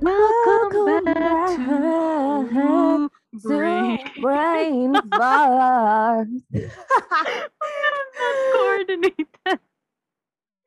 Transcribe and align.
Welcome 0.00 1.04
back 1.04 1.56
to 1.56 3.10
Brain. 3.42 3.98
Brain 4.20 4.92
Bar. 5.06 6.24
not 6.24 6.42
coordinated. 8.52 9.26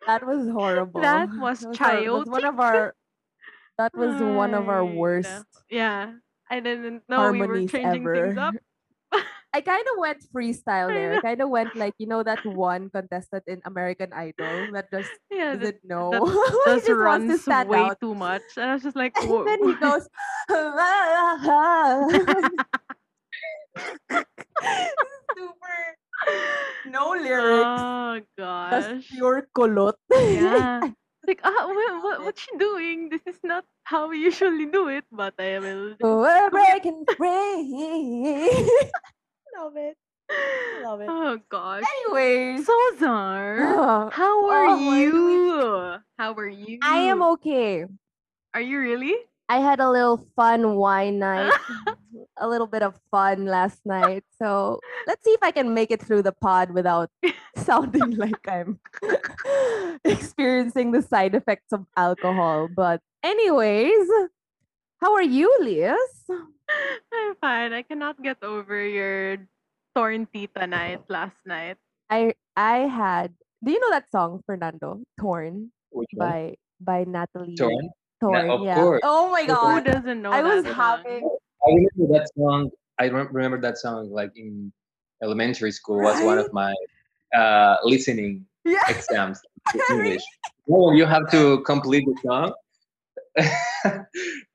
that 0.05 0.25
was 0.25 0.49
horrible. 0.49 1.01
That 1.01 1.29
was 1.39 1.65
our- 1.65 1.73
that's 1.73 2.27
one 2.27 2.45
of 2.45 2.59
our. 2.59 2.93
That 3.77 3.91
was 3.95 4.21
one 4.21 4.53
of 4.53 4.69
our 4.69 4.85
worst. 4.85 5.43
Yeah. 5.69 6.13
I 6.49 6.59
didn't 6.61 7.03
know 7.09 7.31
we 7.31 7.41
were 7.45 7.67
changing 7.67 8.03
ever. 8.03 8.27
things 8.27 8.37
up. 8.37 8.55
I 9.57 9.61
kind 9.65 9.81
of 9.89 9.97
went 9.97 10.21
freestyle 10.29 10.93
there. 10.93 11.13
I 11.13 11.15
know. 11.17 11.21
kind 11.25 11.41
of 11.41 11.49
went 11.49 11.73
like 11.75 11.97
you 11.97 12.05
know 12.05 12.21
that 12.21 12.45
one 12.45 12.93
contestant 12.93 13.41
in 13.49 13.57
American 13.65 14.13
Idol 14.13 14.69
that 14.77 14.85
just 14.93 15.09
Yeah, 15.33 15.57
doesn't 15.57 15.81
know. 15.81 16.13
that 16.13 16.21
he 16.29 16.61
does 16.69 16.85
just 16.85 16.85
wants 16.85 16.85
to 16.85 16.93
runs 16.93 17.41
stand 17.41 17.69
way 17.69 17.79
out. 17.81 17.97
too 17.99 18.13
much. 18.13 18.45
And 18.55 18.69
I 18.69 18.73
was 18.77 18.83
just 18.85 18.95
like, 18.95 19.17
And 19.21 19.29
"Wha- 19.33 19.43
then 19.49 19.59
he 19.65 19.73
goes, 19.81 20.05
super 25.37 25.77
no 26.87 27.11
lyrics, 27.13 27.81
Oh 27.81 28.19
just 28.19 28.89
gosh. 28.89 29.07
pure 29.09 29.47
kulot. 29.55 29.93
Yeah. 30.11 30.81
Like, 31.27 31.41
ah, 31.43 31.67
what, 31.67 32.03
what, 32.03 32.17
what's 32.23 32.41
she 32.41 32.55
doing? 32.57 33.09
This 33.09 33.21
is 33.27 33.39
not 33.43 33.65
how 33.83 34.07
we 34.09 34.19
usually 34.23 34.65
do 34.65 34.87
it, 34.87 35.03
but 35.11 35.33
I 35.37 35.59
will. 35.59 35.89
just 35.91 36.01
We're 36.01 36.49
do 36.49 36.55
it." 36.55 36.55
breaking 36.55 37.03
free. 37.17 38.71
Love 39.57 39.73
it. 39.75 39.97
Love 40.83 41.01
it. 41.01 41.07
Oh 41.09 41.39
gosh. 41.49 41.83
Anyways, 42.05 42.65
So 42.65 42.77
Zar, 42.99 43.59
uh, 43.61 44.09
how 44.13 44.47
are 44.49 44.65
oh, 44.67 44.75
why 44.77 44.79
do 44.79 44.89
we- 44.89 44.99
you? 44.99 45.95
How 46.17 46.33
are 46.33 46.47
you? 46.49 46.79
I 46.83 46.97
am 46.99 47.21
okay. 47.23 47.85
Are 48.53 48.61
you 48.61 48.79
really? 48.79 49.15
I 49.49 49.59
had 49.59 49.79
a 49.79 49.89
little 49.89 50.17
fun 50.35 50.75
wine 50.75 51.19
night, 51.19 51.53
a 52.37 52.47
little 52.47 52.67
bit 52.67 52.83
of 52.83 52.99
fun 53.09 53.45
last 53.45 53.79
night. 53.85 54.25
So 54.37 54.79
let's 55.07 55.23
see 55.23 55.31
if 55.31 55.41
I 55.41 55.51
can 55.51 55.73
make 55.73 55.89
it 55.89 56.01
through 56.01 56.23
the 56.23 56.33
pod 56.33 56.71
without 56.71 57.09
sounding 57.55 58.11
like 58.17 58.45
I'm 58.47 58.77
experiencing 60.03 60.91
the 60.91 61.01
side 61.01 61.33
effects 61.33 61.71
of 61.71 61.85
alcohol. 61.95 62.67
But, 62.67 62.99
anyways, 63.23 64.07
how 65.01 65.13
are 65.15 65.23
you, 65.23 65.47
Lias? 65.61 66.29
I'm 67.13 67.35
fine. 67.41 67.73
I 67.73 67.81
cannot 67.81 68.21
get 68.21 68.37
over 68.43 68.83
your 68.85 69.37
torn 69.95 70.27
tita 70.31 70.67
night 70.67 71.01
last 71.09 71.37
night. 71.45 71.77
I 72.09 72.33
I 72.55 72.87
had. 72.87 73.33
Do 73.63 73.71
you 73.71 73.79
know 73.79 73.89
that 73.89 74.05
song, 74.11 74.43
Fernando? 74.45 75.01
Torn 75.19 75.71
by 76.17 76.55
by 76.79 77.05
Natalie. 77.05 77.55
Torn? 77.55 77.89
Torn, 78.21 78.49
of 78.49 78.61
yeah. 78.61 78.75
course. 78.75 79.01
Oh 79.03 79.31
my 79.31 79.45
god. 79.45 79.85
Who 79.85 79.91
doesn't 79.91 80.21
know 80.21 80.31
I 80.31 80.41
was 80.41 80.63
that 80.63 80.75
song? 80.75 81.03
having 81.03 81.23
I 81.65 81.69
remember 81.69 82.13
that 82.13 82.29
song. 82.37 82.69
I 82.99 83.09
rem- 83.09 83.29
remember 83.31 83.61
that 83.61 83.77
song 83.77 84.09
like 84.11 84.31
in 84.35 84.71
elementary 85.21 85.71
school 85.71 86.01
was 86.01 86.21
one 86.21 86.37
of 86.37 86.51
my 86.53 86.73
uh, 87.35 87.77
listening 87.83 88.45
yeah. 88.65 88.81
exams 88.87 89.41
in 89.73 89.81
English. 89.97 90.23
Oh, 90.69 90.91
you 90.91 91.05
have 91.05 91.29
to 91.31 91.61
complete 91.61 92.05
the 92.05 92.15
song. 92.25 92.53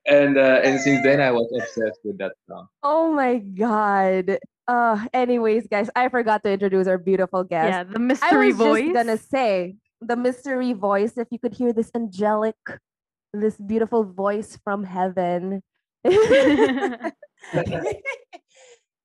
And 0.05 0.37
uh, 0.37 0.61
and 0.63 0.79
since 0.79 1.03
then 1.03 1.21
I 1.21 1.31
was 1.31 1.51
obsessed 1.55 1.99
with 2.03 2.17
that 2.17 2.33
song. 2.47 2.67
Oh 2.81 3.11
my 3.11 3.37
god. 3.37 4.37
Uh 4.67 5.05
anyways, 5.13 5.67
guys, 5.67 5.89
I 5.95 6.09
forgot 6.09 6.43
to 6.43 6.51
introduce 6.51 6.87
our 6.87 6.97
beautiful 6.97 7.43
guest. 7.43 7.69
Yeah, 7.69 7.83
the 7.83 7.99
mystery 7.99 8.29
voice. 8.29 8.31
I 8.31 8.35
mystery 8.35 8.47
was 8.47 8.57
voice. 8.57 8.83
just 8.83 8.93
gonna 8.93 9.17
say 9.17 9.75
the 10.01 10.15
mystery 10.15 10.73
voice. 10.73 11.17
If 11.17 11.27
you 11.31 11.39
could 11.39 11.53
hear 11.53 11.73
this 11.73 11.91
angelic, 11.95 12.55
this 13.33 13.57
beautiful 13.57 14.03
voice 14.03 14.57
from 14.63 14.83
heaven. 14.83 15.61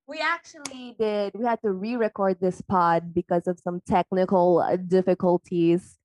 we 0.09 0.21
actually 0.21 0.97
did. 0.99 1.33
We 1.35 1.45
had 1.45 1.61
to 1.63 1.71
re-record 1.71 2.39
this 2.41 2.61
pod 2.63 3.15
because 3.15 3.47
of 3.47 3.61
some 3.63 3.81
technical 3.87 4.59
uh, 4.61 4.77
difficulties, 4.77 5.99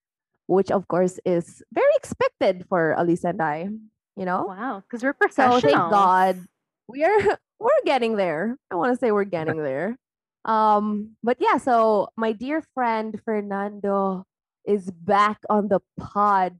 which 0.48 0.70
of 0.72 0.88
course 0.88 1.20
is 1.26 1.64
very 1.72 1.94
expected 1.96 2.66
for 2.70 2.96
Alisa 2.98 3.30
and 3.30 3.42
I. 3.42 3.70
You 4.16 4.26
know. 4.26 4.46
wow, 4.46 4.84
because 4.88 5.04
we're 5.04 5.14
professional. 5.14 5.60
So 5.60 5.68
thank 5.68 5.92
God 5.92 6.40
we 6.88 7.04
are 7.04 7.40
we're 7.60 7.84
getting 7.86 8.16
there. 8.16 8.58
I 8.72 8.76
want 8.76 8.94
to 8.94 9.00
say 9.00 9.12
we're 9.12 9.24
getting 9.38 9.58
there. 9.58 9.98
Um, 10.46 11.16
but 11.24 11.38
yeah, 11.40 11.58
so 11.58 12.10
my 12.18 12.34
dear 12.34 12.64
friend 12.74 13.20
Fernando 13.24 14.26
is 14.66 14.92
back 14.92 15.40
on 15.50 15.70
the 15.70 15.80
pod, 15.98 16.58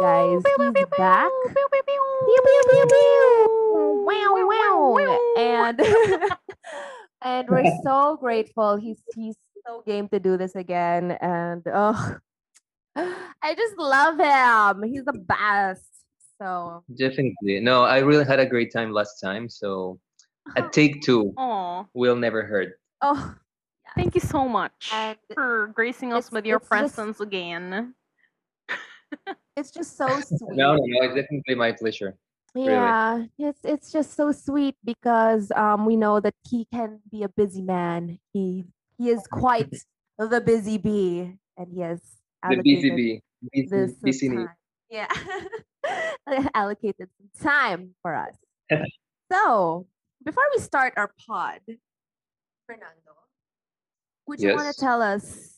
guys. 0.00 0.42
He's 0.58 0.84
back. 0.96 1.30
Wow, 4.04 4.34
wow. 4.36 5.18
And 5.38 5.80
and 7.22 7.48
we're 7.48 7.72
so 7.82 8.16
grateful. 8.20 8.76
He's 8.76 9.02
he's 9.14 9.36
so 9.66 9.82
game 9.86 10.08
to 10.08 10.20
do 10.20 10.36
this 10.36 10.54
again. 10.54 11.12
And 11.12 11.62
oh 11.72 12.16
I 12.96 13.54
just 13.54 13.78
love 13.78 14.18
him. 14.18 14.82
He's 14.82 15.04
the 15.04 15.18
best. 15.18 15.97
So 16.40 16.84
Definitely. 16.96 17.60
No, 17.60 17.82
I 17.84 17.98
really 17.98 18.24
had 18.24 18.38
a 18.40 18.46
great 18.46 18.72
time 18.72 18.92
last 18.92 19.20
time. 19.20 19.48
So 19.48 19.98
a 20.56 20.62
take 20.72 21.02
two 21.02 21.32
Aw, 21.36 21.84
will 21.94 22.16
never 22.16 22.44
hurt. 22.44 22.78
oh 23.02 23.34
thank 23.94 24.14
you 24.14 24.20
so 24.20 24.48
much 24.48 24.90
And 24.92 25.16
for 25.34 25.68
gracing 25.74 26.12
us 26.12 26.30
with 26.30 26.46
your 26.46 26.58
it's 26.58 26.68
just- 26.68 26.70
presence 26.70 27.20
again. 27.20 27.94
it's 29.56 29.70
just 29.70 29.96
so 29.96 30.06
sweet. 30.20 30.56
No, 30.56 30.74
no, 30.76 30.82
no. 30.84 30.98
It's 31.06 31.14
definitely 31.14 31.54
my 31.56 31.72
pleasure. 31.72 32.16
really. 32.54 32.68
Yeah, 32.70 33.24
it's 33.38 33.60
it's 33.64 33.92
just 33.92 34.14
so 34.14 34.32
sweet 34.32 34.76
because 34.84 35.50
um 35.56 35.84
we 35.86 35.96
know 35.96 36.20
that 36.20 36.34
he 36.48 36.66
can 36.72 37.00
be 37.10 37.22
a 37.24 37.28
busy 37.28 37.62
man. 37.62 38.18
He 38.32 38.64
he 38.96 39.10
is 39.10 39.26
quite 39.30 39.74
the 40.18 40.40
busy 40.40 40.78
bee, 40.78 41.34
and 41.56 41.66
he 41.72 41.80
has 41.82 42.00
The 42.48 42.62
busy 42.62 42.90
bee, 42.90 43.12
this 43.68 43.92
some 44.00 44.10
BCB. 44.10 44.34
time. 44.46 44.56
Yeah, 44.90 45.08
allocated 46.54 47.08
some 47.16 47.30
time 47.40 47.94
for 48.02 48.14
us. 48.14 48.34
so 49.32 49.86
before 50.24 50.44
we 50.54 50.60
start 50.60 50.94
our 50.96 51.10
pod, 51.26 51.60
Fernando, 52.66 53.14
would 54.26 54.40
you 54.40 54.54
want 54.54 54.74
to 54.74 54.78
tell 54.78 55.00
us 55.00 55.54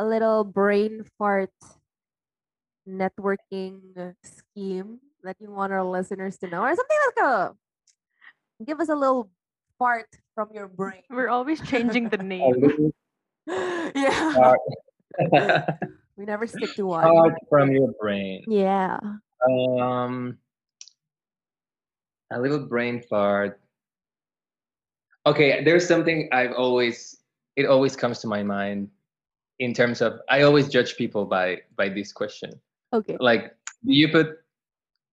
a 0.00 0.04
little 0.04 0.44
brain 0.44 1.04
fart 1.18 1.50
networking 2.88 3.80
scheme 4.22 4.98
that 5.22 5.36
you 5.40 5.50
want 5.50 5.72
our 5.72 5.84
listeners 5.84 6.36
to 6.38 6.48
know, 6.48 6.62
or 6.62 6.74
something 6.74 6.98
like 7.16 7.24
a 7.24 7.54
give 8.64 8.80
us 8.80 8.88
a 8.88 8.94
little 8.94 9.30
fart 9.78 10.08
from 10.34 10.48
your 10.52 10.68
brain. 10.68 11.02
We're 11.10 11.28
always 11.28 11.60
changing 11.62 12.08
the 12.08 12.18
name. 12.22 12.54
little 12.58 12.92
yeah, 13.94 14.32
fart- 14.34 14.60
we 16.16 16.24
never 16.24 16.46
stick 16.46 16.74
to 16.76 16.86
one. 16.86 17.02
fart 17.02 17.34
from 17.48 17.72
your 17.72 17.92
brain. 18.00 18.44
Yeah. 18.46 18.98
Um, 19.48 20.38
a 22.32 22.40
little 22.40 22.66
brain 22.66 23.02
fart. 23.02 23.60
Okay, 25.26 25.64
there's 25.64 25.86
something 25.86 26.28
I've 26.32 26.52
always 26.52 27.16
it 27.56 27.66
always 27.66 27.96
comes 27.96 28.20
to 28.20 28.26
my 28.26 28.42
mind 28.42 28.88
in 29.58 29.72
terms 29.72 30.00
of 30.00 30.20
I 30.28 30.42
always 30.42 30.68
judge 30.68 30.96
people 30.96 31.24
by 31.24 31.62
by 31.76 31.88
this 31.88 32.12
question. 32.12 32.50
Okay. 32.92 33.16
Like, 33.18 33.56
do 33.84 33.92
you 33.92 34.08
put 34.08 34.38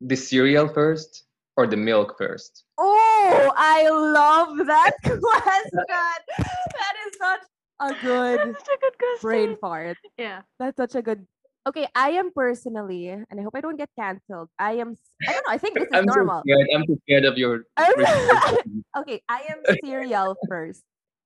the 0.01 0.16
cereal 0.16 0.68
first 0.68 1.23
or 1.57 1.68
the 1.68 1.78
milk 1.78 2.16
first? 2.18 2.63
Oh, 2.78 3.53
I 3.56 3.89
love 3.89 4.57
that 4.68 4.91
question. 5.03 5.85
that 5.88 6.95
is 7.07 7.18
such 7.18 7.42
a 7.81 7.94
good 8.01 8.39
That's 8.39 8.60
such 8.66 8.78
a 8.78 8.92
good 8.98 9.18
brain 9.22 9.57
fart. 9.60 9.98
Yeah. 10.18 10.42
That's 10.60 10.78
such 10.78 10.95
a 10.95 11.01
good. 11.01 11.25
Okay, 11.68 11.86
I 11.94 12.12
am 12.18 12.31
personally, 12.33 13.10
and 13.10 13.25
I 13.38 13.42
hope 13.44 13.54
I 13.54 13.62
don't 13.62 13.78
get 13.78 13.89
canceled. 13.98 14.50
I 14.57 14.74
am. 14.81 14.98
I 15.28 15.33
don't 15.33 15.45
know. 15.45 15.54
I 15.54 15.57
think 15.60 15.75
this 15.75 15.83
is 15.83 15.94
I'm 15.94 16.06
normal. 16.06 16.42
so 16.42 16.44
scared. 16.50 16.68
I'm 16.74 16.86
too 16.88 16.98
scared 17.06 17.25
of 17.25 17.38
your. 17.38 17.66
Okay, 18.98 19.22
I 19.30 19.45
am 19.50 19.62
cereal 19.86 20.36
first, 20.50 20.81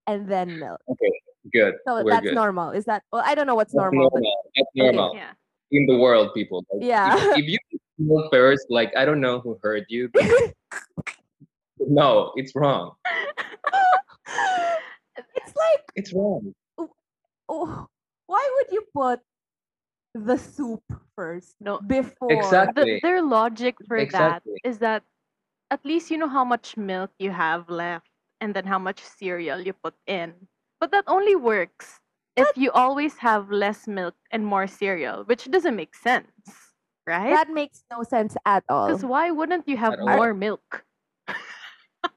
and 0.08 0.28
then 0.28 0.60
milk. 0.60 0.80
okay, 0.90 1.12
good. 1.54 1.76
So 1.88 2.04
We're 2.04 2.12
that's 2.12 2.26
good. 2.26 2.36
normal. 2.36 2.72
Is 2.72 2.84
that? 2.84 3.04
Well, 3.14 3.24
I 3.26 3.34
don't 3.36 3.48
know 3.48 3.56
what's 3.56 3.72
That's 3.72 3.80
normal, 3.94 4.10
but 4.12 4.24
That's 4.58 4.70
normal 4.76 5.16
Yeah. 5.16 5.32
in 5.72 5.86
the 5.88 5.98
world, 5.98 6.34
people. 6.34 6.66
Like, 6.74 6.84
Yeah. 6.84 7.16
If, 7.40 7.48
you 7.48 7.58
milk 7.98 8.28
first, 8.32 8.68
like 8.70 8.92
I 8.98 9.06
don't 9.06 9.22
know 9.22 9.40
who 9.40 9.58
heard 9.64 9.86
you. 9.88 10.10
but 10.12 10.26
no, 11.80 12.34
it's 12.36 12.54
wrong. 12.56 12.92
It's 15.56 15.64
like, 15.64 15.86
It's 15.96 16.14
wrong. 16.14 16.54
oh, 17.50 17.88
why 18.28 18.44
would 18.56 18.72
you 18.72 18.84
put 18.94 19.22
the 20.14 20.38
soup 20.38 20.84
first 21.16 21.56
No. 21.60 21.80
before? 21.80 22.32
Exactly. 22.34 22.96
The, 22.96 23.00
their 23.04 23.22
logic 23.22 23.76
for 23.88 23.98
Exactly. 23.98 24.54
that 24.64 24.70
is 24.70 24.80
that 24.80 25.04
at 25.72 25.86
least 25.86 26.12
you 26.12 26.18
know 26.18 26.28
how 26.30 26.44
much 26.44 26.78
milk 26.78 27.12
you 27.20 27.32
have 27.32 27.70
left 27.70 28.10
and 28.42 28.54
then 28.54 28.66
how 28.66 28.80
much 28.80 29.02
cereal 29.02 29.60
you 29.62 29.74
put 29.74 29.96
in. 30.08 30.34
But 30.80 30.92
that 30.92 31.06
only 31.08 31.36
works 31.36 32.00
if 32.36 32.48
you 32.58 32.72
always 32.72 33.18
have 33.18 33.50
less 33.50 33.88
milk 33.88 34.16
and 34.32 34.46
more 34.46 34.68
cereal, 34.68 35.24
which 35.24 35.50
doesn't 35.50 35.76
make 35.76 35.96
sense. 35.96 36.28
right? 37.08 37.32
That 37.34 37.50
makes 37.50 37.84
no 37.92 38.04
sense 38.04 38.36
at 38.46 38.64
all. 38.68 38.88
Because 38.88 39.06
why 39.06 39.32
wouldn't 39.32 39.68
you 39.68 39.78
have 39.78 39.98
more 40.00 40.34
milk? 40.34 40.84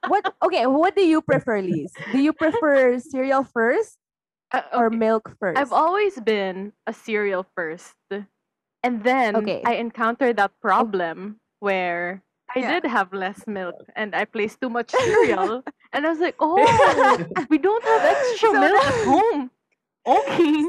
What? 0.08 0.34
Okay, 0.42 0.66
what 0.66 0.96
do 0.96 1.02
you 1.04 1.20
prefer, 1.22 1.60
Liz? 1.60 1.92
Do 2.12 2.18
you 2.18 2.32
prefer 2.32 2.98
cereal 2.98 3.44
first 3.44 3.98
Uh, 4.52 4.62
or 4.72 4.86
okay. 4.88 4.96
milk 4.96 5.36
first? 5.38 5.58
I've 5.60 5.72
always 5.76 6.16
been 6.20 6.72
a 6.88 6.92
cereal 6.92 7.44
first. 7.56 7.94
And 8.82 9.02
then 9.04 9.36
Okay. 9.36 9.60
I 9.66 9.74
encountered 9.76 10.36
that 10.40 10.52
problem 10.62 11.36
where 11.60 12.22
I 12.56 12.60
Yeah. 12.64 12.80
did 12.80 12.88
have 12.88 13.12
less 13.12 13.44
milk 13.46 13.76
and 13.96 14.14
I 14.16 14.24
placed 14.24 14.60
too 14.64 14.70
much 14.72 14.88
cereal. 14.90 15.62
and 15.92 16.06
I 16.06 16.08
was 16.08 16.20
like, 16.20 16.36
oh, 16.40 16.56
we 17.52 17.58
don't 17.58 17.84
have 17.84 18.02
extra 18.08 18.48
So 18.48 18.52
milk 18.56 18.72
now- 18.72 18.88
at 18.88 18.98
home. 19.04 19.42
Okay. 20.08 20.64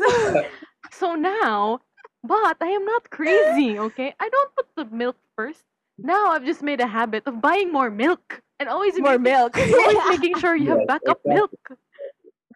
so 0.91 1.15
now, 1.15 1.79
but 2.27 2.57
I 2.59 2.67
am 2.75 2.83
not 2.83 3.07
crazy, 3.09 3.79
okay? 3.79 4.11
I 4.19 4.27
don't 4.27 4.51
put 4.55 4.67
the 4.75 4.83
milk 4.91 5.15
first. 5.39 5.63
Now 5.97 6.31
I've 6.35 6.43
just 6.43 6.59
made 6.61 6.81
a 6.83 6.87
habit 6.87 7.23
of 7.25 7.39
buying 7.39 7.71
more 7.71 7.87
milk 7.89 8.41
and 8.59 8.69
always 8.69 8.97
more 8.99 9.17
making, 9.17 9.23
milk. 9.23 9.57
always 9.57 10.19
making 10.19 10.37
sure 10.39 10.55
you 10.55 10.69
have 10.71 10.87
backup 10.87 11.19
exactly. 11.25 11.35
milk. 11.35 11.51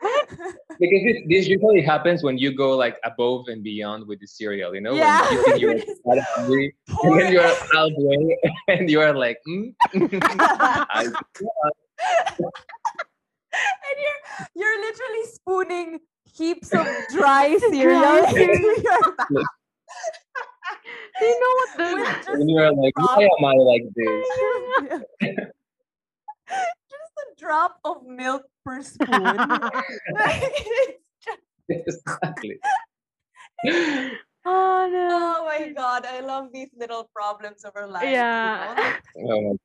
because 0.79 1.01
this, 1.05 1.17
this 1.29 1.47
usually 1.47 1.81
happens 1.81 2.23
when 2.23 2.38
you 2.38 2.53
go 2.55 2.75
like 2.75 3.00
above 3.05 3.47
and 3.47 3.63
beyond 3.63 4.05
with 4.05 4.19
the 4.19 4.27
cereal, 4.27 4.75
you 4.75 4.81
know, 4.81 4.95
Yeah. 4.95 5.21
when 5.23 5.33
you 5.33 5.44
think 5.44 5.61
you're 5.61 5.95
quite 6.03 6.21
hungry 6.35 6.75
and 7.03 7.19
then 7.19 7.31
you're 7.33 7.44
halfway 7.44 8.38
and 8.67 8.89
you 8.89 9.00
are 9.00 9.15
like, 9.15 9.38
mm? 9.47 9.73
I, 9.94 11.05
and 13.55 13.97
you're 14.03 14.19
you're 14.55 14.79
literally 14.81 15.25
spooning 15.31 16.00
heaps 16.25 16.73
of 16.73 16.88
dry 17.11 17.55
cereal 17.59 17.71
cereal. 17.71 18.25
into 18.25 18.81
your 18.81 19.01
mouth. 19.01 19.45
You 21.21 21.39
know 21.39 21.53
what 21.55 21.69
the 21.77 21.83
With 21.95 22.15
just 22.15 22.29
and 22.29 22.50
you're 22.50 22.73
like, 22.73 22.97
why 22.97 23.23
am 23.23 23.45
I 23.45 23.53
like 23.53 23.83
this? 23.95 25.47
Just 26.89 27.13
a 27.19 27.27
drop 27.39 27.79
of 27.83 28.05
milk 28.05 28.44
per 28.65 28.81
spoon. 28.81 29.38
exactly. 31.69 32.59
Oh 34.45 34.89
no. 34.91 35.07
oh 35.11 35.45
my 35.47 35.71
god, 35.71 36.05
I 36.05 36.19
love 36.19 36.51
these 36.51 36.69
little 36.75 37.09
problems 37.15 37.63
of 37.63 37.71
our 37.75 37.88
lives. 37.88 38.11
you 38.11 38.19
know? 38.19 38.75
Yeah. 38.75 38.97
Oh, 39.31 39.57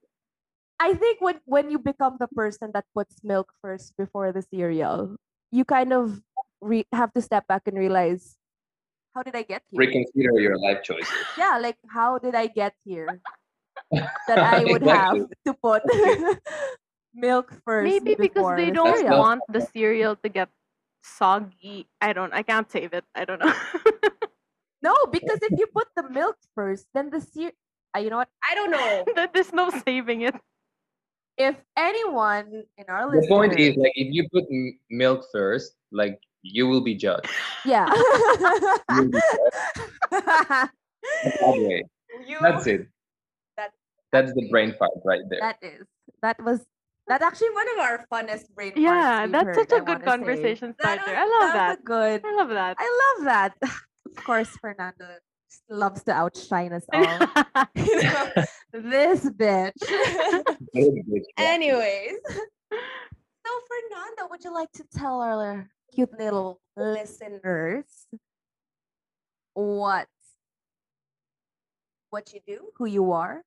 I 0.78 0.94
think 0.94 1.20
when 1.20 1.40
when 1.44 1.70
you 1.70 1.78
become 1.82 2.16
the 2.20 2.28
person 2.30 2.70
that 2.74 2.86
puts 2.94 3.18
milk 3.24 3.50
first 3.60 3.96
before 3.98 4.30
the 4.30 4.42
cereal, 4.42 5.16
you 5.50 5.64
kind 5.64 5.92
of 5.92 6.22
re- 6.62 6.86
have 6.94 7.12
to 7.14 7.22
step 7.22 7.46
back 7.50 7.66
and 7.66 7.74
realize, 7.76 8.38
how 9.14 9.22
did 9.26 9.34
I 9.34 9.42
get 9.42 9.66
here? 9.74 9.82
reconsider 9.82 10.38
your 10.38 10.54
life 10.62 10.86
choices. 10.86 11.10
yeah, 11.36 11.58
like 11.58 11.76
how 11.90 12.18
did 12.22 12.34
I 12.38 12.46
get 12.46 12.74
here? 12.86 13.18
That 14.28 14.38
I 14.38 14.62
would 14.68 14.82
Exactly. 14.84 15.20
have 15.20 15.28
to 15.46 15.52
put 15.58 15.82
milk 17.14 17.52
first. 17.64 17.84
Maybe 17.88 18.14
because 18.14 18.56
they 18.56 18.70
don't 18.70 18.96
cereal. 18.98 19.18
want 19.18 19.42
the 19.48 19.60
cereal 19.74 20.16
to 20.22 20.28
get 20.28 20.48
soggy. 21.02 21.86
I 22.00 22.12
don't. 22.12 22.32
I 22.34 22.42
can't 22.42 22.70
save 22.70 22.92
it. 22.92 23.04
I 23.14 23.24
don't 23.24 23.40
know. 23.40 23.52
No, 24.80 24.94
because 25.10 25.40
if 25.42 25.58
you 25.58 25.66
put 25.66 25.88
the 25.96 26.08
milk 26.08 26.36
first, 26.54 26.86
then 26.94 27.10
the 27.10 27.20
cereal. 27.20 27.50
Uh, 27.96 27.98
you 27.98 28.10
know 28.10 28.18
what? 28.22 28.28
I 28.48 28.54
don't 28.54 28.70
know. 28.70 29.26
There's 29.34 29.52
no 29.52 29.70
saving 29.82 30.22
it. 30.22 30.36
if 31.36 31.56
anyone 31.76 32.62
in 32.78 32.84
our 32.86 33.10
list 33.10 33.26
The 33.26 33.34
point 33.34 33.58
is, 33.58 33.74
like, 33.76 33.90
if 33.98 34.06
you 34.14 34.28
put 34.30 34.44
m- 34.46 34.78
milk 34.88 35.26
first, 35.32 35.74
like, 35.90 36.20
you 36.42 36.68
will 36.68 36.80
be 36.80 36.94
judged. 36.94 37.26
yeah. 37.66 37.90
Be 37.90 39.10
judged 39.10 39.18
that. 40.10 40.70
You- 42.26 42.38
That's 42.40 42.66
it. 42.66 42.86
That- 43.56 43.72
That's 44.12 44.32
the 44.34 44.48
brain 44.48 44.74
fart 44.78 44.92
right 45.04 45.22
there. 45.28 45.40
That 45.40 45.58
is. 45.62 45.86
That 46.22 46.38
was. 46.42 46.64
That's 47.08 47.22
actually 47.24 47.50
one 47.50 47.66
of 47.74 47.78
our 47.80 48.06
funnest 48.12 48.54
brain 48.54 48.72
Yeah, 48.76 49.22
we've 49.22 49.32
that's 49.32 49.44
heard, 49.44 49.54
such 49.54 49.72
a 49.72 49.76
I 49.76 49.78
good 49.80 49.88
wanna 49.88 50.00
say. 50.00 50.04
conversation 50.06 50.74
That 50.82 51.00
starter. 51.00 51.12
was- 51.12 51.18
I 51.18 51.24
love 51.24 51.42
was 51.48 51.52
that. 51.54 51.84
good. 51.84 52.22
I 52.24 52.34
love 52.34 52.48
that. 52.50 52.76
I 52.78 53.14
love 53.16 53.24
that. 53.24 53.54
Of 54.08 54.24
course, 54.24 54.48
Fernando 54.60 55.06
loves 55.68 56.02
to 56.04 56.12
outshine 56.12 56.72
us 56.72 56.84
all. 56.92 57.02
You 57.74 58.00
this 58.72 59.24
bitch. 59.30 59.72
Anyways, 61.36 62.14
so 62.30 63.50
Fernando, 63.68 64.28
would 64.30 64.42
you 64.44 64.52
like 64.54 64.72
to 64.72 64.84
tell 64.96 65.20
our 65.20 65.68
cute 65.94 66.10
little 66.18 66.58
listeners 66.76 67.84
what 69.54 70.06
what 72.10 72.32
you 72.32 72.40
do, 72.46 72.70
who 72.76 72.86
you 72.86 73.12
are, 73.12 73.42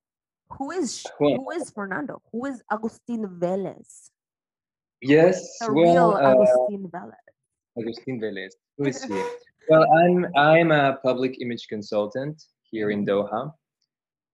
who 0.57 0.71
is 0.71 1.05
Well- 1.19 1.35
who 1.35 1.51
is 1.51 1.71
Fernando, 1.71 2.21
who 2.31 2.45
is 2.45 2.61
Agustin 2.71 3.27
Velez, 3.39 4.11
yes, 5.01 5.57
the 5.59 5.73
well, 5.73 5.93
real 5.93 6.09
uh, 6.11 6.31
Agustin 6.31 6.89
Velez. 6.89 7.25
Agustin 7.77 8.19
Velez. 8.19 8.51
Who 8.77 8.85
is 8.85 9.03
he? 9.03 9.23
well, 9.69 9.85
I'm 9.99 10.25
I'm 10.35 10.71
a 10.71 10.97
public 11.03 11.41
image 11.41 11.67
consultant 11.67 12.43
here 12.69 12.91
in 12.91 13.05
Doha, 13.05 13.53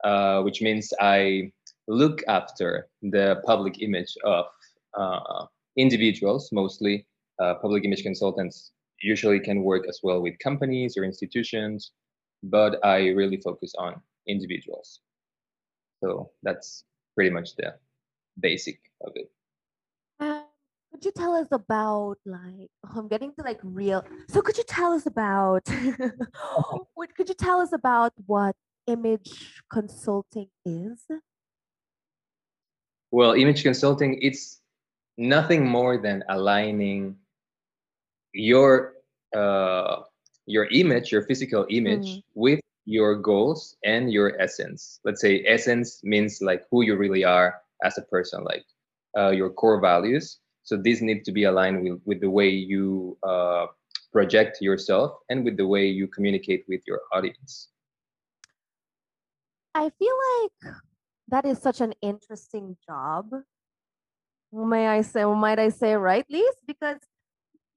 uh, 0.04 0.42
which 0.42 0.62
means 0.62 0.94
I 1.00 1.52
look 1.88 2.22
after 2.28 2.88
the 3.02 3.42
public 3.46 3.82
image 3.82 4.14
of 4.24 4.46
uh, 4.98 5.46
individuals, 5.78 6.50
mostly 6.52 7.08
uh, 7.40 7.56
public 7.56 7.86
image 7.86 8.04
consultants. 8.04 8.72
Usually 9.02 9.40
can 9.40 9.62
work 9.62 9.88
as 9.88 10.00
well 10.02 10.22
with 10.22 10.40
companies 10.40 10.98
or 10.98 11.04
institutions, 11.04 11.92
but 12.42 12.84
I 12.84 13.10
really 13.10 13.38
focus 13.38 13.74
on 13.78 14.02
individuals. 14.28 15.02
So 16.04 16.32
that's 16.44 16.84
pretty 17.16 17.30
much 17.32 17.56
the 17.56 17.76
basic 18.40 18.80
of 19.02 19.12
it. 19.16 19.32
Um, 20.20 20.46
could 20.92 21.06
you 21.06 21.12
tell 21.12 21.34
us 21.34 21.48
about 21.52 22.18
like 22.26 22.70
oh, 22.86 22.92
I'm 22.96 23.08
getting 23.08 23.34
to 23.34 23.44
like 23.44 23.60
real. 23.64 24.04
So 24.30 24.42
could 24.42 24.58
you 24.58 24.64
tell 24.64 24.94
us 24.94 25.06
about 25.06 25.68
what 26.94 27.14
could 27.16 27.30
you 27.30 27.36
tell 27.36 27.60
us 27.62 27.72
about 27.74 28.14
what 28.26 28.56
image 28.88 29.62
consulting 29.72 30.50
is? 30.66 31.06
Well, 33.12 33.34
image 33.34 33.64
consulting, 33.64 34.20
it's 34.22 34.62
nothing 35.18 35.66
more 35.66 35.98
than 35.98 36.24
aligning 36.30 37.16
your 38.34 38.94
uh, 39.36 40.02
your 40.46 40.68
image, 40.72 41.12
your 41.12 41.24
physical 41.24 41.66
image, 41.70 42.08
Mm. 42.08 42.24
with 42.34 42.60
your 42.88 43.16
goals 43.16 43.76
and 43.84 44.12
your 44.12 44.40
essence. 44.42 45.02
Let's 45.04 45.20
say 45.20 45.44
essence 45.46 46.00
means 46.04 46.42
like 46.42 46.64
who 46.72 46.84
you 46.84 46.96
really 46.96 47.26
are 47.26 47.62
as 47.84 47.98
a 47.98 48.02
person, 48.02 48.46
like 48.46 48.66
uh, 49.16 49.32
your 49.32 49.50
core 49.50 49.82
values. 49.82 50.40
So 50.64 50.78
these 50.78 51.02
need 51.02 51.26
to 51.26 51.34
be 51.34 51.44
aligned 51.44 51.84
with, 51.84 52.00
with 52.06 52.22
the 52.22 52.30
way 52.30 52.48
you 52.48 53.18
uh, 53.28 53.68
project 54.14 54.62
yourself 54.62 55.20
and 55.30 55.44
with 55.44 55.58
the 55.58 55.68
way 55.68 55.86
you 55.86 56.08
communicate 56.08 56.64
with 56.70 56.80
your 56.88 57.02
audience. 57.12 57.68
I 59.76 59.92
feel 60.00 60.16
like 60.40 60.74
that 61.28 61.46
is 61.46 61.60
such 61.60 61.82
an 61.82 61.94
interesting 62.02 62.78
job. 62.88 63.32
May 64.54 64.88
I 64.88 65.02
say, 65.02 65.26
might 65.26 65.60
I 65.60 65.70
say, 65.70 65.96
right, 65.96 66.26
Liz? 66.30 66.56
Because 66.66 67.00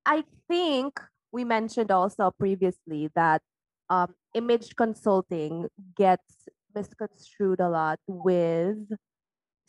I 0.06 0.22
think 0.48 1.00
we 1.32 1.42
mentioned 1.42 1.90
also 1.90 2.30
previously 2.30 3.10
that 3.16 3.42
um, 3.90 4.14
image 4.34 4.74
consulting 4.76 5.66
gets 5.96 6.46
misconstrued 6.74 7.60
a 7.60 7.68
lot 7.68 7.98
with 8.06 8.78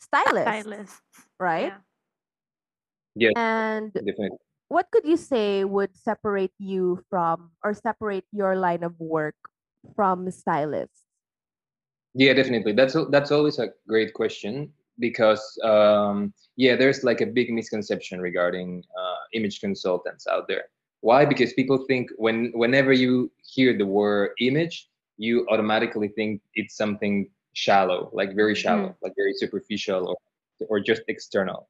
stylists, 0.00 0.62
Stylists. 0.62 1.00
right? 1.38 1.74
Yeah. 1.74 1.82
Yes, 3.14 3.32
And 3.36 3.92
definitely. 3.92 4.38
what 4.68 4.86
could 4.90 5.04
you 5.04 5.18
say 5.18 5.64
would 5.64 5.94
separate 5.94 6.54
you 6.58 7.04
from 7.10 7.50
or 7.62 7.74
separate 7.74 8.24
your 8.32 8.56
line 8.56 8.82
of 8.84 8.98
work 8.98 9.34
from 9.94 10.30
stylists? 10.30 11.02
Yeah, 12.14 12.32
definitely. 12.32 12.72
That's 12.72 12.96
that's 13.10 13.30
always 13.32 13.58
a 13.58 13.72
great 13.88 14.14
question 14.14 14.72
because 14.98 15.42
um, 15.64 16.32
yeah, 16.56 16.76
there's 16.76 17.04
like 17.04 17.20
a 17.20 17.26
big 17.26 17.52
misconception 17.52 18.20
regarding 18.20 18.84
uh, 18.96 19.22
image 19.34 19.60
consultants 19.60 20.26
out 20.26 20.48
there. 20.48 20.72
Why? 21.02 21.26
Because 21.26 21.52
people 21.52 21.84
think 21.86 22.10
when 22.16 22.52
whenever 22.54 22.92
you 22.92 23.30
hear 23.44 23.76
the 23.76 23.86
word 23.86 24.30
image, 24.40 24.88
you 25.18 25.46
automatically 25.50 26.08
think 26.08 26.40
it's 26.54 26.76
something 26.76 27.28
shallow, 27.52 28.10
like 28.12 28.34
very 28.34 28.54
mm-hmm. 28.54 28.62
shallow, 28.62 28.96
like 29.02 29.12
very 29.16 29.34
superficial 29.34 30.08
or 30.08 30.16
or 30.68 30.80
just 30.80 31.02
external. 31.08 31.68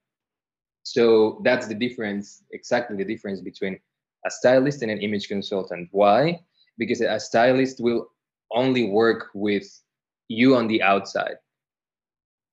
So 0.83 1.41
that's 1.45 1.67
the 1.67 1.75
difference, 1.75 2.45
exactly 2.53 2.97
the 2.97 3.05
difference 3.05 3.41
between 3.41 3.79
a 4.27 4.31
stylist 4.31 4.83
and 4.83 4.91
an 4.91 4.99
image 4.99 5.29
consultant. 5.29 5.89
Why? 5.93 6.41
Because 6.77 7.01
a 7.01 7.19
stylist 7.19 7.81
will 7.81 8.09
only 8.53 8.91
work 8.91 9.31
with 9.35 9.67
you 10.29 10.57
on 10.57 10.67
the 10.69 10.83
outside 10.83 11.37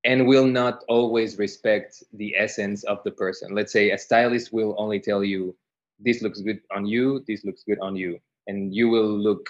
and 0.06 0.28
will 0.28 0.46
not 0.46 0.84
always 0.88 1.38
respect 1.38 2.04
the 2.14 2.36
essence 2.38 2.84
of 2.86 3.04
the 3.04 3.12
person. 3.12 3.54
Let's 3.54 3.74
say 3.74 3.92
a 3.92 3.98
stylist 3.98 4.54
will 4.54 4.76
only 4.78 5.00
tell 5.00 5.24
you, 5.24 5.56
this 6.00 6.22
looks 6.22 6.42
good 6.42 6.62
on 6.76 6.86
you, 6.86 7.24
this 7.28 7.44
looks 7.46 7.64
good 7.64 7.80
on 7.80 7.96
you, 7.96 8.20
and 8.48 8.74
you 8.74 8.90
will 8.90 9.10
look 9.10 9.50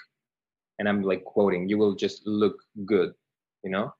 and 0.79 0.87
I'm 0.87 1.03
like 1.03 1.23
quoting, 1.25 1.67
you 1.69 1.77
will 1.77 1.93
just 1.93 2.25
look 2.25 2.55
good, 2.85 3.13
you 3.63 3.69
know? 3.69 3.93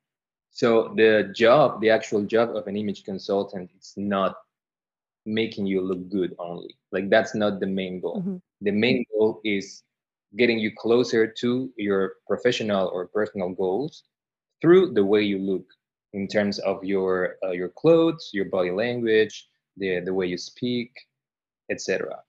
So 0.51 0.93
the 0.95 1.31
job, 1.35 1.81
the 1.81 1.89
actual 1.89 2.23
job 2.23 2.55
of 2.55 2.67
an 2.67 2.75
image 2.75 3.03
consultant, 3.03 3.69
it's 3.75 3.95
not 3.97 4.35
making 5.25 5.67
you 5.67 5.81
look 5.81 6.09
good 6.09 6.35
only. 6.39 6.77
Like 6.91 7.09
that's 7.09 7.35
not 7.35 7.59
the 7.59 7.67
main 7.67 7.99
goal. 7.99 8.23
Mhm. 8.23 8.41
The 8.61 8.71
main 8.71 9.05
goal 9.11 9.41
is 9.43 9.83
getting 10.37 10.59
you 10.59 10.71
closer 10.75 11.27
to 11.27 11.71
your 11.77 12.15
professional 12.27 12.87
or 12.89 13.07
personal 13.07 13.49
goals 13.49 14.03
through 14.61 14.93
the 14.93 15.05
way 15.05 15.23
you 15.23 15.39
look 15.39 15.65
in 16.13 16.27
terms 16.27 16.59
of 16.59 16.83
your 16.83 17.37
uh, 17.43 17.51
your 17.51 17.69
clothes, 17.69 18.29
your 18.33 18.45
body 18.45 18.71
language, 18.71 19.49
the 19.77 19.99
the 20.01 20.13
way 20.13 20.25
you 20.27 20.37
speak, 20.37 20.91
etc. 21.69 22.23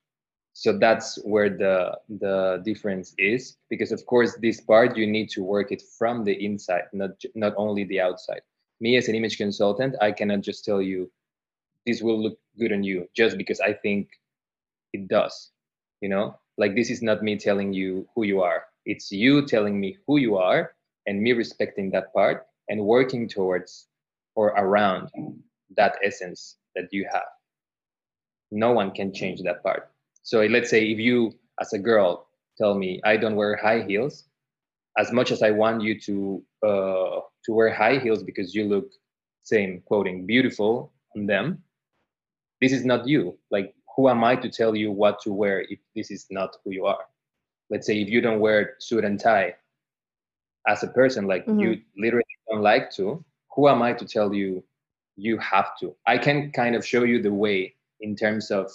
So 0.61 0.77
that's 0.77 1.17
where 1.25 1.49
the 1.49 1.97
the 2.21 2.61
difference 2.67 3.15
is 3.17 3.57
because 3.71 3.93
of 3.93 4.05
course 4.05 4.37
this 4.43 4.61
part 4.61 4.95
you 4.95 5.07
need 5.07 5.31
to 5.31 5.43
work 5.43 5.73
it 5.73 5.81
from 5.99 6.23
the 6.25 6.37
inside, 6.45 6.85
not 6.93 7.13
not 7.35 7.55
only 7.57 7.85
the 7.85 8.01
outside. 8.03 8.43
Me 8.79 8.99
as 8.99 9.09
an 9.09 9.15
image 9.15 9.39
consultant, 9.39 9.97
I 10.03 10.13
cannot 10.13 10.43
just 10.43 10.63
tell 10.67 10.83
you 10.83 11.11
this 11.87 12.03
will 12.03 12.21
look 12.23 12.39
good 12.59 12.73
on 12.73 12.83
you 12.85 13.09
just 13.17 13.39
because 13.39 13.61
I 13.61 13.73
think 13.73 14.11
it 14.93 15.09
does. 15.09 15.51
You 16.03 16.11
know, 16.11 16.39
like 16.59 16.75
this 16.75 16.91
is 16.91 17.03
not 17.03 17.23
me 17.23 17.39
telling 17.39 17.73
you 17.73 18.07
who 18.15 18.25
you 18.25 18.43
are. 18.43 18.65
It's 18.85 19.11
you 19.11 19.47
telling 19.47 19.81
me 19.81 19.97
who 20.07 20.19
you 20.19 20.37
are 20.37 20.75
and 21.07 21.23
me 21.23 21.33
respecting 21.33 21.91
that 21.93 22.13
part 22.13 22.47
and 22.69 22.85
working 22.85 23.29
towards 23.29 23.89
or 24.35 24.49
around 24.49 25.09
that 25.77 25.97
essence 26.05 26.59
that 26.77 26.93
you 26.93 27.09
have. 27.11 27.31
No 28.53 28.73
one 28.73 28.91
can 28.93 29.15
change 29.15 29.41
that 29.43 29.63
part. 29.63 29.90
So 30.23 30.41
let's 30.43 30.71
say 30.71 30.91
if 30.91 30.99
you, 30.99 31.33
as 31.61 31.73
a 31.73 31.79
girl, 31.79 32.27
tell 32.59 32.75
me 32.75 33.01
I 33.05 33.17
don't 33.17 33.37
wear 33.37 33.57
high 33.57 33.83
heels, 33.83 34.25
as 34.99 35.13
much 35.13 35.31
as 35.31 35.43
I 35.43 35.51
want 35.51 35.83
you 35.83 35.99
to 36.01 36.43
uh, 36.67 37.21
to 37.45 37.53
wear 37.53 37.73
high 37.73 37.99
heels 37.99 38.23
because 38.23 38.55
you 38.55 38.65
look, 38.65 38.91
same 39.43 39.83
quoting, 39.87 40.27
beautiful 40.27 40.93
on 41.17 41.27
them, 41.27 41.63
this 42.61 42.73
is 42.73 42.85
not 42.85 43.07
you. 43.09 43.39
Like, 43.51 43.75
who 43.97 44.09
am 44.09 44.23
I 44.23 44.37
to 44.37 44.51
tell 44.51 44.77
you 44.77 44.93
what 44.93 45.21
to 45.23 45.33
wear 45.33 45.63
if 45.69 45.79
this 45.97 46.11
is 46.11 46.27
not 46.31 46.57
who 46.65 46.71
you 46.73 46.87
are? 46.87 47.05
Let's 47.71 47.87
say 47.87 48.01
if 48.01 48.09
you 48.09 48.21
don't 48.21 48.41
wear 48.41 48.75
suit 48.79 49.05
and 49.05 49.19
tie 49.19 49.55
as 50.69 50.83
a 50.83 50.89
person, 50.89 51.27
like 51.27 51.45
you 51.47 51.81
literally 51.97 52.25
don't 52.51 52.63
like 52.63 52.91
to, 52.93 53.25
who 53.55 53.69
am 53.69 53.83
I 53.83 53.93
to 53.95 54.05
tell 54.05 54.35
you 54.35 54.63
you 55.17 55.39
have 55.39 55.77
to? 55.81 55.95
I 56.07 56.19
can 56.19 56.53
kind 56.53 56.75
of 56.75 56.87
show 56.87 57.05
you 57.05 57.23
the 57.23 57.33
way 57.33 57.75
in 58.01 58.17
terms 58.17 58.51
of 58.51 58.71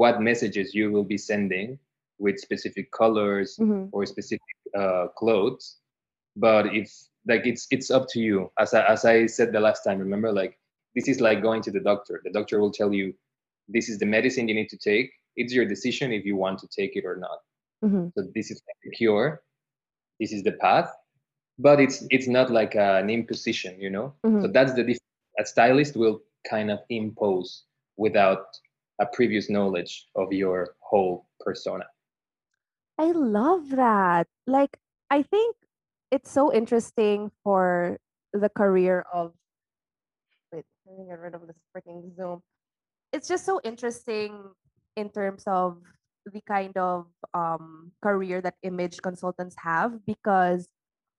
what 0.00 0.20
messages 0.20 0.74
you 0.74 0.90
will 0.90 1.04
be 1.14 1.18
sending 1.30 1.78
with 2.18 2.36
specific 2.46 2.86
colors 3.00 3.56
Mhm. 3.60 3.88
or 3.92 4.04
specific 4.06 4.54
uh, 4.82 5.06
clothes. 5.20 5.64
But 6.36 6.64
if 6.80 6.88
like 7.26 7.46
it's 7.46 7.66
it's 7.70 7.90
up 7.90 8.06
to 8.14 8.18
you. 8.20 8.50
As 8.58 8.74
I, 8.74 8.82
as 8.94 9.04
I 9.04 9.26
said 9.26 9.52
the 9.52 9.60
last 9.60 9.82
time, 9.86 9.98
remember, 10.06 10.30
like 10.32 10.58
this 10.96 11.08
is 11.08 11.20
like 11.20 11.40
going 11.42 11.62
to 11.62 11.70
the 11.76 11.80
doctor. 11.90 12.20
The 12.24 12.32
doctor 12.38 12.56
will 12.60 12.72
tell 12.80 12.92
you 12.92 13.14
this 13.68 13.88
is 13.88 13.98
the 13.98 14.06
medicine 14.16 14.48
you 14.48 14.54
need 14.60 14.70
to 14.70 14.78
take. 14.90 15.08
It's 15.36 15.52
your 15.54 15.66
decision 15.74 16.12
if 16.12 16.24
you 16.24 16.36
want 16.36 16.58
to 16.60 16.68
take 16.78 16.96
it 16.96 17.04
or 17.10 17.16
not. 17.26 17.38
Mhm. 17.84 18.12
So 18.14 18.22
this 18.34 18.50
is 18.50 18.60
like 18.68 18.80
the 18.84 18.90
cure. 18.90 19.42
This 20.20 20.32
is 20.32 20.42
the 20.42 20.52
path, 20.66 20.90
but 21.58 21.80
it's 21.80 22.06
it's 22.10 22.28
not 22.28 22.50
like 22.50 22.74
an 22.76 23.10
imposition, 23.10 23.80
you 23.80 23.90
know. 23.90 24.14
So 24.40 24.48
Mhm. 24.48 24.52
that's 24.56 24.72
the 24.74 24.84
difference. 24.88 25.10
A 25.38 25.44
stylist 25.44 25.96
will 25.96 26.18
kind 26.50 26.70
of 26.70 26.80
impose 26.88 27.64
without 27.96 28.44
a 29.00 29.06
previous 29.06 29.50
knowledge 29.50 30.06
of 30.14 30.32
your 30.32 30.74
whole 30.80 31.26
persona. 31.40 31.84
I 32.98 33.10
love 33.10 33.70
that. 33.70 34.28
Like, 34.46 34.76
I 35.10 35.22
think 35.22 35.56
it's 36.10 36.30
so 36.30 36.52
interesting 36.52 37.30
for 37.42 37.98
the 38.32 38.48
career 38.48 39.04
of. 39.12 39.32
Wait, 40.52 40.64
let 40.86 40.98
me 40.98 41.06
get 41.08 41.18
rid 41.18 41.34
of 41.34 41.46
this 41.46 41.56
freaking 41.76 42.14
Zoom. 42.14 42.40
It's 43.12 43.28
just 43.28 43.44
so 43.44 43.60
interesting 43.64 44.38
in 44.96 45.10
terms 45.10 45.42
of 45.46 45.78
the 46.32 46.40
kind 46.48 46.76
of 46.76 47.06
um, 47.34 47.92
career 48.02 48.40
that 48.40 48.54
image 48.62 49.02
consultants 49.02 49.56
have 49.58 50.04
because 50.06 50.68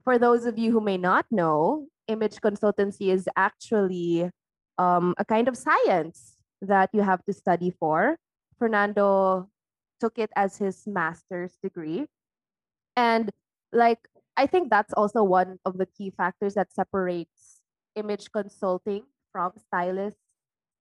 for 0.04 0.18
those 0.18 0.46
of 0.46 0.58
you 0.58 0.72
who 0.72 0.82
may 0.82 0.98
not 0.98 1.26
know, 1.30 1.88
image 2.08 2.38
consultancy 2.38 3.12
is 3.12 3.28
actually 3.36 4.30
um, 4.78 5.14
a 5.18 5.26
kind 5.26 5.48
of 5.48 5.58
science 5.58 6.35
that 6.68 6.90
you 6.94 7.02
have 7.02 7.24
to 7.26 7.34
study 7.34 7.72
for. 7.80 8.18
Fernando 8.58 9.50
took 10.00 10.18
it 10.18 10.32
as 10.36 10.58
his 10.58 10.88
master's 10.88 11.58
degree. 11.62 12.06
And 12.96 13.30
like 13.72 14.00
I 14.38 14.46
think 14.48 14.70
that's 14.70 14.94
also 14.94 15.24
one 15.24 15.60
of 15.66 15.78
the 15.78 15.86
key 15.86 16.12
factors 16.12 16.56
that 16.56 16.72
separates 16.74 17.62
image 17.96 18.32
consulting 18.32 19.04
from 19.32 19.54
stylists 19.68 20.20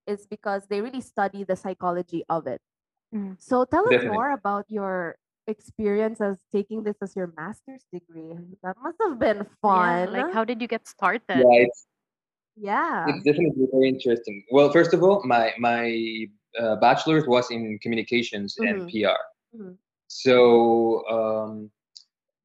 is 0.06 0.26
because 0.26 0.66
they 0.68 0.80
really 0.80 1.00
study 1.00 1.44
the 1.44 1.56
psychology 1.56 2.24
of 2.28 2.46
it. 2.46 2.60
Mm. 3.14 3.36
So 3.38 3.64
tell 3.64 3.86
us 3.88 4.04
more 4.04 4.32
about 4.32 4.66
your 4.68 5.16
experience 5.46 6.20
as 6.20 6.38
taking 6.52 6.82
this 6.82 6.96
as 7.02 7.14
your 7.14 7.32
master's 7.36 7.84
degree. 7.92 8.34
That 8.62 8.76
must 8.82 8.96
have 9.00 9.18
been 9.18 9.46
Yeah, 9.46 10.06
fun. 10.06 10.12
like 10.12 10.32
how 10.32 10.44
did 10.44 10.60
you 10.60 10.68
get 10.68 10.86
started? 10.88 11.22
Yeah, 11.28 11.64
it's 11.66 11.86
Yeah. 12.56 13.06
it's 13.08 13.24
definitely 13.24 13.66
very 13.72 13.88
interesting. 13.88 14.44
Well, 14.50 14.70
first 14.70 14.94
of 14.94 15.02
all, 15.02 15.22
my 15.24 15.52
my 15.58 16.26
uh, 16.58 16.76
bachelor's 16.76 17.26
was 17.26 17.50
in 17.50 17.78
communications 17.82 18.56
and 18.58 18.82
Mhm. 18.82 18.90
PR. 18.90 19.20
Mhm. 19.56 19.78
So 20.08 21.06
um, 21.08 21.70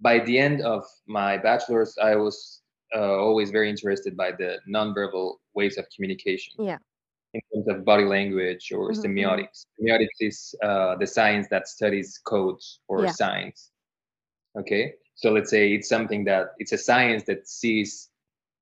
by 0.01 0.20
the 0.20 0.38
end 0.39 0.62
of 0.62 0.84
my 1.08 1.38
bachelor's, 1.38 1.96
I 2.01 2.16
was 2.16 2.62
uh, 2.96 3.18
always 3.18 3.51
very 3.51 3.70
interested 3.70 4.18
by 4.18 4.32
the 4.32 4.60
nonverbal 4.68 5.36
ways 5.54 5.78
of 5.78 5.86
communication. 5.96 6.54
Yeah. 6.58 6.80
In 7.34 7.42
terms 7.54 7.68
of 7.68 7.86
body 7.86 8.06
language 8.06 8.72
or 8.72 8.89
Mhm, 8.89 8.96
mhm. 8.96 9.06
semiotics. 9.06 9.66
Semiotics 9.80 10.18
is 10.20 10.56
uh, 10.63 10.96
the 10.96 11.06
science 11.06 11.48
that 11.50 11.68
studies 11.68 12.20
codes 12.25 12.82
or 12.88 13.06
Yeah. 13.06 13.12
signs. 13.12 13.72
Okay, 14.58 14.96
so 15.13 15.32
let's 15.32 15.50
say 15.51 15.74
it's 15.74 15.88
something 15.88 16.24
that 16.25 16.48
it's 16.58 16.72
a 16.72 16.78
science 16.78 17.24
that 17.25 17.48
sees 17.48 18.09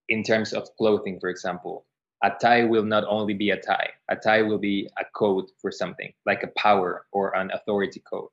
in 0.09 0.23
terms 0.23 0.53
of 0.53 0.69
clothing, 0.77 1.19
for 1.19 1.29
example. 1.29 1.85
A 2.23 2.31
tie 2.41 2.63
will 2.63 2.83
not 2.83 3.03
only 3.07 3.35
be 3.35 3.51
a 3.51 3.61
tie. 3.61 3.89
A 4.09 4.15
tie 4.15 4.41
will 4.41 4.57
be 4.57 4.89
a 4.97 5.05
code 5.15 5.45
for 5.61 5.71
something, 5.71 6.11
like 6.25 6.43
a 6.43 6.51
power 6.59 7.05
or 7.11 7.35
an 7.35 7.51
authority 7.51 8.01
code, 8.09 8.29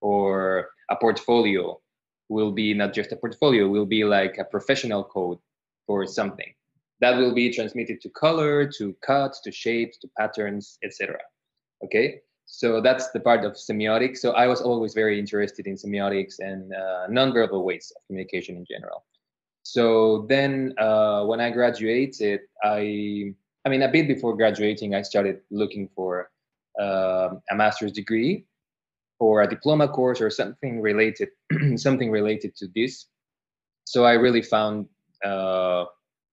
or 0.00 0.70
a 0.90 0.96
portfolio 0.96 1.80
will 2.28 2.52
be 2.52 2.74
not 2.74 2.92
just 2.92 3.12
a 3.12 3.16
portfolio, 3.16 3.68
will 3.68 3.86
be 3.86 4.04
like 4.04 4.38
a 4.38 4.44
professional 4.44 5.04
code 5.04 5.38
for 5.86 6.06
something. 6.06 6.52
That 7.00 7.16
will 7.18 7.34
be 7.34 7.52
transmitted 7.52 8.00
to 8.02 8.08
color, 8.10 8.66
to 8.78 8.94
cuts, 9.00 9.40
to 9.42 9.52
shapes, 9.52 9.98
to 9.98 10.08
patterns, 10.18 10.78
etc. 10.82 11.18
Okay, 11.84 12.20
so 12.46 12.80
that's 12.80 13.10
the 13.10 13.20
part 13.20 13.44
of 13.44 13.52
semiotics. 13.52 14.18
So 14.18 14.32
I 14.32 14.46
was 14.48 14.60
always 14.60 14.92
very 14.92 15.18
interested 15.18 15.66
in 15.66 15.76
semiotics 15.76 16.40
and 16.40 16.72
uh, 16.72 17.06
nonverbal 17.08 17.64
ways 17.64 17.92
of 17.96 18.06
communication 18.06 18.56
in 18.56 18.64
general. 18.68 19.04
So 19.62 20.26
then, 20.28 20.74
uh, 20.78 21.24
when 21.24 21.40
I 21.40 21.50
graduated, 21.50 22.40
I, 22.64 23.34
I 23.64 23.68
mean, 23.68 23.82
a 23.82 23.88
bit 23.88 24.08
before 24.08 24.36
graduating, 24.36 24.94
I 24.94 25.02
started 25.02 25.40
looking 25.50 25.88
for 25.94 26.30
um 26.80 27.42
a 27.50 27.54
master's 27.56 27.92
degree 27.92 28.46
or 29.18 29.42
a 29.42 29.48
diploma 29.48 29.88
course 29.88 30.20
or 30.20 30.30
something 30.30 30.80
related, 30.80 31.28
something 31.76 32.10
related 32.10 32.54
to 32.56 32.68
this. 32.74 33.06
So 33.84 34.04
I 34.04 34.12
really 34.14 34.40
found 34.40 34.86
uh, 35.24 35.84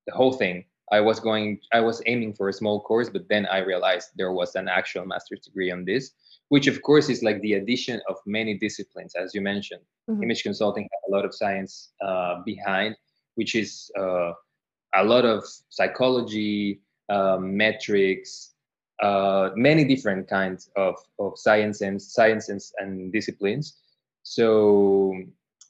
the 0.06 0.14
whole 0.14 0.34
thing. 0.34 0.64
I 0.92 1.02
was 1.02 1.20
going, 1.20 1.60
I 1.74 1.82
was 1.82 2.02
aiming 2.06 2.34
for 2.36 2.48
a 2.48 2.54
small 2.54 2.80
course, 2.82 3.10
but 3.10 3.28
then 3.28 3.46
I 3.48 3.58
realized 3.58 4.12
there 4.16 4.32
was 4.32 4.56
an 4.56 4.70
actual 4.70 5.06
master's 5.06 5.42
degree 5.42 5.70
on 5.70 5.84
this, 5.84 6.12
which 6.48 6.68
of 6.68 6.82
course 6.82 7.10
is 7.10 7.24
like 7.24 7.42
the 7.42 7.54
addition 7.54 8.00
of 8.08 8.16
many 8.26 8.58
disciplines, 8.58 9.16
as 9.16 9.34
you 9.36 9.42
mentioned 9.42 9.82
Mhm. 10.10 10.24
image 10.24 10.44
consulting 10.44 10.84
has 10.84 11.02
a 11.10 11.12
lot 11.16 11.26
of 11.26 11.34
science 11.36 11.92
uh, 12.02 12.36
behind, 12.46 12.96
which 13.38 13.56
is 13.56 13.92
uh, 13.98 14.34
a 14.96 15.04
lot 15.04 15.26
of 15.26 15.44
psychology, 15.70 16.82
uh, 17.10 17.38
metrics, 17.40 18.56
uh, 19.02 19.52
many 19.56 19.86
different 19.86 20.28
kinds 20.28 20.70
of, 20.76 20.96
of 21.20 21.38
science 21.38 21.82
and 21.82 22.02
sciences 22.02 22.74
and 22.80 23.14
disciplines. 23.14 23.78
So 24.24 25.14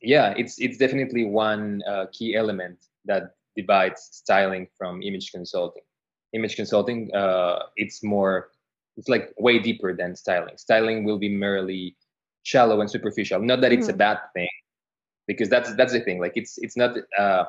yeah, 0.02 0.34
it's 0.38 0.60
it's 0.60 0.78
definitely 0.78 1.26
one 1.26 1.84
uh, 1.88 2.06
key 2.12 2.36
element 2.36 2.78
that 3.06 3.36
divides 3.56 4.10
styling 4.12 4.68
from 4.78 5.02
image 5.04 5.32
consulting. 5.32 5.84
Image 6.34 6.56
consulting, 6.56 7.14
uh, 7.16 7.64
it's 7.76 8.04
more, 8.04 8.50
it's 8.98 9.10
like 9.10 9.34
way 9.40 9.60
deeper 9.60 9.96
than 9.96 10.16
styling. 10.16 10.58
Styling 10.58 11.04
will 11.04 11.18
be 11.20 11.30
merely 11.30 11.96
shallow 12.44 12.82
and 12.82 12.90
superficial. 12.90 13.42
Not 13.42 13.62
that 13.62 13.72
it's 13.74 13.90
a 13.90 13.94
Mhm. 13.94 13.98
bad 13.98 14.20
thing, 14.34 14.50
because 15.27 15.50
that's 15.50 15.75
that's 15.75 15.93
the 15.93 16.01
thing. 16.01 16.19
Like 16.19 16.34
it's 16.36 16.57
it's 16.57 16.77
not 16.77 16.96
uh, 17.17 17.46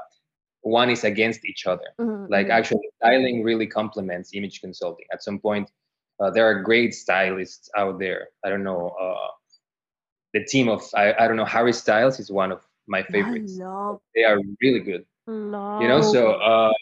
one 0.63 0.91
is 0.91 1.05
against 1.05 1.45
each 1.45 1.67
other. 1.67 1.89
Mhm, 2.01 2.29
Like 2.29 2.49
mhm. 2.49 2.53
actually, 2.53 2.89
styling 2.97 3.43
really 3.43 3.67
complements 3.67 4.31
image 4.35 4.61
consulting. 4.61 5.07
At 5.13 5.23
some 5.23 5.39
point, 5.39 5.71
uh, 6.21 6.31
there 6.31 6.47
are 6.47 6.63
great 6.63 6.95
stylists 6.95 7.71
out 7.77 7.99
there. 7.99 8.29
I 8.45 8.51
don't 8.51 8.65
know. 8.65 8.89
Uh, 9.01 9.29
the 10.35 10.45
team 10.45 10.69
of 10.69 10.83
I, 10.95 11.15
I 11.19 11.27
don't 11.29 11.37
know 11.37 11.45
Harry 11.45 11.73
Styles 11.73 12.19
is 12.21 12.31
one 12.31 12.53
of 12.53 12.61
my 12.87 13.03
favorites. 13.05 13.57
Love. 13.59 14.01
They 14.15 14.25
are 14.25 14.39
really 14.61 14.81
good. 14.81 15.05
Love. 15.27 15.81
You 15.83 15.89
know, 15.89 16.01
so 16.03 16.33
uh, 16.33 16.73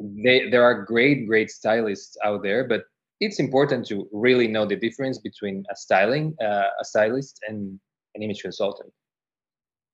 they 0.00 0.48
there 0.50 0.62
are 0.64 0.84
great 0.84 1.26
great 1.26 1.50
stylists 1.50 2.16
out 2.24 2.42
there, 2.42 2.66
but 2.66 2.84
it's 3.20 3.38
important 3.40 3.86
to 3.88 4.08
really 4.12 4.46
know 4.48 4.64
the 4.66 4.76
difference 4.76 5.18
between 5.18 5.64
a 5.70 5.76
styling 5.76 6.34
uh, 6.40 6.68
a 6.80 6.84
stylist 6.84 7.40
and 7.48 7.78
an 8.14 8.22
image 8.22 8.42
consultant 8.42 8.92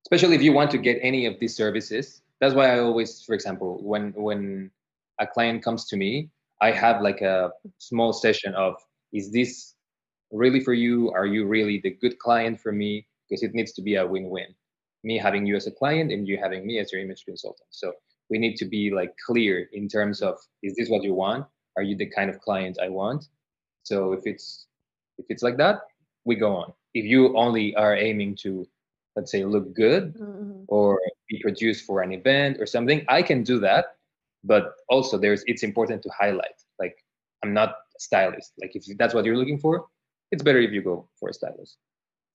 especially 0.05 0.37
if 0.37 0.43
you 0.43 0.53
want 0.53 0.71
to 0.71 0.79
get 0.79 0.99
any 1.03 1.27
of 1.27 1.39
these 1.41 1.57
services. 1.57 2.23
That's 2.41 2.55
why 2.55 2.75
i 2.75 2.79
always 2.81 3.23
for 3.23 3.35
example 3.35 3.79
when 3.83 4.13
when 4.17 4.71
a 5.21 5.27
client 5.27 5.63
comes 5.63 5.87
to 5.87 5.97
me 5.97 6.29
i 6.61 6.71
have 6.71 7.01
like 7.01 7.21
a 7.23 7.53
small 7.79 8.13
session 8.13 8.55
of 8.55 8.75
is 9.13 9.31
this 9.31 9.75
really 10.35 10.61
for 10.61 10.75
you? 10.75 11.11
Are 11.13 11.27
you 11.27 11.47
really 11.47 11.81
the 11.83 11.91
good 11.91 12.19
client 12.19 12.61
for 12.61 12.73
me? 12.73 13.07
Because 13.29 13.43
it 13.43 13.55
needs 13.55 13.73
to 13.73 13.83
be 13.83 13.95
a 13.95 14.07
win-win. 14.07 14.55
Me 15.05 15.17
having 15.17 15.47
you 15.47 15.57
as 15.57 15.67
a 15.67 15.71
client 15.71 16.13
and 16.13 16.27
you 16.27 16.37
having 16.37 16.67
me 16.67 16.79
as 16.79 16.93
your 16.93 17.01
image 17.01 17.25
consultant. 17.25 17.69
So 17.71 17.93
we 18.31 18.39
need 18.39 18.57
to 18.57 18.65
be 18.65 18.91
like 18.91 19.15
clear 19.25 19.69
in 19.73 19.89
terms 19.89 20.21
of 20.21 20.37
is 20.63 20.75
this 20.77 20.89
what 20.89 21.05
you 21.05 21.15
want? 21.15 21.47
Are 21.77 21.83
you 21.83 21.97
the 21.97 22.11
kind 22.11 22.31
of 22.31 22.41
client 22.41 22.79
i 22.83 22.89
want? 22.89 23.27
So 23.85 24.13
if 24.13 24.21
it's 24.25 24.67
if 25.19 25.27
it's 25.29 25.43
like 25.43 25.57
that 25.59 25.81
we 26.25 26.37
go 26.37 26.57
on. 26.57 26.73
If 26.95 27.05
you 27.05 27.37
only 27.37 27.75
are 27.77 27.97
aiming 27.97 28.37
to 28.43 28.67
let's 29.17 29.31
say 29.31 29.45
look 29.45 29.73
good 29.75 30.15
Mhm. 30.19 30.65
or 30.69 31.01
be 31.29 31.41
produced 31.43 31.85
for 31.87 32.03
an 32.03 32.13
event 32.13 32.59
or 32.61 32.67
something 32.67 33.05
i 33.09 33.23
can 33.23 33.43
do 33.43 33.59
that 33.61 33.97
but 34.45 34.75
also 34.89 35.19
there's 35.19 35.43
it's 35.47 35.63
important 35.63 36.03
to 36.03 36.11
highlight 36.19 36.59
like 36.79 36.97
i'm 37.43 37.53
not 37.55 37.71
a 37.71 38.01
stylist 38.01 38.53
like 38.61 38.75
if 38.75 38.85
that's 38.99 39.15
what 39.15 39.25
you're 39.25 39.37
looking 39.37 39.59
for 39.59 39.87
it's 40.31 40.43
better 40.43 40.59
if 40.61 40.73
you 40.73 40.83
go 40.83 41.09
for 41.19 41.29
a 41.29 41.35
stylist 41.35 41.79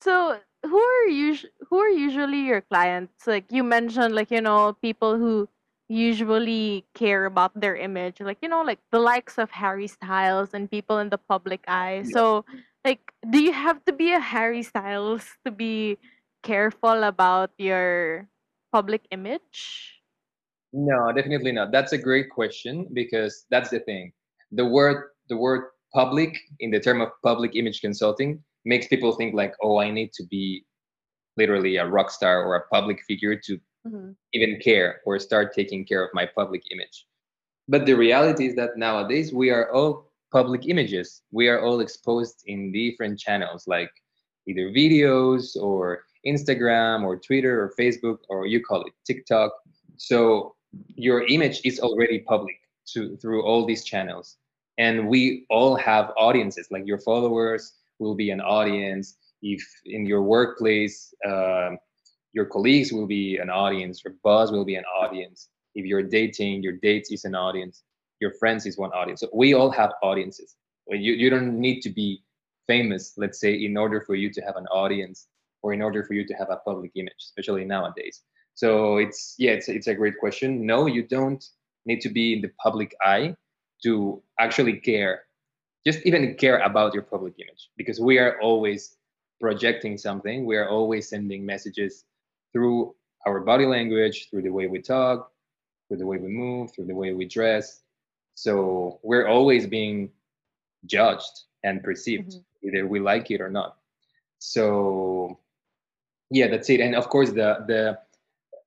So 0.02 0.40
who 0.66 0.78
are 0.80 1.08
usually 1.08 1.52
who 1.70 1.78
are 1.80 1.90
usually 1.90 2.40
your 2.48 2.62
clients? 2.62 3.28
Like 3.28 3.52
you 3.52 3.64
mentioned, 3.64 4.16
like 4.16 4.32
you 4.32 4.42
know, 4.42 4.74
people 4.82 5.18
who 5.18 5.48
usually 5.90 6.86
care 6.94 7.26
about 7.26 7.52
their 7.60 7.76
image, 7.76 8.22
like 8.22 8.38
you 8.42 8.48
know, 8.50 8.62
like 8.64 8.80
the 8.92 9.00
likes 9.00 9.38
of 9.38 9.52
Harry 9.52 9.88
Styles 9.88 10.54
and 10.54 10.70
people 10.70 11.00
in 11.00 11.10
the 11.10 11.18
public 11.18 11.64
eye. 11.68 12.04
Yeah. 12.06 12.12
So, 12.14 12.46
like, 12.86 13.02
do 13.30 13.42
you 13.42 13.52
have 13.54 13.84
to 13.86 13.94
be 13.94 14.14
a 14.14 14.20
Harry 14.20 14.64
Styles 14.64 15.38
to 15.46 15.52
be 15.52 15.98
careful 16.44 17.04
about 17.04 17.52
your 17.58 18.28
public 18.72 19.08
image? 19.12 20.02
No, 20.74 21.12
definitely 21.12 21.52
not. 21.52 21.72
That's 21.72 21.94
a 21.94 21.98
great 21.98 22.30
question 22.30 22.88
because 22.94 23.46
that's 23.50 23.70
the 23.70 23.80
thing. 23.80 24.14
The 24.52 24.66
word 24.66 25.12
the 25.30 25.38
word 25.38 25.70
public 25.94 26.38
in 26.60 26.72
the 26.72 26.80
term 26.80 27.02
of 27.02 27.10
public 27.24 27.56
image 27.56 27.82
consulting 27.82 28.44
makes 28.66 28.88
people 28.88 29.14
think 29.14 29.34
like, 29.34 29.54
oh, 29.62 29.80
I 29.80 29.90
need 29.90 30.14
to 30.14 30.24
be 30.26 30.66
literally 31.38 31.78
a 31.78 31.88
rock 31.88 32.12
star 32.12 32.44
or 32.44 32.56
a 32.56 32.68
public 32.68 33.02
figure 33.08 33.36
to 33.36 33.60
Mhm. 33.88 34.16
even 34.34 34.60
care 34.60 35.02
or 35.06 35.18
start 35.20 35.54
taking 35.54 35.86
care 35.86 36.04
of 36.04 36.14
my 36.14 36.26
public 36.26 36.62
image. 36.72 37.08
But 37.68 37.86
the 37.86 37.94
reality 37.94 38.46
is 38.48 38.56
that 38.56 38.78
nowadays 38.78 39.32
we 39.34 39.50
are 39.50 39.72
all 39.72 40.12
public 40.32 40.68
images. 40.68 41.24
We 41.32 41.48
are 41.48 41.62
all 41.62 41.80
exposed 41.80 42.44
in 42.46 42.72
different 42.72 43.20
channels 43.20 43.68
like 43.68 43.90
either 44.48 44.70
videos 44.70 45.56
or 45.56 46.04
Instagram 46.26 47.04
or 47.04 47.18
Twitter 47.18 47.62
or 47.62 47.74
Facebook 47.80 48.18
or 48.30 48.46
you 48.46 48.62
call 48.62 48.82
it 48.84 48.94
TikTok. 49.06 49.52
So 49.98 50.56
your 50.96 51.26
image 51.28 51.62
is 51.64 51.80
already 51.80 52.20
public 52.20 52.56
to 52.94 53.18
through 53.18 53.44
all 53.44 53.66
these 53.66 53.84
channels. 53.84 54.38
And 54.78 55.10
we 55.10 55.46
all 55.50 55.76
have 55.76 56.12
audiences, 56.18 56.68
like 56.72 56.86
your 56.86 57.00
followers 57.00 57.74
will 58.00 58.16
be 58.16 58.32
an 58.32 58.42
audience. 58.42 59.18
If 59.42 59.62
in 59.86 60.06
your 60.06 60.22
workplace, 60.24 61.14
um, 61.26 61.78
your 62.34 62.46
colleagues 62.46 62.92
will 62.92 63.08
be 63.08 63.38
an 63.38 63.50
audience, 63.50 64.04
your 64.04 64.16
boss 64.24 64.52
will 64.52 64.66
be 64.66 64.76
an 64.76 64.86
audience. 64.86 65.50
If 65.76 65.86
you're 65.86 66.04
dating, 66.04 66.64
your 66.64 66.74
dates 66.74 67.12
is 67.12 67.26
an 67.26 67.36
audience, 67.36 67.84
your 68.20 68.32
friends 68.34 68.66
is 68.66 68.78
one 68.78 68.92
audience. 68.92 69.22
So 69.22 69.30
we 69.34 69.54
all 69.54 69.72
have 69.72 69.92
audiences. 70.02 70.56
You, 70.88 71.14
you 71.14 71.30
don't 71.30 71.60
need 71.60 71.82
to 71.82 71.90
be 71.90 72.24
famous, 72.68 73.14
let's 73.18 73.40
say, 73.40 73.54
in 73.54 73.78
order 73.78 74.02
for 74.02 74.16
you 74.16 74.32
to 74.32 74.42
have 74.42 74.56
an 74.56 74.68
audience 74.68 75.28
or 75.62 75.74
in 75.74 75.82
order 75.82 76.04
for 76.04 76.14
you 76.14 76.26
to 76.26 76.34
have 76.34 76.50
a 76.50 76.58
public 76.58 76.92
image, 76.96 77.20
especially 77.20 77.66
nowadays. 77.66 78.22
So 78.56 78.98
it's 78.98 79.36
yeah, 79.38 79.52
it's 79.52 79.70
it's 79.70 79.88
a 79.88 79.96
great 79.96 80.18
question. 80.20 80.66
No, 80.66 80.86
you 80.86 81.04
don't 81.04 81.44
need 81.86 82.02
to 82.02 82.10
be 82.10 82.34
in 82.34 82.42
the 82.42 82.52
public 82.62 82.94
eye 83.02 83.36
to 83.84 84.22
actually 84.40 84.78
care, 84.80 85.24
just 85.86 86.06
even 86.06 86.36
care 86.36 86.60
about 86.60 86.94
your 86.94 87.04
public 87.04 87.34
image, 87.40 87.70
because 87.78 88.00
we 88.00 88.20
are 88.20 88.40
always 88.42 88.98
projecting 89.40 89.98
something. 89.98 90.46
We 90.46 90.58
are 90.58 90.68
always 90.68 91.08
sending 91.10 91.46
messages 91.46 92.04
through 92.52 92.96
our 93.26 93.40
body 93.40 93.66
language, 93.66 94.28
through 94.30 94.42
the 94.42 94.52
way 94.52 94.68
we 94.68 94.82
talk, 94.82 95.32
through 95.88 95.98
the 95.98 96.06
way 96.06 96.18
we 96.18 96.28
move, 96.28 96.72
through 96.74 96.86
the 96.88 96.96
way 96.96 97.14
we 97.14 97.26
dress. 97.26 97.82
So 98.36 99.00
we're 99.04 99.28
always 99.28 99.68
being 99.68 100.12
judged 100.86 101.36
and 101.64 101.84
perceived, 101.84 102.32
Mhm. 102.32 102.44
either 102.64 102.88
we 102.88 103.00
like 103.00 103.32
it 103.32 103.42
or 103.42 103.50
not. 103.50 103.78
So 104.40 105.40
yeah, 106.30 106.48
that's 106.48 106.70
it. 106.70 106.80
And 106.80 106.96
of 106.96 107.10
course, 107.10 107.30
the 107.32 107.64
the 107.68 107.98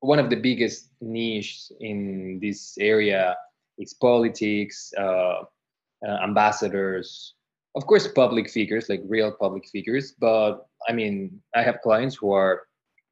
one 0.00 0.18
of 0.18 0.30
the 0.30 0.36
biggest 0.36 0.90
niches 1.00 1.70
in 1.80 2.38
this 2.42 2.76
area 2.78 3.36
is 3.78 3.94
politics, 3.94 4.92
uh, 4.98 5.44
uh, 6.06 6.18
ambassadors, 6.22 7.34
of 7.74 7.86
course, 7.86 8.08
public 8.08 8.50
figures 8.50 8.88
like 8.88 9.00
real 9.06 9.32
public 9.32 9.66
figures. 9.68 10.12
But 10.18 10.66
I 10.88 10.92
mean, 10.92 11.40
I 11.54 11.62
have 11.62 11.80
clients 11.82 12.16
who 12.16 12.32
are 12.32 12.62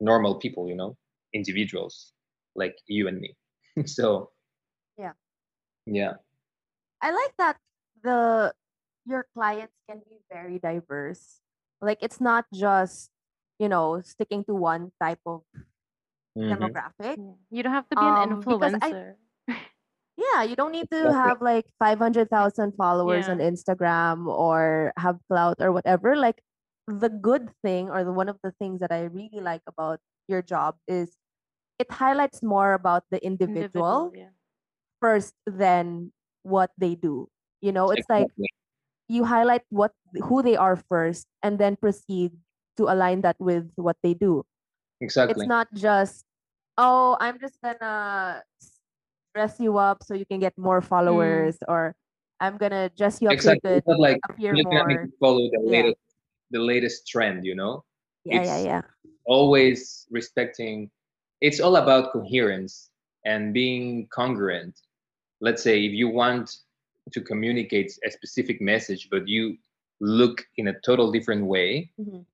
normal 0.00 0.36
people, 0.36 0.68
you 0.68 0.74
know, 0.74 0.96
individuals 1.34 2.12
like 2.56 2.76
you 2.86 3.08
and 3.08 3.20
me. 3.20 3.36
so 3.86 4.30
Yeah. 4.98 5.12
yeah, 5.86 6.14
I 7.00 7.10
like 7.12 7.34
that 7.38 7.56
the 8.02 8.54
your 9.06 9.26
clients 9.34 9.74
can 9.88 10.00
be 10.00 10.20
very 10.32 10.58
diverse. 10.58 11.40
Like 11.80 11.98
it's 12.02 12.20
not 12.20 12.46
just, 12.52 13.10
you 13.60 13.68
know, 13.68 14.00
sticking 14.02 14.44
to 14.46 14.54
one 14.56 14.92
type 15.00 15.20
of 15.26 15.44
Mhm. 16.36 16.50
demographic. 16.50 17.18
You 17.50 17.62
don't 17.62 17.72
have 17.74 17.88
to 17.90 17.96
be 17.96 18.08
an 18.08 18.16
Um, 18.16 18.40
because 18.48 18.74
I- 18.82 18.96
influencer. 18.96 19.16
Yeah, 20.16 20.42
you 20.44 20.56
don't 20.56 20.72
need 20.72 20.90
to 20.90 21.08
Exactly. 21.08 21.12
have 21.12 21.40
like 21.42 21.66
500,000 21.78 22.72
followers 22.76 23.28
Yeah. 23.28 23.32
on 23.32 23.38
Instagram 23.38 24.26
or 24.28 24.92
have 24.98 25.18
clout 25.28 25.58
or 25.60 25.72
whatever. 25.72 26.16
Like 26.16 26.42
the 26.86 27.08
good 27.08 27.50
thing 27.62 27.90
or 27.90 28.04
the 28.04 28.12
one 28.12 28.28
of 28.28 28.38
the 28.42 28.52
things 28.52 28.80
that 28.80 28.92
I 28.92 29.04
really 29.08 29.40
like 29.40 29.62
about 29.66 30.00
your 30.28 30.42
job 30.42 30.76
is 30.88 31.16
it 31.78 31.90
highlights 31.90 32.42
more 32.42 32.74
about 32.74 33.04
the 33.10 33.22
individual, 33.24 34.12
yeah. 34.14 34.30
first 35.00 35.34
than 35.46 36.12
what 36.42 36.72
they 36.78 36.94
do. 36.96 37.28
You 37.62 37.72
know, 37.72 37.90
it's 37.90 38.08
like 38.08 38.28
you 39.08 39.24
highlight 39.24 39.62
what 39.70 39.92
who 40.24 40.42
they 40.42 40.56
are 40.56 40.76
first 40.76 41.26
and 41.42 41.58
then 41.58 41.76
proceed 41.76 42.32
to 42.76 42.84
align 42.88 43.20
that 43.22 43.36
with 43.40 43.70
what 43.76 43.96
they 44.02 44.14
do. 44.14 44.44
exactly. 45.00 45.42
It's 45.44 45.48
not 45.48 45.68
just 45.74 46.24
oh, 46.78 47.16
I'm 47.20 47.38
just 47.38 47.60
gonna 47.62 48.42
dress 49.34 49.60
you 49.60 49.76
up 49.78 50.02
so 50.02 50.14
you 50.14 50.24
can 50.26 50.40
get 50.40 50.56
more 50.56 50.80
followers 50.80 51.56
or 51.68 51.94
I'm 52.40 52.56
gonna 52.56 52.88
dress 52.96 53.20
you 53.20 53.28
up 53.28 53.38
so 53.40 53.52
you 53.52 53.60
Exactly. 53.62 53.80
could 53.84 53.98
like 53.98 54.18
appear 54.28 54.54
you're 54.56 54.64
gonna 54.64 54.94
more. 54.94 55.08
follow 55.20 55.44
the 55.52 55.60
Yeah. 55.64 55.70
latest 55.82 56.00
the 56.50 56.58
latest 56.60 57.06
trend, 57.06 57.44
you 57.46 57.54
know? 57.54 57.84
Yeah, 58.24 58.42
yeah, 58.42 58.42
it's- 58.42 58.64
yeah. 58.66 58.82
always 59.26 60.06
respecting 60.10 60.90
it's 61.40 61.60
all 61.60 61.76
about 61.76 62.12
coherence 62.12 62.90
and 63.24 63.52
being 63.54 64.06
congruent 64.08 64.74
let's 65.40 65.62
say 65.62 65.84
if 65.84 65.92
you 65.92 66.08
want 66.08 66.50
to 67.12 67.20
communicate 67.20 67.92
a 68.04 68.10
specific 68.10 68.60
message 68.60 69.08
but 69.10 69.28
you 69.28 69.56
look 70.00 70.44
in 70.56 70.68
a 70.68 70.76
total 70.80 71.12
different 71.12 71.44
way 71.46 71.90
Mhm. 72.00 72.24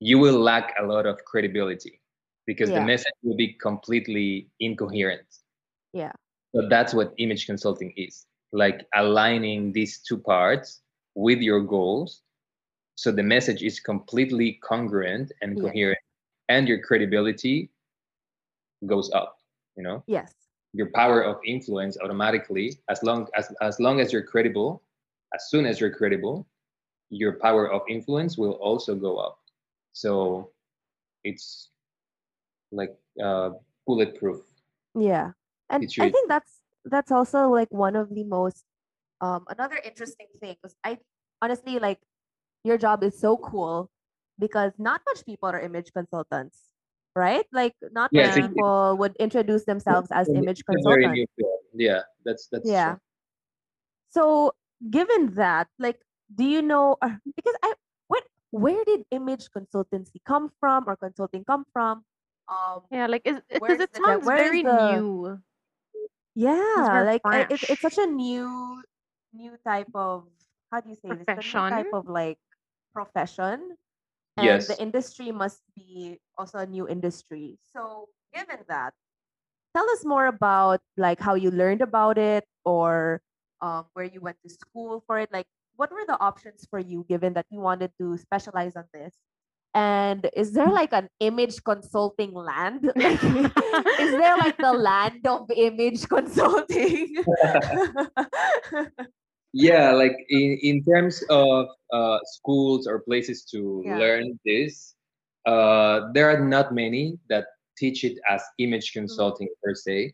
You 0.00 0.18
will 0.18 0.38
lack 0.38 0.74
a 0.80 0.84
lot 0.84 1.06
of 1.06 1.24
credibility 1.24 2.00
because 2.46 2.72
the 2.72 2.80
message 2.80 3.12
will 3.22 3.36
be 3.36 3.52
completely 3.54 4.48
incoherent 4.60 5.26
Yeah. 5.92 6.12
so 6.54 6.66
that's 6.68 6.94
what 6.94 7.12
image 7.18 7.46
consulting 7.46 7.92
is 7.96 8.26
like 8.52 8.86
aligning 8.94 9.72
these 9.72 9.98
two 10.00 10.18
parts 10.18 10.82
with 11.14 11.40
your 11.40 11.60
goals 11.60 12.22
so 12.96 13.10
the 13.12 13.22
message 13.22 13.62
is 13.62 13.80
completely 13.80 14.54
congruent 14.62 15.32
and 15.42 15.58
Yeah. 15.58 15.62
coherent 15.62 15.98
and 16.48 16.68
your 16.68 16.80
credibility 16.80 17.70
goes 18.86 19.10
up 19.12 19.38
you 19.76 19.82
know 19.82 20.02
Yes. 20.06 20.34
your 20.72 20.90
power 20.94 21.22
of 21.22 21.36
influence 21.46 21.96
automatically 22.02 22.78
as 22.88 23.02
long 23.02 23.26
as 23.36 23.52
as 23.60 23.80
long 23.80 24.00
as 24.00 24.12
you're 24.12 24.22
credible 24.22 24.82
as 25.34 25.48
soon 25.50 25.66
as 25.66 25.80
you're 25.80 25.94
credible 25.94 26.46
your 27.10 27.34
power 27.40 27.70
of 27.70 27.82
influence 27.88 28.38
will 28.38 28.52
also 28.60 28.94
go 28.94 29.16
up 29.18 29.38
so 29.96 30.52
it's 31.24 31.72
like 32.70 32.92
uh 33.16 33.56
bulletproof 33.88 34.44
Yeah. 34.92 35.32
And 35.72 35.84
It's 35.84 35.96
I 35.96 36.04
really- 36.08 36.12
think 36.12 36.28
that's 36.28 36.52
that's 36.84 37.10
also 37.10 37.48
like 37.48 37.72
one 37.72 37.96
of 37.96 38.12
the 38.12 38.24
most 38.24 38.64
um 39.24 39.48
another 39.48 39.80
interesting 39.80 40.28
thing 40.40 40.54
because 40.60 40.76
I 40.84 41.00
honestly 41.40 41.80
like 41.80 42.00
your 42.64 42.76
job 42.76 43.00
is 43.04 43.16
so 43.16 43.36
cool 43.40 43.88
because 44.38 44.72
not 44.76 45.00
much 45.08 45.24
people 45.24 45.48
are 45.48 45.60
image 45.64 45.92
consultants. 45.96 46.68
right? 47.16 47.48
Like 47.48 47.72
not 47.96 48.12
Yes, 48.12 48.36
many 48.36 48.44
Yeah. 48.44 48.52
it, 48.52 48.56
people 48.60 49.00
would 49.00 49.16
introduce 49.16 49.64
themselves 49.64 50.12
as 50.12 50.28
image 50.28 50.60
consultants 50.68 51.00
very 51.00 51.24
new 51.24 51.28
field. 51.32 51.60
Yeah, 51.72 52.04
that's 52.28 52.44
that's 52.52 52.68
Yeah. 52.68 53.00
true. 53.00 53.00
So, 54.12 54.52
given 54.90 55.32
that, 55.40 55.68
like, 55.80 56.00
do 56.28 56.44
you 56.44 56.60
know? 56.60 56.96
Because 57.36 57.56
where 58.56 58.84
did 58.84 59.04
image 59.10 59.48
consultancy 59.50 60.18
come 60.24 60.50
from, 60.60 60.84
or 60.86 60.96
consulting 60.96 61.44
come 61.44 61.64
from? 61.72 62.04
Um, 62.48 62.82
Yeah, 62.90 63.06
like 63.06 63.22
is 63.24 63.40
because 63.48 63.60
where's 63.60 63.80
it 63.80 63.92
the 63.92 64.00
sounds 64.02 64.26
where 64.26 64.36
is 64.42 64.50
very 64.50 64.62
the 64.62 64.72
new. 64.72 65.40
Yeah, 66.34 67.02
like 67.04 67.22
I- 67.24 67.46
it, 67.48 67.60
it's 67.68 67.82
such 67.82 67.98
a 67.98 68.06
new, 68.06 68.82
new 69.32 69.56
type 69.66 69.88
of 69.94 70.28
how 70.70 70.80
do 70.80 70.90
you 70.90 70.96
say 70.96 71.14
this? 71.16 71.28
The 71.34 71.42
new 71.42 71.62
Profession. 71.62 71.68
type 71.68 71.92
of 71.92 72.08
like 72.08 72.38
profession, 72.92 73.76
and 74.36 74.44
Yes. 74.44 74.68
the 74.68 74.78
industry 74.80 75.32
must 75.32 75.62
be 75.74 76.18
also 76.36 76.58
a 76.58 76.66
new 76.66 76.88
industry. 76.88 77.58
So, 77.72 78.08
given 78.34 78.64
that, 78.68 78.94
tell 79.74 79.88
us 79.90 80.04
more 80.04 80.26
about 80.26 80.80
like 80.96 81.20
how 81.20 81.34
you 81.34 81.50
learned 81.50 81.82
about 81.82 82.18
it 82.18 82.44
or 82.64 83.22
um, 83.60 83.86
where 83.94 84.04
you 84.06 84.20
went 84.20 84.38
to 84.44 84.50
school 84.50 85.02
for 85.06 85.18
it 85.18 85.32
like 85.32 85.46
what 85.76 85.90
were 85.92 86.04
the 86.06 86.18
options 86.20 86.66
for 86.70 86.78
you 86.78 87.04
given 87.08 87.32
that 87.34 87.46
you 87.50 87.60
wanted 87.60 87.90
to 87.98 88.16
specialize 88.16 88.76
on 88.76 88.84
this 88.92 89.14
and 89.74 90.28
is 90.34 90.52
there 90.52 90.70
like 90.72 90.92
an 90.92 91.08
image 91.20 91.62
consulting 91.64 92.32
land 92.32 92.90
like 92.96 93.22
is 93.98 94.10
there 94.12 94.36
like 94.38 94.56
the 94.60 94.72
land 94.72 95.26
of 95.26 95.50
image 95.54 96.08
consulting 96.08 97.14
Yeah, 99.52 99.92
like 99.92 100.16
in, 100.28 100.58
in 100.62 100.84
terms 100.84 101.22
of 101.30 101.66
uh, 101.92 102.18
schools 102.24 102.86
or 102.86 103.00
places 103.00 103.44
to 103.52 103.82
Yeah. 103.86 103.96
learn 103.98 104.38
this, 104.44 104.94
uh, 105.46 106.12
there 106.12 106.28
are 106.28 106.44
not 106.44 106.74
many 106.74 107.18
that 107.30 107.46
teach 107.78 108.04
it 108.04 108.18
as 108.28 108.42
image 108.58 108.92
Mm-hmm. 108.92 109.00
consulting 109.00 109.48
per 109.64 109.74
se. 109.74 110.12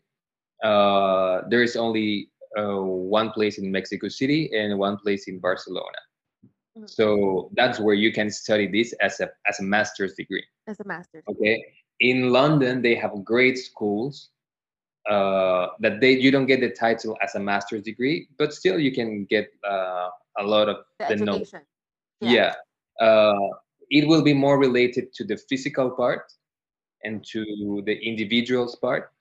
Uh, 0.63 1.41
there 1.49 1.61
is 1.61 1.75
only 1.75 2.29
uh, 2.57 2.81
one 2.81 3.31
place 3.31 3.57
in 3.57 3.71
Mexico 3.71 4.07
City 4.07 4.49
and 4.53 4.77
one 4.77 4.97
place 4.97 5.27
in 5.27 5.39
Barcelona. 5.39 6.01
Mhm. 6.77 6.89
So 6.89 7.49
that's 7.55 7.79
where 7.79 7.95
you 7.95 8.11
can 8.11 8.29
study 8.29 8.67
this 8.67 8.93
as 9.01 9.19
a 9.19 9.29
as 9.49 9.59
a 9.59 9.63
master's 9.63 10.13
degree. 10.15 10.45
as 10.67 10.79
a 10.79 10.87
master's 10.87 11.23
Okay. 11.27 11.55
In 11.99 12.31
London, 12.31 12.81
they 12.81 12.95
have 12.95 13.23
great 13.23 13.57
schools 13.57 14.29
uh, 15.09 15.67
that 15.79 15.99
they 16.01 16.11
you 16.11 16.31
don't 16.31 16.47
get 16.47 16.59
the 16.61 16.69
title 16.71 17.17
as 17.21 17.35
a 17.35 17.39
master's 17.39 17.83
degree, 17.83 18.27
but 18.37 18.53
still 18.53 18.79
you 18.79 18.91
can 18.91 19.25
get 19.25 19.47
uh, 19.63 20.09
a 20.37 20.43
lot 20.43 20.69
of 20.69 20.77
the 20.99 21.05
the 21.09 21.25
knowledge. 21.25 21.41
education 21.41 21.65
Yeah. 22.21 22.53
Uh, 22.99 23.47
it 23.89 24.07
will 24.07 24.23
be 24.23 24.33
more 24.33 24.57
related 24.57 25.13
to 25.13 25.23
the 25.23 25.37
physical 25.37 25.91
part 25.91 26.31
and 27.03 27.23
to 27.31 27.43
the 27.85 27.95
individuals 28.01 28.75
part. 28.75 29.11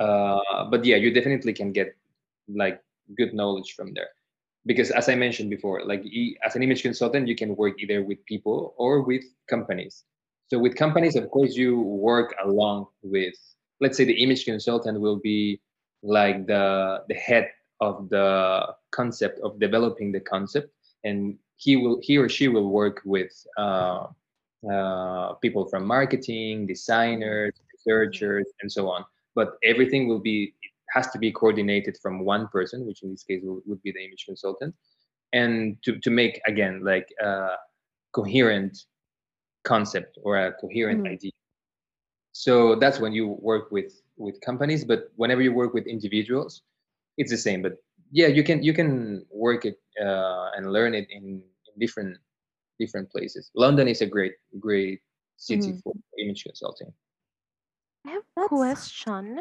Uh, 0.00 0.68
but 0.70 0.84
yeah, 0.84 0.96
you 0.96 1.12
definitely 1.14 1.52
can 1.52 1.72
get 1.72 1.96
like 2.48 2.80
good 3.16 3.34
knowledge 3.34 3.74
from 3.76 3.94
there. 3.94 4.08
Because 4.64 4.90
as 4.90 5.08
I 5.08 5.14
mentioned 5.14 5.50
before, 5.50 5.84
like 5.84 6.04
as 6.44 6.56
an 6.56 6.62
image 6.62 6.82
consultant, 6.82 7.28
you 7.28 7.36
can 7.36 7.54
work 7.54 7.74
either 7.78 8.02
with 8.02 8.24
people 8.26 8.74
or 8.76 9.02
with 9.02 9.22
companies. 9.48 10.04
So 10.48 10.58
with 10.58 10.74
companies, 10.74 11.16
of 11.16 11.30
course, 11.30 11.54
you 11.54 11.80
work 11.80 12.34
along 12.44 12.86
with, 13.02 13.34
let's 13.80 13.96
say 13.96 14.04
the 14.04 14.22
image 14.22 14.44
consultant 14.44 15.00
will 15.00 15.18
be 15.18 15.60
like 16.02 16.46
the 16.46 17.02
the 17.08 17.14
head 17.14 17.48
of 17.80 18.08
the 18.08 18.74
concept 18.90 19.40
of 19.40 19.58
developing 19.60 20.12
the 20.12 20.20
concept 20.20 20.72
and 21.04 21.36
he 21.56 21.76
will 21.76 21.98
he 22.02 22.16
or 22.16 22.28
she 22.28 22.48
will 22.48 22.70
work 22.70 23.02
with 23.04 23.32
uh, 23.58 24.06
uh, 24.70 25.32
people 25.34 25.66
from 25.66 25.84
marketing 25.84 26.66
designers 26.66 27.52
researchers 27.74 28.46
and 28.60 28.70
so 28.70 28.88
on 28.88 29.04
but 29.34 29.56
everything 29.62 30.08
will 30.08 30.18
be 30.18 30.54
has 30.90 31.08
to 31.10 31.18
be 31.18 31.32
coordinated 31.32 31.96
from 32.02 32.24
one 32.24 32.48
person 32.48 32.86
which 32.86 33.02
in 33.02 33.10
this 33.10 33.24
case 33.24 33.40
will, 33.44 33.60
would 33.66 33.82
be 33.82 33.92
the 33.92 34.04
image 34.04 34.24
consultant 34.26 34.74
and 35.32 35.76
to, 35.82 35.98
to 36.00 36.10
make 36.10 36.40
again 36.46 36.82
like 36.84 37.08
a 37.22 37.56
coherent 38.12 38.78
concept 39.64 40.18
or 40.22 40.36
a 40.36 40.52
coherent 40.54 41.02
Mhm. 41.02 41.12
idea 41.12 41.32
so 42.32 42.76
that's 42.76 43.00
when 43.00 43.12
you 43.12 43.28
work 43.40 43.70
with 43.72 44.02
with 44.16 44.40
companies 44.40 44.84
but 44.84 45.10
whenever 45.16 45.42
you 45.42 45.52
work 45.52 45.72
with 45.74 45.86
individuals 45.86 46.62
it's 47.16 47.30
the 47.30 47.36
same 47.36 47.62
but 47.62 47.74
yeah 48.10 48.26
you 48.28 48.44
can 48.44 48.62
you 48.62 48.72
can 48.72 49.24
work 49.30 49.64
it 49.64 49.78
uh, 50.00 50.50
and 50.56 50.72
learn 50.72 50.94
it 50.94 51.08
in, 51.10 51.42
in 51.66 51.74
different 51.78 52.16
different 52.78 53.10
places 53.10 53.50
london 53.54 53.88
is 53.88 54.02
a 54.02 54.06
great 54.06 54.34
great 54.60 55.00
city 55.36 55.72
Mhm. 55.72 55.82
for 55.82 55.92
image 56.18 56.44
consulting 56.44 56.92
I 58.06 58.10
have 58.10 58.22
a 58.36 58.48
question. 58.48 59.40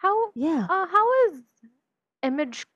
How 0.00 0.32
yeah 0.34 0.66
uh, 0.68 0.86
how 0.86 1.06
is 1.28 1.44
image 2.22 2.66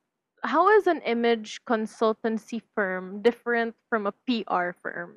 how 0.44 0.68
is 0.76 0.86
an 0.86 1.00
image 1.02 1.60
consultancy 1.64 2.60
firm 2.74 3.22
different 3.22 3.74
from 3.88 4.06
a 4.06 4.12
PR 4.28 4.76
firm? 4.76 5.16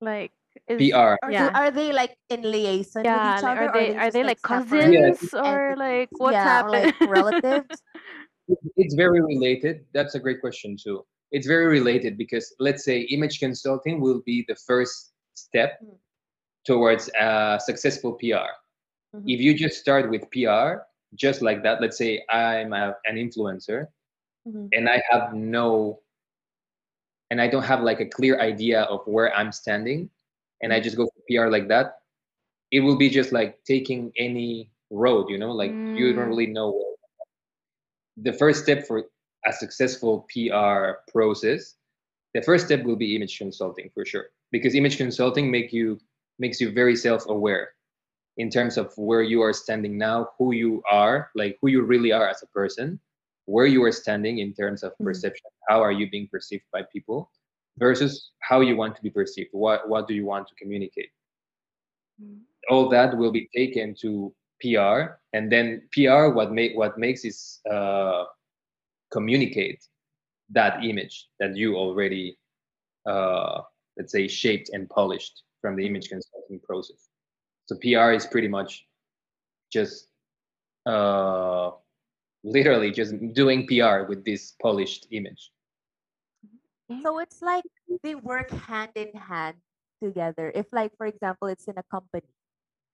Like 0.00 0.30
is 0.68 0.90
pr 0.90 0.94
are, 0.94 1.18
yeah. 1.28 1.50
they, 1.50 1.52
are 1.52 1.70
they 1.70 1.92
like 1.92 2.16
in 2.30 2.42
liaison 2.42 3.04
yeah, 3.04 3.34
with 3.34 3.38
each 3.38 3.44
other 3.44 3.68
are 3.68 3.72
they 3.72 3.96
are 3.96 4.04
just, 4.04 4.12
they 4.14 4.24
like 4.24 4.38
separate 4.38 4.70
cousins 4.70 5.34
or 5.34 5.74
like 5.76 6.08
what's 6.16 6.32
yeah, 6.32 6.44
happening? 6.44 6.84
like 6.84 7.00
relatives 7.10 7.82
it's 8.76 8.94
very 8.94 9.20
related 9.20 9.84
that's 9.92 10.14
a 10.14 10.20
great 10.20 10.40
question 10.40 10.76
too 10.78 11.04
it's 11.32 11.46
very 11.46 11.66
related 11.66 12.16
because 12.16 12.54
let's 12.58 12.84
say 12.84 13.00
image 13.10 13.38
consulting 13.40 14.00
will 14.00 14.22
be 14.24 14.44
the 14.48 14.54
first 14.54 15.12
step 15.34 15.78
Mm. 15.82 15.98
towards 16.64 17.10
a 17.20 17.60
successful 17.62 18.14
pr 18.14 18.48
Mhm. 19.16 19.24
if 19.26 19.40
you 19.40 19.54
just 19.54 19.78
start 19.80 20.10
with 20.10 20.22
pr 20.30 20.82
just 21.14 21.42
like 21.42 21.62
that 21.62 21.80
let's 21.80 21.96
say 21.98 22.22
i'm 22.30 22.72
a, 22.72 22.94
an 23.06 23.16
influencer 23.16 23.88
Mhm. 24.46 24.68
and 24.72 24.88
i 24.88 25.00
have 25.10 25.34
no 25.34 26.00
and 27.30 27.40
i 27.40 27.48
don't 27.48 27.64
have 27.64 27.82
like 27.82 28.00
a 28.00 28.06
clear 28.06 28.40
idea 28.40 28.82
of 28.82 29.00
where 29.06 29.34
i'm 29.34 29.52
standing 29.52 30.10
and 30.62 30.72
i 30.72 30.80
Mhm. 30.80 30.84
just 30.84 30.96
go 30.96 31.06
for 31.06 31.22
pr 31.28 31.48
like 31.50 31.68
that 31.68 32.02
it 32.72 32.80
will 32.80 32.96
be 32.96 33.08
just 33.10 33.32
like 33.32 33.62
taking 33.64 34.12
any 34.18 34.70
road 34.90 35.28
you 35.30 35.38
know 35.38 35.52
like 35.52 35.78
you 35.94 36.12
don't 36.12 36.26
Mm. 36.26 36.28
really 36.28 36.46
know 36.46 36.70
where 36.72 36.94
the 38.22 38.32
first 38.32 38.62
step 38.62 38.86
for 38.86 39.04
a 39.46 39.52
successful 39.52 40.26
PR 40.32 41.02
process, 41.12 41.76
the 42.34 42.42
first 42.42 42.66
step 42.66 42.82
will 42.84 42.96
be 42.96 43.14
image 43.14 43.38
consulting 43.38 43.90
for 43.94 44.04
sure. 44.04 44.30
Because 44.50 44.74
image 44.74 44.96
consulting 44.96 45.50
make 45.50 45.72
you 45.72 46.00
makes 46.38 46.60
you 46.60 46.72
very 46.72 46.96
self-aware 46.96 47.75
in 48.36 48.50
terms 48.50 48.76
of 48.76 48.92
where 48.96 49.22
you 49.22 49.42
are 49.42 49.52
standing 49.52 49.96
now, 49.96 50.28
who 50.38 50.52
you 50.52 50.82
are, 50.90 51.30
like 51.34 51.58
who 51.60 51.68
you 51.68 51.82
really 51.82 52.12
are 52.12 52.28
as 52.28 52.42
a 52.42 52.46
person, 52.48 53.00
where 53.46 53.66
you 53.66 53.82
are 53.84 53.92
standing 53.92 54.38
in 54.38 54.52
terms 54.52 54.82
of 54.82 54.92
Mhm. 54.98 55.04
perception. 55.04 55.50
How 55.68 55.82
are 55.82 55.92
you 55.92 56.10
being 56.10 56.28
perceived 56.28 56.64
by 56.72 56.82
people 56.92 57.30
versus 57.78 58.32
how 58.40 58.60
you 58.60 58.76
want 58.76 58.96
to 58.96 59.02
be 59.02 59.10
perceived? 59.10 59.50
What 59.52 59.88
what 59.88 60.06
do 60.08 60.14
you 60.14 60.26
want 60.26 60.48
to 60.48 60.54
communicate? 60.56 61.10
all 62.68 62.88
that 62.88 63.16
will 63.16 63.30
be 63.30 63.48
taken 63.54 63.94
to 63.94 64.34
PR, 64.60 65.20
and 65.32 65.50
then 65.52 65.88
PR 65.92 66.30
what 66.30 66.52
make 66.52 66.76
what 66.76 66.98
makes 66.98 67.24
is 67.24 67.60
uh, 67.70 68.24
communicate 69.12 69.86
that 70.50 70.82
image 70.84 71.28
that 71.38 71.56
you 71.56 71.76
already 71.76 72.38
uh, 73.06 73.62
let's 73.96 74.12
say 74.12 74.26
shaped 74.26 74.70
and 74.72 74.88
polished 74.88 75.44
from 75.60 75.76
the 75.76 75.86
image 75.86 76.08
consulting 76.08 76.60
process. 76.60 77.08
So 77.66 77.76
PR 77.82 78.12
is 78.12 78.26
pretty 78.26 78.48
much 78.48 78.86
just 79.72 80.08
uh, 80.86 81.70
literally 82.44 82.90
just 82.90 83.14
doing 83.34 83.66
PR 83.66 84.06
with 84.06 84.24
this 84.24 84.54
polished 84.62 85.06
image. 85.10 85.50
So 87.02 87.18
it's 87.18 87.42
like 87.42 87.64
they 88.02 88.14
work 88.14 88.50
hand 88.50 88.92
in 88.94 89.10
hand 89.18 89.56
together. 90.02 90.52
If 90.54 90.66
like 90.72 90.94
for 90.96 91.06
example 91.06 91.48
it's 91.48 91.66
in 91.66 91.74
a 91.76 91.82
company 91.90 92.30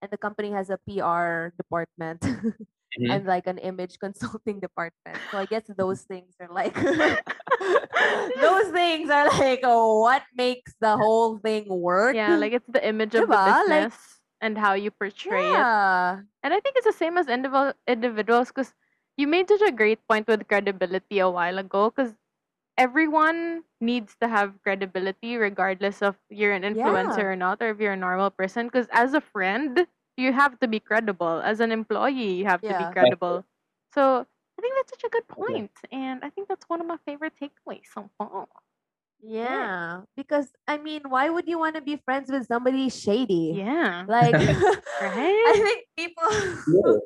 and 0.01 0.11
the 0.11 0.17
company 0.17 0.51
has 0.53 0.71
a 0.71 0.79
PR 0.89 1.53
department 1.57 2.25
Mhm. 2.93 3.09
and 3.09 3.25
like 3.25 3.47
an 3.47 3.57
image 3.57 3.97
consulting 4.05 4.61
department. 4.61 5.17
So 5.31 5.39
I 5.39 5.47
guess 5.47 5.65
those 5.77 6.03
things 6.05 6.33
are 6.41 6.49
like 6.53 6.73
those 8.41 8.69
things 8.73 9.09
are 9.09 9.29
like 9.37 9.61
oh, 9.65 10.01
what 10.01 10.23
makes 10.37 10.73
the 10.81 10.97
whole 10.97 11.37
thing 11.39 11.69
work. 11.69 12.17
yeah, 12.17 12.37
like 12.37 12.53
it's 12.53 12.69
the 12.69 12.85
image 12.87 13.15
of 13.15 13.29
the 13.29 13.37
Diba? 13.37 13.69
Like- 13.69 13.93
business 13.93 14.22
and 14.43 14.59
how 14.59 14.75
you 14.75 14.93
portray 14.93 15.47
it. 15.63 15.71
yeah. 15.71 16.23
And 16.43 16.55
I 16.55 16.61
think 16.61 16.77
it's 16.77 16.87
the 16.87 16.93
same 16.93 17.19
as 17.19 17.29
individual 17.29 17.75
individuals 17.87 18.49
because 18.49 18.75
you 19.17 19.27
made 19.29 19.49
such 19.49 19.63
a 19.63 19.73
great 19.73 20.07
point 20.09 20.29
with 20.29 20.49
credibility 20.49 21.19
a 21.21 21.31
while 21.31 21.59
ago 21.59 21.91
because 21.91 22.15
everyone 22.79 23.65
needs 23.81 24.17
to 24.21 24.29
have 24.29 24.61
credibility 24.63 25.37
regardless 25.37 26.03
of 26.03 26.17
you're 26.31 26.53
an 26.53 26.63
influencer 26.63 27.19
Yeah. 27.19 27.25
or 27.25 27.37
not 27.37 27.63
or 27.63 27.71
if 27.71 27.81
you're 27.81 27.93
a 27.93 27.97
normal 27.97 28.31
person 28.31 28.67
because 28.67 28.89
as 28.93 29.15
a 29.15 29.21
friend 29.21 29.87
you 30.17 30.33
have 30.33 30.59
to 30.61 30.69
be 30.69 30.81
credible 30.81 31.41
as 31.45 31.61
an 31.61 31.73
employee 31.73 32.35
you 32.35 32.45
have 32.47 32.67
to 32.67 32.75
Yeah. 32.75 32.75
be 32.75 32.87
credible 32.87 33.45
so 33.93 34.27
i 34.59 34.63
think 34.63 34.75
that's 34.77 34.91
such 34.91 35.05
a 35.05 35.11
good 35.11 35.29
Okay. 35.39 35.63
point 35.63 35.73
and 35.93 36.25
i 36.25 36.31
think 36.31 36.49
that's 36.49 36.69
one 36.69 36.81
of 36.81 36.87
my 36.87 36.99
favorite 37.07 37.35
takeaways 37.41 37.87
so 37.93 38.11
far 38.19 38.49
Yeah, 39.23 40.03
because 40.17 40.51
I 40.67 40.79
mean, 40.79 41.03
why 41.09 41.31
would 41.31 41.47
you 41.47 41.59
want 41.59 41.77
to 41.77 41.81
be 41.81 41.97
friends 42.05 42.31
with 42.31 42.47
somebody 42.47 42.89
shady? 42.91 43.55
Yeah. 43.57 44.05
Like, 44.09 44.35
Right? 44.35 44.75
I 45.47 45.53
think 45.63 45.87
people 45.97 47.01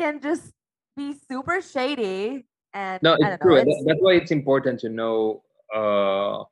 can 0.00 0.20
just 0.20 0.52
be 0.96 1.14
super 1.14 1.60
shady, 1.60 2.46
and 2.74 3.00
No, 3.02 3.14
it's 3.14 3.22
don't 3.30 3.40
know. 3.40 3.46
true. 3.46 3.56
It's 3.56 3.84
That's 3.84 4.00
why 4.00 4.14
it's 4.14 4.30
important 4.30 4.80
to 4.80 4.88
know, 4.88 5.42
uh, 5.74 6.44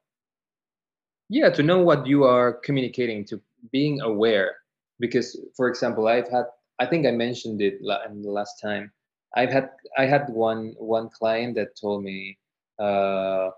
yeah, 1.29 1.51
to 1.51 1.63
know 1.63 1.83
what 1.83 2.07
you 2.07 2.25
are 2.25 2.53
communicating, 2.53 3.25
to 3.27 3.41
being 3.73 4.01
aware. 4.01 4.57
Because, 5.01 5.37
for 5.57 5.69
example, 5.69 6.07
I've 6.07 6.29
had, 6.29 6.45
I 6.79 6.87
think 6.87 7.07
I 7.07 7.11
mentioned 7.11 7.61
it 7.61 7.81
in 8.09 8.23
the 8.23 8.31
last 8.31 8.61
time. 8.61 8.93
I've 9.35 9.51
had, 9.51 9.71
I 9.99 10.07
had 10.07 10.29
one 10.31 10.75
one 10.79 11.09
client 11.11 11.57
that 11.57 11.75
told 11.81 12.05
me, 12.05 12.39
uh, 12.79 13.51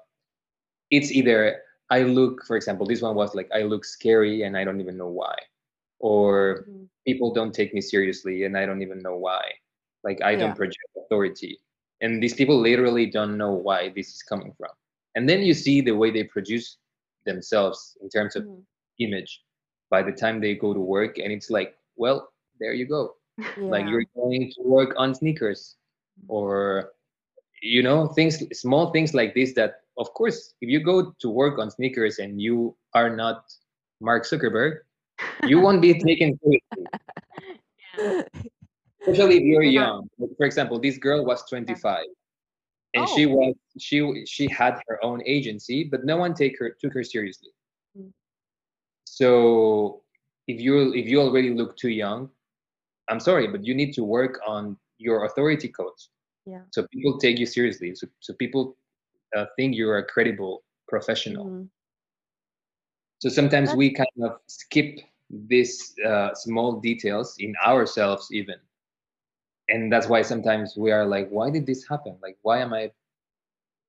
it's 0.90 1.10
either 1.12 1.62
I 1.90 2.02
look, 2.02 2.44
for 2.44 2.56
example, 2.56 2.86
this 2.86 3.02
one 3.02 3.14
was 3.14 3.34
like 3.34 3.50
I 3.54 3.62
look 3.62 3.84
scary 3.84 4.42
and 4.42 4.56
I 4.56 4.64
don't 4.64 4.80
even 4.80 4.96
know 4.96 5.08
why, 5.08 5.36
or 5.98 6.66
Mhm. 6.68 6.88
people 7.06 7.32
don't 7.32 7.54
take 7.54 7.74
me 7.74 7.80
seriously 7.80 8.44
and 8.44 8.56
I 8.56 8.66
don't 8.66 8.82
even 8.82 9.02
know 9.02 9.16
why. 9.16 9.42
Like 10.04 10.22
I 10.22 10.36
don't 10.36 10.54
project 10.54 10.78
authority. 10.96 11.58
And 12.00 12.22
these 12.22 12.34
people 12.34 12.58
literally 12.60 13.06
don't 13.06 13.36
know 13.38 13.52
why 13.52 13.90
this 13.90 14.08
is 14.14 14.22
coming 14.22 14.52
from. 14.58 14.70
And 15.14 15.28
then 15.28 15.42
you 15.42 15.54
see 15.54 15.80
the 15.80 15.92
way 15.92 16.10
they 16.10 16.24
produce 16.24 16.78
themselves 17.24 17.96
in 18.02 18.08
terms 18.10 18.36
of 18.36 18.44
Mhm. 18.44 18.64
image 19.00 19.42
by 19.90 20.02
the 20.02 20.12
time 20.12 20.40
they 20.40 20.54
go 20.54 20.72
to 20.74 20.80
work 20.80 21.18
and 21.18 21.32
it's 21.32 21.50
like, 21.50 21.76
well, 21.96 22.32
there 22.58 22.72
you 22.74 22.86
go. 22.86 23.16
Like 23.66 23.86
you're 23.86 24.04
going 24.14 24.52
to 24.56 24.62
work 24.62 24.94
on 24.96 25.14
sneakers 25.14 25.76
or 26.28 26.92
you 27.62 27.82
know, 27.82 28.08
things 28.08 28.42
small 28.58 28.90
things 28.92 29.14
like 29.14 29.34
this 29.34 29.54
that 29.54 29.85
of 29.98 30.12
course 30.14 30.54
if 30.60 30.68
you 30.68 30.80
go 30.80 31.14
to 31.18 31.30
work 31.30 31.58
on 31.58 31.70
sneakers 31.70 32.18
and 32.18 32.40
you 32.40 32.76
are 32.94 33.14
not 33.14 33.44
Mark 34.00 34.24
Zuckerberg, 34.24 34.80
you 35.44 35.60
won't 35.60 35.80
be 35.80 35.94
taken 35.98 36.38
seriously. 36.42 36.86
especially 39.06 39.36
if 39.36 39.42
you're 39.42 39.62
young. 39.62 40.08
For 40.36 40.46
example, 40.46 40.78
this 40.78 40.98
girl 40.98 41.24
was 41.24 41.48
25, 41.48 42.04
and 42.94 43.08
she 43.08 43.26
Oh. 43.26 43.36
was 43.36 43.54
she 43.78 44.26
she 44.26 44.48
had 44.48 44.80
her 44.88 45.02
own 45.04 45.22
agency, 45.26 45.84
but 45.84 46.04
no 46.04 46.16
one 46.16 46.34
take 46.34 46.58
her 46.58 46.70
took 46.80 46.92
her 46.92 47.04
seriously. 47.04 47.50
Mm. 47.96 48.12
So 49.04 50.02
if 50.46 50.60
you 50.60 50.92
if 50.94 51.06
you 51.06 51.20
already 51.20 51.50
look 51.50 51.76
too 51.76 51.90
young, 51.90 52.30
I'm 53.08 53.20
sorry, 53.20 53.46
but 53.48 53.64
you 53.64 53.74
need 53.74 53.92
to 53.94 54.04
work 54.04 54.40
on 54.46 54.76
your 54.98 55.24
authority 55.24 55.68
codes. 55.68 56.10
Yeah. 56.44 56.62
So 56.70 56.86
people 56.92 57.18
take 57.18 57.38
you 57.38 57.46
seriously. 57.46 57.94
So 57.94 58.06
so 58.20 58.34
people 58.34 58.76
uh, 59.36 59.46
think 59.56 59.76
you're 59.76 59.98
a 59.98 60.04
credible 60.04 60.64
professional. 60.88 61.46
Mhm. 61.46 61.68
So 63.18 63.28
sometimes 63.28 63.74
we 63.74 63.92
kind 63.92 64.18
of 64.22 64.40
skip 64.46 65.00
these 65.30 65.94
uh, 66.04 66.34
small 66.34 66.80
details 66.80 67.36
in 67.38 67.54
ourselves, 67.64 68.28
even. 68.32 68.56
And 69.68 69.92
that's 69.92 70.08
why 70.08 70.22
sometimes 70.22 70.76
we 70.76 70.92
are 70.92 71.06
like, 71.06 71.28
why 71.30 71.50
did 71.50 71.66
this 71.66 71.86
happen? 71.88 72.16
Like, 72.22 72.38
why 72.42 72.60
am 72.60 72.72
I? 72.72 72.92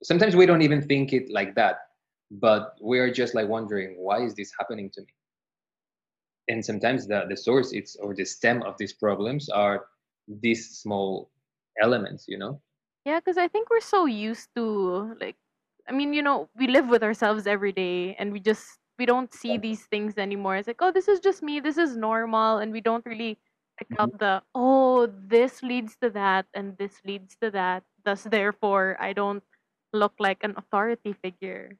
Sometimes 0.03 0.36
we 0.36 0.45
don't 0.45 0.62
even 0.62 0.81
think 0.81 1.13
it 1.13 1.29
like 1.29 1.55
that, 1.55 1.89
but 2.31 2.75
we 2.81 2.99
are 2.99 3.12
just 3.12 3.36
like 3.36 3.47
wondering, 3.47 3.95
why 3.97 4.23
is 4.23 4.33
this 4.33 4.51
happening 4.57 4.89
to 4.91 5.01
me? 5.01 5.13
And 6.47 6.65
sometimes 6.65 7.07
the, 7.07 7.25
the 7.29 7.38
source 7.38 7.73
it's 7.73 7.95
or 7.97 8.15
the 8.15 8.25
stem 8.25 8.63
of 8.63 8.77
these 8.77 8.93
problems 8.93 9.49
are 9.49 9.86
these 10.27 10.77
small 10.79 11.29
elements, 11.81 12.25
you 12.27 12.38
know? 12.38 12.62
Yeah, 13.07 13.19
because 13.23 13.37
I 13.39 13.47
think 13.47 13.69
we're 13.71 13.79
so 13.79 14.05
used 14.05 14.49
to 14.55 15.15
like, 15.21 15.37
I 15.87 15.93
mean, 15.93 16.13
you 16.13 16.21
know, 16.23 16.49
we 16.59 16.67
live 16.67 16.89
with 16.89 17.03
ourselves 17.03 17.47
every 17.47 17.71
day, 17.71 18.15
and 18.19 18.33
we 18.33 18.39
just 18.41 18.79
we 18.99 19.05
don't 19.05 19.33
see 19.33 19.57
these 19.57 19.85
things 19.87 20.17
anymore. 20.17 20.57
It's 20.57 20.67
like, 20.67 20.81
oh, 20.83 20.91
this 20.91 21.07
is 21.07 21.19
just 21.21 21.41
me. 21.43 21.59
This 21.61 21.77
is 21.77 21.95
normal, 21.95 22.59
and 22.59 22.73
we 22.73 22.81
don't 22.81 23.05
really 23.07 23.39
pick 23.79 23.87
Mhm. 23.91 23.97
up 23.99 24.19
the 24.19 24.43
oh, 24.55 25.07
this 25.07 25.63
leads 25.63 25.95
to 26.03 26.09
that, 26.11 26.47
and 26.53 26.77
this 26.77 26.99
leads 27.05 27.37
to 27.41 27.51
that. 27.51 27.83
Thus, 28.03 28.23
therefore, 28.25 28.97
I 28.99 29.13
don't 29.13 29.43
look 29.93 30.13
like 30.19 30.43
an 30.43 30.55
authority 30.57 31.13
figure. 31.13 31.77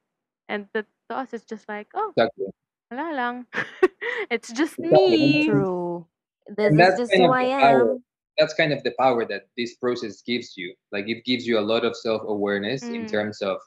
And 0.50 0.68
that 0.74 0.88
to 1.10 1.18
us, 1.18 1.34
it's 1.34 1.46
just 1.46 1.68
like, 1.68 1.90
oh, 1.96 2.16
Exactly. 2.16 2.48
wala 2.92 3.14
lang. 3.16 3.48
it's 4.32 4.52
just 4.54 4.80
Exactly. 4.80 5.18
me. 5.18 5.36
True. 5.42 6.08
This 6.48 6.74
And 6.74 6.80
is 6.80 6.96
that's 6.96 6.98
just 6.98 7.14
kind 7.14 7.26
who 7.26 7.32
of 7.32 7.36
I 7.36 7.44
the 7.44 7.50
power. 7.62 7.86
am. 7.86 8.04
That's 8.38 8.54
kind 8.54 8.74
of 8.74 8.84
the 8.84 8.92
power 9.00 9.26
that 9.26 9.48
this 9.58 9.76
process 9.76 10.22
gives 10.22 10.58
you. 10.58 10.74
Like 10.92 11.08
it 11.10 11.26
gives 11.26 11.48
you 11.48 11.60
a 11.60 11.62
lot 11.72 11.86
of 11.86 11.96
self-awareness 11.96 12.90
in 12.90 13.06
Mm. 13.06 13.12
terms 13.12 13.42
of 13.42 13.58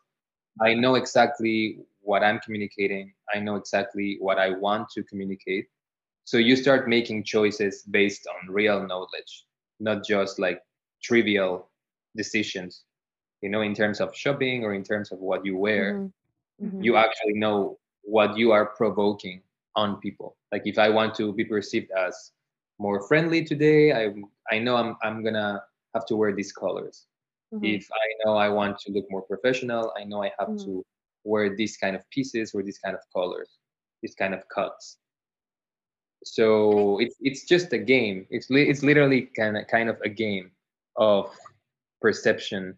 I 0.61 0.75
know 0.75 0.95
exactly 0.95 1.79
what 2.03 2.23
I'm 2.23 2.39
communicating. 2.41 3.13
I 3.35 3.41
know 3.41 3.57
exactly 3.57 4.17
what 4.21 4.39
I 4.39 4.51
want 4.51 4.89
to 4.91 5.03
communicate. 5.05 5.67
So 6.25 6.39
you 6.39 6.57
start 6.57 6.89
making 6.89 7.25
choices 7.25 7.83
based 7.83 8.27
on 8.27 8.53
real 8.53 8.87
knowledge, 8.87 9.47
not 9.81 10.05
just 10.05 10.39
like 10.39 10.63
trivial 11.03 11.71
decisions. 12.17 12.85
You 13.43 13.51
know, 13.51 13.63
in 13.63 13.75
terms 13.75 14.01
of 14.01 14.15
shopping 14.15 14.65
or 14.65 14.75
in 14.75 14.83
terms 14.85 15.13
of 15.13 15.21
what 15.21 15.45
you 15.45 15.57
wear, 15.57 16.01
Mhm. 16.01 16.13
Mhm. 16.61 16.85
you 16.85 16.97
actually 16.97 17.35
know 17.35 17.79
what 18.03 18.37
you 18.37 18.53
are 18.53 18.67
provoking 18.67 19.43
on 19.77 20.01
people. 20.01 20.37
Like 20.53 20.63
if 20.67 20.79
I 20.79 20.89
want 20.91 21.15
to 21.17 21.33
be 21.33 21.45
perceived 21.45 21.91
as 21.93 22.33
more 22.81 23.07
friendly 23.07 23.45
today, 23.45 23.93
I 23.93 24.15
I 24.51 24.59
know 24.59 24.75
I'm 24.77 24.97
I'm 25.03 25.23
gonna 25.23 25.63
have 25.95 26.07
to 26.07 26.17
wear 26.17 26.33
these 26.35 26.51
colors. 26.53 27.07
Mhm. 27.53 27.77
If 27.77 27.87
I 27.93 28.07
know 28.25 28.37
I 28.37 28.49
want 28.49 28.79
to 28.81 28.93
look 28.93 29.07
more 29.11 29.23
professional, 29.23 29.93
I 30.01 30.05
know 30.05 30.23
I 30.25 30.33
have 30.41 30.57
Mhm. 30.57 30.65
to 30.65 30.87
wear 31.25 31.55
these 31.55 31.77
kind 31.77 31.95
of 31.95 32.09
pieces 32.11 32.55
or 32.55 32.63
these 32.63 32.79
kind 32.79 32.97
of 32.97 33.03
colors, 33.13 33.59
these 34.03 34.15
kind 34.15 34.33
of 34.35 34.49
cuts. 34.49 34.99
So 36.25 36.99
it's 37.01 37.17
it's 37.21 37.45
just 37.45 37.73
a 37.73 37.79
game. 37.79 38.27
It's 38.31 38.49
li- 38.51 38.69
it's 38.69 38.83
literally 38.83 39.29
kind 39.37 39.57
of 39.57 39.67
kind 39.69 39.89
of 39.89 40.01
a 40.05 40.09
game 40.09 40.53
of 40.97 41.29
perception. 42.01 42.77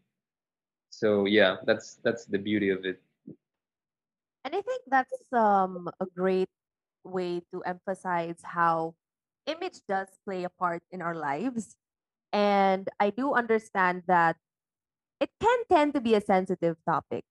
So 0.91 1.27
yeah, 1.27 1.57
that's 1.67 1.97
that's 2.03 2.25
the 2.27 2.39
beauty 2.39 2.71
of 2.71 2.85
it. 2.85 3.03
And 4.45 4.55
I 4.55 4.61
think 4.63 4.83
that's 4.87 5.23
um 5.33 5.91
a 6.01 6.07
great 6.07 6.51
way 7.05 7.41
to 7.53 7.63
emphasize 7.63 8.41
how 8.43 8.95
image 9.47 9.81
does 9.89 10.09
play 10.25 10.45
a 10.45 10.51
part 10.51 10.83
in 10.91 11.03
our 11.03 11.15
lives. 11.15 11.77
And 12.33 12.89
I 13.01 13.11
do 13.11 13.35
understand 13.35 14.05
that 14.09 14.37
it 15.21 15.31
can 15.41 15.59
tend 15.71 15.95
to 15.95 16.01
be 16.01 16.15
a 16.15 16.21
sensitive 16.21 16.77
topic, 16.87 17.25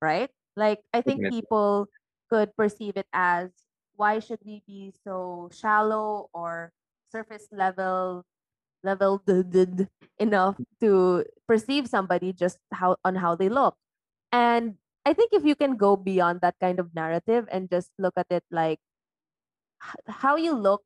right? 0.00 0.30
Like 0.56 0.82
I 0.92 1.00
think 1.02 1.28
people 1.28 1.88
could 2.30 2.56
perceive 2.56 2.96
it 2.96 3.06
as 3.12 3.50
why 3.96 4.18
should 4.20 4.40
we 4.44 4.62
be 4.66 4.92
so 5.04 5.48
shallow 5.52 6.28
or 6.32 6.72
surface 7.12 7.48
level 7.52 8.24
level 8.82 9.22
enough 10.18 10.56
to 10.80 11.24
perceive 11.48 11.88
somebody 11.88 12.32
just 12.32 12.58
how 12.72 12.96
on 13.04 13.16
how 13.16 13.34
they 13.34 13.48
look. 13.48 13.76
And 14.32 14.78
I 15.04 15.14
think 15.14 15.32
if 15.32 15.44
you 15.44 15.54
can 15.56 15.76
go 15.76 15.96
beyond 15.96 16.40
that 16.42 16.56
kind 16.60 16.80
of 16.80 16.94
narrative 16.94 17.48
and 17.50 17.70
just 17.70 17.92
look 17.98 18.14
at 18.16 18.26
it 18.30 18.44
like 18.50 18.80
how 20.06 20.36
you 20.36 20.52
look 20.54 20.82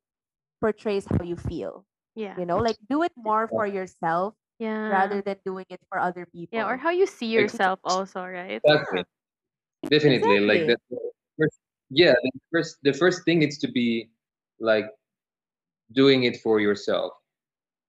portrays 0.61 1.05
how 1.09 1.23
you 1.25 1.35
feel. 1.35 1.83
Yeah. 2.15 2.37
You 2.39 2.45
know, 2.45 2.57
like 2.59 2.77
do 2.89 3.03
it 3.03 3.11
more 3.17 3.47
for 3.49 3.65
yourself 3.67 4.35
Yeah. 4.61 4.89
rather 4.93 5.21
than 5.25 5.37
doing 5.43 5.65
it 5.69 5.81
for 5.89 5.97
other 5.97 6.25
people. 6.29 6.53
yeah, 6.55 6.69
or 6.69 6.77
how 6.77 6.91
you 6.93 7.07
see 7.09 7.33
Ex- 7.35 7.53
yourself 7.57 7.79
also, 7.83 8.21
right? 8.23 8.61
Exactly. 8.63 9.03
Definitely. 9.89 10.39
Like 10.45 10.61
Exactly. 10.69 10.97
the 11.01 11.11
first, 11.39 11.57
yeah, 11.89 12.13
the 12.13 12.31
first 12.53 12.71
the 12.83 12.93
first 12.93 13.25
thing 13.25 13.41
is 13.41 13.57
to 13.59 13.67
be 13.71 14.11
like 14.61 14.85
doing 15.91 16.23
it 16.23 16.37
for 16.41 16.59
yourself. 16.59 17.13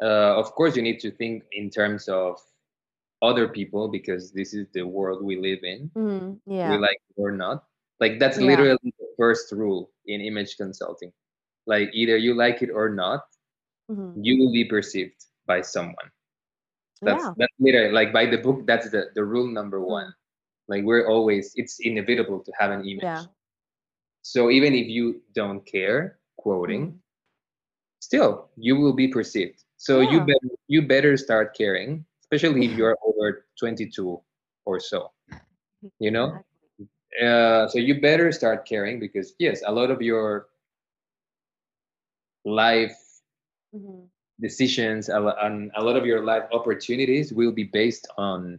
Uh, 0.02 0.34
of 0.34 0.50
course, 0.56 0.74
you 0.74 0.82
need 0.82 0.98
to 1.00 1.10
think 1.12 1.44
in 1.52 1.70
terms 1.70 2.08
of 2.08 2.40
other 3.22 3.46
people 3.46 3.86
because 3.86 4.32
this 4.32 4.52
is 4.54 4.66
the 4.74 4.82
world 4.82 5.22
we 5.22 5.36
live 5.38 5.62
in. 5.62 5.90
Mhm, 5.94 6.40
We 6.46 6.56
yeah. 6.56 6.74
like 6.74 6.98
it 6.98 7.20
or 7.20 7.30
not. 7.30 7.68
Like 8.00 8.18
that's 8.18 8.38
Yeah. 8.40 8.50
literally 8.50 8.90
the 8.98 9.08
first 9.20 9.52
rule 9.52 9.92
in 10.06 10.20
image 10.20 10.56
consulting. 10.56 11.12
Like 11.66 11.90
either 11.94 12.16
you 12.16 12.34
like 12.34 12.62
it 12.62 12.70
or 12.70 12.88
not, 12.90 13.22
mhm, 13.90 14.12
you 14.16 14.38
will 14.38 14.52
be 14.52 14.64
perceived 14.64 15.24
by 15.46 15.60
someone. 15.62 16.10
That's 17.02 17.24
Yeah. 17.24 17.34
that's 17.36 17.56
literally 17.58 17.92
like 17.92 18.12
by 18.12 18.26
the 18.26 18.38
book. 18.38 18.66
That's 18.66 18.90
the 18.90 19.10
the 19.14 19.24
rule 19.24 19.46
number 19.48 19.80
one. 19.80 20.12
Like 20.68 20.84
we're 20.84 21.08
always 21.08 21.52
it's 21.56 21.78
inevitable 21.80 22.40
to 22.44 22.52
have 22.58 22.70
an 22.70 22.86
image. 22.86 23.02
Yeah. 23.02 23.26
So 24.22 24.50
even 24.50 24.74
if 24.74 24.86
you 24.88 25.22
don't 25.34 25.64
care, 25.66 26.18
quoting, 26.36 26.92
Mhm. 26.92 26.98
still 28.00 28.50
you 28.56 28.76
will 28.76 28.92
be 28.94 29.08
perceived. 29.08 29.62
So 29.76 30.00
you 30.00 30.20
better 30.20 30.50
you 30.68 30.82
better 30.86 31.16
start 31.16 31.54
caring, 31.56 32.04
especially 32.22 32.64
if 32.66 32.72
you're 32.72 32.96
over 33.06 33.46
22 33.58 34.20
or 34.64 34.80
so. 34.80 35.12
You 35.98 36.10
know, 36.10 36.38
uh, 37.22 37.68
so 37.68 37.78
you 37.78 38.00
better 38.00 38.30
start 38.32 38.66
caring 38.66 38.98
because 39.00 39.34
yes, 39.38 39.62
a 39.66 39.72
lot 39.72 39.90
of 39.90 40.00
your 40.02 40.48
life 42.44 42.96
Mhm, 43.72 44.10
decisions 44.40 45.08
and 45.08 45.70
a 45.76 45.82
lot 45.82 45.96
of 45.96 46.04
your 46.04 46.24
life 46.24 46.44
opportunities 46.52 47.32
will 47.32 47.52
be 47.52 47.64
based 47.64 48.08
on 48.18 48.58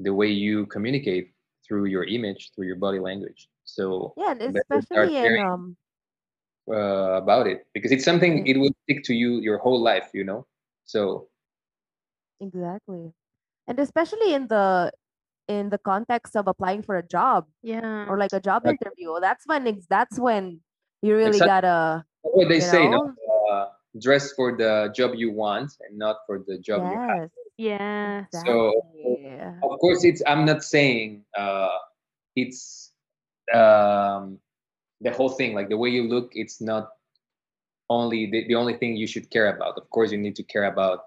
the 0.00 0.12
way 0.12 0.28
you 0.28 0.66
communicate 0.66 1.32
through 1.66 1.86
your 1.86 2.04
image, 2.04 2.50
through 2.54 2.66
your 2.66 2.76
body 2.76 2.98
language. 3.00 3.48
So 3.64 4.16
Yeah, 4.16 4.30
and 4.32 4.40
better 4.46 4.80
start 4.92 5.10
especially 5.10 5.16
in 5.16 5.36
caring 5.36 5.40
um 5.40 5.76
uh, 6.70 7.18
about 7.22 7.46
it 7.46 7.66
because 7.74 7.92
it's 7.92 8.04
something 8.04 8.46
yeah, 8.46 8.46
it 8.46 8.58
will 8.58 8.70
stick 8.84 9.02
to 9.04 9.14
you 9.14 9.40
your 9.40 9.58
whole 9.58 9.80
life, 9.82 10.10
you 10.14 10.24
know. 10.24 10.46
So 10.84 11.28
exactly. 12.40 13.12
And 13.68 13.78
especially 13.80 14.34
in 14.34 14.48
the 14.48 14.92
in 15.48 15.70
the 15.70 15.78
context 15.78 16.36
of 16.36 16.48
applying 16.48 16.82
for 16.82 16.96
a 16.96 17.06
job 17.06 17.46
Yeah. 17.62 18.08
or 18.08 18.18
like 18.18 18.32
a 18.34 18.40
job 18.40 18.64
like, 18.64 18.78
interview, 18.80 19.14
that's 19.20 19.46
when 19.46 19.66
ex- 19.68 19.86
that's 19.88 20.18
when 20.18 20.60
you 21.02 21.16
really 21.16 21.40
exactly 21.40 21.42
gotta, 21.42 22.04
what 22.22 22.48
they 22.48 22.60
say, 22.60 22.88
no, 22.88 22.98
uh, 23.50 23.66
dress 24.00 24.32
for 24.32 24.56
the 24.56 24.92
job 24.94 25.12
you 25.14 25.32
want 25.32 25.72
and 25.80 25.98
not 25.98 26.16
for 26.26 26.42
the 26.46 26.58
job 26.58 26.84
you 26.84 26.98
have. 27.08 27.18
yes, 27.56 28.28
Yes. 28.28 28.28
So 28.32 28.72
of 29.62 29.78
course, 29.80 30.04
it's. 30.04 30.22
I'm 30.26 30.44
not 30.44 30.62
saying 30.62 31.24
uh, 31.36 31.76
it's 32.36 32.92
um, 33.54 34.38
the 35.00 35.10
whole 35.12 35.30
thing. 35.30 35.54
Like 35.54 35.68
the 35.68 35.76
way 35.76 35.90
you 35.90 36.04
look, 36.08 36.30
it's 36.34 36.60
not 36.60 36.90
only 37.88 38.26
the, 38.30 38.46
the 38.48 38.54
only 38.54 38.74
thing 38.76 38.96
you 38.96 39.06
should 39.06 39.30
care 39.30 39.54
about. 39.54 39.76
Of 39.78 39.90
course, 39.90 40.12
you 40.12 40.18
need 40.18 40.36
to 40.36 40.42
care 40.44 40.64
about 40.64 41.00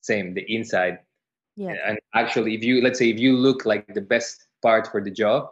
same 0.00 0.34
the 0.34 0.44
inside. 0.48 0.98
yeah 1.56 1.74
And 1.86 1.98
actually, 2.14 2.54
if 2.54 2.62
you 2.62 2.82
let's 2.82 2.98
say 2.98 3.10
if 3.10 3.18
you 3.18 3.36
look 3.36 3.64
like 3.66 3.86
the 3.86 4.00
best 4.00 4.46
part 4.62 4.88
for 4.88 5.02
the 5.02 5.10
job, 5.10 5.50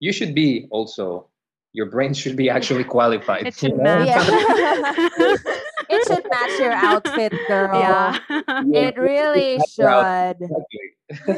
you 0.00 0.12
should 0.12 0.34
be 0.34 0.66
also 0.70 1.28
your 1.76 1.86
brain 1.92 2.14
should 2.16 2.36
be 2.40 2.48
actually 2.48 2.84
qualified. 2.84 3.44
It 3.46 3.52
You 3.62 3.68
should 3.68 3.76
know? 3.76 3.84
match. 3.84 4.08
Yeah. 4.08 5.36
it 5.94 6.00
should 6.08 6.24
match 6.32 6.54
your 6.58 6.72
outfit, 6.72 7.32
girl. 7.46 7.76
yeah. 7.76 8.16
Yeah, 8.64 8.88
It 8.88 8.96
really 8.96 9.60
match 9.60 9.76
should. 9.76 10.38
Exactly. 10.40 10.88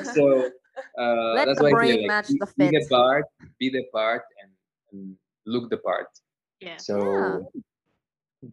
so 0.14 0.22
uh, 0.94 1.34
Let 1.34 1.46
that's 1.50 1.58
the 1.58 1.64
why 1.66 1.70
I 1.74 1.74
say 1.74 1.74
brain 1.74 1.98
like 2.06 2.06
match 2.06 2.28
be, 2.30 2.38
the 2.38 2.46
be 2.56 2.68
the 2.70 2.86
part, 2.88 3.24
be 3.58 3.68
the 3.70 3.84
part, 3.92 4.22
and, 4.40 4.50
and 4.92 5.16
look 5.46 5.70
the 5.70 5.78
part. 5.82 6.06
yeah. 6.62 6.78
Yeah. 6.78 6.78
So 6.78 7.50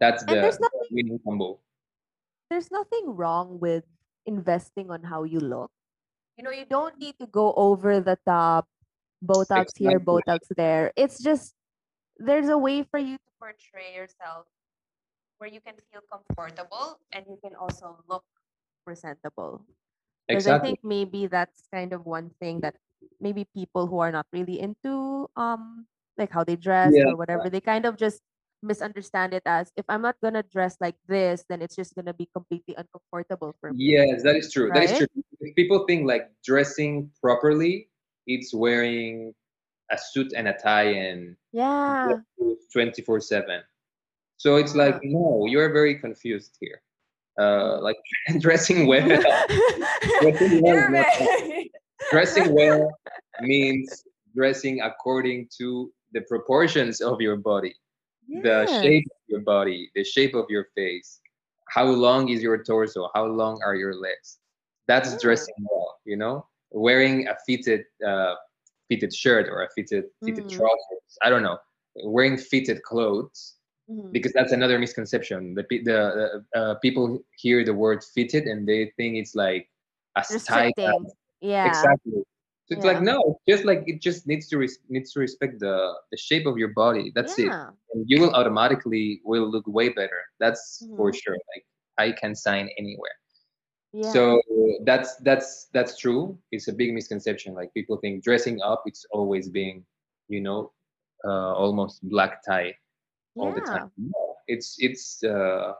that's 0.02 0.22
And 0.26 0.30
the, 0.34 0.34
there's 0.42 0.58
the 0.58 0.66
nothing 0.66 0.90
winning 0.90 1.20
combo. 1.24 1.58
there's 2.50 2.70
nothing 2.70 3.14
wrong 3.14 3.58
with 3.62 3.84
investing 4.26 4.90
on 4.90 5.02
how 5.04 5.22
you 5.22 5.38
look. 5.38 5.70
You 6.36 6.42
know, 6.44 6.50
you 6.50 6.66
don't 6.66 6.98
need 6.98 7.14
to 7.22 7.26
go 7.30 7.54
over 7.56 8.00
the 8.00 8.18
top, 8.26 8.66
Botox 9.24 9.72
here, 9.78 9.98
Botox 9.98 10.40
there. 10.56 10.92
It's 10.96 11.22
just 11.22 11.54
there's 12.18 12.48
a 12.48 12.58
way 12.58 12.82
for 12.82 12.98
you 12.98 13.16
to 13.16 13.30
portray 13.38 13.94
yourself 13.94 14.46
where 15.38 15.50
you 15.50 15.60
can 15.60 15.74
feel 15.92 16.00
comfortable 16.10 16.98
and 17.12 17.24
you 17.28 17.38
can 17.42 17.54
also 17.54 17.98
look 18.08 18.24
presentable. 18.84 19.64
Because 20.28 20.46
I 20.48 20.58
think 20.58 20.80
maybe 20.82 21.26
that's 21.26 21.68
kind 21.72 21.92
of 21.92 22.04
one 22.04 22.30
thing 22.40 22.60
that 22.60 22.74
maybe 23.20 23.46
people 23.54 23.86
who 23.86 24.00
are 24.00 24.10
not 24.10 24.26
really 24.32 24.58
into 24.58 25.28
um 25.36 25.86
like 26.18 26.32
how 26.32 26.42
they 26.42 26.56
dress 26.56 26.94
Yeah. 26.94 27.12
or 27.12 27.16
whatever, 27.16 27.50
they 27.50 27.60
kind 27.60 27.84
of 27.86 27.96
just 27.96 28.22
misunderstand 28.62 29.34
it 29.34 29.44
as 29.46 29.70
if 29.76 29.84
I'm 29.88 30.02
not 30.02 30.16
gonna 30.20 30.42
dress 30.42 30.76
like 30.80 30.96
this, 31.06 31.44
then 31.48 31.62
it's 31.62 31.76
just 31.76 31.94
gonna 31.94 32.14
be 32.14 32.26
completely 32.32 32.74
uncomfortable 32.74 33.54
for 33.60 33.72
me. 33.72 33.92
Yes, 33.94 34.24
that 34.24 34.34
is 34.34 34.50
true. 34.50 34.72
That 34.72 34.82
is 34.82 34.98
true. 34.98 35.06
If 35.40 35.54
People 35.54 35.86
think 35.86 36.08
like 36.08 36.32
dressing 36.42 37.12
properly, 37.22 37.88
it's 38.26 38.52
wearing 38.52 39.34
a 39.90 39.98
suit 39.98 40.32
and 40.36 40.48
a 40.48 40.52
tie 40.54 40.90
and 41.08 41.36
Yeah. 41.52 42.20
24 42.72 43.20
7. 43.20 43.60
So 44.38 44.56
it's 44.56 44.74
like, 44.74 44.98
no, 45.02 45.46
you're 45.46 45.72
very 45.72 45.94
confused 45.98 46.56
here. 46.60 46.82
Uh, 47.38 47.80
like 47.80 47.96
dressing 48.40 48.86
well, 48.86 49.06
dressing 50.20 50.62
well 50.62 50.88
right. 50.90 51.70
dressing 52.10 52.54
well 52.54 52.96
means 53.40 54.04
dressing 54.34 54.80
according 54.80 55.48
to 55.58 55.92
the 56.12 56.22
proportions 56.22 57.00
of 57.02 57.20
your 57.20 57.36
body 57.36 57.74
the 58.42 58.66
shape 58.80 59.04
of 59.06 59.20
your 59.28 59.40
body 59.40 59.90
the 59.94 60.02
shape 60.04 60.34
of 60.34 60.46
your 60.48 60.66
face 60.74 61.20
how 61.68 61.84
long 61.84 62.28
is 62.30 62.42
your 62.42 62.62
torso 62.62 63.10
how 63.14 63.26
long 63.26 63.60
are 63.64 63.74
your 63.74 63.94
legs 63.94 64.38
that's 64.88 65.12
Yeah. 65.12 65.18
dressing 65.20 65.54
well 65.70 65.98
you 66.06 66.16
know 66.16 66.46
wearing 66.70 67.28
a 67.28 67.36
fitted 67.46 67.84
uh, 68.06 68.34
fitted 68.88 69.12
shirt 69.14 69.48
or 69.48 69.62
a 69.62 69.68
fitted 69.76 70.04
fitted 70.24 70.44
Mhm. 70.44 70.50
trousers 70.56 71.10
i 71.22 71.28
don't 71.30 71.42
know 71.42 71.58
wearing 72.04 72.36
fitted 72.36 72.82
clothes 72.82 73.56
Mhm. 73.90 74.12
because 74.12 74.32
that's 74.32 74.52
another 74.52 74.78
misconception 74.78 75.54
the, 75.54 75.64
the 75.88 75.98
uh, 76.54 76.58
uh, 76.58 76.74
people 76.84 77.06
hear 77.42 77.64
the 77.64 77.74
word 77.74 78.02
fitted 78.14 78.44
and 78.50 78.66
they 78.68 78.92
think 78.96 79.16
it's 79.16 79.34
like 79.34 79.68
as 80.16 80.28
tight 80.44 80.74
as 80.78 81.14
Yeah. 81.40 81.66
Exactly. 81.68 82.22
So 82.66 82.74
it's 82.74 82.84
like 82.84 83.00
no, 83.02 83.38
just 83.48 83.64
like 83.64 83.82
it 83.86 84.00
just 84.02 84.26
needs 84.26 84.48
to 84.50 84.56
res- 84.58 84.82
needs 84.88 85.12
to 85.12 85.20
respect 85.20 85.60
the 85.60 85.74
the 86.10 86.16
shape 86.18 86.46
of 86.50 86.56
your 86.58 86.72
body. 86.74 87.12
That's 87.14 87.38
it, 87.38 87.46
Yeah. 87.46 87.70
and 87.92 88.00
you 88.10 88.16
will 88.22 88.32
automatically 88.34 89.20
will 89.30 89.46
look 89.54 89.66
way 89.78 89.88
better. 90.00 90.20
That's 90.42 90.64
for 90.96 91.10
Mhm. 91.12 91.18
sure. 91.22 91.38
Like 91.54 91.64
I 92.04 92.06
can 92.20 92.34
sign 92.34 92.66
anywhere. 92.82 93.16
Yeah. 93.96 94.12
So 94.12 94.40
that's 94.84 95.16
that's 95.16 95.68
that's 95.72 95.98
true. 95.98 96.36
It's 96.52 96.68
a 96.68 96.72
big 96.72 96.92
misconception. 96.92 97.54
Like 97.54 97.72
people 97.74 97.96
think 97.96 98.22
dressing 98.22 98.60
up 98.62 98.82
it's 98.86 99.06
always 99.10 99.48
being, 99.48 99.84
you 100.28 100.40
know, 100.40 100.72
uh, 101.24 101.54
almost 101.54 102.06
black 102.08 102.44
tie 102.44 102.74
all 103.38 103.52
the 103.54 103.60
time. 103.62 103.90
No, 103.96 104.36
it's 104.48 104.76
it's 104.78 105.22
uh, 105.24 105.72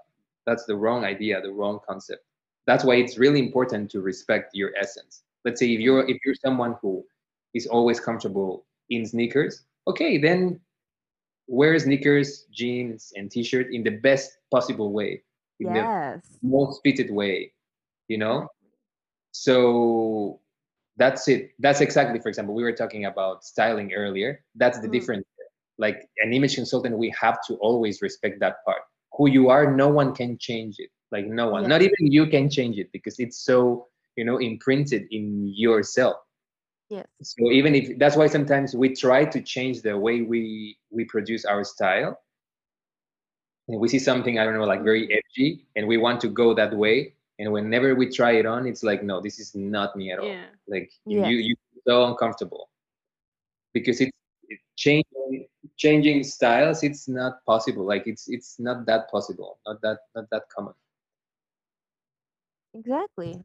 that's 0.46 0.64
the 0.64 0.76
wrong 0.76 1.04
idea, 1.04 1.40
the 1.42 1.52
wrong 1.52 1.80
concept. 1.86 2.24
That's 2.66 2.84
why 2.84 2.96
it's 2.96 3.18
really 3.18 3.40
important 3.40 3.90
to 3.92 4.00
respect 4.00 4.50
your 4.54 4.72
essence. 4.80 5.22
Let's 5.44 5.60
say 5.60 5.72
if 5.72 5.80
you're 5.80 6.08
if 6.08 6.18
you're 6.24 6.34
someone 6.34 6.76
who 6.80 7.04
is 7.54 7.66
always 7.66 8.00
comfortable 8.00 8.64
in 8.90 9.06
sneakers, 9.06 9.64
okay, 9.86 10.18
then 10.18 10.60
wear 11.48 11.78
sneakers, 11.78 12.46
jeans, 12.52 13.12
and 13.16 13.30
t-shirt 13.30 13.72
in 13.72 13.82
the 13.84 13.90
best 14.02 14.38
possible 14.50 14.92
way, 14.92 15.22
in 15.60 15.72
the 15.72 15.84
Yes. 15.84 16.38
most 16.42 16.80
fitted 16.82 17.10
way, 17.10 17.52
you 18.08 18.18
know. 18.18 18.48
So 19.32 20.40
that's 20.96 21.28
it. 21.28 21.52
That's 21.58 21.80
exactly, 21.80 22.20
for 22.20 22.28
example, 22.28 22.54
we 22.54 22.62
were 22.62 22.72
talking 22.72 23.04
about 23.06 23.44
styling 23.44 23.92
earlier. 23.94 24.44
That's 24.54 24.80
the 24.80 24.88
Mhm. 24.88 24.90
difference. 24.90 25.24
Like 25.78 26.08
an 26.18 26.32
image 26.32 26.54
consultant, 26.56 26.96
we 26.98 27.14
have 27.20 27.38
to 27.48 27.54
always 27.56 28.02
respect 28.02 28.40
that 28.40 28.56
part. 28.64 28.82
Who 29.18 29.28
you 29.28 29.50
are, 29.50 29.74
no 29.74 29.88
one 29.88 30.14
can 30.14 30.38
change 30.38 30.76
it. 30.78 30.90
Like 31.12 31.26
no 31.26 31.48
one, 31.50 31.66
Yes. 31.66 31.68
not 31.68 31.82
even 31.82 31.94
you 32.00 32.26
can 32.26 32.50
change 32.50 32.78
it 32.78 32.90
because 32.92 33.18
it's 33.18 33.38
so, 33.38 33.88
you 34.16 34.24
know, 34.24 34.38
imprinted 34.38 35.06
in 35.10 35.52
yourself. 35.54 36.16
Yes. 36.90 37.06
So 37.22 37.50
even 37.50 37.74
if 37.74 37.98
that's 37.98 38.16
why 38.16 38.26
sometimes 38.26 38.74
we 38.76 38.94
try 38.94 39.24
to 39.24 39.40
change 39.42 39.82
the 39.82 39.96
way 39.98 40.22
we 40.22 40.78
we 40.90 41.04
produce 41.06 41.44
our 41.44 41.64
style. 41.64 42.18
And 43.68 43.80
we 43.80 43.88
see 43.88 43.98
something, 43.98 44.38
I 44.38 44.44
don't 44.44 44.54
know, 44.54 44.64
like 44.64 44.82
very 44.84 45.08
edgy, 45.12 45.66
and 45.76 45.88
we 45.88 45.96
want 45.98 46.20
to 46.22 46.28
go 46.28 46.54
that 46.54 46.74
way. 46.76 47.15
And 47.38 47.52
whenever 47.52 47.94
we 47.94 48.08
try 48.10 48.32
it 48.32 48.46
on, 48.46 48.66
it's 48.66 48.82
like, 48.82 49.02
no, 49.02 49.20
this 49.20 49.38
is 49.38 49.54
not 49.54 49.94
me 49.96 50.10
at 50.12 50.18
all. 50.18 50.26
Yeah. 50.26 50.46
Like 50.66 50.90
you, 51.04 51.20
Yes. 51.20 51.30
you, 51.30 51.36
you 51.36 51.54
so 51.86 52.06
uncomfortable 52.06 52.68
because 53.74 54.00
it's, 54.00 54.10
it's 54.48 54.62
changing, 54.76 55.46
changing 55.76 56.24
styles. 56.24 56.82
It's 56.82 57.08
not 57.08 57.44
possible. 57.44 57.84
Like 57.86 58.06
it's, 58.06 58.28
it's 58.28 58.58
not 58.58 58.86
that 58.86 59.10
possible. 59.10 59.58
Not 59.66 59.82
that, 59.82 59.98
not 60.14 60.30
that 60.30 60.48
common. 60.54 60.74
Exactly. 62.74 63.44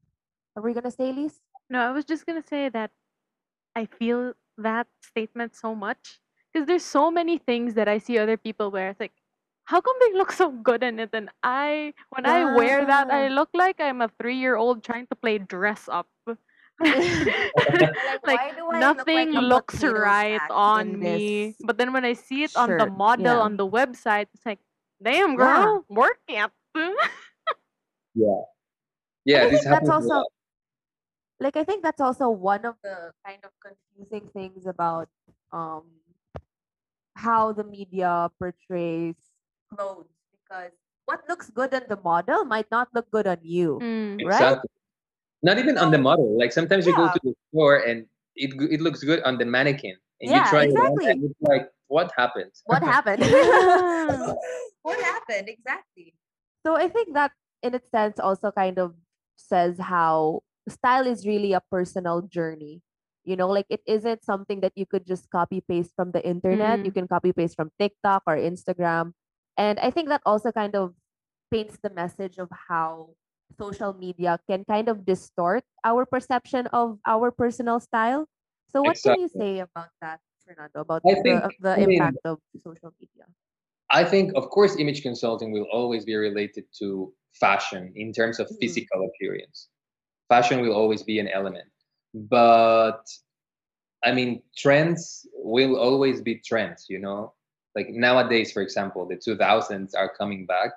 Are 0.55 0.63
we 0.63 0.73
gonna 0.73 0.91
say, 0.91 1.11
Lisa? 1.11 1.39
No, 1.69 1.79
I 1.79 1.91
was 1.91 2.05
just 2.05 2.25
gonna 2.25 2.43
say 2.45 2.69
that 2.69 2.91
I 3.75 3.85
feel 3.85 4.33
that 4.57 4.87
statement 5.01 5.55
so 5.55 5.73
much 5.73 6.19
because 6.51 6.67
there's 6.67 6.83
so 6.83 7.09
many 7.09 7.37
things 7.37 7.73
that 7.75 7.87
I 7.87 7.97
see 7.97 8.17
other 8.17 8.37
people 8.37 8.71
wear. 8.71 8.89
It's 8.89 8.99
like, 8.99 9.13
how 9.71 9.79
come 9.79 9.95
they 10.03 10.11
look 10.19 10.35
so 10.35 10.51
good 10.51 10.83
in 10.83 10.99
it, 10.99 11.15
and 11.15 11.31
I, 11.41 11.93
when 12.11 12.27
I 12.27 12.43
wear 12.43 12.83
that, 12.85 13.07
I 13.07 13.29
look 13.31 13.47
like 13.55 13.79
I'm 13.79 14.01
a 14.03 14.11
three-year-old 14.19 14.83
trying 14.83 15.07
to 15.07 15.15
play 15.15 15.39
dress 15.39 15.87
up. 15.87 16.11
Like, 16.27 16.35
like 18.27 18.41
why 18.41 18.51
do 18.51 18.67
I 18.67 18.79
nothing 18.79 19.31
look 19.31 19.71
like 19.71 19.71
looks 19.71 19.83
right 19.83 20.41
on 20.51 20.99
me. 20.99 21.55
this 21.55 21.55
But 21.63 21.77
then 21.77 21.93
when 21.93 22.03
I 22.03 22.13
see 22.13 22.43
it 22.43 22.51
on 22.55 22.75
the 22.75 22.91
model 22.91 23.39
Yeah. 23.39 23.47
on 23.47 23.55
the 23.55 23.67
website, 23.67 24.27
it's 24.33 24.45
like, 24.45 24.59
damn 25.01 25.37
Yeah. 25.39 25.47
girl, 25.55 25.85
work 25.87 26.19
it. 26.27 26.51
Yeah. 28.13 28.43
Yeah. 29.23 29.45
I 29.45 29.49
This 29.49 29.61
think 29.63 29.71
that's 29.71 29.89
also 29.89 30.23
like 31.39 31.55
I 31.55 31.63
think 31.63 31.83
that's 31.83 32.01
also 32.01 32.29
one 32.29 32.65
of 32.65 32.75
the 32.83 33.13
kind 33.25 33.39
of 33.43 33.51
confusing 33.63 34.27
things 34.35 34.67
about 34.67 35.07
um 35.51 35.83
how 37.15 37.51
the 37.53 37.63
media 37.63 38.29
portrays 38.39 39.15
clothes 39.75 40.09
because 40.31 40.71
what 41.05 41.21
looks 41.29 41.49
good 41.49 41.73
on 41.73 41.83
the 41.87 41.97
model 42.03 42.45
might 42.45 42.69
not 42.71 42.89
look 42.93 43.09
good 43.11 43.27
on 43.27 43.39
you, 43.41 43.79
Mm. 43.81 44.21
right? 44.23 44.59
Exactly. 44.59 44.69
Not 45.43 45.57
even 45.59 45.77
on 45.77 45.91
the 45.91 45.97
model. 45.97 46.37
Like 46.37 46.51
sometimes 46.51 46.85
you 46.85 46.93
go 46.93 47.09
to 47.09 47.19
the 47.23 47.33
store 47.49 47.77
and 47.81 48.05
it 48.35 48.53
it 48.71 48.81
looks 48.81 49.03
good 49.03 49.21
on 49.23 49.37
the 49.37 49.45
mannequin, 49.45 49.97
and 50.21 50.29
you 50.29 50.41
yeah, 50.41 50.49
try 50.49 50.65
it 50.65 50.71
on, 50.71 50.93
exactly. 50.93 51.05
and 51.11 51.19
it's 51.25 51.41
like, 51.41 51.65
what 51.87 52.11
happened? 52.17 52.51
What 52.65 52.83
happened? 52.93 53.23
What 54.81 54.97
happened 55.01 55.49
exactly? 55.49 56.15
So 56.65 56.75
I 56.75 56.89
think 56.89 57.13
that 57.13 57.31
in 57.61 57.73
its 57.75 57.89
sense 57.89 58.19
also 58.19 58.51
kind 58.51 58.79
of 58.79 58.95
says 59.37 59.77
how 59.79 60.41
style 60.69 61.05
is 61.05 61.25
really 61.25 61.53
a 61.53 61.61
personal 61.61 62.21
journey. 62.21 62.81
You 63.23 63.35
know, 63.37 63.49
like 63.49 63.67
it 63.69 63.81
isn't 63.85 64.23
something 64.25 64.61
that 64.61 64.73
you 64.75 64.85
could 64.85 65.05
just 65.05 65.29
copy 65.29 65.61
paste 65.61 65.93
from 65.95 66.11
the 66.11 66.21
internet. 66.25 66.81
You 66.83 66.91
Mm. 66.91 67.05
can 67.05 67.07
copy 67.07 67.33
paste 67.33 67.55
from 67.55 67.69
TikTok 67.77 68.23
or 68.25 68.35
Instagram. 68.37 69.13
And 69.61 69.77
I 69.77 69.91
think 69.93 70.09
that 70.09 70.25
also 70.25 70.49
kind 70.51 70.73
of 70.73 70.97
paints 71.53 71.77
the 71.83 71.91
message 71.93 72.39
of 72.41 72.49
how 72.49 73.13
social 73.61 73.93
media 73.93 74.39
can 74.49 74.65
kind 74.65 74.89
of 74.89 75.05
distort 75.05 75.61
our 75.85 76.01
perception 76.05 76.65
of 76.73 76.97
our 77.05 77.29
personal 77.29 77.77
style. 77.79 78.25
So 78.73 78.81
what 78.81 78.97
can 79.05 79.19
you 79.21 79.27
say 79.29 79.59
about 79.59 79.93
that, 80.01 80.17
Fernando, 80.41 80.81
about 80.81 81.03
I 81.05 81.13
think, 81.21 81.45
the 81.45 81.53
the 81.61 81.73
I 81.77 81.85
mean, 81.85 82.01
impact 82.01 82.25
of 82.25 82.39
social 82.65 82.89
media? 82.97 83.29
I 83.91 84.01
think, 84.03 84.33
of 84.33 84.49
course, 84.49 84.81
image 84.81 85.03
consulting 85.03 85.51
will 85.53 85.67
always 85.69 86.05
be 86.09 86.15
related 86.15 86.65
to 86.79 87.13
fashion 87.37 87.93
in 87.93 88.09
terms 88.17 88.39
of 88.41 88.49
Mhm. 88.49 88.57
physical 88.57 89.05
appearance. 89.05 89.69
Fashion 90.25 90.61
will 90.65 90.73
always 90.73 91.03
be 91.05 91.19
an 91.21 91.27
element. 91.29 91.69
But 92.15 93.05
I 94.01 94.09
mean, 94.17 94.41
trends 94.57 95.27
will 95.37 95.77
always 95.77 96.23
be 96.25 96.41
trends, 96.41 96.89
you 96.89 96.97
know? 96.97 97.37
Like 97.75 97.89
nowadays, 97.89 98.51
for 98.51 98.61
example, 98.61 99.07
the 99.07 99.15
2000s 99.15 99.93
are 99.95 100.11
coming 100.17 100.45
back. 100.45 100.71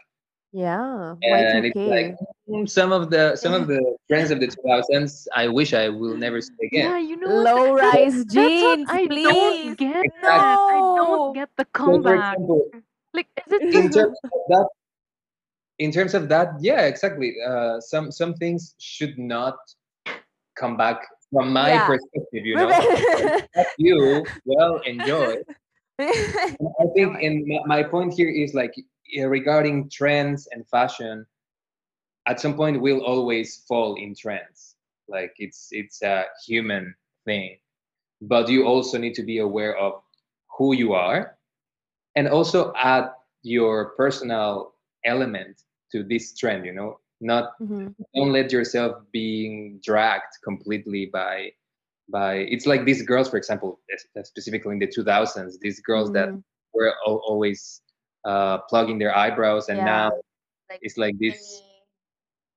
Yeah, 0.53 1.17
And 1.23 1.65
it's 1.65 1.81
like 1.87 2.15
Y2K. 2.15 2.17
mm, 2.49 2.69
some 2.69 2.93
of 2.93 3.11
the 3.11 3.35
some 3.37 3.55
of 3.55 3.67
the 3.67 3.81
trends 4.09 4.31
of 4.31 4.39
the 4.41 4.47
2000s 4.47 5.27
I 5.35 5.49
wish 5.49 5.75
I 5.75 5.89
will 5.89 6.17
never 6.17 6.41
see 6.41 6.55
again. 6.63 6.93
Yeah, 6.93 6.99
you 6.99 7.17
know? 7.17 7.29
Low 7.29 7.73
That's 7.75 7.75
rise 7.75 8.25
jeans, 8.27 8.89
I 8.91 9.07
please. 9.07 9.25
don't 9.25 9.77
get. 9.77 10.05
Exactly. 10.05 10.57
I 10.71 10.81
don't 10.97 11.33
get 11.35 11.49
the 11.57 11.65
So 11.65 12.03
for 12.03 12.15
comeback. 12.15 12.37
example, 12.37 12.61
Like, 13.13 13.29
is 13.47 13.53
it 13.53 13.63
in 13.63 13.91
terms 13.91 14.17
of 14.25 14.31
that 14.49 14.69
in 15.79 15.91
terms 15.91 16.15
of 16.15 16.29
that, 16.29 16.49
yeah, 16.61 16.83
exactly. 16.87 17.35
Uh, 17.47 17.81
some 17.81 18.13
some 18.13 18.35
things 18.35 18.75
should 18.79 19.19
not 19.19 19.57
come 20.57 20.77
back 20.77 21.03
from 21.33 21.53
my 21.53 21.73
Yeah. 21.73 21.87
perspective, 21.87 22.45
you 22.47 22.57
know. 22.57 22.71
You, 23.79 24.27
well, 24.45 24.81
enjoy. 24.87 25.37
And 25.99 26.69
I 26.81 26.87
think, 26.95 27.21
in 27.21 27.47
my, 27.67 27.83
point 27.83 28.13
here 28.15 28.29
is 28.29 28.55
like 28.55 28.75
eh, 29.17 29.23
regarding 29.25 29.89
trends 29.91 30.49
and 30.53 30.67
fashion. 30.69 31.27
At 32.27 32.41
some 32.41 32.55
point, 32.57 32.81
we'll 32.81 33.05
always 33.05 33.65
fall 33.69 33.97
in 33.97 34.15
trends. 34.15 34.77
Like 35.09 35.35
it's 35.39 35.69
it's 35.71 36.03
a 36.03 36.25
human 36.47 36.95
thing, 37.27 37.59
but 38.23 38.49
you 38.49 38.65
also 38.65 38.99
need 38.99 39.15
to 39.15 39.23
be 39.23 39.39
aware 39.39 39.77
of 39.77 40.03
who 40.57 40.75
you 40.75 40.95
are, 40.95 41.37
and 42.17 42.29
also 42.29 42.73
add 42.77 43.11
your 43.43 43.91
personal 43.97 44.75
element 45.05 45.63
to 45.93 46.03
this 46.03 46.35
trend. 46.35 46.65
You 46.65 46.73
know, 46.73 46.99
not 47.21 47.53
Mhm. 47.61 47.95
don't 48.15 48.33
let 48.33 48.51
yourself 48.51 48.97
being 49.13 49.79
dragged 49.85 50.41
completely 50.43 51.07
by 51.07 51.53
by 52.11 52.35
it's 52.55 52.67
like 52.67 52.85
these 52.85 53.03
girls 53.03 53.29
for 53.31 53.37
example 53.39 53.81
specifically 54.25 54.73
in 54.73 54.79
the 54.79 54.87
2000s 54.87 55.59
these 55.61 55.81
girls 55.81 56.13
that 56.13 56.29
Mhm. 56.29 56.43
were 56.75 56.93
al- 57.07 57.23
always 57.27 57.81
uh, 58.25 58.59
plugging 58.69 58.99
their 58.99 59.15
eyebrows 59.17 59.69
and 59.69 59.79
Yeah. 59.79 59.85
now 59.85 60.11
Like 60.71 60.81
it's 60.83 60.97
like 60.99 61.17
this 61.19 61.37
any- 61.37 61.65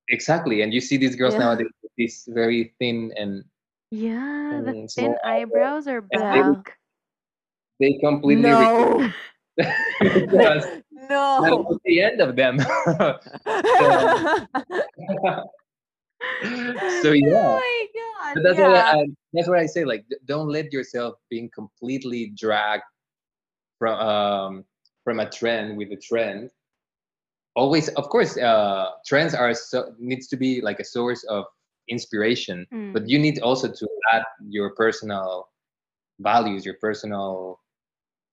exactly 0.10 0.62
and 0.64 0.74
you 0.74 0.82
see 0.82 0.98
these 0.98 1.16
girls 1.16 1.34
Yeah. 1.34 1.40
nowadays 1.44 1.72
with 1.84 1.92
this 1.98 2.26
very 2.28 2.74
thin 2.80 3.12
and, 3.18 3.44
yeah, 3.92 4.62
the 4.64 4.70
and 4.70 4.90
thin 4.92 5.16
small 5.16 5.18
eyebrows 5.24 5.88
are 5.88 6.02
back. 6.02 6.78
they, 7.80 7.92
they 7.94 8.00
completely 8.00 8.44
No. 8.50 9.12
that 9.58 10.84
no. 10.92 11.66
was 11.68 11.80
the 11.86 12.02
end 12.02 12.22
of 12.22 12.36
them 12.36 12.60
so 13.80 15.44
yeah 17.14 17.34
Oh 17.36 17.56
my 17.56 17.86
god. 17.94 18.34
But 18.36 18.44
that's 18.44 18.60
yeah. 18.60 18.68
what 18.68 18.86
I, 18.86 19.06
that's 19.34 19.48
what 19.48 19.60
I 19.60 19.66
say. 19.66 19.84
Like, 19.86 20.06
don't 20.26 20.50
let 20.50 20.72
yourself 20.74 21.16
being 21.30 21.50
completely 21.54 22.34
dragged 22.36 22.84
from 23.80 24.00
um, 24.00 24.66
from 25.04 25.20
a 25.20 25.30
trend 25.30 25.78
with 25.78 25.92
a 25.92 25.98
trend. 25.98 26.50
Always, 27.56 27.90
of 27.90 28.10
course, 28.10 28.38
uh, 28.38 28.92
trends 29.06 29.34
are 29.34 29.54
so 29.54 29.94
needs 30.00 30.28
to 30.28 30.38
be 30.38 30.62
like 30.62 30.80
a 30.80 30.84
source 30.84 31.24
of 31.26 31.46
inspiration, 31.90 32.68
but 32.94 33.04
Mm. 33.04 33.10
you 33.10 33.20
need 33.20 33.40
also 33.40 33.68
to 33.72 33.88
add 34.14 34.24
your 34.48 34.72
personal 34.76 35.50
values, 36.20 36.66
your 36.66 36.76
personal, 36.76 37.60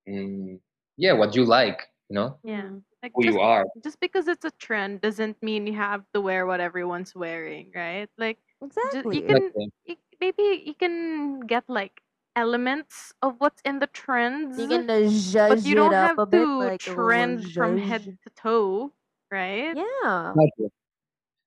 mm, 0.09 0.59
yeah, 0.97 1.13
what 1.13 1.35
you 1.35 1.45
like. 1.45 1.89
You 2.11 2.15
know, 2.15 2.39
Yeah. 2.45 2.69
Like 3.03 3.13
who 3.15 3.25
just 3.25 3.37
you 3.37 3.41
are. 3.41 3.65
just 3.83 4.01
because 4.01 4.29
it's 4.29 4.45
a 4.45 4.51
trend 4.53 5.01
doesn't 5.01 5.43
mean 5.43 5.67
you 5.67 5.75
have 5.75 6.05
to 6.13 6.21
wear 6.21 6.47
what 6.47 6.61
everyone's 6.61 7.15
wearing, 7.15 7.73
right? 7.75 8.09
Like 8.19 8.39
just, 8.61 8.97
you 9.13 9.23
can 9.23 9.53
Exactly. 9.53 9.73
you, 9.87 9.97
maybe 10.21 10.63
you 10.67 10.75
can 10.75 11.41
get 11.41 11.65
like 11.69 12.01
elements 12.37 13.13
of 13.23 13.37
what's 13.39 13.61
in 13.65 13.79
the 13.79 13.87
trends, 13.89 14.59
You 14.59 14.69
can 14.69 14.91
uh, 14.91 15.49
but 15.49 15.65
you 15.65 15.75
don't 15.75 15.93
it 15.93 15.97
up 15.97 16.11
have 16.11 16.19
a 16.19 16.27
bit, 16.27 16.45
to 16.45 16.59
like 16.59 16.81
trend 16.81 17.45
from 17.53 17.79
head 17.79 18.05
to 18.05 18.31
toe, 18.37 18.93
right? 19.31 19.77
Yeah. 19.77 20.33
Exactly. 20.37 20.69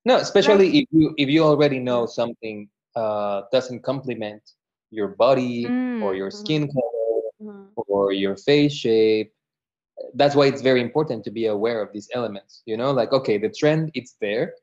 No, 0.04 0.14
Like 0.14 0.22
especially 0.22 0.78
if 0.78 0.86
you 0.90 1.14
if 1.18 1.28
you 1.28 1.44
already 1.44 1.78
know 1.78 2.06
something 2.06 2.68
uh, 2.96 3.42
doesn't 3.52 3.82
complement 3.82 4.42
your 4.90 5.08
body 5.08 5.66
or 6.02 6.14
Mm. 6.14 6.16
your 6.18 6.30
Mhm. 6.30 6.32
skin 6.34 6.62
color 6.66 7.22
Mhm. 7.42 7.66
or 7.86 8.12
your 8.12 8.36
face 8.36 8.72
shape. 8.74 9.32
That's 10.14 10.34
why 10.34 10.46
it's 10.46 10.62
very 10.62 10.80
important 10.80 11.24
to 11.24 11.30
be 11.30 11.46
aware 11.46 11.82
of 11.82 11.92
these 11.92 12.08
elements. 12.14 12.62
You 12.66 12.76
know, 12.76 12.92
like 12.92 13.12
okay, 13.12 13.38
the 13.38 13.50
trend 13.50 13.90
it's 13.94 14.16
there 14.20 14.54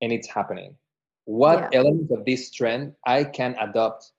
and 0.00 0.12
it's 0.12 0.28
happening. 0.28 0.76
What 1.24 1.72
Yeah. 1.72 1.80
element 1.80 2.10
of 2.10 2.24
this 2.24 2.50
trend 2.50 2.94
I 3.06 3.24
can 3.24 3.56
adopt 3.60 4.12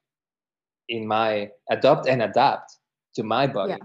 in 0.89 1.07
my 1.07 1.51
adopt 1.69 2.07
and 2.07 2.21
adapt 2.21 2.77
to 3.15 3.23
my 3.23 3.45
Yeah. 3.45 3.53
body, 3.53 3.79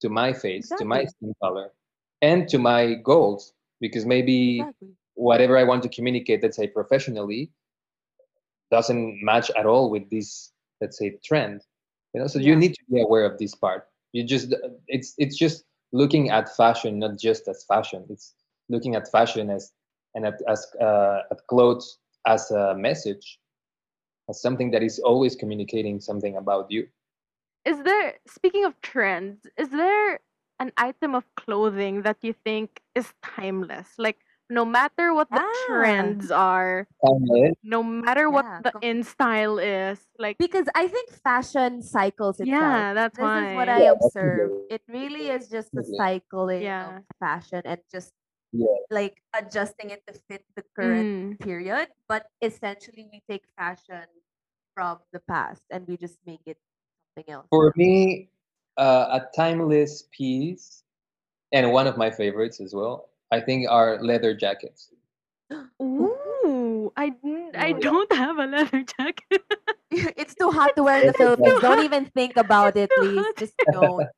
to 0.00 0.08
my 0.08 0.32
face, 0.32 0.68
to 0.78 0.84
my 0.84 1.04
skin 1.04 1.34
color, 1.42 1.72
and 2.20 2.48
to 2.48 2.58
my 2.58 2.94
goals. 2.94 3.54
Because 3.80 4.06
maybe 4.06 4.60
Exactly. 4.60 4.88
whatever 5.14 5.58
I 5.58 5.64
want 5.64 5.82
to 5.82 5.88
communicate, 5.88 6.42
let's 6.42 6.56
say 6.56 6.68
professionally, 6.68 7.50
doesn't 8.70 9.22
match 9.22 9.50
at 9.58 9.66
all 9.66 9.90
with 9.90 10.08
this, 10.08 10.52
let's 10.80 10.98
say, 10.98 11.18
trend. 11.24 11.62
You 12.14 12.20
know, 12.20 12.26
so 12.26 12.38
you 12.38 12.54
need 12.56 12.74
to 12.74 12.84
be 12.90 13.02
aware 13.02 13.24
of 13.24 13.38
this 13.38 13.54
part. 13.54 13.88
You 14.12 14.24
just 14.24 14.54
it's 14.88 15.14
it's 15.18 15.36
just 15.36 15.64
looking 15.92 16.30
at 16.30 16.54
fashion 16.56 16.98
not 16.98 17.18
just 17.18 17.48
as 17.48 17.64
fashion. 17.64 18.04
It's 18.08 18.34
looking 18.68 18.94
at 18.94 19.10
fashion 19.10 19.50
as 19.50 19.72
and 20.14 20.26
at 20.26 20.40
as 20.48 20.66
uh, 20.80 21.20
at 21.30 21.46
clothes 21.48 21.98
as 22.26 22.50
a 22.50 22.74
message, 22.74 23.38
as 24.28 24.40
something 24.40 24.70
that 24.72 24.82
is 24.82 24.98
always 24.98 25.34
communicating 25.34 26.00
something 26.00 26.36
about 26.36 26.70
you. 26.70 26.86
Is 27.64 27.82
there 27.82 28.14
speaking 28.26 28.64
of 28.64 28.80
trends, 28.82 29.46
is 29.56 29.70
there 29.70 30.20
an 30.58 30.72
item 30.76 31.14
of 31.14 31.24
clothing 31.36 32.02
that 32.02 32.18
you 32.22 32.32
think 32.32 32.80
is 32.94 33.12
timeless? 33.22 33.88
Like 33.98 34.18
no 34.52 34.64
matter 34.68 35.14
what 35.16 35.32
the 35.32 35.40
Yeah. 35.40 35.64
trends 35.66 36.28
are, 36.30 36.84
Timeless. 37.00 37.56
no 37.64 37.80
matter 37.82 38.28
what 38.28 38.44
Yeah. 38.44 38.60
the 38.62 38.70
com- 38.76 38.82
in 38.84 39.02
style 39.02 39.56
is, 39.58 40.04
like 40.20 40.36
Because 40.36 40.68
I 40.76 40.86
think 40.88 41.08
fashion 41.24 41.80
cycles 41.80 42.38
itself. 42.38 42.60
yeah, 42.60 42.92
that's 42.92 43.16
This 43.16 43.24
is 43.24 43.56
what 43.56 43.68
why. 43.68 43.80
I 43.80 43.82
Yeah, 43.88 43.96
observe. 43.96 44.50
definitely. 44.68 44.74
It 44.76 44.82
really 44.88 45.24
is 45.32 45.48
just 45.48 45.72
the 45.72 45.80
Definitely. 45.82 45.98
cycling 45.98 46.62
Yeah. 46.68 46.98
of 47.00 47.04
fashion 47.18 47.62
and 47.64 47.80
just 47.90 48.12
Yeah. 48.52 48.76
like 48.92 49.22
adjusting 49.32 49.88
it 49.90 50.04
to 50.06 50.12
fit 50.28 50.44
the 50.54 50.62
current 50.76 51.08
Mm. 51.08 51.40
period. 51.40 51.88
But 52.06 52.28
essentially, 52.44 53.08
we 53.08 53.24
take 53.24 53.48
fashion 53.56 54.04
from 54.76 55.00
the 55.12 55.20
past 55.24 55.64
and 55.72 55.88
we 55.88 55.96
just 55.96 56.20
make 56.28 56.44
it 56.44 56.60
something 57.16 57.32
else. 57.32 57.48
For 57.48 57.72
me, 57.76 58.28
uh, 58.76 59.20
a 59.20 59.28
timeless 59.36 60.08
piece, 60.12 60.84
and 61.52 61.72
one 61.72 61.86
of 61.86 61.96
my 61.96 62.10
favorites 62.10 62.60
as 62.60 62.72
well, 62.74 63.11
I 63.32 63.40
think 63.40 63.64
are 63.68 63.96
leather 64.04 64.36
jackets. 64.36 64.92
Ooh, 65.80 66.92
I 66.96 67.16
n- 67.24 67.56
I 67.56 67.72
Ooh. 67.72 67.80
don't 67.80 68.12
have 68.12 68.36
a 68.36 68.44
leather 68.46 68.84
jacket. 68.84 69.42
it's 70.20 70.36
too 70.36 70.52
hot 70.52 70.76
to 70.76 70.84
wear 70.84 71.00
in 71.00 71.08
the 71.08 71.16
Leather 71.16 71.36
Philippines. 71.40 71.60
Don't 71.64 71.84
even 71.84 72.04
think 72.12 72.36
about 72.36 72.76
it, 72.76 72.92
please. 72.92 73.24
Just 73.38 73.56
don't. 73.72 74.06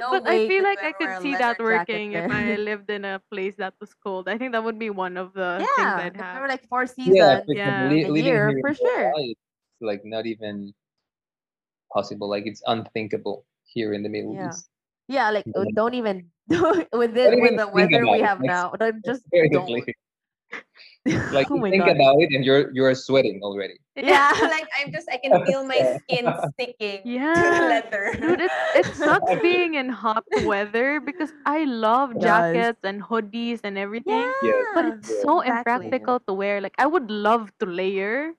No 0.00 0.10
but 0.10 0.28
I 0.28 0.48
feel 0.48 0.64
like 0.64 0.82
I 0.82 0.92
could 0.92 1.22
see 1.22 1.32
that 1.36 1.58
working 1.58 2.12
if 2.12 2.30
I 2.30 2.56
lived 2.56 2.90
in 2.90 3.04
a 3.04 3.22
place 3.30 3.54
that 3.56 3.72
was 3.80 3.94
cold. 3.94 4.28
I 4.28 4.36
think 4.36 4.52
that 4.52 4.64
would 4.64 4.78
be 4.78 4.90
one 4.90 5.16
of 5.16 5.32
the 5.32 5.62
things 5.62 5.70
yeah, 5.78 6.10
I'd 6.10 6.16
have. 6.16 6.42
were 6.42 6.48
like 6.48 6.66
four 6.68 6.86
seasons 6.86 7.46
for 7.46 7.52
example, 7.52 7.54
Yeah. 7.54 7.88
li- 7.88 8.02
a 8.02 8.24
year, 8.24 8.58
for 8.60 8.74
sure. 8.74 9.12
Bogota, 9.14 9.30
it's 9.30 9.40
like 9.80 10.02
not 10.04 10.26
even 10.26 10.74
possible. 11.94 12.28
Like 12.28 12.44
it's 12.46 12.62
unthinkable 12.66 13.46
here 13.62 13.94
in 13.94 14.02
the 14.02 14.10
Middle 14.10 14.34
Yeah. 14.34 14.48
East. 14.50 14.68
Yeah, 15.06 15.30
like 15.30 15.46
don't 15.74 15.94
even 15.94 16.28
with 16.92 17.14
Don't 17.14 17.34
it 17.34 17.40
with 17.40 17.56
the 17.56 17.68
weather 17.68 18.06
we 18.10 18.20
have 18.20 18.40
Like 18.40 18.50
now. 18.50 18.70
Don't 18.78 19.04
just 19.04 19.22
seriously, 19.30 19.84
don't. 19.86 19.94
like 21.32 21.46
oh 21.50 21.62
think 21.70 21.84
god. 21.84 21.94
about 21.96 22.16
it 22.20 22.28
and 22.34 22.44
you're 22.44 22.70
you're 22.74 22.94
sweating 22.94 23.40
already. 23.42 23.78
Yeah, 23.96 24.32
like 24.42 24.66
I'm 24.78 24.90
just 24.92 25.08
I 25.10 25.16
can 25.18 25.44
feel 25.46 25.64
my 25.64 25.98
skin 26.02 26.26
sticking 26.54 27.00
yeah 27.04 27.34
to 27.34 27.42
the 27.42 27.66
leather. 27.68 28.04
Dude, 28.18 28.40
it 28.40 28.50
it 28.74 28.86
sucks 28.96 29.30
being 29.40 29.74
in 29.74 29.88
hot 29.88 30.24
weather 30.44 31.00
because 31.00 31.32
I 31.46 31.64
love 31.64 32.18
jackets 32.20 32.80
and 32.82 33.02
hoodies 33.02 33.60
and 33.64 33.78
everything, 33.78 34.26
Yes, 34.42 34.66
but 34.74 34.84
it's 34.86 35.08
yes. 35.08 35.22
so 35.22 35.40
exactly. 35.40 35.86
impractical 35.86 36.20
to 36.26 36.32
wear. 36.34 36.60
Like 36.60 36.74
I 36.78 36.86
would 36.86 37.10
love 37.10 37.50
to 37.60 37.66
layer, 37.66 38.32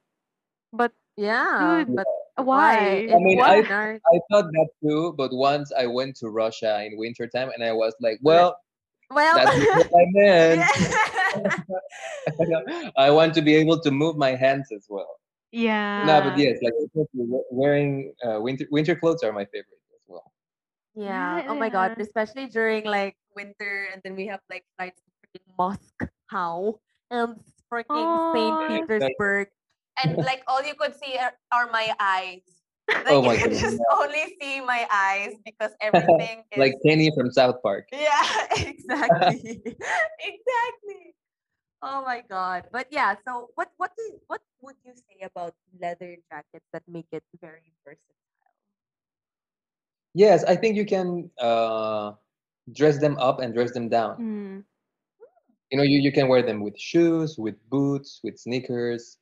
but 0.73 0.91
Yeah, 1.17 1.85
Dude, 1.85 1.95
but 1.95 2.07
why? 2.37 3.07
I 3.09 3.17
mean, 3.19 3.41
I- 3.41 3.63
I 4.13 4.19
thought 4.31 4.45
that 4.51 4.69
too, 4.83 5.13
but 5.17 5.31
once 5.31 5.71
I 5.77 5.85
went 5.85 6.15
to 6.17 6.29
Russia 6.29 6.83
in 6.83 6.97
wintertime 6.97 7.49
and 7.53 7.63
I 7.63 7.71
was 7.71 7.93
like, 8.01 8.19
well, 8.21 8.57
Well, 9.11 9.35
that's 9.35 9.55
what 9.75 9.87
I 9.91 10.05
meant. 10.15 10.65
I 12.97 13.11
want 13.11 13.33
to 13.35 13.41
be 13.41 13.55
able 13.55 13.79
to 13.81 13.91
move 13.91 14.17
my 14.17 14.35
hands 14.35 14.71
as 14.71 14.85
well. 14.89 15.19
Yeah. 15.51 16.05
No, 16.07 16.21
but 16.21 16.37
yes, 16.37 16.57
like 16.63 16.73
wearing 17.51 18.13
uh, 18.23 18.39
winter 18.39 18.65
winter 18.71 18.95
clothes 18.95 19.21
are 19.23 19.31
my 19.33 19.45
favorite 19.45 19.83
as 19.93 20.03
well. 20.07 20.31
Yeah. 20.95 21.43
Yeah, 21.43 21.51
Oh 21.51 21.55
my 21.55 21.69
god. 21.69 21.99
Especially 21.99 22.47
during 22.47 22.85
like 22.85 23.17
winter, 23.35 23.89
and 23.91 24.01
then 24.03 24.15
we 24.15 24.27
have 24.27 24.39
like 24.49 24.63
flights 24.77 25.01
to 25.03 25.11
freaking 25.19 25.45
Moscow 25.59 26.79
and 27.11 27.35
freaking 27.71 28.07
Aw. 28.07 28.31
Saint 28.33 28.55
Exactly. 28.63 28.87
Petersburg, 28.87 29.47
and 30.01 30.17
like 30.25 30.43
all 30.47 30.63
you 30.63 30.75
could 30.75 30.95
see 30.95 31.17
are, 31.17 31.33
are 31.51 31.69
my 31.71 31.93
eyes. 31.99 32.41
Like 32.91 33.07
Oh 33.07 33.21
my 33.21 33.35
God. 33.35 33.43
you 33.43 33.49
could 33.49 33.59
just 33.59 33.79
only 33.93 34.35
see 34.41 34.59
my 34.59 34.85
eyes 34.91 35.33
because 35.45 35.71
everything 35.81 36.43
is 36.51 36.59
Like 36.59 36.75
Kenny 36.85 37.11
from 37.15 37.31
South 37.31 37.61
Park. 37.63 37.87
Yeah, 37.91 38.25
exactly. 38.51 39.63
exactly. 40.19 41.15
Oh 41.81 42.03
my 42.03 42.21
god. 42.29 42.67
But 42.71 42.87
yeah, 42.91 43.15
so 43.25 43.49
what 43.55 43.71
what 43.77 43.91
do 43.97 44.19
what 44.27 44.41
would 44.61 44.75
you 44.83 44.93
say 44.93 45.23
about 45.23 45.55
leather 45.79 46.17
jackets 46.29 46.65
that 46.73 46.83
make 46.87 47.07
it 47.11 47.23
very 47.39 47.73
versatile? 47.85 48.21
Yes, 50.13 50.43
I 50.43 50.55
think 50.55 50.75
you 50.75 50.85
can 50.85 51.29
uh, 51.39 52.13
dress 52.73 52.99
them 52.99 53.17
up 53.19 53.39
and 53.39 53.53
dress 53.53 53.71
them 53.71 53.89
down. 53.89 54.17
Mm. 54.19 54.63
You 55.71 55.77
know, 55.77 55.83
you, 55.83 55.99
you 55.99 56.11
can 56.11 56.27
wear 56.27 56.43
them 56.43 56.61
with 56.61 56.77
shoes, 56.77 57.37
with 57.37 57.55
boots, 57.69 58.19
with 58.23 58.37
sneakers, 58.37 59.17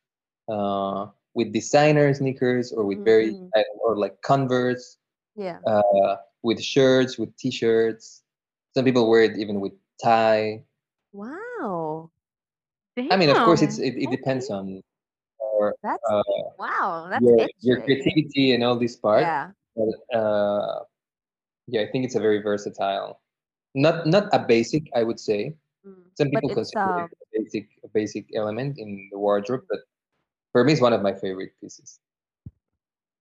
uh, 0.49 1.07
with 1.33 1.53
designer 1.53 2.13
sneakers, 2.13 2.71
or 2.73 2.85
with 2.85 3.03
very 3.05 3.33
Mhm. 3.33 3.49
uh, 3.55 3.63
or 3.85 3.97
like 3.97 4.21
Converse, 4.21 4.97
Yeah. 5.35 5.59
uh, 5.67 6.17
with 6.41 6.59
shirts, 6.61 7.17
with 7.17 7.35
t-shirts. 7.37 8.23
Some 8.75 8.85
people 8.85 9.09
wear 9.09 9.23
it 9.23 9.37
even 9.37 9.59
with 9.61 9.73
tie. 10.03 10.63
Wow. 11.13 12.11
I 12.97 13.15
mean, 13.17 13.29
of 13.29 13.37
course, 13.45 13.61
it's 13.61 13.79
it, 13.79 13.95
it 13.95 14.09
depends 14.11 14.49
on 14.49 14.81
your 15.39 15.73
That's 15.81 16.03
uh, 16.09 16.23
wow. 16.59 17.07
That's 17.09 17.23
your 17.23 17.47
your 17.61 17.77
creativity 17.83 18.53
and 18.53 18.63
all 18.63 18.77
this 18.77 18.95
part. 18.95 19.21
Yeah. 19.23 19.51
But 19.75 20.17
uh, 20.17 20.83
yeah, 21.67 21.81
I 21.81 21.87
think 21.91 22.05
it's 22.05 22.15
a 22.15 22.19
very 22.19 22.41
versatile. 22.41 23.19
Not 23.75 24.05
not 24.07 24.27
a 24.33 24.39
basic, 24.39 24.89
I 24.95 25.03
would 25.03 25.19
say. 25.19 25.55
Mm. 25.85 26.03
Some 26.17 26.29
people 26.29 26.49
consider 26.49 26.81
um 26.83 27.07
it 27.07 27.11
a 27.13 27.27
basic 27.39 27.65
a 27.83 27.89
basic 27.89 28.25
element 28.35 28.77
in 28.77 29.09
the 29.11 29.17
wardrobe, 29.19 29.63
but 29.69 29.79
for 30.51 30.63
me, 30.63 30.73
it's 30.73 30.81
one 30.81 30.93
of 30.93 31.01
my 31.01 31.13
favorite 31.13 31.51
pieces. 31.61 31.99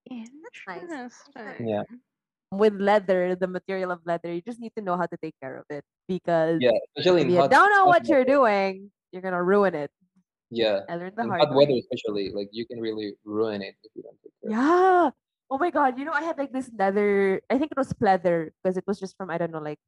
that's 0.09 0.31
nice. 0.67 1.13
Interesting. 1.37 1.69
Yeah, 1.69 1.83
with 2.51 2.75
leather, 2.81 3.37
the 3.37 3.47
material 3.47 3.91
of 3.91 4.01
leather, 4.05 4.33
you 4.33 4.41
just 4.41 4.61
need 4.61 4.73
to 4.77 4.83
know 4.83 4.97
how 4.97 5.07
to 5.07 5.17
take 5.21 5.35
care 5.41 5.57
of 5.57 5.65
it 5.69 5.85
because 6.09 6.59
yeah, 6.61 6.73
especially 6.97 7.23
if 7.23 7.29
you 7.29 7.37
hot 7.37 7.51
don't 7.51 7.71
know 7.71 7.85
what 7.85 8.09
you're 8.09 8.25
weather. 8.25 8.49
doing, 8.49 8.91
you're 9.13 9.23
gonna 9.23 9.43
ruin 9.43 9.75
it. 9.75 9.91
Yeah, 10.51 10.81
I 10.89 10.97
learned 10.97 11.17
the 11.17 11.23
in 11.23 11.29
hard 11.29 11.41
hot 11.43 11.51
way. 11.51 11.67
weather, 11.67 11.77
especially, 11.77 12.33
like 12.33 12.49
you 12.53 12.65
can 12.65 12.81
really 12.81 13.15
ruin 13.25 13.61
it 13.61 13.77
if 13.85 13.93
you 13.95 14.03
don't 14.03 14.17
take 14.25 14.33
care. 14.41 14.49
of 14.49 14.53
it. 14.53 14.57
Yeah. 14.57 15.11
Oh 15.51 15.57
my 15.57 15.71
god. 15.71 15.99
You 15.99 16.05
know, 16.05 16.13
I 16.13 16.23
had 16.23 16.37
like 16.37 16.53
this 16.53 16.71
leather. 16.77 17.41
I 17.51 17.59
think 17.59 17.73
it 17.73 17.79
was 17.79 17.93
pleather 17.93 18.51
because 18.63 18.77
it 18.77 18.85
was 18.87 19.01
just 19.01 19.17
from 19.17 19.31
I 19.31 19.37
don't 19.37 19.53
know, 19.53 19.61
like 19.61 19.81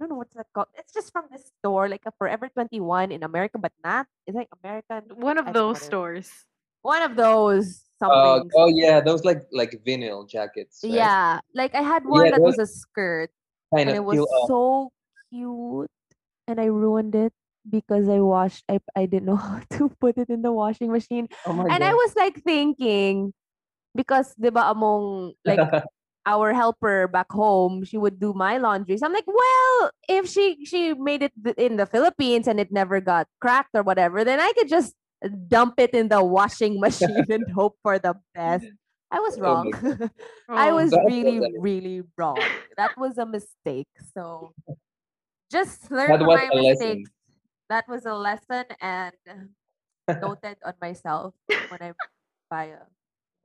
I 0.00 0.04
don't 0.04 0.10
know 0.10 0.16
what's 0.16 0.34
that 0.34 0.46
called. 0.54 0.68
It's 0.74 0.92
just 0.92 1.12
from 1.12 1.28
this 1.30 1.52
store, 1.60 1.88
like 1.88 2.04
a 2.06 2.12
Forever 2.16 2.48
Twenty 2.48 2.80
One 2.80 3.12
in 3.12 3.22
America, 3.22 3.58
but 3.58 3.72
not. 3.84 4.06
It's 4.26 4.36
like 4.36 4.48
American. 4.64 5.12
One 5.16 5.36
of 5.36 5.46
don't 5.46 5.54
know 5.54 5.72
those 5.72 5.82
stores. 5.82 6.28
One 6.82 7.02
of 7.02 7.16
those 7.16 7.84
Uh, 8.02 8.42
oh 8.58 8.66
yeah, 8.68 9.00
those 9.00 9.22
like 9.24 9.46
like 9.52 9.78
vinyl 9.86 10.28
jackets, 10.28 10.82
right? 10.82 10.98
yeah. 10.98 11.38
Like 11.54 11.74
I 11.74 11.82
had 11.82 12.04
one 12.04 12.24
Yeah, 12.26 12.30
that 12.34 12.42
was 12.42 12.58
a 12.58 12.66
skirt 12.66 13.30
and 13.72 13.88
it 13.90 14.02
was 14.04 14.18
off. 14.18 14.48
so 14.50 14.90
cute, 15.30 15.90
and 16.48 16.60
I 16.60 16.66
ruined 16.66 17.14
it 17.14 17.32
because 17.68 18.08
I 18.08 18.18
washed. 18.18 18.64
I 18.68 18.80
I 18.96 19.06
didn't 19.06 19.26
know 19.30 19.36
how 19.46 19.62
to 19.78 19.88
put 20.02 20.18
it 20.18 20.28
in 20.30 20.42
the 20.42 20.50
washing 20.52 20.90
machine, 20.90 21.28
Oh 21.46 21.52
my 21.54 21.70
and 21.70 21.82
I 21.84 21.92
was 21.94 22.16
like 22.16 22.42
thinking 22.42 23.32
because 23.94 24.34
di 24.36 24.50
ba 24.50 24.70
among 24.70 25.34
like 25.44 25.62
our 26.26 26.52
helper 26.54 27.08
back 27.08 27.30
home, 27.32 27.84
she 27.84 27.98
would 27.98 28.20
do 28.20 28.32
my 28.34 28.58
laundry. 28.58 28.96
So 28.98 29.06
I'm 29.06 29.12
like, 29.14 29.26
well, 29.26 29.90
if 30.08 30.28
she 30.30 30.64
she 30.66 30.94
made 30.94 31.22
it 31.22 31.32
in 31.58 31.76
the 31.76 31.86
Philippines 31.86 32.46
and 32.46 32.60
it 32.60 32.70
never 32.72 33.00
got 33.00 33.26
cracked 33.40 33.74
or 33.74 33.82
whatever, 33.82 34.24
then 34.24 34.40
I 34.40 34.52
could 34.58 34.68
just 34.68 34.94
dump 35.48 35.74
it 35.78 35.94
in 35.94 36.08
the 36.08 36.22
washing 36.24 36.80
machine 36.80 37.26
and 37.30 37.48
hope 37.50 37.78
for 37.82 37.98
the 37.98 38.14
best. 38.34 38.68
I 39.10 39.20
was 39.20 39.38
Oh 39.38 39.40
wrong. 39.40 39.72
my 39.72 39.72
I 40.54 40.72
Oh. 40.72 40.72
was 40.72 40.98
That 40.98 41.04
really, 41.06 41.40
was 41.40 41.40
a 41.40 41.48
really 41.56 42.02
wrong. 42.16 42.58
That 42.76 42.92
was 42.96 43.18
a 43.18 43.26
mistake. 43.26 43.88
So 44.14 44.54
just 45.50 45.90
learn 45.90 46.18
that 46.18 46.20
was 46.20 46.40
my 46.40 46.50
a 46.52 46.56
lesson. 46.56 47.00
mistakes. 47.00 47.10
That 47.68 47.86
was 47.88 48.06
a 48.06 48.14
lesson 48.14 48.66
and 48.80 49.14
noted 50.20 50.58
on 50.64 50.74
myself 50.80 51.34
when 51.68 51.82
I 51.82 51.92
buy 52.50 52.76
a 52.76 52.80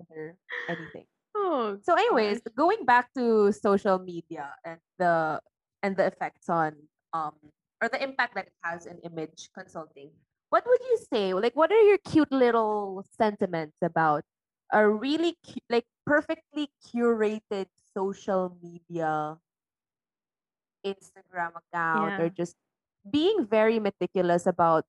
or 0.10 0.38
anything. 0.68 1.08
Oh, 1.36 1.80
So, 1.82 1.94
anyways, 1.96 2.42
gosh. 2.42 2.42
going 2.58 2.86
back 2.86 3.14
to 3.16 3.52
social 3.54 4.00
media 4.00 4.56
and 4.66 4.80
the 4.98 5.42
and 5.84 5.96
the 5.96 6.06
effects 6.08 6.50
on 6.50 6.90
um 7.14 7.38
or 7.82 7.90
the 7.90 8.02
impact 8.02 8.36
that 8.36 8.48
it 8.48 8.54
has 8.64 8.86
in 8.86 9.00
image 9.06 9.50
consulting, 9.54 10.12
what 10.50 10.64
would 10.66 10.82
you 10.82 10.98
say? 11.12 11.34
Like, 11.34 11.56
what 11.56 11.72
are 11.72 11.82
your 11.82 11.98
cute 12.00 12.32
little 12.32 13.06
sentiments 13.18 13.78
about 13.82 14.24
a 14.72 14.88
really 14.88 15.38
cu- 15.46 15.64
like 15.70 15.86
perfectly 16.06 16.70
curated 16.86 17.68
social 17.96 18.56
media 18.62 19.38
Instagram 20.86 21.52
account 21.58 22.20
or 22.22 22.30
just 22.30 22.56
being 23.10 23.46
very 23.46 23.80
meticulous 23.80 24.46
about 24.46 24.86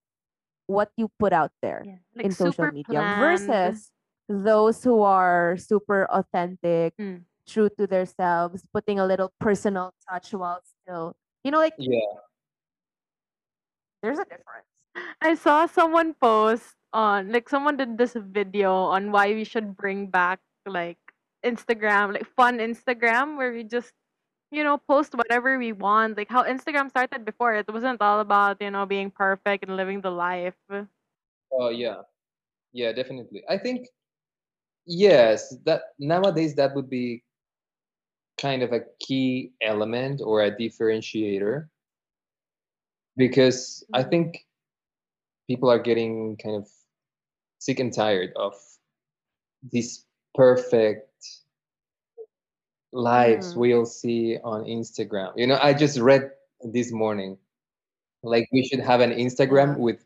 what 0.66 0.90
you 0.96 1.08
put 1.18 1.32
out 1.32 1.50
there 1.62 1.82
Yeah. 1.86 1.98
Like 2.14 2.26
in 2.26 2.32
social 2.32 2.70
media 2.70 3.00
planned. 3.00 3.18
versus 3.18 3.90
those 4.28 4.84
who 4.84 5.00
are 5.02 5.56
super 5.56 6.04
authentic, 6.10 6.94
Mm. 7.00 7.24
true 7.48 7.70
to 7.78 7.86
themselves, 7.86 8.62
putting 8.74 8.98
a 9.00 9.06
little 9.06 9.32
personal 9.40 9.94
touch 10.06 10.34
while 10.34 10.60
still, 10.62 11.16
you 11.42 11.50
know, 11.50 11.58
like 11.58 11.74
Yeah. 11.78 11.98
there's 14.02 14.18
a 14.18 14.24
difference. 14.28 14.67
I 15.20 15.34
saw 15.34 15.66
someone 15.66 16.14
post 16.14 16.74
on 16.92 17.32
like 17.32 17.48
someone 17.48 17.76
did 17.76 17.98
this 17.98 18.14
video 18.14 18.72
on 18.74 19.12
why 19.12 19.34
we 19.34 19.44
should 19.44 19.76
bring 19.76 20.08
back 20.08 20.40
like 20.66 20.98
Instagram, 21.44 22.14
like 22.14 22.26
fun 22.36 22.58
Instagram 22.58 23.36
where 23.36 23.52
we 23.52 23.64
just 23.64 23.92
you 24.50 24.64
know 24.64 24.78
post 24.78 25.14
whatever 25.14 25.58
we 25.58 25.72
want. 25.72 26.16
Like 26.16 26.28
how 26.28 26.44
Instagram 26.44 26.90
started 26.90 27.24
before. 27.24 27.54
It 27.54 27.68
wasn't 27.72 28.00
all 28.02 28.20
about, 28.20 28.60
you 28.60 28.70
know, 28.70 28.86
being 28.86 29.10
perfect 29.10 29.64
and 29.64 29.76
living 29.76 30.00
the 30.00 30.10
life. 30.10 30.56
Oh 31.52 31.68
yeah. 31.70 32.02
Yeah, 32.72 32.92
definitely. 32.92 33.42
I 33.48 33.58
think 33.58 33.88
yes, 34.86 35.56
that 35.64 35.82
nowadays 35.98 36.54
that 36.56 36.74
would 36.74 36.90
be 36.90 37.24
kind 38.38 38.62
of 38.62 38.72
a 38.72 38.82
key 39.00 39.52
element 39.60 40.20
or 40.24 40.42
a 40.42 40.50
differentiator 40.54 41.68
because 43.16 43.84
I 43.92 44.04
Mhm. 44.04 44.10
think 44.10 44.47
people 45.48 45.70
are 45.70 45.78
getting 45.78 46.36
kind 46.36 46.54
of 46.56 46.68
sick 47.58 47.80
and 47.80 47.92
tired 47.92 48.32
of 48.36 48.54
these 49.72 50.04
perfect 50.34 51.08
lives 52.92 53.52
Mm. 53.52 53.56
we'll 53.56 53.86
see 53.86 54.38
on 54.44 54.64
Instagram. 54.64 55.32
You 55.36 55.46
know, 55.46 55.58
I 55.60 55.74
just 55.74 55.98
read 55.98 56.30
this 56.62 56.92
morning 56.92 57.36
like 58.22 58.48
we 58.52 58.64
should 58.66 58.80
have 58.80 59.00
an 59.00 59.12
Instagram 59.12 59.78
with 59.78 60.04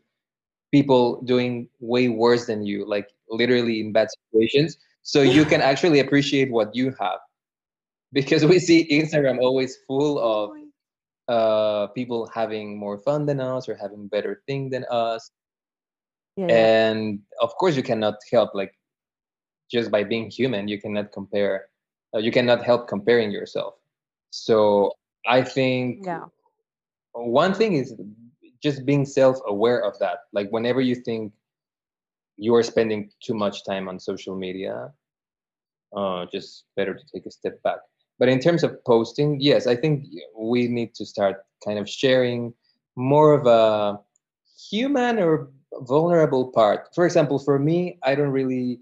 people 0.71 1.21
doing 1.21 1.69
way 1.79 2.09
worse 2.09 2.45
than 2.45 2.63
you, 2.65 2.85
like 2.85 3.09
literally 3.29 3.79
in 3.79 3.91
bad 3.91 4.09
situations, 4.11 4.77
so 5.03 5.21
you 5.21 5.45
can 5.45 5.61
actually 5.71 5.99
appreciate 5.99 6.51
what 6.51 6.75
you 6.75 6.93
have. 6.99 7.19
Because 8.11 8.45
we 8.45 8.59
see 8.59 8.87
Instagram 8.91 9.39
always 9.39 9.77
full 9.87 10.19
of 10.19 10.51
uh, 11.27 11.87
people 11.87 12.29
having 12.33 12.77
more 12.77 12.97
fun 12.97 13.25
than 13.25 13.39
us 13.39 13.67
or 13.69 13.75
having 13.75 14.07
better 14.07 14.41
thing 14.47 14.69
than 14.69 14.85
us, 14.89 15.31
Yeah, 16.35 16.49
yeah. 16.49 16.67
and 16.71 17.19
of 17.41 17.55
course 17.55 17.75
you 17.75 17.83
cannot 17.83 18.15
help 18.31 18.51
like 18.53 18.73
just 19.71 19.91
by 19.91 20.03
being 20.03 20.29
human, 20.29 20.67
you 20.67 20.79
cannot 20.79 21.11
compare. 21.11 21.67
Uh, 22.15 22.19
you 22.19 22.31
cannot 22.31 22.63
help 22.63 22.87
comparing 22.87 23.31
yourself. 23.31 23.75
So 24.31 24.91
I 25.27 25.43
think 25.43 25.99
Yeah. 26.05 26.25
one 27.13 27.53
thing 27.53 27.73
is 27.73 27.95
just 28.61 28.85
being 28.85 29.05
self-aware 29.05 29.83
of 29.83 29.97
that 29.99 30.19
like 30.33 30.49
whenever 30.51 30.81
you 30.81 30.95
think 30.95 31.33
you 32.37 32.53
are 32.55 32.63
spending 32.63 33.09
too 33.23 33.33
much 33.33 33.63
time 33.65 33.87
on 33.87 33.99
social 33.99 34.35
media 34.35 34.91
uh, 35.95 36.25
just 36.31 36.65
better 36.75 36.93
to 36.93 37.03
take 37.13 37.25
a 37.25 37.31
step 37.31 37.61
back 37.63 37.79
but 38.23 38.29
in 38.29 38.39
terms 38.39 38.63
of 38.63 38.71
posting 38.85 39.35
yes 39.41 39.67
i 39.67 39.75
think 39.75 40.07
we 40.39 40.65
need 40.69 40.95
to 40.95 41.05
start 41.05 41.43
kind 41.65 41.77
of 41.77 41.89
sharing 41.89 42.53
more 42.95 43.33
of 43.33 43.43
a 43.45 43.99
human 44.71 45.19
or 45.19 45.51
vulnerable 45.81 46.45
part 46.55 46.87
for 46.95 47.03
example 47.03 47.37
for 47.37 47.59
me 47.59 47.99
i 48.03 48.15
don't 48.15 48.31
really 48.31 48.79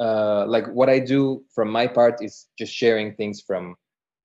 uh, 0.00 0.44
like 0.46 0.66
what 0.74 0.88
I 0.88 0.98
do 0.98 1.44
from 1.54 1.70
my 1.70 1.86
part 1.86 2.20
is 2.20 2.48
just 2.58 2.74
sharing 2.74 3.14
things 3.14 3.40
from 3.40 3.76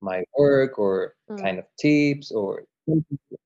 my 0.01 0.23
work 0.35 0.79
or 0.79 1.13
Mm. 1.29 1.41
kind 1.41 1.59
of 1.59 1.65
tips 1.79 2.31
or, 2.31 2.65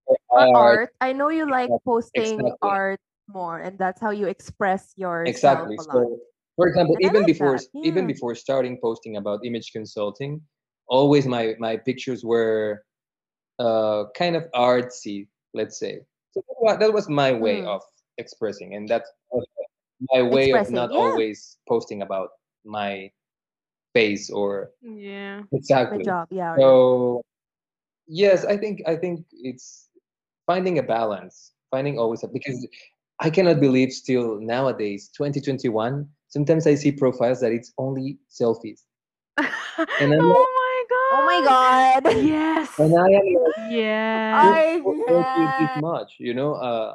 or 0.08 0.18
art. 0.32 0.50
art. 0.56 0.90
I 1.02 1.12
know 1.12 1.28
you 1.30 1.44
like 1.50 1.70
posting 1.84 2.40
Exactly. 2.40 2.56
art 2.62 3.02
more, 3.28 3.60
and 3.60 3.78
that's 3.78 4.00
how 4.00 4.12
you 4.12 4.28
express 4.28 4.94
your 4.96 5.26
Exactly. 5.28 5.76
So, 5.78 6.18
for 6.56 6.68
example, 6.68 6.96
And 6.96 7.06
even 7.12 7.24
like 7.24 7.28
before 7.28 7.58
that, 7.58 7.68
even 7.84 8.08
before 8.08 8.36
starting 8.36 8.80
posting 8.82 9.18
about 9.18 9.44
image 9.44 9.74
consulting, 9.74 10.40
always 10.88 11.26
my 11.26 11.56
my 11.60 11.78
pictures 11.78 12.24
were 12.24 12.84
uh, 13.60 14.06
kind 14.16 14.36
of 14.36 14.44
artsy, 14.56 15.28
let's 15.54 15.80
say. 15.80 16.02
So 16.32 16.42
that 16.80 16.94
was 16.94 17.10
my 17.10 17.32
way 17.32 17.62
Mm. 17.62 17.68
of 17.68 17.82
expressing, 18.18 18.76
and 18.76 18.88
that's 18.88 19.10
my 20.12 20.22
way 20.22 20.52
of 20.52 20.70
not 20.72 20.92
yeah. 20.92 20.98
always 20.98 21.58
posting 21.68 22.02
about 22.02 22.30
my 22.66 23.12
face 23.94 24.30
or 24.30 24.72
Yeah. 24.82 25.44
Exactly. 25.52 26.04
job, 26.04 26.28
yeah. 26.32 26.56
So 26.58 27.22
yes, 28.08 28.46
I 28.46 28.58
think 28.58 28.82
I 28.88 28.96
think 28.96 29.26
it's 29.32 29.90
finding 30.46 30.80
a 30.80 30.84
balance, 30.84 31.54
finding 31.72 32.00
always 32.00 32.24
a 32.24 32.28
because 32.28 32.68
I 33.20 33.30
cannot 33.30 33.60
believe 33.60 33.92
still 33.94 34.40
nowadays, 34.42 35.10
2021. 35.16 36.10
Sometimes 36.28 36.66
I 36.66 36.76
see 36.76 36.92
profiles 36.92 37.40
that 37.42 37.52
it's 37.52 37.72
only 37.78 38.18
selfies, 38.30 38.82
and 39.38 40.14
I'm 40.14 40.26
like, 40.30 40.38
oh 40.38 40.63
my 41.42 41.48
god. 41.48 42.02
Oh 42.06 42.10
my 42.10 42.14
god. 42.14 42.24
Yes. 42.26 42.80
and 42.80 42.94
I 42.94 43.08
am 43.08 43.26
like, 43.34 43.72
Yeah. 43.72 44.42
I 44.44 44.80
don't 44.84 45.06
don't 45.08 45.60
this 45.60 45.82
much, 45.82 46.16
you 46.20 46.34
know. 46.34 46.54
Uh, 46.56 46.94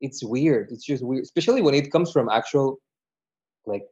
it's 0.00 0.22
weird. 0.22 0.70
It's 0.70 0.84
just 0.84 1.02
weird, 1.04 1.22
especially 1.24 1.62
when 1.62 1.74
it 1.74 1.90
comes 1.90 2.10
from 2.12 2.28
actual, 2.28 2.78
like, 3.66 3.86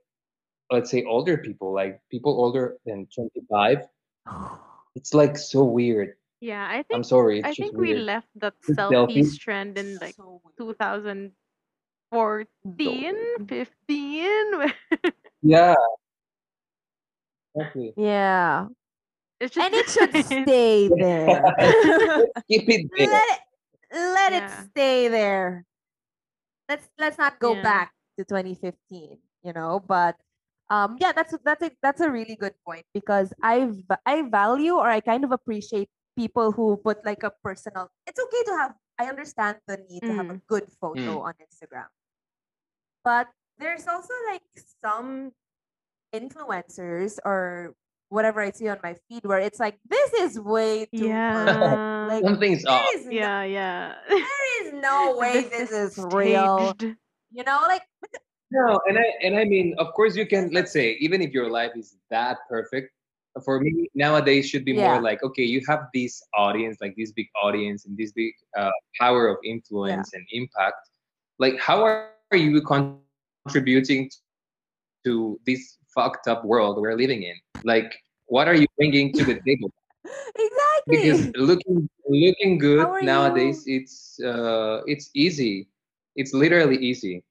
let's 0.71 0.91
say 0.91 1.05
older 1.05 1.39
people, 1.39 1.73
like 1.73 2.01
people 2.11 2.33
older 2.41 2.77
than 2.87 3.07
25. 3.15 3.79
It's 4.95 5.15
like 5.15 5.39
so 5.39 5.65
weird. 5.65 6.17
Yeah, 6.45 6.69
I 6.69 6.83
think. 6.85 6.93
I'm 6.93 7.05
sorry, 7.05 7.39
it's 7.39 7.47
I 7.47 7.51
just 7.57 7.61
think 7.61 7.79
we 7.81 7.95
left 7.95 8.29
that 8.37 8.53
Just 8.67 8.79
selfies 8.79 9.09
selfies. 9.33 9.39
trend 9.41 9.79
in 9.79 9.97
like 10.05 10.17
So 10.17 10.43
2014, 10.59 11.33
So- 12.13 13.47
15. 13.49 14.69
Yeah, 15.43 15.75
exactly. 17.57 17.95
Yeah. 17.97 18.69
It's 19.43 19.55
just 19.55 19.67
And 19.67 19.75
it 19.75 19.89
should 19.91 20.15
stay 20.47 20.89
there. 20.89 21.43
Keep 22.49 22.69
it 22.71 22.87
there. 22.95 23.09
let 23.11 23.27
it 23.35 23.41
let 23.93 24.33
Yeah. 24.33 24.47
it 24.47 24.51
stay 24.71 25.09
there. 25.09 25.65
Let's 26.69 26.89
let's 26.99 27.19
not 27.19 27.39
go 27.41 27.55
Yeah. 27.55 27.63
back 27.63 27.93
to 28.19 28.25
2015, 28.25 29.19
you 29.43 29.53
know, 29.53 29.81
but 29.83 30.17
um 30.71 30.97
yeah, 31.01 31.13
that's 31.13 31.35
that's 31.45 31.63
a 31.63 31.71
that's 31.83 32.01
a 32.01 32.11
really 32.11 32.37
good 32.37 32.55
point 32.65 32.87
because 32.95 33.33
I've 33.43 33.83
I 34.07 34.23
value 34.23 34.77
or 34.79 34.89
I 34.89 35.01
kind 35.01 35.25
of 35.25 35.33
appreciate 35.33 35.91
people 36.17 36.53
who 36.53 36.77
put 36.79 37.05
like 37.05 37.23
a 37.25 37.33
personal 37.43 37.91
It's 38.07 38.21
okay 38.21 38.43
to 38.47 38.55
have 38.63 38.73
I 38.99 39.07
understand 39.11 39.59
the 39.67 39.83
need 39.91 40.07
to 40.07 40.15
have 40.15 40.31
a 40.31 40.39
Mm. 40.39 40.47
good 40.47 40.71
photo 40.81 41.21
on 41.27 41.35
Instagram. 41.43 41.91
But 43.05 43.29
there's 43.59 43.87
also 43.87 44.15
like 44.31 44.43
some 44.85 45.33
influencers 46.15 47.19
or 47.25 47.75
whatever 48.13 48.41
I 48.41 48.51
see 48.53 48.69
on 48.69 48.79
my 48.83 48.95
feed 49.09 49.25
where 49.25 49.41
it's 49.41 49.59
like 49.59 49.77
this 49.89 50.13
is 50.25 50.39
way 50.39 50.87
too 50.95 51.09
perfect. 51.09 51.09
yeah. 51.09 52.07
Like 52.11 52.25
Something's 52.25 52.65
off. 52.67 52.85
is 52.95 53.07
no- 53.07 53.13
yeah, 53.13 53.43
yeah. 53.45 53.95
there 54.09 54.67
is 54.67 54.73
no 54.75 55.17
way 55.23 55.49
this, 55.49 55.71
is 55.73 55.99
real. 56.13 56.77
You 57.33 57.43
know, 57.49 57.61
like 57.67 57.83
No, 58.53 58.79
and 58.87 58.99
I 58.99 59.07
and 59.25 59.33
I 59.37 59.45
mean, 59.45 59.75
of 59.79 59.89
course, 59.97 60.15
you 60.15 60.27
can. 60.27 60.51
Let's 60.53 60.73
say, 60.73 60.87
even 61.01 61.23
if 61.23 61.33
your 61.33 61.49
life 61.49 61.73
is 61.75 61.97
that 62.11 62.37
perfect, 62.53 62.93
for 63.47 63.61
me 63.65 63.89
nowadays 63.95 64.45
should 64.51 64.65
be 64.69 64.73
Yeah. 64.77 64.93
more 64.93 65.01
like, 65.01 65.23
okay, 65.29 65.43
you 65.55 65.61
have 65.69 65.89
this 65.97 66.21
audience, 66.37 66.77
like 66.85 66.95
this 67.01 67.13
big 67.13 67.29
audience 67.43 67.87
and 67.87 67.97
this 67.97 68.13
big 68.13 68.33
uh, 68.61 68.71
power 69.01 69.23
of 69.33 69.39
influence 69.45 70.13
and 70.13 70.25
impact. 70.33 70.81
Like, 71.39 71.57
how 71.59 71.79
are 71.83 72.37
you 72.37 72.61
contributing 72.61 74.11
to 75.05 75.41
this 75.47 75.79
fucked 75.95 76.29
up 76.29 76.45
world 76.45 76.79
we're 76.81 76.97
living 76.97 77.23
in? 77.23 77.37
Like, 77.65 77.93
what 78.27 78.49
are 78.49 78.55
you 78.55 78.67
bringing 78.77 79.13
to 79.15 79.25
the 79.25 79.41
table? 79.47 79.71
exactly. 80.37 80.89
because 80.89 81.31
looking 81.37 81.89
looking 82.09 82.59
good 82.59 83.05
nowadays 83.05 83.65
it's 83.67 84.19
uh 84.21 84.81
it's 84.87 85.11
easy. 85.15 85.69
It's 86.17 86.35
literally 86.35 86.77
easy. 86.77 87.23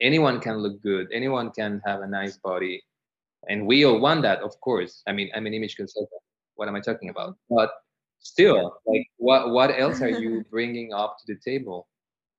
Anyone 0.00 0.40
can 0.40 0.58
look 0.58 0.82
good. 0.82 1.08
Anyone 1.12 1.50
can 1.50 1.80
have 1.84 2.00
a 2.00 2.06
nice 2.06 2.38
body. 2.38 2.82
And 3.48 3.66
we 3.66 3.84
all 3.84 4.00
want 4.00 4.22
that 4.22 4.40
of 4.40 4.58
course. 4.60 5.02
I 5.06 5.12
mean 5.12 5.30
i'm 5.34 5.46
an 5.46 5.54
image 5.54 5.76
consultant. 5.76 6.22
What 6.54 6.68
am 6.68 6.76
i 6.76 6.80
talking 6.80 7.10
about? 7.10 7.36
But 7.50 7.70
still 8.20 8.78
like 8.86 9.06
what 9.18 9.50
what 9.50 9.70
else 9.78 10.00
are 10.00 10.08
you 10.22 10.44
bringing 10.50 10.92
up 10.92 11.18
to 11.18 11.34
the 11.34 11.38
table? 11.44 11.88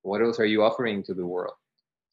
What 0.01 0.21
else 0.21 0.39
are 0.39 0.45
you 0.45 0.63
offering 0.63 1.03
to 1.03 1.13
the 1.13 1.25
world? 1.25 1.55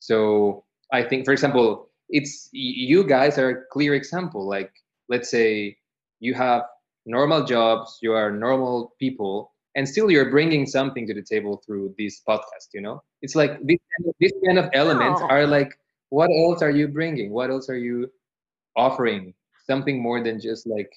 So 0.01 0.65
i 0.93 1.03
think 1.03 1.25
for 1.25 1.33
example 1.33 1.92
it's 2.09 2.49
you 2.53 3.05
guys 3.05 3.39
are 3.39 3.51
a 3.51 3.65
clear 3.71 3.95
example. 3.95 4.47
Like 4.47 4.73
let's 5.09 5.31
say 5.31 5.77
you 6.21 6.35
have 6.35 6.63
normal 7.05 7.43
jobs 7.45 7.99
you 8.01 8.13
are 8.13 8.31
normal 8.31 8.95
people 9.01 9.53
and 9.75 9.89
still 9.89 10.09
you're 10.09 10.31
bringing 10.31 10.65
something 10.67 11.05
to 11.05 11.13
the 11.13 11.23
table 11.23 11.61
through 11.67 11.93
this 11.99 12.23
podcast 12.29 12.71
you 12.73 12.81
know? 12.81 13.03
It's 13.23 13.35
like 13.35 13.59
this 13.67 13.79
kind 13.97 14.09
of, 14.09 14.15
this 14.21 14.33
kind 14.47 14.59
of 14.59 14.71
elements 14.73 15.21
are 15.21 15.47
like 15.47 15.77
what 16.13 16.29
else 16.29 16.61
are 16.61 16.71
you 16.71 16.89
bringing? 16.89 17.33
What 17.33 17.49
else 17.49 17.71
are 17.71 17.77
you 17.79 18.13
offering? 18.77 19.33
Something 19.67 20.03
more 20.03 20.23
than 20.23 20.39
just 20.39 20.67
like 20.67 20.93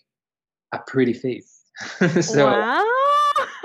a 0.74 0.80
pretty 0.86 1.14
face. 1.14 1.64
So 2.22 2.47
wow. 2.47 2.84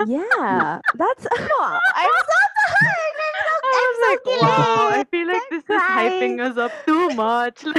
yeah, 0.07 0.79
that's. 0.95 1.27
Oh, 1.29 1.79
I'm 1.95 2.09
so 2.31 2.39
tired. 2.67 3.21
I'm 3.63 3.93
so, 3.99 4.10
Like, 4.25 4.35
so 4.35 4.41
wow, 4.41 4.89
I 4.91 5.05
feel 5.09 5.27
like 5.27 5.43
this 5.49 5.63
is 5.63 5.81
hyping 5.81 6.39
us 6.39 6.57
up 6.57 6.85
too 6.85 7.09
much. 7.11 7.63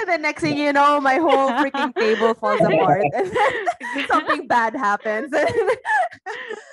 And 0.00 0.08
the 0.08 0.18
next 0.18 0.40
thing 0.42 0.56
you 0.58 0.72
know, 0.72 1.00
my 1.00 1.16
whole 1.16 1.50
freaking 1.52 1.96
table 1.96 2.34
falls 2.34 2.60
apart, 2.64 3.06
and 3.12 3.30
something 4.08 4.48
bad 4.48 4.74
happens, 4.74 5.32
and 5.32 5.46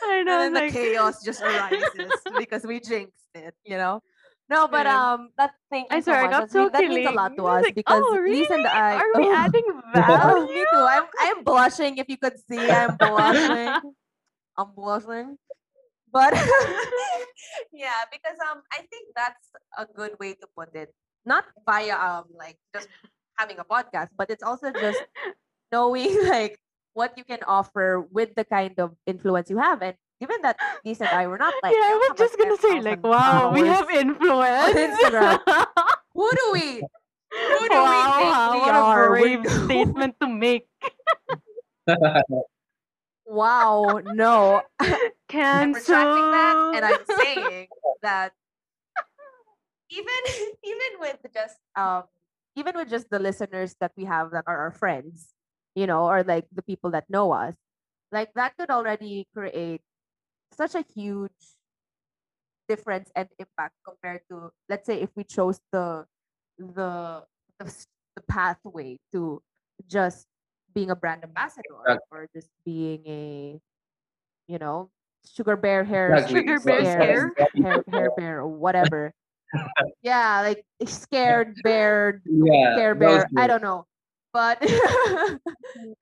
I 0.06 0.24
know, 0.24 0.40
then 0.40 0.54
the 0.54 0.72
chaos 0.72 1.24
just 1.24 1.42
arises 1.42 2.14
because 2.38 2.64
we 2.64 2.80
jinxed 2.80 3.14
it. 3.36 3.54
You 3.66 3.78
know. 3.78 4.02
No, 4.50 4.68
but 4.68 4.88
um, 4.88 5.30
that 5.38 5.52
thank 5.70 5.92
you 5.92 5.98
I 5.98 6.00
so 6.02 6.06
swear, 6.06 6.24
I 6.24 6.28
got 6.32 6.50
so 6.50 6.70
that 6.70 6.84
means 6.88 7.06
a 7.08 7.12
lot 7.12 7.36
to 7.36 7.44
us 7.46 7.64
like, 7.66 7.76
because 7.76 8.02
oh, 8.02 8.20
Lisa 8.26 8.54
and 8.54 8.66
really? 8.66 8.74
I. 8.74 8.96
Are 8.96 9.14
we 9.14 9.28
Oh. 9.30 9.34
adding 9.36 9.82
Oh, 9.96 10.02
value? 10.08 10.48
me 10.56 10.66
too. 10.74 10.88
I'm 10.90 11.04
I'm 11.20 11.44
blushing. 11.44 11.98
If 11.98 12.10
you 12.10 12.18
could 12.18 12.40
see, 12.50 12.72
I'm 12.72 12.98
blushing. 12.98 13.94
I'm 14.58 14.74
blushing. 14.76 15.38
But 16.12 16.34
yeah, 17.74 18.06
because 18.12 18.38
um, 18.50 18.62
I 18.72 18.82
think 18.90 19.14
that's 19.16 19.50
a 19.78 19.86
good 19.86 20.18
way 20.20 20.34
to 20.34 20.48
put 20.58 20.74
it. 20.76 20.94
Not 21.26 21.46
via 21.66 21.96
um, 21.96 22.26
like 22.34 22.58
just 22.74 22.88
having 23.38 23.60
a 23.60 23.66
podcast, 23.66 24.10
but 24.18 24.30
it's 24.30 24.44
also 24.44 24.72
just 24.72 25.00
knowing 25.72 26.28
like 26.28 26.60
what 26.94 27.18
you 27.18 27.24
can 27.24 27.40
offer 27.46 28.06
with 28.12 28.36
the 28.36 28.44
kind 28.44 28.80
of 28.80 28.96
influence 29.06 29.50
you 29.50 29.58
have. 29.58 29.82
And 29.82 29.96
given 30.20 30.42
that 30.42 30.58
Lisa 30.86 31.08
and 31.10 31.18
I 31.18 31.28
were 31.28 31.38
not 31.38 31.54
like, 31.62 31.74
yeah, 31.74 31.86
I 31.86 31.94
we 31.94 32.10
was 32.10 32.18
just 32.18 32.38
gonna 32.38 32.58
say, 32.58 32.82
like, 32.82 33.04
wow, 33.04 33.52
we 33.54 33.68
have 33.68 33.90
influence. 33.90 34.74
Instagram. 34.74 35.40
who 36.14 36.30
do 36.32 36.46
we? 36.54 36.82
Who 37.30 37.70
do 37.70 37.78
wow, 37.78 37.86
we 37.86 38.24
think 38.24 38.34
wow, 38.34 38.54
we 38.54 38.60
what 38.60 38.76
are? 38.76 39.06
a 39.06 39.12
We're 39.12 39.38
brave 39.38 39.44
statement 39.66 40.16
to 40.22 40.28
make. 40.28 40.68
Wow, 43.30 44.02
no. 44.04 44.64
I'm 44.80 45.12
Cancel. 45.30 45.82
retracting 45.82 46.32
that 46.34 46.72
and 46.74 46.86
I'm 46.86 47.06
saying 47.06 47.68
that 48.02 48.34
even 49.92 50.22
even 50.64 50.92
with 51.00 51.18
just 51.32 51.58
um 51.76 52.04
even 52.56 52.76
with 52.76 52.90
just 52.90 53.10
the 53.12 53.20
listeners 53.20 53.76
that 53.80 53.92
we 53.96 54.06
have 54.06 54.32
that 54.32 54.46
are 54.48 54.58
our 54.58 54.72
friends, 54.72 55.30
you 55.76 55.86
know, 55.86 56.10
or 56.10 56.24
like 56.24 56.46
the 56.52 56.64
people 56.64 56.90
that 56.92 57.06
know 57.08 57.32
us, 57.32 57.54
like 58.12 58.34
that 58.34 58.58
could 58.58 58.72
already 58.72 59.28
create 59.32 59.82
such 60.58 60.74
a 60.74 60.84
huge 60.96 61.32
difference 62.68 63.12
and 63.16 63.30
impact 63.38 63.76
compared 63.86 64.22
to 64.30 64.50
let's 64.70 64.86
say 64.86 65.02
if 65.02 65.10
we 65.16 65.24
chose 65.24 65.60
the 65.72 66.06
the 66.58 67.24
the, 67.60 67.66
the 68.16 68.22
pathway 68.28 68.98
to 69.12 69.42
just 69.88 70.26
being 70.74 70.90
a 70.90 70.96
brand 70.96 71.24
ambassador 71.24 71.64
Exactly. 71.86 72.06
or 72.12 72.28
just 72.34 72.50
being 72.66 73.02
a 73.06 73.60
you 74.48 74.58
know 74.58 74.90
sugar 75.26 75.56
bear 75.56 75.84
hair 75.84 76.14
Exactly. 76.14 76.40
Sugar 76.42 76.60
bear 76.60 76.80
so 76.80 76.92
scare. 76.92 77.34
hair, 77.64 77.84
hair 77.88 78.10
bear 78.18 78.40
or 78.40 78.48
whatever 78.48 79.14
yeah 80.04 80.42
like 80.42 80.64
scared 80.86 81.56
bear 81.64 82.22
yeah 82.26 82.76
care 82.76 82.96
bear 82.96 83.28
i 83.38 83.48
don't 83.48 83.64
know 83.64 83.86
but 84.32 84.62
or 84.70 85.40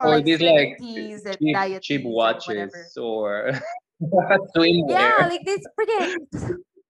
or 0.02 0.10
like 0.16 0.26
these 0.26 0.42
like 0.42 0.78
teas 0.78 1.26
and 1.26 1.38
cheap 1.40 1.54
diet 1.54 1.82
cheap 1.82 2.04
watches 2.04 2.72
whatever 2.76 2.86
or 3.00 3.52
swimwear 4.56 4.90
yeah 4.90 5.28
like 5.28 5.46
this 5.46 5.64
freaking 5.80 6.28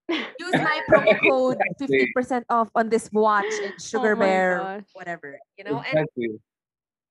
use 0.09 0.53
my 0.53 0.82
promo 0.89 1.19
code 1.21 1.57
50% 1.80 2.43
off 2.49 2.69
on 2.75 2.89
this 2.89 3.09
watch 3.13 3.45
and 3.63 3.73
oh 3.78 3.84
sugar 3.84 4.15
Oh 4.15 4.19
bear 4.19 4.57
gosh. 4.57 4.84
whatever 4.93 5.38
you 5.57 5.63
know 5.63 5.80
and 5.80 5.99
exactly. 5.99 6.39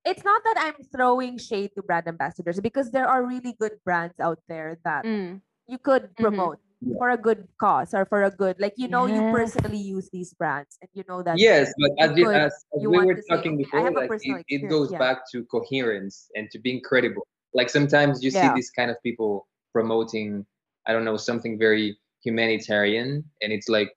It's 0.07 0.23
not 0.23 0.39
that 0.47 0.55
i'm 0.57 0.79
throwing 0.95 1.37
shade 1.37 1.69
to 1.75 1.83
brand 1.83 2.07
ambassadors 2.07 2.59
because 2.63 2.91
there 2.95 3.07
are 3.07 3.25
really 3.27 3.53
good 3.59 3.75
brands 3.83 4.15
out 4.23 4.39
there 4.47 4.79
that 4.87 5.03
Mm. 5.03 5.41
you 5.67 5.77
could 5.77 6.15
Mhm. 6.15 6.23
promote 6.23 6.59
Yeah. 6.79 6.95
for 7.01 7.09
a 7.09 7.17
good 7.17 7.47
cause 7.59 7.93
or 7.97 8.05
for 8.05 8.23
a 8.23 8.31
good 8.31 8.55
like 8.63 8.73
you 8.77 8.87
know 8.87 9.05
you 9.09 9.21
personally 9.33 9.81
use 9.81 10.07
these 10.13 10.31
brands 10.33 10.77
and 10.81 10.89
you 10.93 11.03
know 11.09 11.19
that 11.25 11.35
Yes, 11.41 11.73
but 11.81 11.91
as, 11.99 12.09
you 12.15 12.17
you, 12.21 12.25
could- 12.29 12.37
as, 12.47 12.53
as 12.75 12.79
you 12.81 12.89
we 12.93 12.97
were 13.03 13.15
to 13.17 13.21
say, 13.21 13.29
talking 13.35 13.57
before, 13.57 13.81
like 13.91 14.11
it, 14.23 14.45
it 14.47 14.61
goes 14.69 14.91
yeah. 14.93 15.01
back 15.01 15.17
to 15.33 15.43
coherence 15.49 16.29
and 16.37 16.45
to 16.53 16.57
being 16.61 16.79
credible. 16.81 17.25
Like 17.57 17.69
sometimes 17.73 18.21
you 18.23 18.29
see 18.29 18.47
these 18.53 18.69
kind 18.69 18.91
of 18.93 18.97
people 19.01 19.47
promoting, 19.73 20.45
I 20.85 20.93
don't 20.93 21.03
know, 21.03 21.17
something 21.17 21.57
very 21.57 21.97
humanitarian, 22.21 23.25
and 23.41 23.49
it's 23.51 23.67
like, 23.69 23.89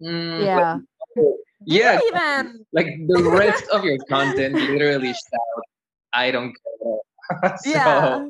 mm, 0.00 0.40
yeah 0.44 0.80
Do 1.14 1.20
you 1.20 1.44
yeah, 1.64 2.00
even 2.06 2.64
like 2.72 2.86
the 3.06 3.22
rest 3.30 3.64
of 3.72 3.84
your 3.84 3.98
content 4.08 4.54
literally 4.54 5.12
shout, 5.12 5.64
"I 6.12 6.30
don't 6.30 6.54
care." 6.54 7.56
so 7.58 7.68
yeah 7.68 8.28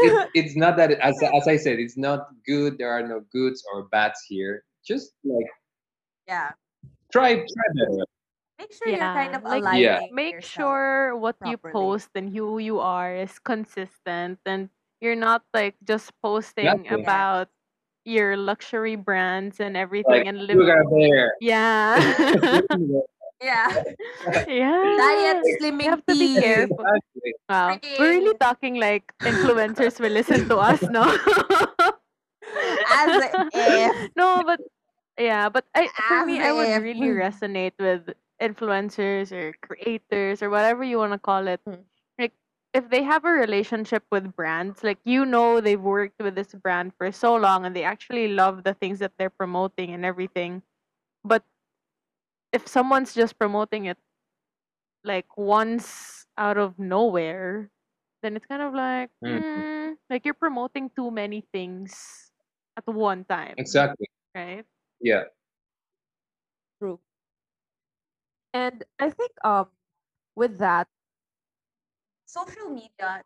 it, 0.00 0.30
it's 0.34 0.56
not 0.56 0.76
that 0.76 0.92
as 0.98 1.20
as 1.22 1.48
I 1.48 1.56
said, 1.56 1.78
it's 1.78 1.96
not 1.96 2.28
good. 2.46 2.78
There 2.78 2.90
are 2.90 3.06
no 3.06 3.20
goods 3.32 3.62
or 3.72 3.88
bads 3.90 4.20
here. 4.28 4.64
Just 4.86 5.12
like 5.24 5.46
yeah 6.26 6.52
try 7.12 7.34
try 7.34 7.68
better. 7.74 8.06
make 8.58 8.72
sure 8.72 8.88
you're 8.88 9.12
kind 9.14 9.32
Yeah, 9.32 9.38
of 9.38 9.44
like, 9.44 9.62
aligning 9.62 9.82
Yeah. 9.82 10.00
Make 10.10 10.42
sure 10.42 11.16
what 11.16 11.36
you 11.44 11.58
post 11.58 12.10
and 12.14 12.30
who 12.30 12.58
you 12.58 12.80
are 12.80 13.14
is 13.14 13.38
consistent 13.38 14.38
and 14.46 14.70
you're 15.00 15.18
not 15.18 15.44
like 15.52 15.76
just 15.84 16.12
posting 16.22 16.86
Exactly. 16.86 17.02
about 17.02 17.48
your 18.04 18.36
luxury 18.36 18.96
brands 18.96 19.60
and 19.60 19.76
everything 19.76 20.24
Like 20.24 20.26
and 20.26 20.38
you 20.48 20.58
live 20.58 20.66
got 20.66 20.86
there. 20.90 21.34
Yeah. 21.40 21.98
yeah 23.42 23.68
yeah. 24.48 24.94
diet 24.98 25.42
You 25.44 25.56
slimming 25.60 25.90
have 25.90 26.04
to 26.06 26.14
be 26.14 26.34
tea. 26.34 26.40
careful. 26.40 26.78
Exactly. 26.78 27.34
Wow. 27.48 27.78
We're 27.98 28.18
really 28.18 28.36
talking 28.38 28.76
like 28.76 29.12
influencers 29.20 29.98
will 30.00 30.12
listen 30.12 30.48
to 30.48 30.56
us, 30.58 30.82
no? 30.82 31.02
As 32.90 33.10
if. 33.54 34.10
no, 34.16 34.42
but 34.44 34.60
yeah, 35.18 35.48
but 35.48 35.64
I 35.74 35.88
for 36.08 36.22
As 36.22 36.26
me 36.26 36.40
I 36.40 36.52
would 36.52 36.82
really 36.82 37.08
resonate 37.14 37.72
with 37.78 38.10
influencers 38.40 39.32
or 39.32 39.54
creators 39.62 40.42
or 40.42 40.50
whatever 40.50 40.82
you 40.84 40.98
want 40.98 41.12
to 41.12 41.18
call 41.18 41.46
it. 41.46 41.60
Mm. 41.66 41.84
Like 42.74 42.84
if 42.84 42.90
they 42.90 43.02
have 43.02 43.24
a 43.24 43.30
relationship 43.30 44.04
with 44.10 44.34
brands, 44.34 44.82
like 44.82 44.98
you 45.04 45.24
know 45.24 45.60
they've 45.60 45.80
worked 45.80 46.20
with 46.22 46.34
this 46.34 46.54
brand 46.54 46.92
for 46.96 47.10
so 47.12 47.36
long 47.36 47.64
and 47.66 47.74
they 47.76 47.84
actually 47.84 48.28
love 48.28 48.64
the 48.64 48.74
things 48.74 48.98
that 49.00 49.12
they're 49.18 49.30
promoting 49.30 49.90
and 49.92 50.04
everything. 50.04 50.62
But 51.24 51.44
if 52.52 52.66
someone's 52.68 53.14
just 53.14 53.38
promoting 53.38 53.86
it 53.86 53.98
like 55.04 55.36
once 55.36 56.26
out 56.38 56.56
of 56.58 56.78
nowhere, 56.78 57.70
then 58.22 58.36
it's 58.36 58.46
kind 58.46 58.62
of 58.62 58.74
like 58.74 59.10
Mhm. 59.24 59.42
mm, 59.44 59.96
like 60.10 60.24
you're 60.24 60.34
promoting 60.34 60.90
too 60.90 61.10
many 61.10 61.42
things 61.52 62.32
at 62.76 62.86
one 62.86 63.24
time, 63.24 63.56
Exactly. 63.58 64.06
right? 64.34 64.66
Yeah. 65.00 65.24
True. 66.78 67.00
And 68.52 68.84
I 68.98 69.10
think 69.10 69.32
um 69.44 69.68
with 70.36 70.58
that, 70.58 70.88
social 72.32 72.70
media 72.70 73.22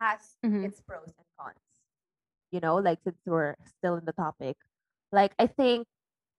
has 0.00 0.36
Mhm. 0.42 0.64
its 0.64 0.80
pros 0.80 1.12
and 1.18 1.26
cons. 1.38 1.58
You 2.50 2.60
know, 2.60 2.76
like 2.76 3.00
since 3.04 3.18
we're 3.26 3.56
still 3.66 3.96
in 3.96 4.04
the 4.06 4.12
topic, 4.12 4.56
like 5.12 5.34
I 5.38 5.46
think 5.46 5.86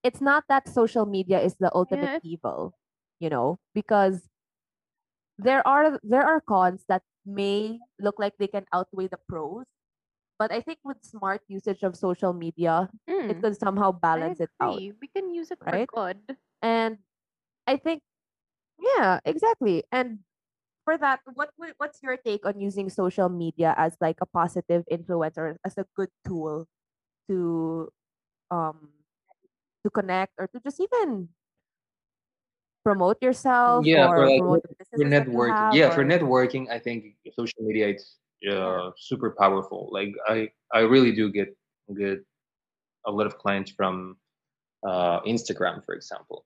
it's 0.04 0.22
not 0.22 0.46
that 0.50 0.68
social 0.70 1.06
media 1.06 1.40
is 1.42 1.56
the 1.60 1.72
ultimate 1.76 2.14
evil, 2.24 2.74
you 3.20 3.30
know, 3.30 3.60
because 3.74 4.30
there 5.38 5.66
are 5.68 6.00
there 6.04 6.24
are 6.26 6.42
cons 6.42 6.86
that 6.88 7.04
may 7.26 7.80
look 8.00 8.16
like 8.20 8.34
they 8.38 8.48
can 8.48 8.66
outweigh 8.74 9.08
the 9.08 9.20
pros, 9.30 9.66
but 10.40 10.52
I 10.52 10.62
think 10.62 10.80
with 10.84 11.04
smart 11.04 11.42
usage 11.48 11.84
of 11.84 11.96
social 11.98 12.34
media, 12.34 12.90
it 13.28 13.40
Mm, 13.40 13.42
could 13.42 13.58
somehow 13.58 13.92
balance 13.92 14.40
it 14.40 14.52
out. 14.62 14.84
We 15.02 15.08
can 15.08 15.34
use 15.34 15.52
it 15.52 15.60
right? 15.62 15.90
for 15.92 16.04
good. 16.04 16.38
and 16.62 17.00
i 17.68 17.78
think 17.78 18.02
yeah 18.80 19.20
exactly 19.26 19.84
and 19.92 20.20
for 20.84 20.98
that 20.98 21.20
what 21.34 21.50
what's 21.78 22.02
your 22.02 22.18
take 22.18 22.46
on 22.46 22.60
using 22.60 22.90
social 22.90 23.30
media 23.30 23.74
as 23.78 23.96
like 24.02 24.18
a 24.22 24.26
positive 24.26 24.84
influencer 24.92 25.56
as 25.66 25.78
a 25.78 25.86
good 25.96 26.10
tool 26.26 26.66
to 27.30 27.90
um 28.50 28.90
to 29.84 29.90
connect 29.90 30.34
or 30.38 30.48
to 30.48 30.60
just 30.60 30.80
even 30.80 31.30
promote 32.84 33.22
yourself 33.22 33.86
Yeah, 33.86 34.10
or 34.10 34.16
for 34.16 34.26
like 34.26 34.40
promote 34.40 34.62
for 34.62 34.76
businesses 34.80 35.10
that 35.12 35.28
you 35.28 35.34
networking. 35.34 35.74
Yeah, 35.74 35.90
for 35.94 36.04
networking, 36.04 36.70
I 36.70 36.80
think 36.80 37.16
social 37.38 37.62
media 37.62 37.90
it's 37.90 38.18
uh, 38.50 38.92
super 38.98 39.36
powerful. 39.38 39.90
Like 39.92 40.14
I 40.28 40.50
I 40.74 40.82
really 40.82 41.14
do 41.14 41.32
get 41.32 41.56
get 41.98 42.20
a 43.06 43.12
lot 43.12 43.26
of 43.26 43.38
clients 43.38 43.72
from 43.72 44.18
uh, 44.84 45.22
Instagram, 45.22 45.86
for 45.86 45.94
example. 45.94 46.46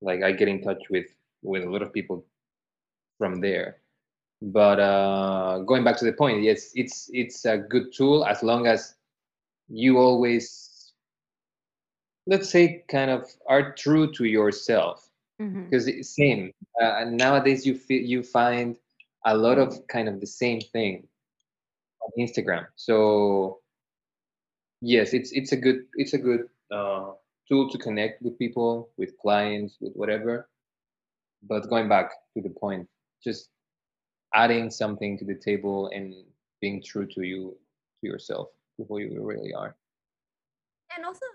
Like 0.00 0.22
I 0.22 0.32
get 0.32 0.48
in 0.48 0.62
touch 0.62 0.82
with 0.90 1.06
with 1.42 1.64
a 1.64 1.70
lot 1.70 1.82
of 1.82 1.92
people 1.92 2.26
from 3.18 3.40
there. 3.40 3.76
But 4.42 4.78
uh, 4.80 5.60
going 5.66 5.84
back 5.84 5.96
to 5.98 6.04
the 6.04 6.12
point, 6.12 6.42
yes, 6.42 6.70
it's 6.74 7.10
it's 7.12 7.44
a 7.44 7.58
good 7.58 7.92
tool 7.92 8.24
as 8.24 8.42
long 8.42 8.66
as 8.66 8.94
you 9.68 9.98
always, 9.98 10.92
let's 12.26 12.48
say, 12.50 12.84
kind 12.88 13.10
of 13.10 13.24
are 13.48 13.72
true 13.74 14.12
to 14.12 14.24
yourself 14.24 15.08
Mhm. 15.40 15.64
because 15.64 15.86
it's 15.88 16.14
same 16.16 16.52
uh, 16.80 16.94
and 17.00 17.16
nowadays 17.16 17.66
you 17.66 17.74
feel 17.74 18.02
you 18.02 18.22
find 18.22 18.76
a 19.26 19.36
lot 19.36 19.58
of 19.58 19.86
kind 19.88 20.08
of 20.08 20.20
the 20.20 20.26
same 20.26 20.60
thing 20.60 21.06
on 22.02 22.10
instagram 22.18 22.66
so 22.76 23.58
yes 24.80 25.12
it's 25.12 25.32
it's 25.32 25.52
a 25.52 25.56
good 25.56 25.84
it's 25.94 26.14
a 26.14 26.18
good 26.18 26.48
uh, 26.70 27.10
tool 27.48 27.68
to 27.70 27.78
connect 27.78 28.22
with 28.22 28.38
people 28.38 28.88
with 28.96 29.16
clients 29.18 29.76
with 29.80 29.92
whatever 29.94 30.48
but 31.42 31.68
going 31.68 31.88
back 31.88 32.10
to 32.34 32.40
the 32.42 32.50
point 32.50 32.86
just 33.26 33.50
adding 34.34 34.70
something 34.70 35.18
to 35.18 35.26
the 35.26 35.34
table 35.34 35.90
and 35.90 36.14
being 36.62 36.78
true 36.80 37.06
to 37.10 37.26
you 37.26 37.58
to 38.00 38.06
yourself 38.06 38.54
to 38.78 38.86
who 38.86 39.02
you 39.02 39.18
really 39.26 39.52
are. 39.52 39.74
And 40.94 41.04
also 41.04 41.26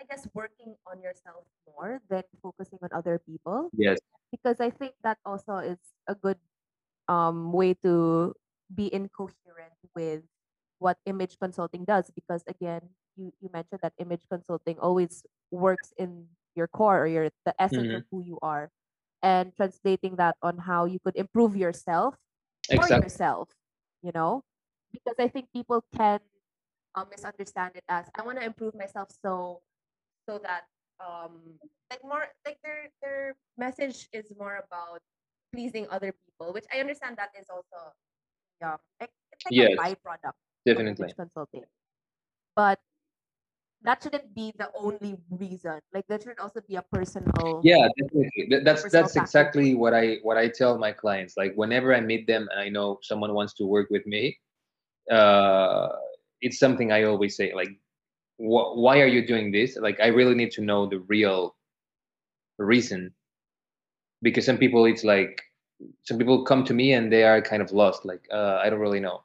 i 0.00 0.04
guess 0.08 0.24
working 0.32 0.72
on 0.88 0.96
yourself 1.04 1.44
more 1.68 2.00
than 2.08 2.24
focusing 2.42 2.78
on 2.82 2.88
other 2.92 3.20
people. 3.24 3.72
Yes. 3.72 3.98
Because 4.32 4.60
I 4.60 4.70
think 4.70 4.92
that 5.02 5.18
also 5.24 5.56
is 5.56 5.80
a 6.06 6.14
good 6.14 6.36
um 7.08 7.52
way 7.52 7.74
to 7.82 8.36
be 8.72 8.92
incoherent 8.92 9.76
with 9.96 10.22
what 10.78 10.96
image 11.04 11.36
consulting 11.40 11.84
does. 11.84 12.12
Because 12.12 12.44
again 12.46 12.80
you 13.16 13.32
you 13.40 13.48
mentioned 13.52 13.80
that 13.82 13.92
image 13.98 14.24
consulting 14.28 14.78
always 14.78 15.24
works 15.50 15.92
in 15.96 16.26
your 16.56 16.68
core 16.68 17.04
or 17.04 17.06
your 17.06 17.28
the 17.44 17.54
essence 17.60 17.92
of 17.92 18.04
who 18.10 18.22
you 18.24 18.38
are 18.40 18.70
and 19.22 19.54
translating 19.56 20.16
that 20.16 20.36
on 20.42 20.58
how 20.58 20.84
you 20.84 20.98
could 21.04 21.16
improve 21.16 21.56
yourself 21.56 22.16
for 22.68 22.86
yourself 22.88 23.48
you 24.02 24.12
know? 24.14 24.42
Because 24.92 25.16
i 25.20 25.28
think 25.28 25.46
people 25.52 25.84
can 25.94 26.18
uh, 26.94 27.04
misunderstand 27.10 27.76
it 27.76 27.84
as 27.88 28.06
i 28.18 28.22
want 28.22 28.38
to 28.38 28.44
improve 28.44 28.74
myself 28.74 29.08
so 29.22 29.60
so 30.28 30.40
that 30.42 30.66
um 30.98 31.38
like 31.90 32.02
more 32.02 32.26
like 32.44 32.58
their 32.64 32.90
their 33.02 33.36
message 33.56 34.08
is 34.12 34.32
more 34.36 34.64
about 34.66 35.00
pleasing 35.52 35.86
other 35.90 36.12
people 36.12 36.52
which 36.52 36.66
i 36.74 36.80
understand 36.80 37.16
that 37.16 37.30
is 37.38 37.46
also 37.48 37.94
yeah 38.60 38.76
like, 39.00 39.10
it's 39.32 39.44
like 39.46 39.54
Yes, 39.54 39.70
a 39.72 39.80
byproduct 39.80 40.34
of 40.34 40.34
definitely. 40.66 41.12
Consulting. 41.16 41.64
But 42.56 42.78
that 43.82 44.02
shouldn't 44.02 44.34
be 44.34 44.52
the 44.58 44.70
only 44.76 45.16
reason. 45.30 45.80
Like 45.92 46.06
there 46.06 46.20
should 46.20 46.38
also 46.38 46.60
be 46.66 46.76
a 46.76 46.82
personal 46.82 47.60
yeah 47.64 47.88
definitely. 47.98 48.60
That's 48.64 48.82
that's 48.90 49.14
factor. 49.14 49.20
exactly 49.20 49.74
what 49.74 49.94
i 49.94 50.18
what 50.22 50.36
i 50.36 50.48
tell 50.48 50.78
my 50.78 50.92
clients. 50.92 51.36
Like 51.36 51.54
whenever 51.54 51.94
i 51.94 52.00
meet 52.00 52.26
them 52.26 52.48
and 52.52 52.60
i 52.60 52.68
know 52.68 52.98
someone 53.02 53.32
wants 53.34 53.54
to 53.54 53.64
work 53.64 53.88
with 53.90 54.06
me 54.06 54.38
uh 55.10 55.88
it's 56.40 56.58
something 56.58 56.92
i 56.92 57.02
always 57.04 57.36
say 57.36 57.52
like 57.54 57.70
wh- 58.36 58.76
why 58.76 59.00
are 59.00 59.06
you 59.06 59.26
doing 59.26 59.50
this? 59.50 59.76
Like 59.76 59.98
i 60.00 60.08
really 60.08 60.34
need 60.34 60.52
to 60.52 60.62
know 60.62 60.86
the 60.86 61.00
real 61.00 61.56
reason. 62.58 63.12
Because 64.22 64.44
some 64.44 64.58
people 64.58 64.84
it's 64.84 65.04
like 65.04 65.40
some 66.02 66.18
people 66.18 66.44
come 66.44 66.64
to 66.64 66.74
me 66.74 66.92
and 66.92 67.10
they 67.10 67.24
are 67.24 67.40
kind 67.40 67.62
of 67.62 67.72
lost 67.72 68.04
like 68.04 68.28
uh, 68.30 68.60
i 68.62 68.68
don't 68.68 68.80
really 68.80 69.00
know. 69.00 69.22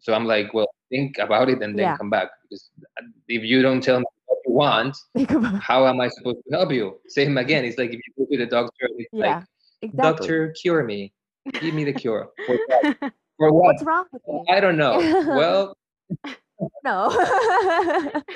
So 0.00 0.14
i'm 0.14 0.24
like 0.24 0.54
well 0.54 0.68
think 0.90 1.18
about 1.18 1.48
it 1.48 1.62
and 1.62 1.78
then 1.78 1.86
Yeah. 1.86 1.96
come 1.96 2.10
back 2.10 2.28
because 2.42 2.70
if 3.28 3.42
you 3.44 3.62
don't 3.62 3.82
tell 3.82 4.00
me 4.00 4.06
what 4.26 4.38
you 4.46 4.52
want 4.52 4.96
how 5.68 5.86
am 5.86 6.00
I 6.00 6.08
supposed 6.08 6.38
to 6.44 6.56
help 6.56 6.72
you? 6.72 6.98
Same 7.08 7.38
again. 7.38 7.64
It's 7.64 7.78
like 7.78 7.90
if 7.90 8.00
you 8.04 8.10
go 8.18 8.26
to 8.30 8.36
the 8.38 8.46
doctor, 8.46 8.86
it's 8.98 9.08
yeah 9.12 9.36
like, 9.36 9.44
exactly 9.82 9.96
doctor, 10.10 10.54
cure 10.60 10.82
me. 10.84 11.12
Give 11.60 11.74
me 11.74 11.84
the 11.84 11.92
cure. 11.92 12.28
For 12.46 12.56
what? 12.66 12.96
For 13.38 13.52
what? 13.52 13.64
what's 13.66 13.82
wrong 13.84 14.04
with 14.12 14.22
you 14.26 14.44
I 14.50 14.60
don't 14.60 14.76
know. 14.76 14.98
Well, 15.40 15.76
no. 16.84 17.08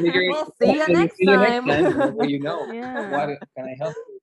We'll 0.00 0.48
see 0.60 0.72
you 0.80 0.88
next 0.88 1.16
see 1.16 1.28
you 1.28 1.36
next 1.36 1.66
time. 1.66 1.84
time. 1.92 2.16
You 2.28 2.40
know. 2.40 2.66
Yeah. 2.72 3.10
What 3.10 3.28
can 3.56 3.66
I 3.66 3.74
help 3.78 3.94
you? 4.08 4.20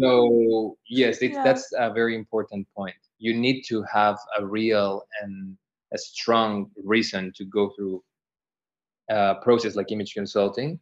So 0.00 0.76
yes, 0.88 1.22
it's 1.22 1.36
Yeah. 1.36 1.44
that's 1.44 1.70
a 1.78 1.92
very 1.92 2.14
important 2.16 2.66
point. 2.74 2.96
You 3.18 3.34
need 3.34 3.62
to 3.68 3.84
have 3.92 4.18
a 4.38 4.44
real 4.44 5.04
and 5.22 5.56
a 5.94 5.98
strong 5.98 6.70
reason 6.84 7.32
to 7.36 7.44
go 7.44 7.70
through 7.76 8.02
a 9.10 9.34
process 9.42 9.76
like 9.76 9.92
image 9.92 10.14
consulting, 10.14 10.78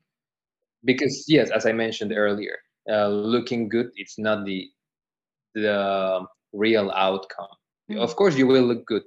because 0.84 1.24
yes, 1.28 1.50
as 1.50 1.66
I 1.66 1.72
mentioned 1.72 2.12
earlier, 2.12 2.56
uh, 2.90 3.08
looking 3.08 3.68
good 3.68 3.90
it's 3.96 4.18
not 4.18 4.44
the 4.44 4.68
the 5.54 6.26
real 6.52 6.90
outcome. 6.90 7.48
Of 7.90 8.10
Mm. 8.12 8.16
course, 8.16 8.36
you 8.38 8.46
will 8.46 8.62
look 8.62 8.86
good. 8.86 9.02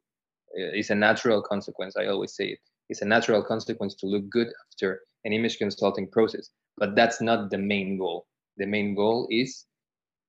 Uh, 0.57 0.75
It's 0.79 0.89
a 0.89 0.95
natural 0.95 1.41
consequence. 1.41 1.95
I 1.95 2.07
always 2.07 2.35
say 2.35 2.47
it. 2.55 2.59
It's 2.89 3.01
a 3.01 3.05
natural 3.05 3.41
consequence 3.43 3.95
to 3.95 4.07
look 4.07 4.29
good 4.29 4.49
after 4.67 5.01
an 5.25 5.31
image 5.31 5.57
consulting 5.57 6.07
process, 6.11 6.49
but 6.77 6.95
that's 6.95 7.21
not 7.21 7.49
the 7.49 7.57
main 7.57 7.97
goal. 7.97 8.25
The 8.57 8.65
main 8.65 8.93
goal 8.93 9.27
is 9.31 9.65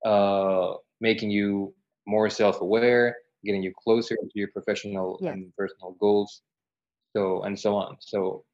uh, 0.06 0.74
making 1.00 1.30
you 1.30 1.74
more 2.06 2.30
self-aware, 2.30 3.16
getting 3.44 3.62
you 3.62 3.72
closer 3.84 4.16
to 4.16 4.30
your 4.34 4.48
professional 4.52 5.20
Yes. 5.20 5.38
and 5.38 5.54
personal 5.56 5.92
goals, 6.00 6.42
so 7.16 7.42
and 7.42 7.58
so 7.58 7.76
on. 7.76 7.96
So, 8.00 8.44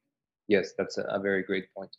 yes, 0.47 0.73
that's 0.77 0.97
a, 0.97 1.03
a 1.03 1.19
very 1.19 1.43
great 1.43 1.67
point. 1.75 1.95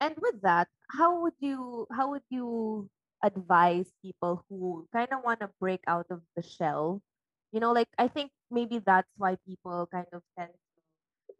And 0.00 0.16
with 0.18 0.42
that, 0.42 0.68
how 0.90 1.20
would 1.22 1.34
you 1.38 1.86
how 1.92 2.10
would 2.10 2.24
you 2.28 2.90
advise 3.22 3.92
people 4.02 4.44
who 4.48 4.88
kind 4.92 5.12
of 5.12 5.22
want 5.24 5.40
to 5.40 5.48
break 5.60 5.82
out 5.86 6.06
of 6.10 6.22
the 6.36 6.42
shell? 6.42 7.02
You 7.52 7.60
know, 7.60 7.72
like 7.72 7.88
I 7.98 8.08
think 8.08 8.32
maybe 8.50 8.78
that's 8.78 9.10
why 9.16 9.36
people 9.46 9.86
kind 9.86 10.08
of 10.12 10.22
tend 10.38 10.52
to 11.28 11.34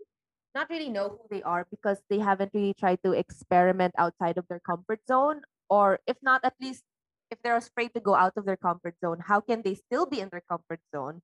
not 0.54 0.68
really 0.70 0.88
know 0.88 1.08
who 1.10 1.26
they 1.30 1.42
are 1.42 1.66
because 1.70 2.02
they 2.08 2.18
haven't 2.18 2.52
really 2.54 2.74
tried 2.74 3.02
to 3.04 3.12
experiment 3.12 3.94
outside 3.98 4.38
of 4.38 4.46
their 4.48 4.60
comfort 4.60 5.00
zone 5.06 5.42
or 5.68 6.00
if 6.06 6.16
not 6.22 6.44
at 6.44 6.54
least 6.60 6.84
if 7.30 7.40
they're 7.42 7.56
afraid 7.56 7.94
to 7.94 8.00
go 8.00 8.14
out 8.14 8.34
of 8.36 8.44
their 8.44 8.56
comfort 8.56 8.94
zone, 9.00 9.18
how 9.24 9.40
can 9.40 9.62
they 9.62 9.74
still 9.74 10.06
be 10.06 10.20
in 10.20 10.28
their 10.30 10.42
comfort 10.48 10.80
zone 10.94 11.22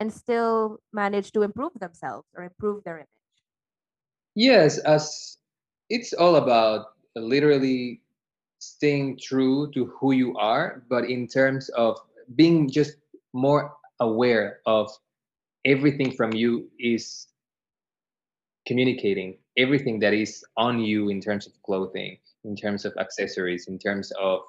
and 0.00 0.12
still 0.12 0.78
manage 0.92 1.32
to 1.32 1.42
improve 1.42 1.72
themselves 1.80 2.26
or 2.36 2.44
improve 2.44 2.84
their 2.84 2.98
image? 2.98 3.08
Yes, 4.34 4.78
as 4.78 5.38
it's 5.90 6.12
all 6.12 6.36
about 6.36 6.94
uh, 7.16 7.20
literally 7.20 8.00
staying 8.60 9.18
true 9.18 9.70
to 9.72 9.86
who 9.98 10.12
you 10.12 10.36
are, 10.36 10.84
but 10.88 11.04
in 11.04 11.26
terms 11.26 11.68
of 11.70 11.98
being 12.36 12.70
just 12.70 12.96
more 13.32 13.74
aware 14.00 14.60
of 14.66 14.90
everything 15.64 16.12
from 16.12 16.32
you 16.32 16.68
is 16.78 17.26
communicating 18.66 19.38
everything 19.56 19.98
that 19.98 20.14
is 20.14 20.44
on 20.56 20.78
you 20.78 21.08
in 21.08 21.20
terms 21.20 21.46
of 21.46 21.52
clothing, 21.64 22.16
in 22.44 22.54
terms 22.54 22.84
of 22.84 22.92
accessories, 22.98 23.66
in 23.66 23.78
terms 23.78 24.12
of 24.20 24.40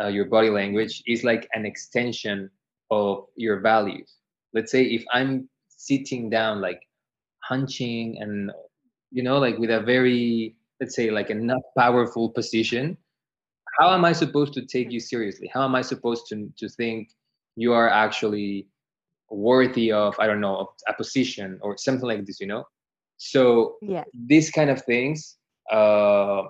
uh, 0.00 0.08
your 0.08 0.26
body 0.26 0.50
language 0.50 1.02
is 1.06 1.24
like 1.24 1.48
an 1.54 1.66
extension 1.66 2.50
of 2.90 3.26
your 3.36 3.60
values. 3.60 4.16
Let's 4.54 4.72
say 4.72 4.84
if 4.84 5.04
I'm 5.12 5.48
sitting 5.68 6.30
down, 6.30 6.60
like 6.60 6.80
hunching 7.40 8.18
and 8.20 8.50
you 9.10 9.22
know, 9.22 9.38
like 9.38 9.58
with 9.58 9.70
a 9.70 9.80
very, 9.80 10.54
let's 10.80 10.94
say, 10.94 11.10
like 11.10 11.30
a 11.30 11.34
not 11.34 11.62
powerful 11.76 12.30
position, 12.30 12.96
how 13.78 13.92
am 13.94 14.04
I 14.04 14.12
supposed 14.12 14.52
to 14.54 14.66
take 14.66 14.90
you 14.92 15.00
seriously? 15.00 15.50
How 15.52 15.64
am 15.64 15.74
I 15.74 15.82
supposed 15.82 16.26
to 16.28 16.52
to 16.58 16.68
think 16.68 17.08
you 17.56 17.72
are 17.72 17.88
actually 17.88 18.66
worthy 19.30 19.92
of, 19.92 20.14
I 20.18 20.26
don't 20.26 20.40
know, 20.40 20.68
a 20.88 20.94
position 20.94 21.58
or 21.62 21.76
something 21.76 22.08
like 22.08 22.24
this, 22.24 22.40
you 22.40 22.46
know? 22.46 22.64
So 23.16 23.76
Yeah. 23.82 24.04
these 24.12 24.50
kind 24.50 24.70
of 24.70 24.82
things, 24.82 25.36
uh, 25.70 26.44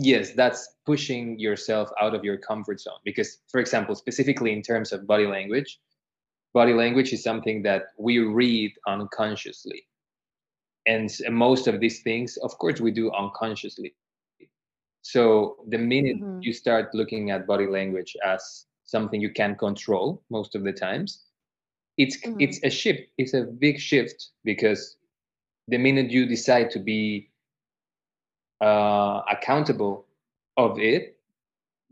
yes, 0.00 0.32
that's 0.34 0.68
pushing 0.86 1.38
yourself 1.38 1.90
out 2.00 2.14
of 2.14 2.24
your 2.24 2.38
comfort 2.38 2.80
zone. 2.80 3.00
Because, 3.04 3.38
for 3.50 3.60
example, 3.60 3.94
specifically 3.94 4.52
in 4.52 4.62
terms 4.62 4.92
of 4.92 5.06
body 5.06 5.26
language, 5.26 5.80
body 6.54 6.74
language 6.74 7.12
is 7.12 7.22
something 7.22 7.62
that 7.62 7.84
we 7.98 8.18
read 8.18 8.72
unconsciously 8.86 9.86
and 10.86 11.10
most 11.30 11.66
of 11.68 11.80
these 11.80 12.02
things 12.02 12.36
of 12.38 12.56
course 12.58 12.80
we 12.80 12.90
do 12.90 13.10
unconsciously 13.12 13.94
so 15.02 15.56
the 15.68 15.78
minute 15.78 16.16
Mhm. 16.16 16.42
you 16.42 16.52
start 16.52 16.94
looking 16.94 17.30
at 17.30 17.46
body 17.46 17.66
language 17.66 18.16
as 18.24 18.66
something 18.84 19.20
you 19.20 19.30
can 19.30 19.56
control 19.56 20.22
most 20.30 20.54
of 20.54 20.62
the 20.64 20.72
times 20.72 21.26
it's 21.96 22.18
it's 22.38 22.60
a 22.64 22.70
shift 22.70 23.02
it's 23.18 23.34
a 23.34 23.42
big 23.44 23.78
shift 23.78 24.30
because 24.44 24.96
the 25.68 25.78
minute 25.78 26.10
you 26.10 26.26
decide 26.26 26.70
to 26.70 26.78
be 26.78 27.30
uh, 28.60 29.22
accountable 29.30 30.06
of 30.56 30.78
it 30.78 31.16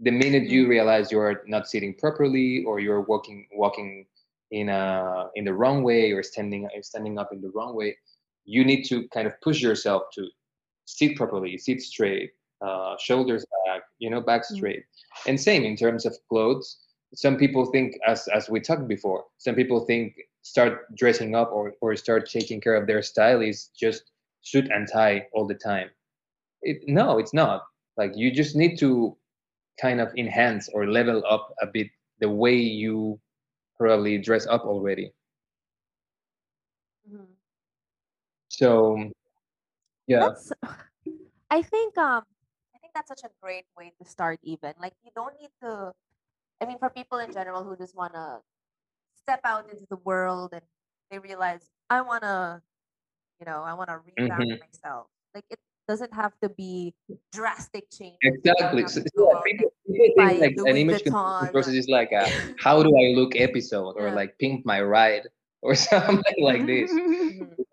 the 0.00 0.10
minute 0.10 0.44
you 0.44 0.66
realize 0.68 1.10
you're 1.10 1.42
not 1.46 1.68
sitting 1.68 1.94
properly 1.94 2.64
or 2.64 2.80
you're 2.80 3.02
walking 3.02 3.46
walking 3.52 4.06
in 4.50 4.68
a 4.68 5.26
in 5.34 5.44
the 5.44 5.52
wrong 5.52 5.82
way 5.82 6.12
or 6.12 6.22
standing 6.22 6.68
standing 6.82 7.18
up 7.18 7.32
in 7.32 7.40
the 7.40 7.50
wrong 7.54 7.74
way 7.74 7.96
you 8.44 8.64
need 8.64 8.84
to 8.84 9.08
kind 9.08 9.26
of 9.26 9.32
push 9.42 9.60
yourself 9.60 10.02
to 10.12 10.26
sit 10.86 11.16
properly 11.16 11.56
sit 11.58 11.80
straight 11.80 12.32
uh, 12.60 12.96
shoulders 12.98 13.44
back 13.66 13.82
you 13.98 14.10
know 14.10 14.20
back 14.20 14.42
Mm. 14.42 14.56
straight. 14.56 14.84
And 15.26 15.40
same 15.40 15.64
in 15.64 15.76
terms 15.76 16.06
of 16.06 16.16
clothes. 16.28 16.78
Some 17.14 17.36
people 17.36 17.66
think 17.66 17.96
as 18.06 18.28
as 18.28 18.48
we 18.50 18.60
talked 18.60 18.88
before 18.88 19.24
some 19.38 19.54
people 19.54 19.80
think 19.86 20.14
start 20.42 20.94
dressing 20.96 21.34
up 21.34 21.50
or 21.52 21.74
or 21.80 21.96
start 21.96 22.28
taking 22.30 22.60
care 22.60 22.74
of 22.74 22.86
their 22.86 23.02
style 23.02 23.40
is 23.40 23.68
just 23.78 24.12
suit 24.42 24.66
and 24.70 24.88
tie 24.92 25.26
all 25.32 25.46
the 25.46 25.54
time 25.54 25.90
it, 26.62 26.82
no 26.86 27.18
it's 27.18 27.34
not 27.34 27.62
like 27.96 28.12
you 28.16 28.30
just 28.30 28.56
need 28.56 28.78
to 28.78 29.16
kind 29.80 30.00
of 30.00 30.12
enhance 30.16 30.68
or 30.74 30.86
level 30.86 31.22
up 31.28 31.54
a 31.62 31.66
bit 31.66 31.88
the 32.20 32.28
way 32.30 32.54
you 32.56 33.20
probably 33.78 34.18
dress 34.18 34.46
up 34.46 34.64
already. 34.64 35.12
Mhm. 37.06 37.36
So 38.48 38.96
yeah, 40.06 40.20
That's 40.20 40.52
I 41.50 41.62
think 41.62 41.96
um 41.98 42.24
I 42.74 42.78
think 42.78 42.92
that's 42.94 43.08
such 43.08 43.24
a 43.24 43.30
great 43.40 43.66
way 43.76 43.92
to 44.00 44.04
start 44.08 44.38
even. 44.42 44.74
Like 44.80 44.94
you 45.04 45.10
don't 45.14 45.34
need 45.40 45.50
to 45.62 45.92
I 46.60 46.66
mean 46.66 46.78
for 46.78 46.90
people 46.90 47.18
in 47.18 47.32
general 47.32 47.64
who 47.64 47.76
just 47.76 47.96
wanna 47.96 48.40
step 49.16 49.40
out 49.44 49.70
into 49.70 49.86
the 49.90 49.96
world 49.98 50.52
and 50.52 50.62
they 51.10 51.18
realize 51.18 51.70
I 51.90 52.02
wanna, 52.02 52.62
you 53.40 53.46
know, 53.46 53.62
I 53.62 53.74
wanna 53.74 53.98
revamp 53.98 54.48
Mhm. 54.48 54.60
myself. 54.60 55.08
Like 55.34 55.44
it 55.50 55.58
doesn't 55.88 56.12
have 56.12 56.38
to 56.42 56.48
be 56.50 56.94
drastic 57.32 57.90
change. 57.90 58.16
exactly. 58.22 58.86
So, 58.86 59.00
so 59.16 59.36
out 59.36 59.44
people, 59.44 59.72
people 59.86 60.28
think 60.28 60.40
like 60.40 60.56
an 60.70 60.76
image 60.76 61.02
Vuitton. 61.04 61.50
process 61.50 61.74
is 61.74 61.88
like 61.88 62.12
a 62.12 62.28
how 62.60 62.82
do 62.82 62.90
I 62.96 63.14
look 63.18 63.32
episode 63.34 63.94
or 63.96 64.08
Yeah. 64.08 64.14
like 64.20 64.38
pimp 64.38 64.64
my 64.66 64.80
ride 64.82 65.26
or 65.62 65.74
something 65.88 66.40
like 66.44 66.66
this. 66.66 66.92
Mhm. 66.92 67.56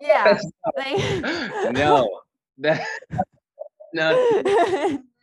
Yeah. 0.00 0.36
Like 0.76 1.72
no, 1.72 2.20
that 2.58 2.84
not 3.94 4.14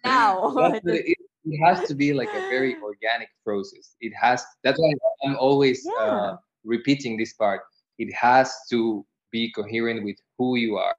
now. 0.04 0.50
It, 0.86 1.18
it 1.46 1.58
has 1.66 1.88
to 1.88 1.94
be 1.94 2.14
like 2.14 2.30
a 2.34 2.42
very 2.50 2.76
organic 2.82 3.30
process. 3.46 3.96
It 4.02 4.14
has. 4.20 4.44
That's 4.64 4.80
why 4.80 4.92
I'm 5.24 5.36
always 5.38 5.86
Yeah. 5.86 6.02
uh, 6.04 6.38
repeating 6.64 7.16
this 7.18 7.34
part. 7.34 7.62
It 8.00 8.12
has 8.14 8.50
to 8.72 9.06
be 9.32 9.52
coherent 9.54 10.04
with 10.04 10.18
who 10.38 10.56
you 10.56 10.78
are. 10.78 10.96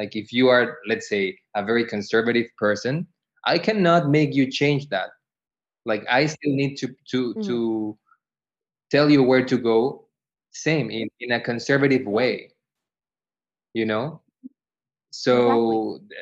Like 0.00 0.16
if 0.16 0.32
you 0.32 0.48
are, 0.48 0.78
let's 0.88 1.08
say, 1.08 1.38
a 1.56 1.64
very 1.64 1.86
conservative 1.86 2.48
person, 2.58 3.08
I 3.46 3.58
cannot 3.58 4.10
make 4.10 4.34
you 4.34 4.50
change 4.50 4.88
that. 4.90 5.10
Like 5.86 6.04
I 6.10 6.26
still 6.26 6.54
need 6.54 6.76
to 6.78 6.88
to 7.12 7.34
Mhm. 7.34 7.60
to 7.60 7.98
tell 8.90 9.10
you 9.10 9.22
where 9.22 9.44
to 9.46 9.58
go. 9.58 10.06
Same 10.52 10.90
in 10.90 11.08
in 11.20 11.32
a 11.32 11.40
conservative 11.40 12.06
way. 12.06 12.52
You 13.74 13.86
know. 13.86 14.22
So 15.10 16.00
th- 16.08 16.20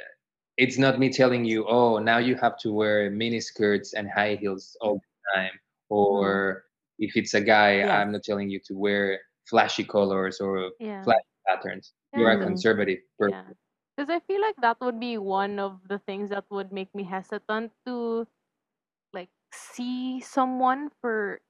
it's 0.56 0.78
not 0.78 0.98
me 1.00 1.10
telling 1.10 1.44
you, 1.44 1.66
oh, 1.68 1.98
now 1.98 2.18
you 2.18 2.36
have 2.36 2.58
to 2.60 2.72
wear 2.72 3.10
mini 3.10 3.40
skirts 3.40 3.94
and 3.94 4.08
high 4.10 4.36
heels 4.36 4.76
all 4.82 4.94
the 4.96 5.40
time. 5.40 5.52
Or 5.90 6.64
if 6.98 7.16
it's 7.16 7.34
a 7.34 7.40
guy, 7.42 7.82
Yes. 7.82 8.00
I'm 8.00 8.12
not 8.12 8.22
telling 8.24 8.50
you 8.50 8.60
to 8.66 8.74
wear 8.74 9.20
flashy 9.48 9.84
colors 9.84 10.40
or 10.40 10.70
yeah. 10.78 11.04
flashy 11.04 11.34
patterns. 11.48 11.94
You 12.14 12.26
are 12.26 12.32
a 12.32 12.40
Mhm. 12.40 12.42
conservative 12.42 12.98
person. 13.18 13.36
Yeah. 13.46 13.67
Because 13.98 14.14
I 14.14 14.20
feel 14.30 14.40
like 14.40 14.54
that 14.62 14.78
would 14.80 15.00
be 15.00 15.18
one 15.18 15.58
of 15.58 15.82
the 15.90 15.98
things 15.98 16.30
that 16.30 16.46
would 16.54 16.70
make 16.70 16.94
me 16.94 17.02
hesitant 17.02 17.72
to 17.84 18.28
like 19.12 19.30
see 19.52 20.20
someone 20.20 20.90
for 21.02 21.40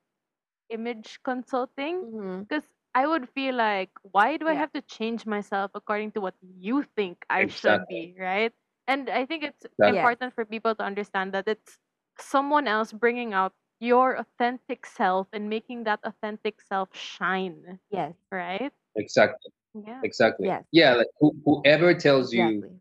image 0.70 1.20
consulting. 1.24 2.04
Mm-hmm. 2.04 2.42
Because 2.44 2.64
I 2.94 3.06
would 3.06 3.28
feel 3.28 3.54
like, 3.54 3.90
why 4.02 4.38
do 4.38 4.48
I 4.48 4.54
have 4.54 4.72
to 4.72 4.82
change 4.82 5.26
myself 5.26 5.72
according 5.74 6.12
to 6.12 6.22
what 6.22 6.34
you 6.40 6.84
think 6.96 7.26
I 7.30 7.48
should 7.48 7.86
be, 7.88 8.14
right? 8.18 8.52
And 8.88 9.10
I 9.10 9.26
think 9.26 9.44
it's 9.44 9.66
Exactly. 9.66 9.98
Important 9.98 10.34
for 10.34 10.44
people 10.46 10.74
to 10.76 10.84
understand 10.84 11.34
that 11.34 11.48
it's 11.48 11.78
someone 12.18 12.66
else 12.66 12.92
bringing 12.92 13.34
out 13.34 13.52
your 13.80 14.16
authentic 14.16 14.86
self 14.86 15.28
and 15.32 15.50
making 15.50 15.84
that 15.84 16.00
authentic 16.02 16.62
self 16.62 16.88
shine, 16.96 17.78
Yes. 17.90 18.14
right? 18.32 18.72
exactly 18.96 19.52
Yeah. 19.86 20.00
exactly 20.02 20.46
Yes. 20.46 20.64
yeah 20.72 20.94
like 20.94 21.06
who, 21.20 21.34
whoever 21.44 21.94
tells 21.94 22.32
you 22.32 22.48
Exactly. 22.48 22.80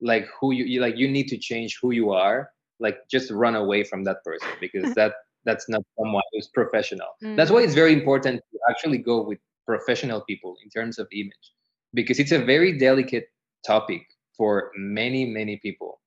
like 0.00 0.26
who 0.40 0.52
you, 0.52 0.64
you 0.64 0.80
like 0.80 0.96
you 0.96 1.08
need 1.08 1.28
to 1.28 1.38
change 1.38 1.78
who 1.80 1.90
you 1.92 2.10
are 2.10 2.50
like 2.80 2.96
just 3.10 3.30
run 3.30 3.54
away 3.54 3.84
from 3.84 4.04
that 4.04 4.18
person 4.24 4.48
because 4.60 4.92
that 4.94 5.12
that's 5.44 5.68
not 5.68 5.82
someone 5.98 6.22
who's 6.32 6.48
professional 6.48 7.08
that's 7.36 7.50
why 7.50 7.60
Mm. 7.60 7.64
it's 7.64 7.74
very 7.74 7.92
important 7.92 8.40
to 8.52 8.58
actually 8.70 8.98
go 8.98 9.22
with 9.22 9.38
professional 9.66 10.20
people 10.22 10.56
in 10.64 10.68
terms 10.70 10.98
of 10.98 11.06
image 11.12 11.46
because 11.94 12.18
it's 12.18 12.32
a 12.32 12.38
very 12.44 12.78
delicate 12.78 13.26
topic 13.66 14.02
for 14.36 14.70
many 14.76 15.24
many 15.26 15.56
people 15.62 16.00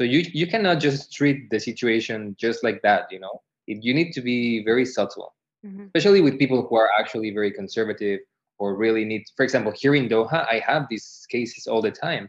so 0.00 0.04
you 0.04 0.20
you 0.32 0.46
cannot 0.46 0.80
just 0.80 1.12
treat 1.12 1.50
the 1.50 1.58
situation 1.60 2.34
just 2.38 2.62
like 2.64 2.80
that 2.82 3.06
you 3.10 3.18
know 3.20 3.42
it, 3.66 3.78
you 3.82 3.94
need 3.94 4.12
to 4.12 4.20
be 4.20 4.62
very 4.64 4.84
subtle 4.84 5.34
Mhm. 5.64 5.86
especially 5.86 6.20
with 6.20 6.38
people 6.38 6.66
who 6.66 6.76
are 6.76 6.90
actually 6.98 7.30
very 7.30 7.52
conservative 7.52 8.20
or 8.58 8.74
really 8.74 9.04
need 9.04 9.24
for 9.36 9.44
example 9.44 9.72
here 9.72 9.94
in 9.94 10.08
doha 10.08 10.46
i 10.50 10.60
have 10.66 10.86
these 10.90 11.26
cases 11.30 11.66
all 11.66 11.82
the 11.82 11.90
time. 11.90 12.28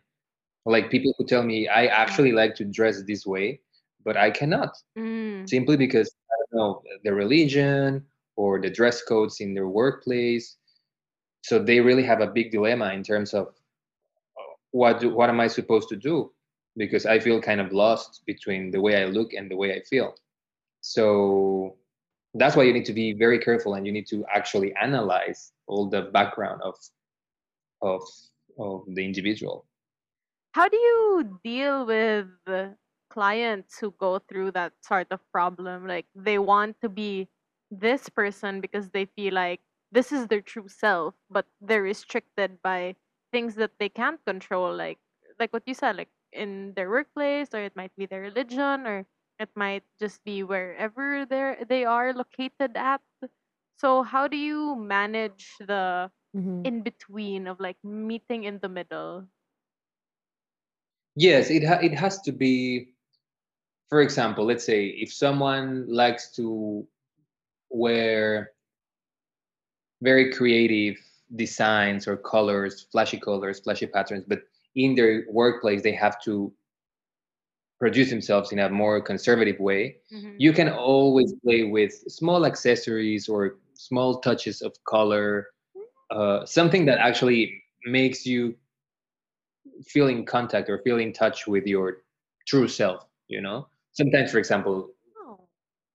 Like 0.65 0.91
people 0.91 1.15
who 1.17 1.25
tell 1.25 1.43
me 1.43 1.67
i 1.67 1.85
actually 1.87 2.31
like 2.31 2.53
to 2.55 2.65
dress 2.65 3.01
this 3.07 3.25
way 3.25 3.61
but 4.05 4.17
i 4.17 4.29
cannot. 4.29 4.71
Mm. 4.97 5.49
simply 5.49 5.77
because 5.77 6.09
i 6.31 6.35
don't 6.39 6.59
know 6.59 6.81
the 7.03 7.13
religion 7.13 8.05
or 8.39 8.61
the 8.61 8.69
dress 8.69 9.01
codes 9.03 9.41
in 9.41 9.53
their 9.53 9.67
workplace. 9.67 10.55
So 11.41 11.59
they 11.59 11.81
really 11.81 12.03
have 12.03 12.21
a 12.21 12.27
big 12.27 12.51
dilemma 12.51 12.93
in 12.93 13.03
terms 13.03 13.33
of 13.33 13.47
uh, 13.47 14.53
what 14.71 15.01
do, 15.01 15.09
what 15.13 15.29
am 15.29 15.41
i 15.41 15.47
supposed 15.47 15.89
to 15.89 15.97
do? 15.97 16.31
Because 16.77 17.05
i 17.05 17.19
feel 17.19 17.41
kind 17.41 17.59
of 17.59 17.73
lost 17.73 18.21
between 18.25 18.71
the 18.71 18.79
way 18.79 19.03
i 19.03 19.05
look 19.05 19.33
and 19.33 19.51
the 19.51 19.57
way 19.57 19.75
i 19.75 19.81
feel. 19.81 20.15
So 20.79 21.75
that's 22.33 22.55
why 22.55 22.63
you 22.63 22.71
need 22.71 22.85
to 22.85 22.93
be 22.93 23.11
very 23.11 23.39
careful 23.39 23.73
and 23.73 23.85
you 23.85 23.91
need 23.91 24.07
to 24.07 24.25
actually 24.33 24.73
analyze 24.81 25.51
all 25.69 25.89
the 25.89 26.03
background 26.13 26.61
of 26.63 26.75
of 27.81 28.01
of 28.57 28.85
the 28.95 29.03
individual 29.05 29.67
How 30.53 30.67
do 30.67 30.77
you 30.77 31.39
deal 31.43 31.85
with 31.85 32.27
clients 33.09 33.79
who 33.79 33.91
go 33.91 34.19
through 34.19 34.51
that 34.51 34.73
sort 34.81 35.07
of 35.11 35.21
problem? 35.31 35.87
Like 35.87 36.07
they 36.15 36.39
want 36.39 36.81
to 36.81 36.89
be 36.89 37.29
this 37.71 38.09
person 38.09 38.61
because 38.61 38.89
they 38.89 39.05
feel 39.05 39.33
like 39.33 39.61
this 39.91 40.11
is 40.11 40.27
their 40.27 40.41
true 40.41 40.67
self, 40.67 41.15
but 41.29 41.47
they're 41.61 41.81
restricted 41.81 42.61
by 42.61 42.95
things 43.31 43.55
that 43.55 43.77
they 43.79 43.89
can't 43.89 44.23
control, 44.25 44.73
like 44.75 44.99
like 45.39 45.53
what 45.53 45.63
you 45.65 45.73
said, 45.73 45.97
like 45.97 46.09
in 46.31 46.73
their 46.75 46.89
workplace, 46.89 47.53
or 47.53 47.61
it 47.61 47.75
might 47.75 47.95
be 47.95 48.05
their 48.05 48.21
religion, 48.21 48.85
or 48.85 49.05
it 49.39 49.49
might 49.55 49.83
just 49.99 50.23
be 50.23 50.43
wherever 50.43 51.25
they 51.25 51.63
they 51.67 51.85
are 51.85 52.13
located 52.13 52.75
at. 52.75 53.01
So 53.79 54.03
how 54.03 54.27
do 54.27 54.35
you 54.37 54.75
manage 54.75 55.55
the 55.59 56.11
Mhm. 56.35 56.65
in 56.67 56.83
between 56.83 57.47
of 57.47 57.59
like 57.59 57.77
meeting 57.83 58.43
in 58.43 58.59
the 58.59 58.69
middle? 58.69 59.27
yes 61.15 61.49
it 61.49 61.63
ha- 61.65 61.81
it 61.81 61.93
has 61.93 62.21
to 62.21 62.31
be 62.31 62.93
for 63.89 64.01
example 64.01 64.45
let's 64.45 64.63
say 64.63 64.85
if 64.87 65.11
someone 65.11 65.85
likes 65.89 66.29
to 66.35 66.85
wear 67.69 68.51
very 70.01 70.31
creative 70.31 70.95
designs 71.35 72.07
or 72.07 72.15
colors 72.17 72.85
flashy 72.91 73.19
colors 73.19 73.59
flashy 73.59 73.87
patterns 73.87 74.23
but 74.27 74.41
in 74.75 74.95
their 74.95 75.25
workplace 75.31 75.81
they 75.81 75.91
have 75.91 76.21
to 76.21 76.53
produce 77.79 78.09
themselves 78.09 78.51
in 78.51 78.59
a 78.59 78.69
more 78.69 79.01
conservative 79.01 79.59
way 79.59 79.97
Mhm. 80.13 80.35
you 80.37 80.53
can 80.53 80.69
always 80.69 81.33
play 81.43 81.63
with 81.63 81.91
small 82.07 82.45
accessories 82.45 83.27
or 83.27 83.57
small 83.79 84.19
touches 84.19 84.61
of 84.61 84.73
color 84.85 85.47
uh, 86.11 86.45
something 86.45 86.85
that 86.85 86.99
actually 86.99 87.63
makes 87.85 88.25
you 88.25 88.55
feel 89.85 90.07
in 90.07 90.25
contact 90.25 90.69
or 90.69 90.79
feel 90.79 90.97
in 90.97 91.13
touch 91.13 91.47
with 91.47 91.65
your 91.65 91.97
true 92.47 92.67
self 92.67 93.05
you 93.27 93.41
know? 93.41 93.67
Sometimes 93.93 94.31
for 94.31 94.39
example 94.39 94.89
Oh. 95.25 95.39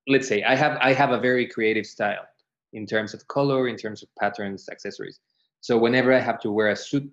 let's 0.09 0.29
say 0.29 0.43
i 0.45 0.55
have 0.55 0.79
i 0.81 0.93
have 0.93 1.11
a 1.13 1.19
very 1.21 1.47
creative 1.47 1.87
style 1.87 2.27
in 2.73 2.87
terms 2.87 3.15
of 3.15 3.27
color 3.29 3.69
in 3.69 3.77
terms 3.77 4.03
of 4.03 4.09
patterns 4.19 4.69
accessories. 4.71 5.21
So 5.61 5.79
whenever 5.79 6.13
i 6.13 6.21
have 6.21 6.41
to 6.41 6.51
wear 6.53 6.69
a 6.71 6.77
suit 6.77 7.11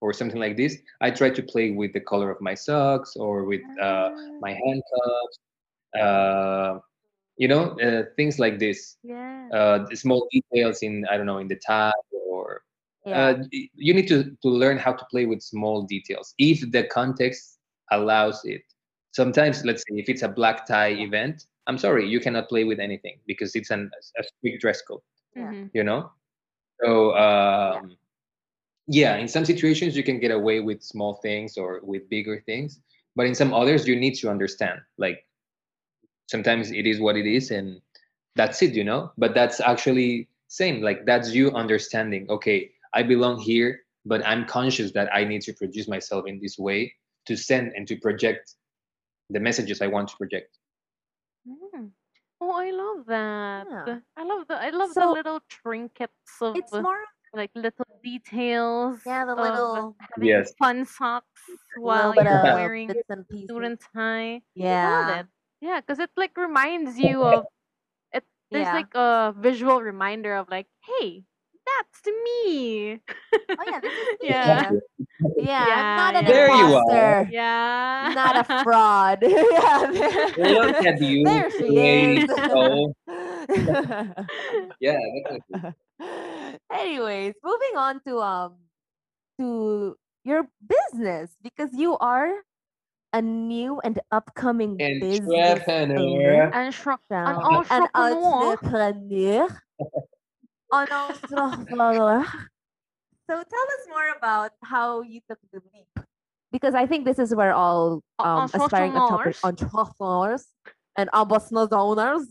or 0.00 0.12
something 0.12 0.40
like 0.40 0.56
this 0.56 0.76
i 1.00 1.10
try 1.10 1.30
to 1.30 1.42
play 1.42 1.70
with 1.70 1.92
the 1.92 2.00
color 2.00 2.30
of 2.30 2.40
my 2.40 2.54
socks 2.54 3.16
or 3.16 3.44
with 3.44 3.62
uh, 3.82 4.10
Ah, 4.10 4.38
my 4.40 4.52
handcuffs 4.52 5.38
uh, 6.00 6.78
you 7.40 7.48
know 7.48 7.64
uh, 7.86 8.04
things 8.16 8.38
like 8.38 8.58
this 8.60 8.98
yeah. 9.04 9.48
uh, 9.56 9.78
the 9.90 9.96
small 9.96 10.28
details 10.36 10.82
in 10.82 11.06
i 11.10 11.16
don't 11.16 11.26
know 11.26 11.38
in 11.44 11.48
the 11.48 11.60
tie 11.68 12.02
or 12.30 12.62
Yeah. 13.06 13.18
uh, 13.18 13.34
you 13.88 13.94
need 13.98 14.08
to, 14.14 14.18
to 14.44 14.48
learn 14.62 14.78
how 14.78 14.92
to 15.00 15.04
play 15.12 15.26
with 15.26 15.40
small 15.42 15.78
details 15.94 16.34
if 16.38 16.58
the 16.76 16.84
context 16.98 17.58
allows 17.90 18.40
it 18.44 18.62
sometimes 19.20 19.64
let's 19.68 19.82
say 19.86 19.94
if 20.02 20.08
it's 20.12 20.22
a 20.22 20.28
black 20.40 20.66
tie 20.70 20.92
event 21.06 21.36
i'm 21.68 21.78
sorry 21.78 22.04
you 22.14 22.20
cannot 22.20 22.48
play 22.52 22.64
with 22.70 22.80
anything 22.88 23.16
because 23.30 23.56
it's 23.58 23.70
an, 23.76 23.90
a 24.20 24.22
strict 24.30 24.60
dress 24.62 24.80
code 24.88 25.04
Yeah. 25.36 25.52
Mhm. 25.52 25.70
you 25.78 25.84
know 25.88 26.00
so 26.82 27.14
um, 27.26 27.96
yeah 28.86 29.16
in 29.16 29.28
some 29.28 29.44
situations 29.44 29.96
you 29.96 30.04
can 30.04 30.18
get 30.20 30.30
away 30.30 30.60
with 30.60 30.82
small 30.82 31.14
things 31.26 31.56
or 31.56 31.80
with 31.82 32.08
bigger 32.10 32.42
things 32.46 32.80
but 33.16 33.26
in 33.26 33.34
some 33.34 33.52
others 33.54 33.86
you 33.88 33.96
need 33.96 34.14
to 34.22 34.28
understand 34.30 34.78
like 34.98 35.18
sometimes 36.30 36.70
it 36.70 36.86
is 36.86 37.00
what 37.00 37.16
it 37.16 37.26
is 37.26 37.50
and 37.50 37.80
that's 38.36 38.62
it 38.62 38.72
you 38.74 38.84
know 38.84 39.10
but 39.18 39.34
that's 39.34 39.58
actually 39.60 40.28
same 40.46 40.80
like 40.80 41.04
that's 41.04 41.34
you 41.34 41.50
understanding 41.52 42.26
okay 42.30 42.70
i 42.94 43.02
belong 43.02 43.38
here 43.38 43.80
but 44.06 44.24
i'm 44.26 44.44
conscious 44.46 44.92
that 44.92 45.08
i 45.12 45.24
need 45.24 45.42
to 45.42 45.52
produce 45.52 45.88
myself 45.88 46.24
in 46.26 46.38
this 46.40 46.56
way 46.58 46.92
to 47.26 47.36
send 47.36 47.72
and 47.74 47.86
to 47.88 47.96
project 47.96 48.54
the 49.30 49.40
messages 49.40 49.82
i 49.82 49.86
want 49.86 50.08
to 50.08 50.16
project 50.16 50.56
Mm. 51.48 51.90
Oh, 52.40 52.52
I 52.52 52.70
love 52.70 53.06
that. 53.06 53.66
Yeah. 53.70 53.98
I 54.16 54.24
love 54.24 54.46
the 54.48 54.56
I 54.60 54.70
love 54.70 54.92
the 54.94 55.06
little 55.06 55.40
trinkets 55.48 56.36
of 56.40 56.56
it's 56.56 56.72
more 56.72 57.00
like 57.32 57.50
little 57.54 57.86
details 58.02 59.00
yeah, 59.06 59.24
the 59.24 59.34
little 59.34 59.96
yes 60.20 60.52
fun 60.58 60.84
socks 60.84 61.42
while 61.78 62.14
you're 62.14 62.42
wearing 62.42 62.88
bits 62.88 63.08
and 63.08 63.28
pieces. 63.28 63.48
suit 63.48 63.64
and 63.64 63.78
tie. 63.94 64.42
Yeah. 64.54 65.22
Love 65.62 65.66
it. 65.66 65.66
Yeah, 65.66 65.80
because 65.80 65.98
it 65.98 66.10
like 66.16 66.36
reminds 66.36 66.98
you 66.98 67.22
of 67.24 67.46
it. 68.12 68.24
There's 68.50 68.66
Yeah. 68.66 68.72
like 68.72 68.94
a 68.94 69.34
visual 69.38 69.82
reminder 69.82 70.34
of 70.36 70.48
like, 70.50 70.66
hey, 70.86 71.24
that's 71.66 72.06
me. 72.24 73.00
Oh 73.58 73.64
yeah, 73.64 73.80
this 73.80 73.92
is 73.94 74.08
me. 74.22 74.28
yeah, 74.28 74.72
Yeah, 75.36 75.74
I'm 75.76 75.94
not 75.94 76.16
an 76.16 76.26
Yeah, 76.26 76.32
There 76.32 76.50
you 76.50 76.74
are. 76.74 76.84
imposter. 76.84 77.28
yeah. 77.30 78.10
Not 78.14 78.36
a 78.36 78.44
fraud. 78.62 79.18
yeah. 79.22 79.90
there- 80.36 80.54
look 80.54 80.76
at 80.84 81.00
you 81.00 81.24
There 81.24 81.50
she 81.50 81.64
great 81.66 82.22
is. 82.24 82.30
soul. 82.48 82.94
yeah 84.80 84.98
definitely 85.14 85.74
Anyways, 86.72 87.34
moving 87.44 87.76
on 87.76 88.00
to 88.06 88.18
um 88.20 88.54
to 89.38 89.96
your 90.24 90.48
business 90.66 91.36
because 91.42 91.70
you 91.74 91.96
are 91.98 92.32
a 93.12 93.20
new 93.22 93.80
and 93.82 94.00
upcoming 94.12 94.76
business 94.76 95.62
owner. 95.68 96.50
entrepreneur 96.50 96.50
An, 96.52 96.72
shro- 96.72 96.98
an 97.10 97.26
An 97.26 97.36
entrepreneur. 97.44 98.52
entrepreneur. 98.62 99.48
An 100.72 100.86
entrepreneur. 100.92 102.24
So 103.28 103.34
tell 103.34 103.42
us 103.42 103.84
more 103.88 104.10
about 104.16 104.52
how 104.62 105.02
you 105.02 105.20
took 105.28 105.38
the 105.52 105.60
leap. 105.74 106.06
Because 106.52 106.74
I 106.74 106.86
think 106.86 107.04
this 107.04 107.18
is 107.18 107.34
where 107.34 107.52
all 107.52 108.02
um, 108.18 108.50
aspiring 108.54 108.92
entrepreneurs. 108.96 109.38
entrepreneurs 109.44 110.46
and 110.96 111.08
business 111.12 111.72
owners, 111.72 112.26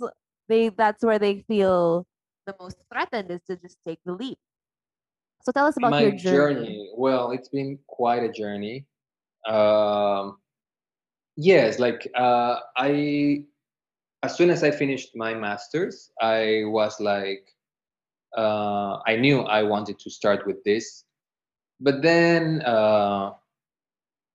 they 0.48 0.70
that's 0.70 1.04
where 1.04 1.20
they 1.20 1.42
feel 1.48 2.06
the 2.46 2.56
most 2.60 2.78
threatened 2.92 3.32
is 3.32 3.42
to 3.50 3.56
just 3.58 3.78
take 3.88 4.00
the 4.06 4.14
leap. 4.14 4.38
So 5.44 5.52
tell 5.54 5.66
us 5.68 5.78
about 5.78 5.92
my 5.92 6.02
your 6.02 6.12
journey. 6.12 6.56
journey 6.66 6.92
well 6.98 7.32
it's 7.32 7.48
been 7.50 7.80
quite 7.88 8.24
a 8.24 8.30
journey 8.32 8.86
um 9.48 10.38
yes 11.40 11.80
like 11.80 12.06
uh 12.16 12.60
i 12.76 13.42
as 14.24 14.36
soon 14.36 14.50
as 14.50 14.62
i 14.62 14.70
finished 14.70 15.16
my 15.16 15.34
masters 15.34 16.12
i 16.22 16.64
was 16.66 17.00
like 17.00 17.48
uh 18.38 19.00
i 19.08 19.16
knew 19.16 19.40
i 19.44 19.64
wanted 19.64 19.98
to 19.98 20.10
start 20.10 20.46
with 20.46 20.62
this. 20.66 21.06
But 21.80 22.02
then 22.02 22.62
uh 22.64 23.32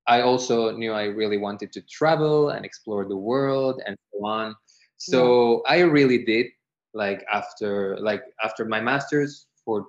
i 0.09 0.23
also 0.23 0.73
knew 0.73 0.93
i 0.93 1.05
really 1.05 1.37
wanted 1.37 1.73
to 1.73 1.83
travel 1.83 2.51
and 2.51 2.65
explore 2.65 3.05
the 3.05 3.17
world 3.17 3.83
and 3.87 3.97
so 4.11 4.25
on. 4.25 4.57
So 4.97 5.63
i 5.69 5.81
really 5.81 6.25
did 6.25 6.47
like 6.95 7.23
after 7.31 7.99
like 8.01 8.23
after 8.43 8.65
my 8.65 8.81
masters 8.81 9.47
for 9.63 9.87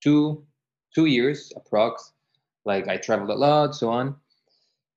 two 0.00 0.46
two 0.94 1.06
years 1.06 1.52
approx 1.58 2.12
like 2.64 2.86
i 2.86 2.96
traveled 2.96 3.30
a 3.30 3.34
lot 3.34 3.74
so 3.74 3.90
on 3.90 4.14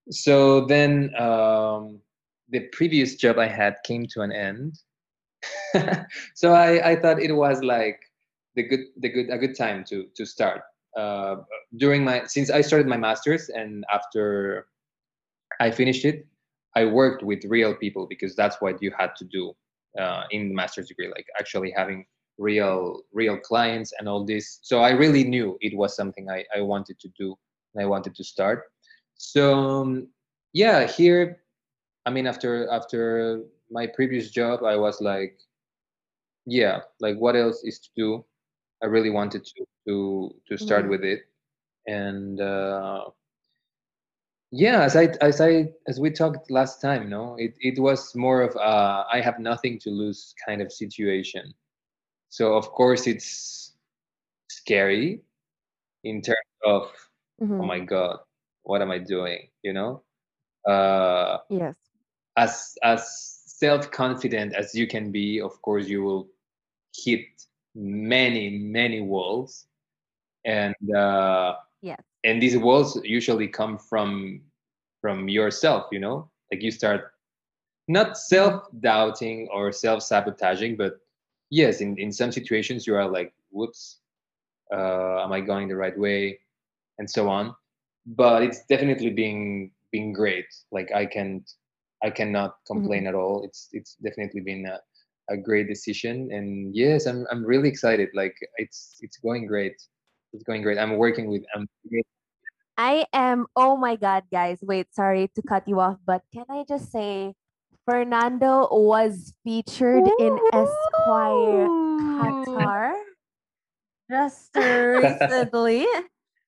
so 0.09 0.65
then 0.65 1.13
um 1.15 1.99
the 2.49 2.61
previous 2.71 3.15
job 3.15 3.39
i 3.39 3.47
had 3.47 3.75
came 3.85 4.05
to 4.05 4.21
an 4.21 4.31
end 4.31 4.77
so 6.35 6.53
I, 6.53 6.91
I 6.91 6.95
thought 6.95 7.19
it 7.19 7.31
was 7.31 7.61
like 7.61 7.99
the 8.55 8.63
good 8.63 8.79
the 8.97 9.09
good 9.09 9.29
a 9.29 9.37
good 9.37 9.55
time 9.55 9.83
to 9.89 10.07
to 10.15 10.25
start 10.25 10.61
uh, 10.95 11.37
during 11.77 12.03
my 12.03 12.23
since 12.25 12.49
I 12.49 12.61
started 12.61 12.87
my 12.87 12.97
masters 12.97 13.49
and 13.49 13.85
after 13.93 14.67
I 15.59 15.71
finished 15.71 16.05
it, 16.05 16.25
I 16.75 16.85
worked 16.85 17.23
with 17.23 17.43
real 17.45 17.75
people 17.75 18.07
because 18.07 18.35
that's 18.35 18.57
what 18.61 18.81
you 18.81 18.91
had 18.97 19.15
to 19.17 19.25
do 19.25 19.53
uh, 19.99 20.23
in 20.31 20.49
the 20.49 20.55
master's 20.55 20.87
degree, 20.87 21.09
like 21.09 21.25
actually 21.39 21.73
having 21.75 22.05
real 22.37 23.01
real 23.13 23.37
clients 23.37 23.93
and 23.99 24.07
all 24.07 24.25
this. 24.25 24.59
So 24.61 24.79
I 24.79 24.91
really 24.91 25.23
knew 25.23 25.57
it 25.61 25.75
was 25.77 25.95
something 25.95 26.29
I, 26.29 26.45
I 26.55 26.61
wanted 26.61 26.99
to 26.99 27.09
do 27.17 27.35
and 27.73 27.83
I 27.83 27.87
wanted 27.87 28.15
to 28.15 28.23
start. 28.23 28.63
So 29.17 29.53
um, 29.53 30.07
yeah, 30.53 30.87
here, 30.87 31.41
I 32.05 32.11
mean, 32.11 32.27
after 32.27 32.69
after 32.69 33.43
my 33.71 33.87
previous 33.87 34.29
job, 34.31 34.63
I 34.63 34.75
was 34.77 35.01
like, 35.01 35.37
yeah, 36.45 36.81
like 36.99 37.17
what 37.17 37.35
else 37.35 37.63
is 37.63 37.79
to 37.79 37.89
do? 37.95 38.25
I 38.83 38.87
really 38.87 39.09
wanted 39.09 39.45
to 39.45 39.65
to 39.87 40.35
to 40.47 40.57
start 40.57 40.87
Mhm. 40.87 40.89
with 40.89 41.03
it, 41.03 41.21
and 41.87 42.39
uh, 42.39 43.05
yeah, 44.51 44.81
as 44.83 44.95
I 44.95 45.05
as 45.21 45.41
I 45.41 45.69
as 45.87 45.99
we 45.99 46.11
talked 46.11 46.49
last 46.51 46.81
time, 46.81 47.09
no, 47.09 47.35
it 47.37 47.53
it 47.59 47.79
was 47.79 48.15
more 48.15 48.41
of 48.41 48.55
uh, 48.55 49.03
I 49.11 49.21
have 49.21 49.39
nothing 49.39 49.79
to 49.79 49.89
lose 49.89 50.33
kind 50.45 50.61
of 50.61 50.71
situation. 50.71 51.53
So 52.29 52.55
of 52.55 52.69
course 52.71 53.07
it's 53.07 53.75
scary 54.49 55.21
in 56.03 56.21
terms 56.21 56.37
of 56.65 56.91
oh 57.59 57.65
Mhm. 57.65 57.65
my 57.65 57.79
god, 57.79 58.19
what 58.65 58.81
am 58.81 58.91
I 58.91 58.99
doing? 58.99 59.49
You 59.63 59.73
know, 59.73 60.03
uh, 60.67 61.39
Yes. 61.49 61.77
as 62.37 62.75
as 62.83 63.01
self 63.45 63.91
confident 63.91 64.53
as 64.55 64.75
you 64.75 64.87
can 64.87 65.11
be, 65.11 65.41
of 65.41 65.61
course 65.61 65.87
you 65.87 66.03
will 66.03 66.27
hit 66.95 67.25
many 67.75 68.49
many 68.57 69.01
walls 69.01 69.67
and 70.45 70.75
uh, 70.95 71.55
Yes. 71.81 72.01
and 72.23 72.41
these 72.41 72.57
walls 72.57 72.99
usually 73.03 73.47
come 73.47 73.77
from 73.77 74.41
from 75.01 75.29
yourself 75.29 75.85
you 75.91 75.99
know 75.99 76.29
like 76.51 76.61
you 76.63 76.71
start 76.71 77.11
not 77.87 78.17
Mhm. 78.17 78.17
self-doubting 78.17 79.49
or 79.53 79.71
self-sabotaging 79.71 80.77
but 80.77 80.93
yes 81.49 81.81
in, 81.81 81.97
in 81.99 82.11
some 82.11 82.31
situations 82.31 82.87
you 82.87 82.95
are 82.95 83.07
like 83.09 83.33
whoops 83.51 83.99
uh, 84.73 85.23
am 85.23 85.31
i 85.33 85.41
going 85.41 85.67
the 85.67 85.75
right 85.75 85.97
way 85.99 86.39
and 86.99 87.09
so 87.09 87.29
on 87.29 87.55
but 88.05 88.43
it's 88.43 88.63
definitely 88.69 89.09
being 89.09 89.71
being 89.91 90.13
great 90.13 90.45
like 90.71 90.91
i 90.93 91.05
can't 91.05 91.49
i 92.03 92.09
cannot 92.09 92.55
complain 92.67 93.03
Mhm. 93.03 93.09
at 93.09 93.15
all 93.15 93.43
it's 93.43 93.69
it's 93.71 93.95
definitely 94.03 94.41
been 94.41 94.65
a, 94.65 94.79
a 95.33 95.37
great 95.37 95.67
decision 95.67 96.29
and 96.31 96.75
yes 96.75 97.05
i'm 97.07 97.25
i'm 97.31 97.43
really 97.43 97.69
excited 97.69 98.09
like 98.13 98.35
it's 98.57 98.97
it's 99.01 99.17
going 99.17 99.47
great 99.47 99.75
it's 100.33 100.43
going 100.43 100.61
great 100.61 100.77
i'm 100.77 100.97
working 100.97 101.27
with 101.29 101.43
i'm 101.55 101.67
I 102.77 103.05
am. 103.13 103.47
Oh 103.55 103.77
my 103.77 103.95
God, 103.95 104.23
guys! 104.29 104.59
Wait, 104.61 104.93
sorry 104.93 105.31
to 105.33 105.41
cut 105.41 105.63
you 105.65 105.79
off, 105.79 105.97
but 106.05 106.23
can 106.33 106.43
I 106.49 106.65
just 106.67 106.91
say, 106.91 107.33
Fernando 107.87 108.67
was 108.69 109.33
featured 109.45 110.03
in 110.19 110.35
Esquire 110.51 111.71
Ooh. 111.71 112.19
Qatar 112.19 112.91
just 114.11 114.51
recently. 114.57 115.87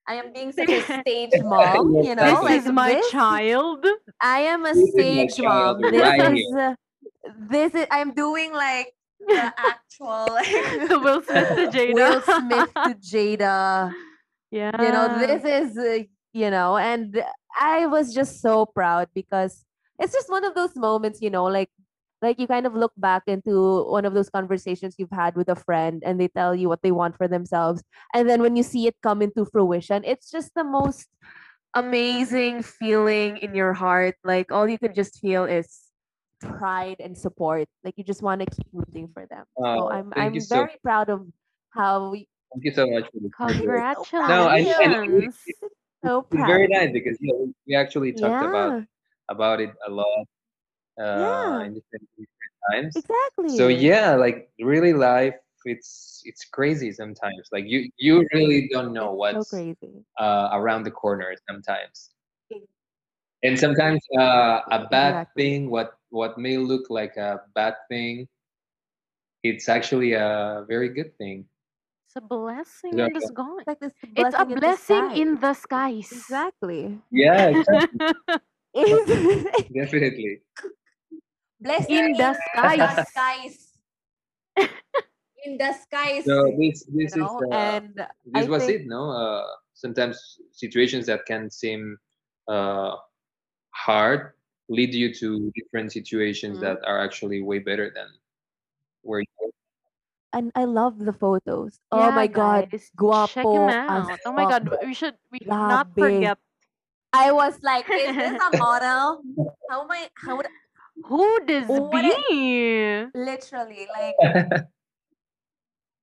I 0.08 0.16
am 0.16 0.32
being 0.34 0.51
such 0.51 0.70
a 0.70 0.82
stage 1.01 1.32
mom, 1.43 1.95
you 2.03 2.16
know, 2.16 2.24
This 2.24 2.43
like 2.43 2.62
is 2.62 2.72
my 2.72 2.93
this. 2.93 3.10
child. 3.12 3.86
I 4.22 4.39
am 4.41 4.66
a 4.66 4.74
This 4.74 4.91
stage 4.91 5.36
child 5.36 5.82
mom. 5.82 5.91
This 5.91 6.01
right 6.01 6.34
is 6.38 6.55
uh, 6.55 6.76
this 7.49 7.76
is 7.76 7.88
I'm 7.91 8.14
doing 8.14 8.53
like 8.53 8.93
the 9.20 9.53
actual 9.58 10.28
like 10.34 10.47
the 10.89 10.99
Will 11.03 11.22
Smith 11.22 11.49
to 11.55 11.68
Jada. 11.68 11.93
Will 11.93 12.22
Smith 12.22 12.74
to 12.74 12.93
Jada. 12.95 13.93
yeah. 14.51 14.72
You 14.82 14.91
know, 14.91 15.20
this 15.20 15.43
is 15.43 15.78
uh, 15.78 16.03
you 16.34 16.49
know, 16.51 16.78
and 16.78 17.24
I 17.60 17.88
was 17.88 18.14
just 18.14 18.41
so 18.41 18.66
proud 18.66 19.10
because 19.14 19.66
it's 19.99 20.14
just 20.14 20.30
one 20.30 20.45
of 20.45 20.53
those 20.55 20.76
moments, 20.76 21.22
you 21.22 21.30
know, 21.30 21.45
like 21.45 21.70
like 22.22 22.39
you 22.39 22.47
kind 22.47 22.65
of 22.65 22.74
look 22.74 22.93
back 22.97 23.24
into 23.28 23.84
one 23.86 24.05
of 24.05 24.13
those 24.13 24.30
conversations 24.30 24.95
you've 24.97 25.11
had 25.13 25.36
with 25.36 25.49
a 25.49 25.55
friend 25.55 26.01
and 26.05 26.20
they 26.20 26.28
tell 26.30 26.55
you 26.55 26.68
what 26.68 26.82
they 26.82 26.91
want 26.91 27.15
for 27.15 27.28
themselves 27.28 27.84
and 28.13 28.28
then 28.30 28.41
when 28.41 28.55
you 28.55 28.63
see 28.63 28.88
it 28.88 28.95
come 29.03 29.22
into 29.22 29.45
fruition 29.45 30.03
it's 30.03 30.32
just 30.32 30.51
the 30.55 30.63
most 30.63 31.07
amazing 31.76 32.63
feeling 32.63 33.38
in 33.38 33.53
your 33.53 33.74
heart. 33.74 34.15
Like 34.24 34.51
all 34.51 34.68
you 34.68 34.80
can 34.80 34.93
just 34.93 35.20
feel 35.20 35.45
is 35.45 35.91
pride 36.41 36.97
and 36.99 37.18
support. 37.18 37.68
Like 37.84 37.93
you 37.97 38.03
just 38.03 38.22
want 38.24 38.41
to 38.41 38.47
keep 38.49 38.65
rooting 38.74 39.09
for 39.13 39.26
them. 39.30 39.45
So 39.57 39.89
i'm 39.91 40.13
i'm 40.15 40.34
you 40.34 40.41
so 40.41 40.55
very 40.65 40.76
proud 40.82 41.09
of 41.09 41.28
how 41.70 42.09
we 42.11 42.28
thank 42.53 42.63
you 42.65 42.72
so 42.74 42.89
much 42.89 43.05
for 43.13 43.20
this 43.22 43.32
feedback. 43.61 43.97
No, 44.13 44.47
I- 44.47 44.57
I- 44.57 44.63
Congratulations. 44.63 45.38
so 46.03 46.20
It's 46.20 46.30
proud 46.30 46.47
very 46.47 46.65
of 46.65 46.72
nice 46.72 46.91
because 46.93 47.18
you 47.22 47.28
know, 47.34 47.53
we 47.68 47.76
actually 47.76 48.13
talked 48.13 48.41
about 48.49 48.74
about 49.30 49.59
it 49.61 49.72
a 49.86 49.91
lot 49.91 50.26
uh, 51.00 51.04
Yeah. 51.20 51.64
in 51.66 51.74
different, 51.74 52.08
different 52.18 52.56
times. 52.72 52.95
exactly 52.95 53.58
So 53.58 53.68
yeah, 53.68 54.16
like 54.16 54.50
really 54.60 54.93
life, 54.93 55.36
it's 55.66 56.22
it's 56.26 56.45
crazy 56.45 56.91
sometimes. 56.91 57.50
Like 57.52 57.66
you 57.68 57.89
you 57.98 58.26
really 58.34 58.70
don't 58.72 58.93
know 58.93 59.12
it's 59.24 59.34
so 59.34 59.43
crazy 59.43 60.04
uh, 60.20 60.50
around 60.54 60.84
the 60.84 60.91
corner 60.91 61.34
sometimes, 61.50 62.10
and 63.43 63.58
sometimes 63.60 64.02
uh, 64.18 64.62
a 64.72 64.88
bad 64.91 65.22
Exactly. 65.22 65.43
thing, 65.43 65.70
what 65.70 65.98
what 66.10 66.38
may 66.38 66.58
look 66.58 66.89
like 66.89 67.16
a 67.18 67.41
bad 67.56 67.76
thing, 67.89 68.28
it's 69.43 69.70
actually 69.70 70.14
a 70.14 70.66
very 70.68 70.89
good 70.89 71.16
thing. 71.18 71.45
It's 72.08 72.16
a 72.16 72.22
blessing 72.22 72.98
Yeah. 72.98 73.08
in 73.08 73.14
disguise. 73.14 73.60
it's 73.60 73.68
like 73.68 73.80
this 73.80 73.93
It's 74.16 74.34
a 74.38 74.45
blessing 74.45 74.52
in 74.52 74.60
blessing 74.60 75.10
disguise. 75.10 75.18
in 75.22 75.39
the 75.39 75.54
skies. 75.54 76.10
exactly 76.12 77.02
Yeah, 77.12 77.50
exactly. 77.50 78.02
Definitely. 79.74 80.41
blessing 81.60 82.05
In 82.05 82.14
the 82.18 82.34
skies. 82.34 83.08
skies 83.10 83.55
in 85.45 85.58
the 85.58 85.74
skies 85.74 86.26
So 86.26 86.53
this 86.58 86.84
this 86.93 87.16
you 87.16 87.26
is 87.26 87.32
uh, 87.51 87.55
and 87.55 87.93
this 88.26 88.45
I 88.45 88.49
was 88.49 88.66
think 88.66 88.82
it 88.82 88.88
no 88.88 89.12
uh, 89.12 89.45
sometimes 89.74 90.18
situations 90.51 91.05
that 91.08 91.26
can 91.26 91.49
seem 91.49 91.97
uh, 92.47 92.95
hard 93.72 94.34
lead 94.70 94.93
you 94.93 95.14
to 95.14 95.51
different 95.55 95.91
situations 95.93 96.58
Mhm. 96.58 96.62
that 96.62 96.78
are 96.84 96.99
actually 96.99 97.41
way 97.41 97.60
better 97.60 97.89
than 97.93 98.08
where 99.01 99.22
you 99.22 99.51
and 100.34 100.51
I 100.55 100.66
love 100.66 100.99
the 100.99 101.14
photos. 101.14 101.79
oh 101.92 102.00
yeah, 102.04 102.12
my 102.12 102.28
god, 102.28 102.70
guys, 102.70 102.92
check 103.32 103.47
him 103.47 103.70
out. 103.70 104.20
Oh 104.25 104.34
my 104.34 104.46
god, 104.46 104.67
we 104.84 104.93
should 104.93 105.16
we 105.32 105.39
should 105.39 105.47
not 105.66 105.88
Grabe. 105.96 106.04
forget 106.04 106.38
I 107.13 107.32
was 107.32 107.63
like, 107.63 107.88
is 107.89 108.16
this 108.16 108.36
a 108.36 108.51
model? 108.58 109.24
How 109.71 109.84
am 109.84 109.92
I? 109.92 110.09
How 110.16 110.36
would 110.36 110.46
who 111.05 111.45
this 111.45 111.67
What 111.67 111.91
be. 111.91 113.05
literally 113.13 113.87
like? 113.91 114.63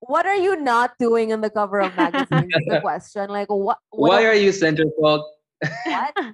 What 0.00 0.26
are 0.26 0.36
you 0.36 0.56
not 0.60 0.98
doing 0.98 1.32
on 1.32 1.40
the 1.40 1.48
cover 1.50 1.80
of 1.80 1.96
magazines? 1.96 2.52
is 2.54 2.66
the 2.66 2.80
question. 2.84 3.30
Like, 3.30 3.48
what? 3.48 3.78
what 3.90 4.08
why 4.10 4.20
am- 4.20 4.26
are 4.28 4.34
you 4.34 4.50
centerfold 4.50 5.24
What? 5.64 6.12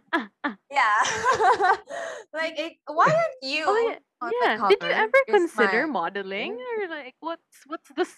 Yeah. 0.71 0.99
like, 2.35 2.59
it, 2.59 2.73
why 2.87 3.07
aren't 3.07 3.39
you? 3.43 3.65
oh 3.67 3.79
yeah, 3.91 3.99
on 4.23 4.31
the 4.31 4.35
yeah. 4.43 4.57
Did 4.69 4.71
you 4.83 4.89
cover? 4.89 4.93
ever 4.93 5.19
Is 5.29 5.35
consider 5.35 5.87
my- 5.87 5.93
modeling 6.11 6.53
or 6.59 6.89
like 6.89 7.15
what's 7.21 7.63
what's 7.67 7.91
this? 7.97 8.11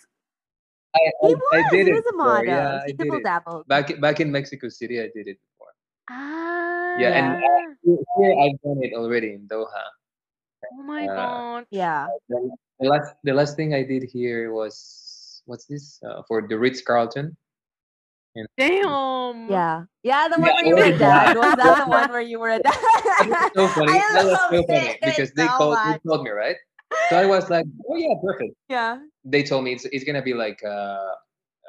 I, 0.95 1.01
He 1.21 1.33
I, 1.33 1.37
was. 1.37 1.53
I 1.53 1.71
did 1.71 1.87
he 1.87 1.93
it 1.93 1.95
was 1.97 2.05
a 2.09 2.13
before. 2.13 2.33
model. 2.33 2.47
yeah 2.53 2.81
I 2.83 2.87
he 2.87 2.93
did 2.93 3.13
it 3.13 3.25
dabbled. 3.25 3.65
back 3.69 4.01
back 4.01 4.21
in 4.21 4.33
Mexico 4.33 4.69
City 4.69 5.01
I 5.01 5.09
did 5.15 5.29
it 5.29 5.39
before 5.41 5.73
Ah, 6.11 6.97
Yeah, 7.01 7.13
and, 7.17 7.27
here 7.85 7.97
here 8.17 8.33
I've 8.41 8.61
done 8.65 8.81
it 8.85 8.93
already 8.97 9.33
in 9.37 9.49
Doha 9.49 9.85
oh 10.73 10.83
my 10.83 11.07
uh, 11.07 11.15
god. 11.15 11.67
Yeah. 11.71 12.07
the, 12.29 12.51
the 12.81 12.89
last 12.89 13.15
the 13.25 13.33
last 13.33 13.57
thing 13.57 13.75
I 13.75 13.83
did 13.83 14.05
here 14.05 14.53
was 14.53 15.43
what's 15.47 15.67
this 15.67 16.01
uh, 16.07 16.23
for 16.29 16.47
the 16.47 16.59
Ritz 16.59 16.83
Carlton 16.83 17.37
Damn. 18.57 19.51
Yeah. 19.51 19.85
Yeah, 20.03 20.29
the 20.29 20.41
one 20.41 20.49
Yeah, 20.49 20.55
where 20.55 20.67
you 20.67 20.77
were 20.77 20.97
a 20.97 20.99
dad. 20.99 21.37
Was 21.37 21.55
that 21.57 21.85
the 21.85 21.91
one 21.91 22.11
where 22.11 22.21
you 22.21 22.39
were 22.39 22.51
a 22.51 22.59
dad? 22.59 22.73
That 22.75 23.51
was 23.55 23.75
so 23.75 23.81
funny. 23.81 23.93
That 23.93 24.25
was 24.25 24.39
so 24.51 24.67
funny 24.67 24.99
because 25.03 25.33
they 25.33 25.47
so 25.47 25.57
called 25.57 25.75
much. 25.75 26.01
they 26.03 26.09
told 26.09 26.25
me 26.25 26.31
right. 26.31 26.57
So 27.11 27.17
I 27.17 27.27
was 27.27 27.49
like, 27.51 27.67
oh 27.89 27.97
yeah, 27.97 28.15
perfect. 28.23 28.55
Yeah. 28.69 29.01
They 29.25 29.43
told 29.43 29.65
me 29.65 29.73
it's 29.73 29.85
it's 29.87 30.05
gonna 30.05 30.23
be 30.23 30.35
like 30.35 30.61
a, 30.63 31.15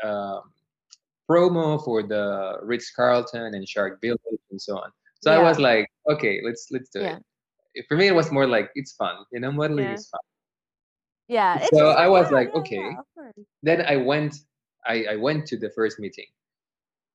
um 0.03 0.41
promo 1.29 1.83
for 1.83 2.03
the 2.03 2.57
Ritz 2.61 2.91
Carlton 2.91 3.53
and 3.55 3.65
Sharq 3.65 4.01
Village 4.01 4.19
and 4.51 4.61
so 4.61 4.77
on. 4.77 4.91
So 5.21 5.31
I 5.31 5.41
was 5.41 5.59
like, 5.59 5.89
okay, 6.09 6.41
let's 6.43 6.67
let's 6.71 6.89
do 6.89 6.99
Yeah. 6.99 7.17
it. 7.17 7.23
For 7.87 7.97
me, 7.97 8.07
it 8.07 8.15
was 8.15 8.31
more 8.31 8.47
like 8.47 8.69
it's 8.75 8.93
fun, 8.93 9.15
you 9.31 9.39
know, 9.39 9.51
modeling 9.51 9.87
Yeah. 9.87 9.93
is 9.93 10.07
fun. 10.09 10.21
Yeah. 11.27 11.65
So 11.73 11.89
I 11.89 12.07
was 12.07 12.29
yeah, 12.29 12.37
like, 12.37 12.49
yeah, 12.53 12.59
okay. 12.59 12.83
Then 13.63 13.81
I 13.87 13.95
went, 13.97 14.35
I 14.85 15.05
I 15.11 15.15
went 15.15 15.45
to 15.47 15.57
the 15.57 15.69
first 15.71 15.99
meeting, 15.99 16.27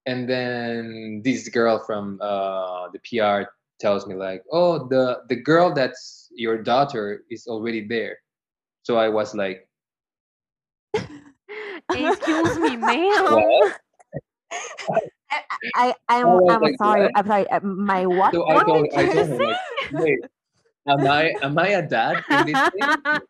and 0.06 0.28
then 0.28 1.22
this 1.24 1.48
girl 1.48 1.78
from 1.84 2.18
uh, 2.20 2.88
the 2.92 2.98
PR 3.04 3.50
tells 3.80 4.06
me 4.06 4.14
like, 4.14 4.42
oh, 4.52 4.88
the 4.88 5.22
the 5.28 5.36
girl 5.36 5.72
that's 5.74 6.28
your 6.34 6.62
daughter 6.62 7.22
is 7.30 7.46
already 7.46 7.86
there. 7.86 8.18
So 8.82 8.96
I 8.96 9.08
was 9.08 9.34
like, 9.34 9.68
Excuse 11.94 12.56
me, 12.58 12.76
ma'am. 12.76 13.44
I, 15.30 15.40
I 15.74 15.94
I'm 16.08 16.26
I'm 16.48 16.62
like, 16.62 16.76
sorry. 16.78 17.02
what? 17.02 17.12
I'm 17.14 17.26
sorry. 17.26 17.50
uh, 17.50 17.60
My 17.60 18.06
what? 18.06 18.34
So 18.34 18.48
I 18.48 18.54
What 18.54 18.66
told 18.66 18.88
I 18.96 19.06
told 19.06 19.28
her 19.28 19.38
like, 19.38 19.56
wait, 19.92 20.18
am 20.88 21.06
I 21.06 21.34
am 21.42 21.58
I 21.58 21.68
a 21.68 21.82
dad 21.86 22.24
in 22.30 22.46
this 22.46 22.68
thing? 22.70 23.20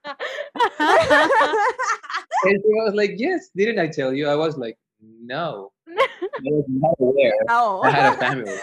And 2.44 2.54
she 2.62 2.68
was 2.68 2.94
like, 2.94 3.12
yes. 3.16 3.50
Didn't 3.56 3.78
I 3.78 3.88
tell 3.88 4.14
you? 4.14 4.28
I 4.28 4.34
was 4.36 4.56
like, 4.56 4.78
no. 5.00 5.72
I 5.88 5.94
was 6.44 6.64
not 6.68 6.94
aware. 7.00 7.32
no. 7.48 7.80
I 7.84 7.90
had 7.90 8.12
a 8.14 8.16
family. 8.16 8.56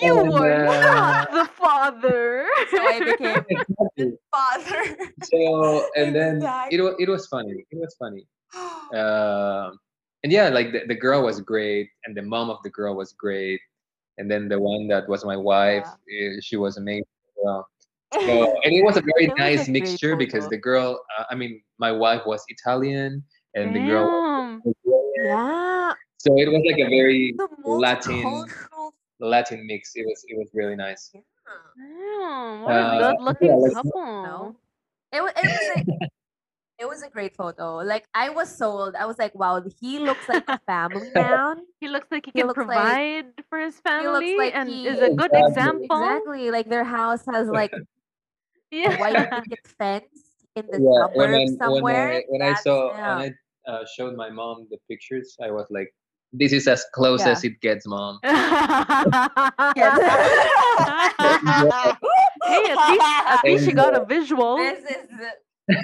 you 0.00 0.18
And, 0.20 0.32
were 0.32 0.66
uh, 0.66 0.80
not 0.80 1.32
the 1.32 1.44
father. 1.52 2.46
so 2.70 2.78
I 2.80 2.98
became 3.04 3.44
Exactly. 3.50 4.12
father. 4.30 4.96
So 5.24 5.86
and 5.96 6.14
then 6.16 6.36
Exactly. 6.36 6.78
it 6.78 6.82
was 6.82 6.94
it 6.98 7.08
was 7.08 7.26
funny. 7.26 7.64
It 7.70 7.78
was 7.78 7.94
funny. 7.98 8.26
Um, 8.92 9.78
and 10.22 10.30
yeah, 10.30 10.48
like 10.50 10.70
the, 10.72 10.82
the 10.86 10.94
girl 10.94 11.22
was 11.24 11.40
great, 11.40 11.88
and 12.04 12.14
the 12.14 12.20
mom 12.20 12.50
of 12.50 12.58
the 12.62 12.68
girl 12.68 12.94
was 12.94 13.12
great, 13.14 13.58
and 14.18 14.30
then 14.30 14.48
the 14.48 14.60
one 14.60 14.86
that 14.88 15.08
was 15.08 15.24
my 15.24 15.36
wife, 15.36 15.88
eh, 16.12 16.36
she 16.42 16.56
was 16.56 16.76
amazing. 16.76 17.04
As 17.42 17.44
well. 17.44 17.68
So, 18.14 18.60
and 18.64 18.72
it 18.74 18.84
was 18.84 18.96
a 18.96 19.00
very 19.14 19.24
It 19.26 19.30
was 19.30 19.38
a 19.38 19.42
nice 19.42 19.68
mixture 19.68 20.16
because 20.16 20.48
the 20.48 20.56
girl, 20.56 21.00
uh, 21.18 21.24
I 21.30 21.34
mean, 21.34 21.62
my 21.78 21.90
wife 21.92 22.22
was 22.26 22.44
Italian, 22.48 23.22
and 23.54 23.74
the 23.74 23.80
girl 23.80 24.60
was 24.64 24.74
yeah. 25.16 25.92
So 26.18 26.38
it 26.38 26.48
was 26.48 26.62
like 26.66 26.78
a 26.78 26.88
very 26.88 27.34
Latin 27.64 28.22
multicultural. 28.22 28.90
Latin 29.20 29.66
mix. 29.66 29.92
It 29.94 30.04
was 30.06 30.24
it 30.28 30.36
was 30.38 30.48
really 30.54 30.76
nice. 30.76 31.10
Yeah. 31.14 31.20
Damn. 31.76 32.62
What 32.62 32.72
Uh, 32.72 32.78
a 32.78 33.12
good 33.14 33.24
looking 33.24 33.60
yeah, 33.60 33.74
couple. 33.74 33.92
No. 33.94 34.56
It 35.12 35.22
was. 35.22 35.32
It 35.36 35.44
was. 35.44 35.96
A, 36.02 36.08
it 36.82 36.88
was 36.88 37.02
a 37.02 37.08
great 37.16 37.34
photo. 37.36 37.76
Like 37.92 38.04
I 38.12 38.26
was 38.30 38.48
sold. 38.50 38.96
I 38.98 39.06
was 39.06 39.18
like, 39.18 39.34
wow, 39.36 39.62
he 39.80 39.98
looks 40.00 40.28
like 40.28 40.42
a 40.48 40.58
family 40.66 41.10
man. 41.14 41.56
He 41.80 41.86
looks 41.88 42.08
like 42.10 42.26
he 42.26 42.32
He 42.34 42.40
can 42.40 42.48
looks 42.48 42.58
like- 42.58 42.66
provide 42.66 43.26
for 43.48 43.58
his 43.62 43.74
he 43.78 43.90
looks 44.08 44.26
family 44.26 44.36
like 44.36 44.54
and 44.54 44.68
he- 44.68 44.88
is 44.88 44.98
a 44.98 45.10
good 45.14 45.30
Exactly. 45.32 45.48
example. 45.48 46.02
Exactly. 46.02 46.50
Like 46.50 46.66
their 46.68 46.84
house 46.84 47.22
has 47.30 47.46
like 47.60 47.72
a 47.72 47.82
Yeah. 48.74 48.98
white 48.98 49.30
picket 49.30 49.64
fence 49.78 50.18
in 50.58 50.64
the 50.72 50.78
Yeah, 50.82 51.06
when 51.18 51.30
I 51.34 51.46
suburbs 51.46 51.58
somewhere. 51.62 52.08
when 52.30 52.42
I 52.42 52.42
when 52.42 52.42
I 52.50 52.54
saw 52.66 52.78
him. 52.92 53.04
when 53.18 53.18
I 53.22 53.70
uh, 53.70 53.82
showed 53.94 54.14
my 54.16 54.28
mom 54.28 54.66
the 54.72 54.78
pictures, 54.90 55.36
I 55.46 55.50
was 55.54 55.66
like, 55.70 55.88
"This 56.40 56.52
is 56.52 56.66
as 56.66 56.82
close 56.98 57.20
Yeah. 57.22 57.32
as 57.32 57.44
it 57.48 57.60
gets, 57.62 57.86
mom." 57.86 58.18
hey, 62.42 62.62
at 62.72 62.80
least 62.90 63.06
at 63.34 63.40
least 63.44 63.66
you 63.68 63.74
got 63.74 63.94
a 63.94 64.04
visual. 64.04 64.56
This 64.56 64.82
is 64.84 65.06
the, 65.68 65.76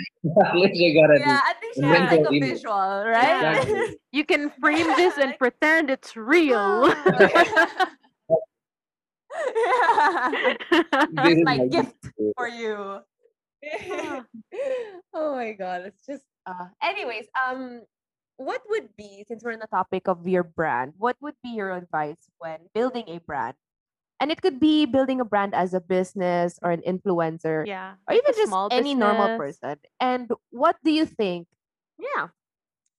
At 0.47 0.57
least 0.57 0.83
I 0.83 0.91
got 0.95 1.11
it. 1.15 1.21
yeah. 1.21 1.41
I 1.45 1.53
think 1.61 1.75
she 1.75 1.81
the 1.83 1.87
has 1.89 2.11
like 2.11 2.21
a 2.27 2.33
image. 2.35 2.51
visual, 2.63 3.05
right? 3.07 3.59
Exactly. 3.63 3.97
You 4.13 4.25
can 4.25 4.51
frame 4.59 4.87
this 4.97 5.19
and 5.19 5.39
pretend 5.43 5.91
it's 5.91 6.17
real. 6.17 6.89
yeah. 7.07 7.85
This 10.71 10.85
That's 11.13 11.29
is 11.29 11.45
my 11.45 11.57
my 11.59 11.67
gift 11.69 11.95
gift. 12.03 12.15
for 12.37 12.49
you. 12.49 13.01
Oh 15.15 15.35
my 15.35 15.53
god, 15.53 15.83
it's 15.87 16.07
just 16.07 16.25
uh 16.47 16.69
anyways, 16.83 17.27
um 17.37 17.83
what 18.39 18.63
would 18.71 18.89
be 18.97 19.25
since 19.29 19.43
we're 19.45 19.53
on 19.53 19.59
the 19.59 19.67
topic 19.67 20.09
of 20.09 20.27
your 20.27 20.45
brand, 20.45 20.95
what 20.97 21.17
would 21.21 21.35
be 21.43 21.51
your 21.51 21.73
advice 21.77 22.31
when 22.39 22.59
building 22.73 23.05
a 23.09 23.19
brand? 23.19 23.55
And 24.20 24.32
it 24.32 24.43
could 24.43 24.59
be 24.59 24.85
building 24.85 25.20
a 25.20 25.24
brand 25.24 25.55
as 25.55 25.74
a 25.74 25.81
business 25.81 26.59
or 26.62 26.73
an 26.73 26.82
influencer 26.82 27.66
yeah. 27.66 27.95
or 28.09 28.15
even 28.15 28.35
just 28.35 28.49
small 28.49 28.69
any 28.73 28.95
normal 28.95 29.39
person. 29.39 29.77
And 30.01 30.31
what 30.51 30.77
do 30.85 30.90
you 30.90 31.07
think? 31.07 31.47
Yeah. 31.99 32.28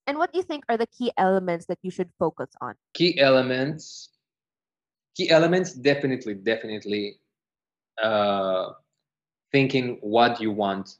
And 0.07 0.17
what 0.17 0.31
do 0.31 0.39
you 0.39 0.43
think 0.43 0.63
are 0.69 0.77
the 0.77 0.87
key 0.87 1.11
elements 1.17 1.65
that 1.67 1.77
you 1.83 1.91
should 1.91 2.09
focus 2.17 2.49
on? 2.61 2.75
Key 2.93 3.19
elements. 3.19 4.09
Key 5.15 5.29
elements. 5.29 5.73
Definitely, 5.73 6.35
definitely. 6.35 7.19
Uh, 8.01 8.69
thinking 9.51 9.97
what 10.01 10.39
you 10.39 10.51
want 10.51 10.95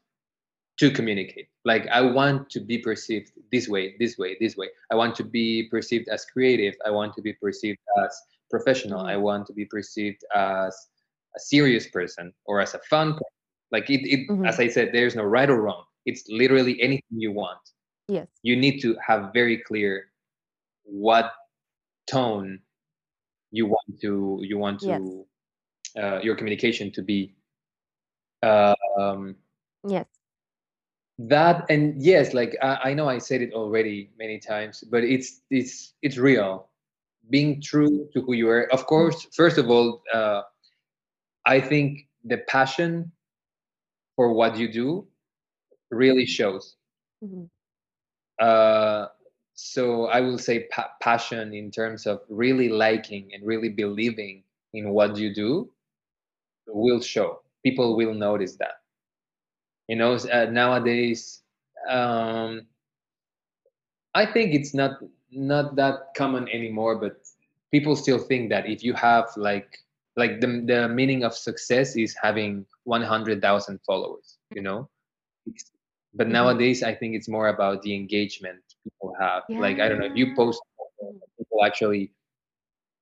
to 0.79 0.91
communicate. 0.91 1.47
Like 1.65 1.87
I 1.87 2.01
want 2.01 2.49
to 2.51 2.59
be 2.59 2.77
perceived 2.77 3.31
this 3.51 3.67
way, 3.67 3.95
this 3.99 4.17
way, 4.17 4.37
this 4.39 4.55
way. 4.55 4.67
I 4.91 4.95
want 4.95 5.15
to 5.15 5.23
be 5.23 5.67
perceived 5.69 6.07
as 6.09 6.25
creative. 6.25 6.75
I 6.85 6.91
want 6.91 7.15
to 7.15 7.21
be 7.21 7.33
perceived 7.33 7.79
as 8.03 8.21
professional. 8.49 9.01
I 9.01 9.15
want 9.17 9.47
to 9.47 9.53
be 9.53 9.65
perceived 9.65 10.23
as 10.35 10.75
a 11.35 11.39
serious 11.39 11.87
person 11.87 12.33
or 12.45 12.59
as 12.61 12.73
a 12.73 12.79
fun 12.89 13.13
person. 13.13 13.37
Like 13.71 13.89
it, 13.89 14.01
it 14.07 14.27
Mhm. 14.29 14.47
as 14.47 14.59
I 14.59 14.67
said, 14.67 14.91
there's 14.91 15.15
no 15.15 15.23
right 15.23 15.49
or 15.49 15.61
wrong. 15.61 15.85
It's 16.05 16.23
literally 16.29 16.81
anything 16.81 17.19
you 17.19 17.31
want. 17.31 17.59
Yes. 18.07 18.27
You 18.41 18.55
need 18.55 18.79
to 18.81 18.97
have 19.05 19.31
very 19.33 19.57
clear 19.57 20.11
what 20.83 21.31
tone 22.07 22.59
you 23.51 23.67
want 23.67 23.99
to 24.01 24.39
you 24.41 24.57
want 24.57 24.79
to 24.81 24.87
Yes. 24.87 25.01
uh, 25.97 26.19
your 26.21 26.35
communication 26.35 26.91
to 26.93 27.01
be. 27.01 27.35
Um, 28.41 29.35
Yes. 29.87 30.07
that 31.19 31.65
and 31.69 32.01
yes 32.01 32.33
like 32.33 32.55
I, 32.61 32.91
I 32.91 32.93
know 32.93 33.09
i 33.09 33.17
said 33.17 33.41
it 33.41 33.51
already 33.51 34.09
many 34.17 34.39
times 34.39 34.85
but 34.89 35.03
it's 35.03 35.41
it's 35.49 35.93
it's 36.01 36.17
real 36.17 36.69
being 37.29 37.61
true 37.61 38.07
to 38.13 38.21
who 38.21 38.33
you 38.33 38.49
are. 38.49 38.67
Of 38.71 38.85
course 38.85 39.27
first 39.35 39.57
of 39.57 39.69
all 39.69 40.01
uh, 40.13 40.41
i 41.45 41.59
think 41.59 42.07
the 42.25 42.37
passion 42.47 43.11
for 44.15 44.33
what 44.33 44.57
you 44.57 44.71
do 44.71 45.07
really 45.91 46.25
shows. 46.25 46.75
Mhm. 47.21 47.49
uh, 48.39 49.07
so 49.53 50.05
i 50.07 50.19
will 50.21 50.37
say 50.37 50.65
pa- 50.71 50.91
passion 51.01 51.53
in 51.53 51.71
terms 51.71 52.05
of 52.05 52.19
really 52.29 52.69
liking 52.69 53.29
and 53.33 53.45
really 53.45 53.69
believing 53.69 54.43
in 54.73 54.89
what 54.89 55.17
you 55.17 55.33
do 55.33 55.69
will 56.67 57.01
show. 57.01 57.41
People 57.63 57.95
will 57.97 58.13
notice 58.13 58.55
that. 58.57 58.81
You 59.87 59.95
know 59.97 60.13
uh, 60.15 60.45
nowadays 60.51 61.41
um 61.89 62.67
i 64.13 64.25
think 64.25 64.53
it's 64.53 64.73
not 64.73 64.91
not 65.31 65.75
that 65.75 66.13
common 66.15 66.47
anymore 66.49 66.95
but 66.95 67.17
people 67.71 67.95
still 67.95 68.19
think 68.19 68.49
that 68.49 68.67
if 68.69 68.83
you 68.83 68.93
have 68.93 69.25
like 69.37 69.69
like 70.15 70.39
the, 70.41 70.47
the 70.65 70.87
meaning 70.89 71.23
of 71.23 71.33
success 71.33 71.95
is 71.95 72.15
having 72.21 72.65
100000 72.83 73.79
followers 73.85 74.37
you 74.53 74.61
know 74.61 74.89
but 76.13 76.27
Mhm. 76.27 76.29
nowadays 76.29 76.83
i 76.83 76.93
think 76.93 77.15
it's 77.15 77.27
more 77.29 77.47
about 77.49 77.81
the 77.81 77.95
engagement 77.95 78.59
people 78.83 79.13
have 79.19 79.43
like 79.57 79.79
i 79.79 79.87
don't 79.87 79.99
know 79.99 80.05
if 80.05 80.15
you 80.15 80.27
post 80.35 80.61
people 81.37 81.63
actually 81.65 82.11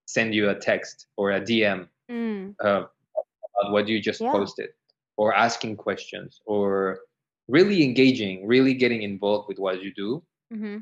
send 0.06 0.34
you 0.34 0.50
a 0.50 0.56
text 0.56 1.08
or 1.18 1.32
a 1.32 1.42
dm 1.42 1.88
Mm. 2.10 2.56
uh, 2.64 2.84
about 3.60 3.72
what 3.72 3.88
you 3.88 4.02
just 4.02 4.30
Yeah. 4.30 4.32
posted 4.32 4.70
or 5.18 5.34
asking 5.34 5.76
questions 5.76 6.42
or 6.46 7.00
really 7.48 7.84
engaging 7.84 8.48
really 8.48 8.74
getting 8.74 9.02
involved 9.04 9.48
with 9.48 9.60
what 9.60 9.82
you 9.82 9.92
do 9.96 10.22
hmm 10.52 10.78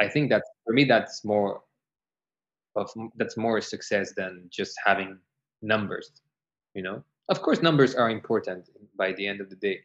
i 0.00 0.08
think 0.08 0.30
that 0.30 0.42
for 0.64 0.72
me 0.72 0.84
that's 0.84 1.24
more 1.24 1.62
of 2.76 2.90
that's 3.16 3.36
more 3.36 3.60
success 3.60 4.12
than 4.16 4.46
just 4.50 4.74
having 4.84 5.18
numbers 5.62 6.10
you 6.74 6.82
know? 6.82 7.02
Of 7.28 7.42
course 7.42 7.62
numbers 7.62 7.94
are 7.96 8.10
important 8.10 8.70
by 8.96 9.12
the 9.12 9.26
end 9.26 9.40
of 9.40 9.50
the 9.50 9.56
day 9.56 9.80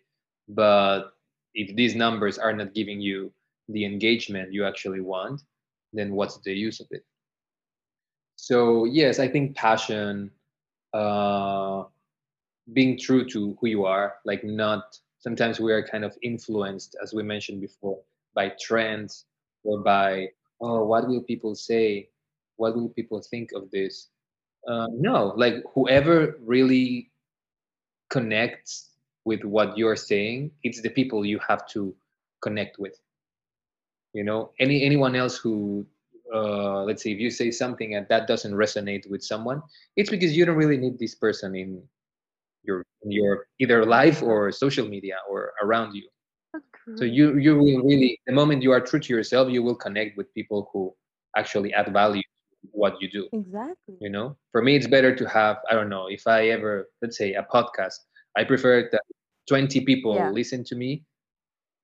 but 0.47 1.11
if 1.53 1.75
these 1.75 1.95
numbers 1.95 2.37
are 2.37 2.53
not 2.53 2.73
giving 2.73 3.01
you 3.01 3.31
the 3.69 3.85
engagement 3.85 4.53
you 4.53 4.65
actually 4.65 5.01
want 5.01 5.41
then 5.93 6.13
what's 6.13 6.37
the 6.39 6.53
use 6.53 6.79
of 6.79 6.87
it? 6.91 7.03
So 8.35 8.85
yes 8.85 9.19
i 9.19 9.27
think 9.27 9.55
passion 9.55 10.31
uh 10.93 11.83
being 12.73 12.97
true 12.97 13.23
to 13.29 13.55
who 13.59 13.67
you 13.67 13.85
are 13.85 14.15
like 14.25 14.43
not 14.43 14.97
sometimes 15.19 15.59
we 15.59 15.71
are 15.71 15.85
kind 15.85 16.03
of 16.03 16.17
influenced 16.23 16.95
as 17.01 17.13
we 17.13 17.23
mentioned 17.23 17.61
before 17.61 17.99
by 18.33 18.51
trends 18.59 19.25
or 19.65 19.79
by 19.81 20.29
oh 20.61 20.85
what 20.85 21.07
will 21.07 21.21
people 21.21 21.55
say? 21.55 22.09
What 22.57 22.75
will 22.75 22.89
people 22.89 23.21
think 23.21 23.51
of 23.53 23.69
this? 23.71 24.09
Uh, 24.67 24.87
no 24.93 25.33
like 25.35 25.55
whoever 25.73 26.37
really 26.41 27.11
connects 28.09 28.89
with 29.25 29.43
what 29.43 29.77
you're 29.77 29.95
saying 29.95 30.49
it's 30.63 30.81
the 30.81 30.89
people 30.89 31.25
you 31.25 31.39
have 31.47 31.67
to 31.69 31.93
connect 32.41 32.79
with. 32.79 32.97
You 34.13 34.23
know 34.23 34.51
any 34.59 34.83
anyone 34.83 35.15
else 35.15 35.37
who 35.37 35.85
uh, 36.33 36.83
let's 36.83 37.03
say 37.03 37.11
if 37.11 37.19
you 37.19 37.29
say 37.29 37.51
something 37.51 37.95
and 37.95 38.07
that 38.09 38.27
doesn't 38.27 38.53
resonate 38.53 39.09
with 39.09 39.23
someone 39.23 39.61
it's 39.95 40.09
because 40.09 40.35
you 40.35 40.45
don't 40.45 40.55
really 40.55 40.77
need 40.77 40.97
this 40.97 41.13
person 41.13 41.55
in 41.55 41.83
your 42.63 42.83
in 43.03 43.11
your 43.11 43.47
either 43.59 43.85
life 43.85 44.23
or 44.23 44.51
social 44.51 44.87
media 44.87 45.17
or 45.29 45.53
around 45.61 45.93
you 45.93 46.07
so 46.93 47.03
you 47.05 47.37
you 47.37 47.55
will 47.55 47.81
really 47.83 48.19
the 48.25 48.33
moment 48.33 48.61
you 48.61 48.71
are 48.71 48.79
true 48.81 48.99
to 48.99 49.13
yourself 49.13 49.49
you 49.49 49.61
will 49.63 49.75
connect 49.75 50.15
with 50.17 50.31
people 50.33 50.69
who 50.71 50.93
actually 51.35 51.73
add 51.73 51.91
value 51.91 52.21
to 52.61 52.67
what 52.71 52.93
you 53.01 53.09
do 53.09 53.27
Exactly. 53.31 53.95
you 53.99 54.09
know 54.09 54.35
for 54.51 54.61
me 54.61 54.75
it's 54.75 54.87
better 54.87 55.15
to 55.15 55.27
have 55.27 55.57
i 55.69 55.73
don't 55.73 55.89
know 55.89 56.07
if 56.07 56.27
i 56.27 56.47
ever 56.49 56.87
let's 57.01 57.17
say 57.17 57.33
a 57.33 57.43
podcast 57.53 57.95
i 58.37 58.43
prefer 58.43 58.87
that 58.91 59.01
20 59.47 59.81
people 59.85 60.15
Yeah. 60.15 60.29
listen 60.31 60.63
to 60.65 60.75
me 60.75 61.03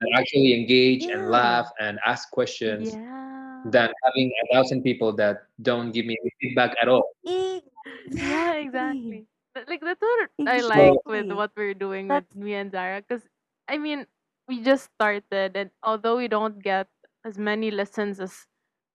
that 0.01 0.09
actually 0.17 0.53
engage 0.53 1.07
and 1.07 1.29
laugh 1.29 1.67
and 1.79 1.99
ask 2.05 2.29
questions 2.31 2.97
Yeah. 2.97 3.63
than 3.63 3.89
having 4.05 4.31
a 4.43 4.53
thousand 4.53 4.83
people 4.83 5.13
that 5.15 5.43
don't 5.61 5.91
give 5.91 6.05
me 6.05 6.15
any 6.21 6.31
feedback 6.41 6.75
at 6.81 6.87
all. 6.87 7.03
Yeah, 7.23 8.53
exactly. 8.55 9.25
Like 9.67 9.81
that's 9.81 10.01
what 10.01 10.29
I 10.45 10.61
like 10.61 10.99
with 11.05 11.31
what 11.31 11.51
we're 11.55 11.73
doing 11.73 12.07
That's 12.07 12.25
with 12.33 12.35
me 12.35 12.53
and 12.55 12.71
Zara. 12.71 13.01
Because 13.01 13.23
I 13.67 13.77
mean, 13.77 14.05
we 14.47 14.61
just 14.63 14.89
started, 14.95 15.55
and 15.55 15.71
although 15.83 16.17
we 16.17 16.27
don't 16.27 16.61
get 16.63 16.87
as 17.25 17.37
many 17.37 17.71
listens 17.71 18.19
as 18.19 18.47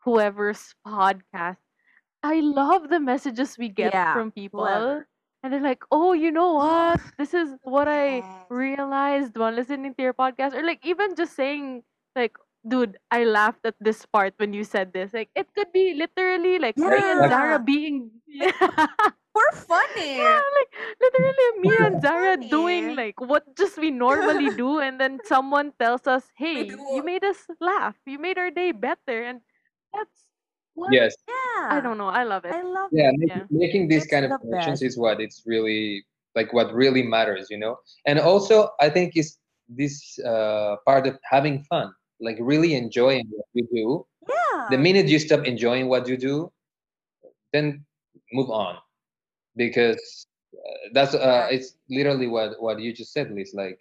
whoever's 0.05 0.75
podcast, 0.87 1.59
I 2.23 2.41
love 2.41 2.89
the 2.91 3.01
messages 3.01 3.57
we 3.59 3.69
get 3.69 3.95
yeah, 3.95 4.13
from 4.13 4.31
people. 4.33 4.65
whoever. 4.65 5.09
And 5.43 5.53
they're 5.53 5.61
like, 5.63 5.83
oh, 5.91 6.13
you 6.13 6.31
know 6.31 6.55
what? 6.55 7.01
This 7.19 7.35
is 7.35 7.55
what 7.63 7.89
I 7.89 8.25
Yes. 8.25 8.47
realized 8.49 9.37
while 9.37 9.53
listening 9.53 9.95
to 9.95 10.03
your 10.03 10.15
podcast. 10.15 10.55
Or 10.55 10.63
like 10.63 10.85
even 10.85 11.15
just 11.15 11.35
saying, 11.37 11.83
like, 12.17 12.37
dude, 12.67 12.99
I 13.11 13.25
laughed 13.25 13.65
at 13.65 13.75
this 13.81 14.05
part 14.07 14.35
when 14.39 14.53
you 14.53 14.65
said 14.65 14.93
this. 14.93 15.13
Like 15.13 15.31
it 15.35 15.49
could 15.55 15.73
be 15.73 15.95
literally 15.95 16.59
like 16.59 16.79
me 16.85 17.11
and 17.11 17.27
Zara 17.29 17.59
Yeah. 18.27 18.87
Being 19.37 19.55
We're 19.55 19.61
funny. 19.69 20.17
yeah, 20.17 20.41
like 20.59 20.71
literally 21.01 21.61
me 21.61 21.69
We're 21.69 21.87
and 21.87 22.01
Zara 22.01 22.37
doing 22.37 22.97
like 22.97 23.21
what 23.21 23.57
just 23.57 23.79
we 23.79 23.91
normally 23.91 24.51
do, 24.51 24.81
and 24.81 25.01
then 25.01 25.21
someone 25.25 25.73
tells 25.79 26.07
us, 26.07 26.31
"Hey, 26.37 26.65
you 26.95 27.03
made 27.03 27.25
us 27.25 27.47
laugh. 27.61 27.97
You 28.07 28.19
made 28.19 28.39
our 28.39 28.51
day 28.51 28.73
better," 28.73 29.23
and 29.23 29.41
that's 29.93 30.29
what 30.75 30.93
Yes. 30.93 31.15
Yeah. 31.29 31.69
I 31.71 31.81
don't 31.81 31.99
know. 31.99 32.09
I 32.09 32.25
love 32.25 32.45
it. 32.45 32.53
I 32.55 32.63
love 32.63 32.91
Yeah, 32.93 33.11
it. 33.11 33.17
making, 33.17 33.43
Yeah. 33.43 33.47
making 33.51 33.89
these 33.89 34.05
It's 34.05 34.11
kind 34.13 34.25
of 34.25 34.33
connections 34.41 34.81
best. 34.81 34.83
is 34.83 34.99
what 34.99 35.21
it's 35.21 35.43
really 35.47 36.05
like 36.35 36.53
what 36.53 36.73
really 36.75 37.03
matters, 37.03 37.49
you 37.51 37.59
know. 37.59 37.77
And 38.07 38.19
also, 38.19 38.71
I 38.81 38.89
think 38.91 39.17
is 39.17 39.39
this 39.69 40.19
uh, 40.25 40.77
part 40.87 41.07
of 41.07 41.19
having 41.31 41.65
fun, 41.65 41.93
like 42.21 42.37
really 42.41 42.75
enjoying 42.75 43.27
what 43.31 43.47
you 43.55 43.67
do. 43.73 44.07
Yeah. 44.29 44.69
The 44.71 44.79
minute 44.79 45.09
you 45.09 45.19
stop 45.19 45.45
enjoying 45.45 45.89
what 45.89 46.09
you 46.09 46.17
do, 46.17 46.53
then 47.53 47.85
move 48.33 48.51
on, 48.51 48.77
because 49.57 50.27
uh, 50.55 50.89
that's 50.93 51.15
uh, 51.15 51.49
it's 51.51 51.77
literally 51.91 52.27
what 52.27 52.61
what 52.61 52.81
you 52.81 52.93
just 52.93 53.13
said, 53.13 53.31
Liz. 53.31 53.53
Like, 53.55 53.79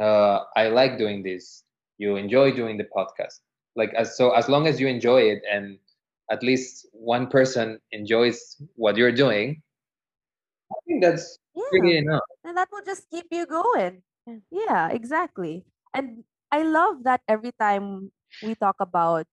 uh, 0.00 0.40
I 0.56 0.68
like 0.68 0.98
doing 0.98 1.22
this. 1.22 1.64
You 1.98 2.16
enjoy 2.16 2.52
doing 2.52 2.76
the 2.78 2.84
podcast. 2.96 3.40
Like, 3.76 3.92
as 3.94 4.16
so 4.16 4.30
as 4.32 4.48
long 4.48 4.66
as 4.66 4.80
you 4.80 4.88
enjoy 4.88 5.22
it 5.22 5.42
and 5.50 5.78
at 6.30 6.42
least 6.42 6.86
one 6.92 7.26
person 7.28 7.80
enjoys 7.92 8.60
what 8.76 8.96
you're 8.96 9.12
doing, 9.12 9.62
I 10.72 10.76
think 10.86 11.02
that's 11.02 11.38
Yeah. 11.54 11.62
really 11.72 11.98
enough. 11.98 12.22
and 12.44 12.56
that 12.56 12.68
will 12.72 12.84
just 12.84 13.10
keep 13.10 13.26
you 13.30 13.46
going. 13.46 14.02
Yeah. 14.26 14.38
Yeah, 14.50 14.88
exactly. 14.90 15.64
And 15.94 16.24
I 16.50 16.62
love 16.62 17.04
that 17.04 17.22
every 17.28 17.52
time 17.58 18.12
we 18.40 18.54
talk 18.54 18.76
about 18.80 19.26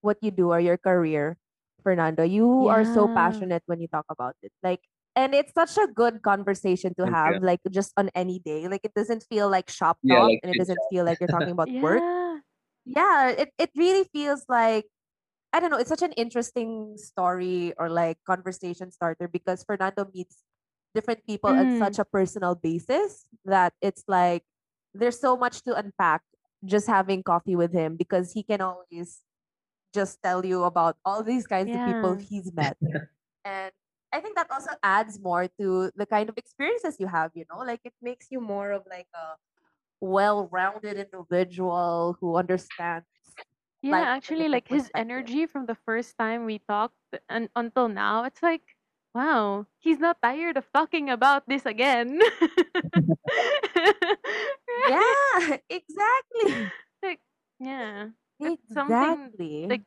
what 0.00 0.18
you 0.22 0.30
do 0.30 0.50
or 0.52 0.60
your 0.60 0.78
career, 0.78 1.36
Fernando, 1.82 2.22
you 2.22 2.68
are 2.68 2.84
so 2.84 3.08
passionate 3.08 3.62
when 3.66 3.80
you 3.80 3.88
talk 3.88 4.06
about 4.10 4.36
it. 4.42 4.52
Like, 4.62 4.80
and 5.16 5.34
it's 5.34 5.52
such 5.54 5.76
a 5.78 5.86
good 5.88 6.22
conversation 6.22 6.94
to 6.98 7.06
have, 7.06 7.36
you. 7.36 7.40
like 7.42 7.60
just 7.70 7.92
on 7.96 8.10
any 8.14 8.38
day. 8.40 8.68
Like, 8.68 8.82
it 8.84 8.94
doesn't 8.94 9.24
feel 9.28 9.48
like 9.48 9.70
shop 9.70 9.98
Yeah, 10.02 10.16
talk, 10.16 10.28
like 10.30 10.40
and 10.42 10.52
it 10.52 10.58
doesn't 10.58 10.78
feel 10.90 11.04
like 11.04 11.18
you're 11.20 11.28
talking 11.28 11.52
about 11.56 11.70
work. 11.80 12.02
Yeah. 12.02 12.38
Yeah, 12.86 13.28
it 13.30 13.50
it 13.58 13.70
really 13.76 14.04
feels 14.12 14.44
like 14.48 14.86
I 15.52 15.60
don't 15.60 15.70
know. 15.70 15.78
It's 15.78 15.88
such 15.88 16.02
an 16.02 16.12
interesting 16.12 16.96
story 16.96 17.72
or 17.78 17.88
like 17.88 18.18
conversation 18.26 18.90
starter 18.92 19.28
because 19.28 19.64
Fernando 19.64 20.08
meets 20.14 20.44
different 20.94 21.24
people 21.26 21.50
on 21.50 21.66
Mm. 21.66 21.78
such 21.78 21.98
a 21.98 22.04
personal 22.04 22.54
basis 22.54 23.26
that 23.44 23.72
it's 23.80 24.04
like 24.08 24.44
there's 24.94 25.20
so 25.20 25.36
much 25.36 25.62
to 25.64 25.74
unpack 25.76 26.22
just 26.64 26.86
having 26.88 27.22
coffee 27.22 27.56
with 27.56 27.72
him 27.72 27.96
because 27.96 28.32
he 28.32 28.42
can 28.42 28.60
always 28.60 29.22
just 29.94 30.20
tell 30.22 30.44
you 30.44 30.64
about 30.64 30.96
all 31.04 31.22
these 31.22 31.46
kinds 31.46 31.74
of 31.74 31.84
people 31.84 32.16
he's 32.16 32.52
met. 32.52 32.76
and 33.44 33.72
I 34.12 34.20
think 34.20 34.36
that 34.36 34.50
also 34.50 34.70
adds 34.82 35.20
more 35.20 35.48
to 35.60 35.90
the 35.96 36.06
kind 36.06 36.28
of 36.28 36.38
experiences 36.38 36.96
you 36.98 37.06
have, 37.08 37.32
you 37.34 37.44
know? 37.50 37.58
Like 37.58 37.80
it 37.84 37.94
makes 38.02 38.28
you 38.30 38.40
more 38.40 38.72
of 38.72 38.84
like 38.88 39.08
a 39.14 39.36
well-rounded 40.00 40.96
individual 40.98 42.16
who 42.20 42.36
understands 42.36 43.06
Yeah, 43.82 44.02
actually, 44.02 44.48
like 44.48 44.68
his 44.68 44.90
energy 44.94 45.46
from 45.46 45.66
the 45.66 45.74
first 45.74 46.18
time 46.18 46.44
we 46.44 46.58
talked 46.58 46.96
and 47.28 47.48
until 47.54 47.88
now, 47.88 48.24
it's 48.24 48.42
like, 48.42 48.62
wow, 49.14 49.66
he's 49.78 49.98
not 50.00 50.20
tired 50.22 50.56
of 50.56 50.70
talking 50.72 51.10
about 51.10 51.48
this 51.48 51.64
again. 51.66 52.20
Yeah, 54.84 55.58
exactly. 55.70 56.72
Like, 57.02 57.20
yeah. 57.60 58.10
It's 58.44 58.72
something 58.72 59.32
Exactly. 59.40 59.68
like 59.68 59.82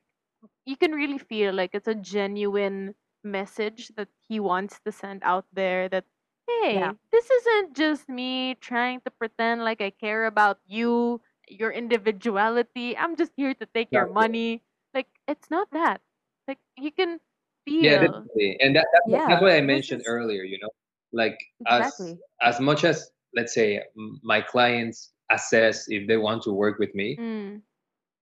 you 0.65 0.77
can 0.77 0.91
really 0.93 1.17
feel 1.19 1.53
like 1.53 1.71
it's 1.73 1.87
a 1.87 1.95
genuine 1.95 2.95
message 3.23 3.91
that 3.95 4.07
he 4.27 4.39
wants 4.39 4.79
to 4.85 4.91
send 4.91 5.21
out 5.23 5.45
there 5.53 5.87
that 5.89 6.05
hey 6.47 6.75
Yeah. 6.79 6.93
this 7.11 7.29
isn't 7.29 7.75
just 7.75 8.09
me 8.09 8.55
trying 8.59 9.01
to 9.05 9.11
pretend 9.11 9.63
like 9.63 9.81
i 9.81 9.89
care 9.91 10.25
about 10.25 10.57
you 10.65 11.21
your 11.47 11.71
individuality 11.71 12.97
i'm 12.97 13.15
just 13.15 13.31
here 13.37 13.53
to 13.53 13.65
take 13.73 13.89
your 13.91 14.07
money 14.07 14.61
like 14.93 15.07
it's 15.27 15.49
not 15.49 15.69
that 15.71 16.01
like 16.47 16.59
you 16.77 16.91
can 16.91 17.19
be, 17.65 17.85
Yeah, 17.85 18.01
definitely. 18.01 18.57
And 18.59 18.75
that, 18.75 18.87
that's, 18.91 19.05
what- 19.05 19.19
Yeah, 19.21 19.27
that's 19.29 19.41
what 19.41 19.51
I 19.53 19.61
mentioned 19.61 20.01
is- 20.01 20.07
earlier. 20.09 20.41
You 20.41 20.57
know, 20.61 20.73
like 21.13 21.37
as 21.69 21.85
Exactly. 21.93 22.17
as 22.41 22.59
much 22.59 22.83
as 22.83 23.11
let's 23.37 23.53
say 23.53 23.79
my 24.25 24.41
clients 24.41 25.13
assess 25.29 25.85
if 25.87 26.07
they 26.09 26.17
want 26.17 26.41
to 26.49 26.51
work 26.51 26.79
with 26.81 26.89
me, 26.97 27.15
Mm, 27.21 27.61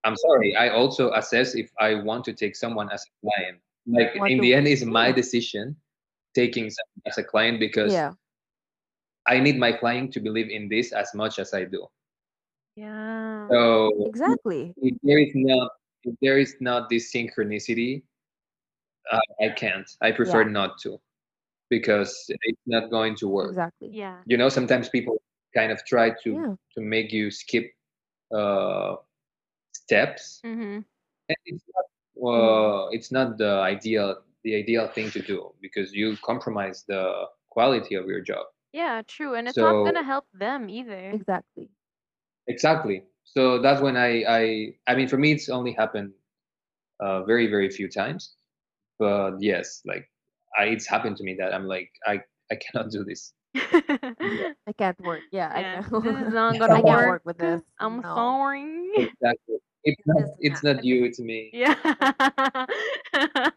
I'm 0.03 0.17
sorry. 0.17 0.55
I 0.59 0.69
also 0.75 1.13
assess 1.15 1.55
if 1.55 1.71
I 1.79 1.95
want 2.03 2.25
to 2.25 2.33
take 2.33 2.55
someone 2.55 2.91
as 2.91 2.99
a 3.07 3.11
client. 3.23 3.63
Like 3.91 4.13
Want 4.15 4.31
in 4.31 4.39
the 4.41 4.53
end, 4.53 4.67
it's 4.67 4.83
my 4.83 5.11
decision 5.11 5.75
taking 6.35 6.67
as 7.05 7.17
a 7.17 7.23
client 7.23 7.59
because 7.59 7.91
Yeah. 7.93 8.13
I 9.27 9.39
need 9.39 9.57
my 9.57 9.71
client 9.73 10.13
to 10.13 10.19
believe 10.19 10.49
in 10.49 10.69
this 10.69 10.91
as 10.93 11.13
much 11.15 11.39
as 11.39 11.53
I 11.53 11.65
do. 11.65 11.87
yeah 12.75 13.49
So 13.51 13.91
Exactly. 14.05 14.75
if 14.77 14.95
there 15.03 15.19
is 15.19 15.31
not 15.35 15.71
if 16.03 16.15
there 16.21 16.37
is 16.37 16.55
not 16.61 16.89
this 16.89 17.11
synchronicity, 17.13 18.03
uh, 19.11 19.19
I 19.41 19.49
can't. 19.49 19.89
I 20.01 20.11
prefer 20.11 20.43
Yeah. 20.43 20.49
not 20.49 20.77
to 20.83 20.99
because 21.69 22.25
it's 22.29 22.61
not 22.65 22.89
going 22.89 23.15
to 23.17 23.27
work. 23.27 23.49
Exactly. 23.49 23.89
yeah 23.91 24.17
You 24.25 24.37
know, 24.37 24.49
sometimes 24.49 24.89
people 24.89 25.21
kind 25.55 25.71
of 25.71 25.83
try 25.85 26.11
to 26.23 26.31
Yeah. 26.33 26.55
to 26.75 26.81
make 26.81 27.11
you 27.11 27.31
skip 27.31 27.71
uh, 28.33 28.95
steps, 29.73 30.43
hmm 30.43 30.79
and 31.29 31.37
it's 31.45 31.63
not 31.75 31.85
Mm-hmm. 32.35 32.65
uh, 32.65 32.89
it's 32.91 33.11
not 33.11 33.37
the 33.37 33.51
ideal 33.61 34.15
the 34.43 34.55
ideal 34.55 34.87
thing 34.87 35.09
to 35.11 35.21
do 35.21 35.51
because 35.61 35.93
you 35.93 36.17
compromise 36.23 36.83
the 36.87 37.25
quality 37.49 37.95
of 37.95 38.05
your 38.07 38.21
job. 38.21 38.45
yeah 38.73 39.01
true 39.07 39.35
and 39.35 39.47
it's 39.47 39.59
not 39.59 39.81
gonna 39.83 40.03
help 40.03 40.25
them 40.33 40.69
either 40.69 41.11
Exactly. 41.11 41.69
Exactly. 42.47 43.03
So 43.23 43.61
that's 43.61 43.81
when 43.81 43.95
I 43.97 44.23
I 44.27 44.73
I 44.87 44.95
mean 44.95 45.07
for 45.07 45.17
me 45.17 45.31
it's 45.31 45.49
only 45.49 45.73
happened 45.73 46.13
uh, 46.99 47.23
very 47.23 47.47
very 47.47 47.69
few 47.69 47.89
times, 47.89 48.35
but 48.99 49.37
yes, 49.39 49.81
like 49.85 50.09
I, 50.59 50.65
it's 50.65 50.87
happened 50.87 51.17
to 51.17 51.23
me 51.23 51.35
that 51.39 51.53
I'm 51.53 51.65
like 51.65 51.91
I 52.05 52.21
I 52.51 52.55
cannot 52.55 52.91
do 52.91 53.03
this. 53.03 53.33
I 53.55 54.73
can't 54.77 54.99
work. 54.99 55.23
Yeah, 55.31 55.51
yeah, 55.55 55.81
I 55.83 55.89
know. 55.91 55.99
this 56.01 56.17
is 56.17 56.31
not 56.33 56.59
gonna 56.59 56.81
can't 56.83 57.03
work. 57.03 57.05
work 57.05 57.21
with 57.25 57.37
this. 57.37 57.61
I'm 57.79 58.03
No. 58.03 58.13
sorry. 58.13 58.89
Exactly. 58.95 59.57
It's 59.83 60.01
not 60.05 60.19
doesn't 60.19 60.37
it's 60.39 60.63
not 60.63 60.83
you. 60.83 61.05
It's 61.05 61.19
me. 61.19 61.49
Yeah. 61.53 61.75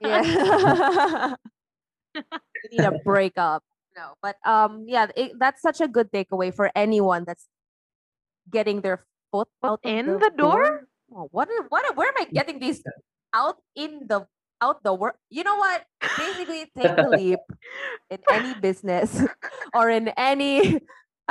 Yeah. 0.01 1.35
you 2.15 2.23
need 2.71 2.85
a 2.85 2.99
breakup. 3.05 3.65
No, 3.97 4.15
but 4.23 4.37
um, 4.47 4.85
yeah, 4.89 5.09
it, 5.17 5.33
that's 5.39 5.61
such 5.61 5.81
a 5.81 5.89
good 5.89 6.11
takeaway 6.13 6.55
for 6.55 6.71
anyone 6.75 7.25
that's 7.27 7.47
getting 8.51 8.81
their 8.81 9.05
foot 9.31 9.49
out 9.65 9.81
in 9.83 10.07
the, 10.07 10.19
the 10.19 10.33
door? 10.37 10.89
Oh, 11.15 11.29
what? 11.31 11.49
What? 11.69 11.97
Where 11.97 12.09
am 12.09 12.15
I 12.17 12.25
getting 12.33 12.59
these 12.59 12.83
out 13.35 13.57
in 13.75 14.07
the 14.09 14.27
out 14.61 14.83
the 14.83 14.95
work? 14.95 15.17
You 15.31 15.45
know 15.45 15.57
what? 15.57 15.85
Basically, 16.17 16.71
take 16.77 16.97
the 16.97 17.09
leap 17.09 17.41
in 18.11 18.19
any 18.31 18.55
business 18.61 19.25
or 19.75 19.91
in 19.91 20.09
any. 20.17 20.81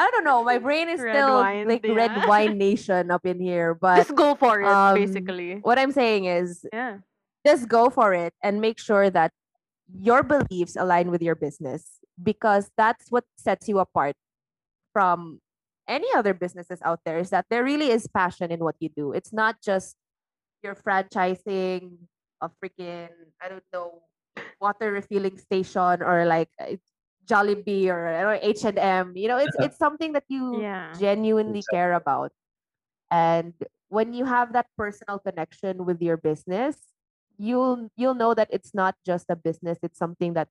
I 0.01 0.09
don't 0.09 0.23
know. 0.25 0.43
My 0.43 0.57
brain 0.57 0.89
is 0.89 0.99
Red 0.99 1.13
still 1.13 1.35
wine, 1.45 1.67
like 1.67 1.85
yeah. 1.85 1.93
red 1.93 2.25
wine 2.27 2.57
nation 2.57 3.11
up 3.11 3.21
in 3.25 3.39
here, 3.39 3.75
but 3.81 3.97
Just 3.97 4.15
go 4.15 4.33
for 4.33 4.59
it, 4.61 4.65
um, 4.65 4.95
basically. 4.95 5.61
what 5.61 5.77
I'm 5.77 5.91
saying 5.91 6.25
is 6.25 6.65
Yeah. 6.73 7.05
just 7.45 7.69
go 7.69 7.89
for 7.93 8.13
it 8.17 8.33
and 8.41 8.59
make 8.61 8.79
sure 8.79 9.09
that 9.13 9.31
your 9.93 10.23
beliefs 10.23 10.75
align 10.75 11.11
with 11.11 11.21
your 11.21 11.35
business 11.35 11.99
because 12.17 12.71
that's 12.77 13.11
what 13.13 13.25
sets 13.37 13.69
you 13.69 13.77
apart 13.77 14.15
from 14.91 15.39
any 15.87 16.07
other 16.15 16.33
businesses 16.33 16.79
out 16.81 17.01
there 17.05 17.19
is 17.19 17.29
that 17.29 17.45
there 17.49 17.63
really 17.63 17.91
is 17.91 18.07
passion 18.07 18.49
in 18.51 18.59
what 18.63 18.75
you 18.79 18.89
do. 18.89 19.11
It's 19.13 19.33
not 19.33 19.61
just 19.61 19.95
you're 20.63 20.75
franchising 20.75 21.97
a 22.41 22.49
freaking 22.57 23.09
I 23.41 23.49
don't 23.49 23.63
know 23.73 24.01
water 24.59 24.91
refilling 24.93 25.37
station 25.37 26.01
or 26.01 26.25
like 26.25 26.49
Jollibee 27.31 27.87
or 27.87 28.03
or 28.11 28.35
H 28.43 28.65
and 28.67 28.77
M. 28.77 29.15
You 29.15 29.27
know, 29.31 29.37
it's 29.39 29.55
it's 29.63 29.77
something 29.79 30.11
that 30.13 30.27
you 30.27 30.67
Yeah. 30.67 30.91
genuinely 30.99 31.63
Exactly. 31.63 31.77
care 31.79 31.93
about. 31.95 32.31
And 33.09 33.53
when 33.87 34.11
you 34.13 34.25
have 34.25 34.51
that 34.53 34.67
personal 34.77 35.19
connection 35.19 35.85
with 35.85 36.01
your 36.01 36.17
business, 36.17 36.75
you'll 37.39 37.87
you'll 37.95 38.15
know 38.19 38.33
that 38.35 38.49
it's 38.51 38.75
not 38.75 38.95
just 39.05 39.27
a 39.29 39.35
business, 39.35 39.79
it's 39.81 39.97
something 39.97 40.33
that 40.35 40.49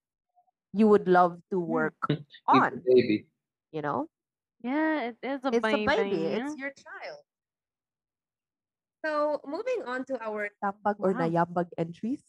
you 0.73 0.89
would 0.89 1.09
love 1.09 1.41
to 1.51 1.61
hmm. 1.61 1.73
work 1.73 1.95
It's 2.11 2.27
on, 2.49 2.73
a 2.73 2.83
baby. 2.87 3.27
you 3.73 3.83
know? 3.83 4.09
yeah, 4.63 5.13
it 5.13 5.17
is 5.23 5.41
a 5.45 5.53
It's 5.53 5.65
a 5.67 5.77
baby. 5.77 5.87
baby, 5.87 6.25
it's 6.37 6.57
your 6.57 6.73
child. 6.73 7.21
So, 9.05 9.41
moving 9.47 9.83
on 9.89 10.05
to 10.13 10.21
our 10.21 10.51
tambag 10.63 10.97
or 11.01 11.13
Wow. 11.17 11.25
nayambag 11.25 11.73
entries. 11.79 12.21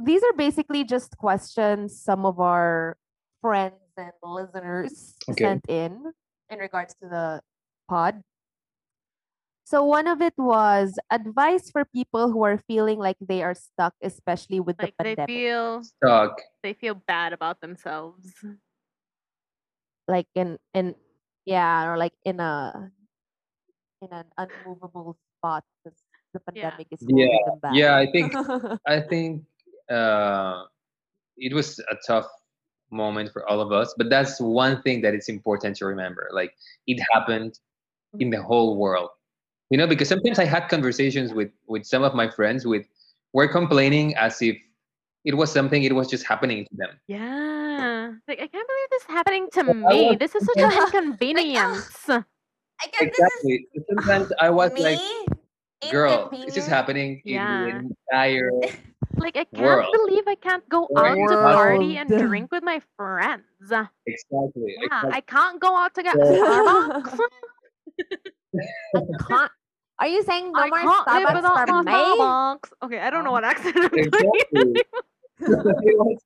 These 0.00 0.24
are 0.24 0.32
basically 0.32 0.84
just 0.84 1.16
questions 1.18 2.00
some 2.00 2.24
of 2.24 2.40
our 2.40 2.96
friends 3.44 3.76
and 3.96 4.12
listeners 4.22 5.14
Okay. 5.28 5.44
sent 5.44 5.64
in 5.68 6.12
in 6.50 6.58
regards 6.58 6.94
to 7.02 7.08
the 7.08 7.40
pod. 7.88 8.22
So 9.64 9.82
one 9.84 10.06
of 10.06 10.20
it 10.20 10.34
was 10.36 10.98
advice 11.10 11.70
for 11.70 11.84
people 11.88 12.30
who 12.30 12.44
are 12.44 12.60
feeling 12.68 12.98
like 12.98 13.16
they 13.20 13.42
are 13.42 13.54
stuck, 13.54 13.94
especially 14.02 14.60
with 14.60 14.76
Like 14.78 14.92
the 14.98 15.04
they 15.04 15.14
pandemic. 15.16 15.28
feel 15.30 15.82
Stuck. 15.82 16.36
they 16.62 16.72
feel 16.74 16.94
bad 16.94 17.32
about 17.32 17.60
themselves. 17.60 18.28
like 20.08 20.28
in 20.34 20.58
in 20.74 20.94
yeah, 21.48 21.88
or 21.88 21.96
like 21.96 22.12
in 22.24 22.40
a 22.40 22.92
in 24.02 24.08
an 24.12 24.28
unmovable 24.36 25.16
spot 25.38 25.64
because 25.82 25.96
the 26.36 26.40
Yeah. 26.52 26.70
pandemic 26.70 26.88
is 26.92 27.00
holding 27.00 27.24
Yeah, 27.32 27.44
them 27.48 27.58
back. 27.60 27.72
yeah, 27.74 27.96
I 27.96 28.06
think 28.12 28.28
I 28.86 29.00
think 29.00 29.44
uh, 29.88 30.64
it 31.40 31.52
was 31.56 31.78
a 31.80 31.96
tough 32.06 32.28
moment 32.94 33.32
for 33.32 33.46
all 33.48 33.60
of 33.60 33.72
us, 33.72 33.94
but 33.98 34.08
that's 34.08 34.40
one 34.40 34.80
thing 34.82 35.02
that 35.02 35.12
it's 35.14 35.28
important 35.28 35.76
to 35.76 35.86
remember. 35.86 36.28
Like 36.32 36.54
it 36.86 37.02
happened 37.12 37.58
in 38.20 38.30
the 38.30 38.40
whole 38.42 38.76
world, 38.78 39.10
you 39.70 39.76
know, 39.78 39.86
because 39.86 40.08
sometimes 40.08 40.38
I 40.38 40.44
had 40.46 40.68
conversations 40.68 41.34
with 41.34 41.50
with 41.66 41.84
some 41.84 42.02
of 42.02 42.14
my 42.14 42.30
friends 42.30 42.64
with 42.66 42.86
were 43.32 43.48
complaining 43.48 44.14
as 44.16 44.40
if 44.40 44.56
it 45.24 45.34
was 45.36 45.50
something 45.50 45.82
it 45.82 45.94
was 45.94 46.08
just 46.08 46.24
happening 46.26 46.64
to 46.64 46.74
them. 46.76 46.90
Yeah. 47.08 48.12
Like 48.28 48.38
I 48.40 48.46
can't 48.46 48.68
believe 48.68 48.88
this 48.90 49.02
is 49.02 49.08
happening 49.08 49.48
to 49.54 49.60
I 49.60 49.72
me. 49.72 50.08
was- 50.10 50.18
This 50.18 50.34
is 50.36 50.46
such 50.46 50.58
an 50.62 50.72
inconvenience. 50.72 52.08
I 52.08 52.86
guess 52.92 53.02
Exactly. 53.02 53.66
So 53.74 53.82
Sometimes 53.94 54.32
I 54.40 54.50
was 54.50 54.70
like, 54.78 55.00
"Girl, 55.90 56.28
this 56.46 56.56
is 56.56 56.66
happening 56.66 57.22
Yeah. 57.24 57.66
in 57.66 57.88
the 57.88 57.96
entire 58.12 58.50
Like 59.16 59.36
I 59.36 59.44
can't 59.44 59.62
World. 59.62 59.94
believe 60.06 60.24
I 60.26 60.34
can't 60.36 60.68
go 60.68 60.88
World. 60.90 61.18
out 61.18 61.28
to 61.28 61.36
party 61.36 61.96
and 61.98 62.08
drink 62.08 62.50
with 62.52 62.62
my 62.62 62.80
friends. 62.96 63.42
Yeah, 63.70 63.86
exactly. 64.06 64.74
exactly. 64.78 65.10
I 65.12 65.20
can't 65.20 65.60
go 65.60 65.76
out 65.76 65.94
to 65.94 66.02
get 66.02 66.14
So- 66.14 66.22
Starbucks. 66.22 67.18
I 68.96 69.00
can't. 69.28 69.52
Are 70.00 70.08
you 70.08 70.22
saying 70.24 70.50
no 70.52 70.60
I 70.60 70.68
more 70.68 70.78
can't 71.04 71.06
live 71.06 71.28
Starbucks 71.28 71.36
without 71.36 71.68
for 71.68 71.82
my 71.82 71.92
me? 71.92 71.92
Starbucks. 71.92 72.72
Okay, 72.82 72.98
I 73.00 73.10
don't 73.10 73.24
know 73.24 73.30
Oh. 73.30 73.32
what 73.34 73.44
accent 73.44 73.76
I'm 73.76 73.88
doing. 73.88 74.04
exactly. 74.06 74.82
it 75.40 75.96
was, 75.98 76.18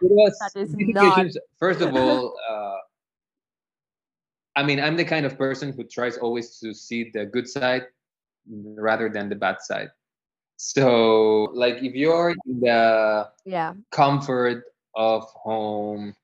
it 0.00 0.10
was 0.10 0.38
That 0.54 0.60
is 0.60 0.74
not- 0.76 1.26
First 1.58 1.80
of 1.80 1.94
all, 1.94 2.34
uh, 2.50 2.76
I 4.56 4.62
mean, 4.64 4.80
I'm 4.80 4.96
the 4.96 5.04
kind 5.04 5.24
of 5.24 5.38
person 5.38 5.72
who 5.72 5.84
tries 5.84 6.18
always 6.18 6.58
to 6.60 6.74
see 6.74 7.10
the 7.14 7.24
good 7.26 7.48
side 7.48 7.86
rather 8.76 9.08
than 9.08 9.28
the 9.28 9.36
bad 9.36 9.62
side. 9.62 9.88
So, 10.62 11.50
like, 11.54 11.82
if 11.82 11.94
you're 11.94 12.30
in 12.46 12.60
the 12.60 13.28
Yeah. 13.44 13.74
comfort 13.90 14.64
of 14.94 15.24
home, 15.24 16.14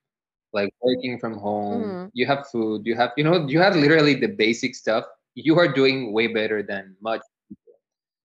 like 0.53 0.73
working 0.81 1.19
from 1.19 1.37
home, 1.37 1.97
Mhm. 1.97 2.11
you 2.13 2.25
have 2.25 2.47
food, 2.47 2.85
you 2.85 2.95
have, 2.95 3.11
you 3.17 3.23
know, 3.23 3.45
you 3.47 3.59
have 3.59 3.75
literally 3.75 4.15
the 4.15 4.27
basic 4.27 4.75
stuff. 4.75 5.05
You 5.35 5.57
are 5.59 5.71
doing 5.71 6.13
way 6.13 6.27
better 6.27 6.63
than 6.63 6.95
much 7.01 7.21
people. 7.49 7.73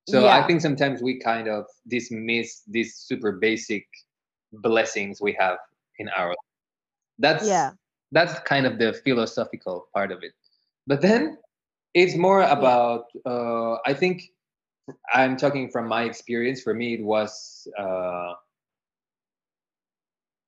So 0.05 0.29
I 0.29 0.43
think 0.47 0.61
sometimes 0.61 1.03
we 1.03 1.19
kind 1.19 1.49
of 1.49 1.67
dismiss 1.89 2.63
these 2.69 2.95
super 2.97 3.33
basic 3.33 3.87
blessings 4.53 5.21
we 5.21 5.33
have 5.39 5.59
in 5.99 6.09
our 6.11 6.29
life. 6.29 6.51
That's 7.19 7.49
Yeah. 7.49 7.73
that's 8.13 8.39
kind 8.41 8.67
of 8.67 8.79
the 8.79 8.93
philosophical 9.05 9.89
part 9.95 10.13
of 10.13 10.23
it. 10.23 10.33
But 10.87 11.01
then 11.03 11.39
it's 11.95 12.17
more 12.17 12.43
about 12.43 13.07
uh, 13.27 13.77
I 13.87 13.95
think 13.95 14.34
I'm 15.13 15.37
talking 15.37 15.71
from 15.71 15.89
my 15.89 16.05
experience. 16.05 16.63
For 16.63 16.75
me, 16.75 16.95
it 16.95 17.03
was 17.03 17.67
uh, 17.79 18.33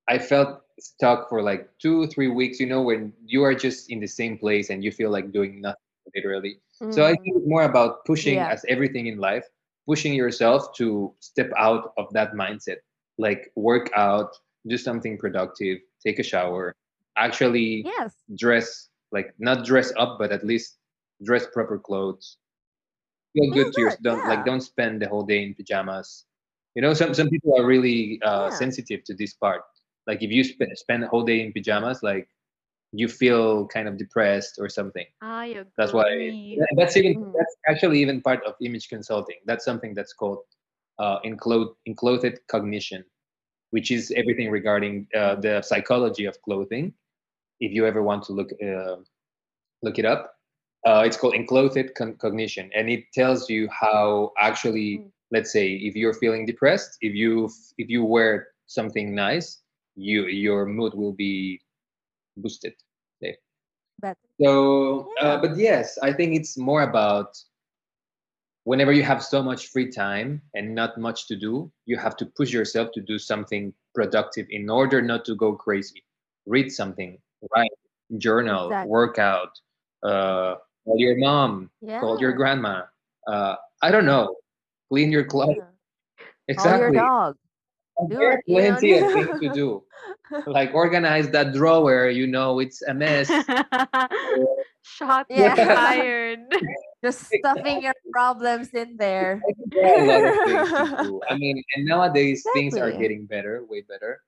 I 0.07 0.17
felt 0.19 0.61
stuck 0.79 1.29
for 1.29 1.41
like 1.41 1.69
two, 1.79 2.07
three 2.07 2.27
weeks. 2.27 2.59
You 2.59 2.67
know, 2.67 2.81
when 2.81 3.13
you 3.25 3.43
are 3.43 3.53
just 3.55 3.89
in 3.91 3.99
the 3.99 4.07
same 4.07 4.37
place 4.37 4.69
and 4.69 4.83
you 4.83 4.91
feel 4.91 5.09
like 5.11 5.31
doing 5.31 5.61
nothing, 5.61 5.81
literally. 6.15 6.59
So 6.89 7.05
I 7.05 7.11
Mm. 7.11 7.17
think 7.23 7.37
it's 7.37 7.47
more 7.47 7.63
about 7.63 8.05
pushing, 8.05 8.35
Yeah. 8.35 8.49
as 8.49 8.63
everything 8.67 9.07
in 9.07 9.17
life, 9.17 9.45
pushing 9.87 10.13
yourself 10.13 10.73
to 10.77 11.13
step 11.19 11.51
out 11.57 11.93
of 11.97 12.11
that 12.13 12.33
mindset. 12.33 12.77
Like 13.17 13.51
work 13.55 13.89
out, 13.95 14.35
do 14.67 14.77
something 14.77 15.17
productive, 15.17 15.79
take 16.05 16.19
a 16.19 16.23
shower, 16.23 16.75
actually 17.17 17.83
Yes. 17.83 18.15
dress 18.37 18.89
like 19.11 19.33
not 19.39 19.65
dress 19.65 19.91
up, 19.97 20.17
but 20.19 20.31
at 20.31 20.45
least 20.45 20.77
dress 21.23 21.45
proper 21.53 21.77
clothes. 21.79 22.37
Feel 23.37 23.53
good 23.53 23.73
to 23.73 23.81
your 23.81 23.91
don't 24.03 24.25
like 24.25 24.45
don't 24.45 24.61
spend 24.61 25.01
the 25.01 25.09
whole 25.09 25.23
day 25.23 25.43
in 25.43 25.55
pajamas. 25.55 26.25
You 26.75 26.81
know, 26.81 26.93
some 26.93 27.13
some 27.13 27.29
people 27.29 27.55
are 27.59 27.65
really 27.65 28.19
uh, 28.23 28.49
Yeah. 28.49 28.59
sensitive 28.59 29.03
to 29.05 29.15
this 29.15 29.33
part. 29.33 29.63
Like 30.07 30.23
if 30.23 30.31
you 30.31 30.43
spend 30.43 30.77
spend 30.77 31.03
the 31.03 31.07
whole 31.07 31.23
day 31.23 31.41
in 31.41 31.53
pajamas, 31.53 32.03
like 32.03 32.29
you 32.91 33.07
feel 33.07 33.67
kind 33.67 33.87
of 33.87 33.97
depressed 33.97 34.57
or 34.59 34.69
something. 34.69 35.05
I 35.21 35.47
agree. 35.47 35.71
That's 35.77 35.93
why 35.93 36.33
that's 36.77 36.97
even 36.97 37.15
Mm. 37.15 37.33
that's 37.33 37.55
actually 37.67 38.01
even 38.01 38.21
part 38.21 38.43
of 38.45 38.55
image 38.61 38.89
consulting. 38.89 39.37
That's 39.45 39.65
something 39.65 39.93
that's 39.93 40.13
called 40.13 40.39
uh, 40.99 41.19
enclothed 41.23 41.75
enclothed 41.85 42.39
cognition, 42.49 43.05
which 43.71 43.91
is 43.91 44.11
everything 44.15 44.51
regarding 44.51 45.07
uh, 45.15 45.35
the 45.35 45.61
psychology 45.61 46.25
of 46.25 46.41
clothing. 46.43 46.93
If 47.59 47.73
you 47.73 47.85
ever 47.85 48.03
want 48.03 48.23
to 48.25 48.33
look 48.33 48.49
uh, 48.63 48.97
look 49.83 49.99
it 49.99 50.05
up, 50.05 50.36
uh, 50.87 51.03
it's 51.05 51.17
called 51.17 51.35
enclothed 51.35 51.95
con- 51.97 52.17
cognition, 52.17 52.71
and 52.75 52.89
it 52.89 53.05
tells 53.13 53.49
you 53.49 53.69
how 53.69 54.33
actually, 54.39 55.05
Mm. 55.05 55.13
let's 55.31 55.51
say, 55.53 55.73
if 55.73 55.95
you're 55.95 56.13
feeling 56.15 56.45
depressed, 56.45 56.97
if 57.01 57.15
you 57.15 57.49
if 57.77 57.89
you 57.89 58.05
wear 58.05 58.47
something 58.67 59.15
nice, 59.15 59.63
you 59.95 60.25
your 60.27 60.65
mood 60.65 60.93
will 60.95 61.13
be 61.13 61.61
boosted. 62.37 62.73
Okay, 63.23 63.37
But 63.99 64.17
So, 64.41 65.11
Yeah. 65.21 65.27
uh, 65.27 65.37
but 65.41 65.57
yes, 65.57 65.97
I 65.99 66.13
think 66.13 66.35
it's 66.35 66.57
more 66.57 66.83
about 66.83 67.37
whenever 68.63 68.91
you 68.93 69.03
have 69.03 69.23
so 69.23 69.43
much 69.43 69.67
free 69.67 69.91
time 69.91 70.41
and 70.55 70.75
not 70.75 70.97
much 70.97 71.27
to 71.27 71.35
do, 71.35 71.71
you 71.85 71.97
have 71.97 72.17
to 72.17 72.25
push 72.25 72.53
yourself 72.53 72.89
to 72.93 73.01
do 73.01 73.17
something 73.19 73.73
productive 73.95 74.47
in 74.49 74.69
order 74.69 75.01
not 75.01 75.25
to 75.25 75.35
go 75.35 75.53
crazy. 75.55 76.03
Read 76.45 76.71
something, 76.71 77.21
write, 77.55 77.71
journal, 78.17 78.77
Exactly. 78.77 78.89
work 78.89 79.19
out, 79.19 79.59
uh, 80.03 80.55
call 80.87 80.97
your 80.97 81.17
mom, 81.19 81.69
yeah. 81.81 81.99
call 81.99 82.19
your 82.19 82.31
grandma. 82.31 82.83
Uh, 83.27 83.55
I 83.83 83.91
don't 83.91 84.05
know, 84.05 84.35
clean 84.89 85.11
your 85.11 85.25
clothes. 85.25 85.59
yeah. 86.47 86.55
Call 86.55 86.77
your 86.79 86.91
dog. 86.91 87.35
do 88.09 88.15
There 88.15 88.31
are 88.31 88.37
it, 88.39 88.43
you 88.47 88.55
know? 88.55 88.61
plenty 88.71 88.97
of 88.97 89.11
things 89.11 89.29
to 89.41 89.49
do. 89.51 89.83
Like 90.47 90.71
organize 90.73 91.29
that 91.31 91.51
drawer. 91.53 92.07
You 92.07 92.27
know, 92.27 92.59
it's 92.59 92.81
a 92.83 92.93
mess. 92.93 93.27
Shots 94.81 95.27
Yeah. 95.29 95.55
fired. 95.55 96.39
Just 97.03 97.27
stuffing 97.27 97.83
your 97.83 97.93
problems 98.11 98.73
in 98.73 98.95
there. 98.97 99.43
I 99.43 99.51
think 99.53 99.69
there 99.75 99.85
are 99.85 100.01
a 100.01 100.05
lot 100.07 100.23
of 100.25 100.35
things 100.47 100.69
to 100.71 101.03
do. 101.03 101.21
I 101.29 101.35
mean, 101.37 101.61
and 101.75 101.85
nowadays 101.85 102.43
things 102.53 102.75
are 102.75 102.91
getting 102.91 103.25
better, 103.27 103.63
way 103.69 103.81
better. 103.87 104.19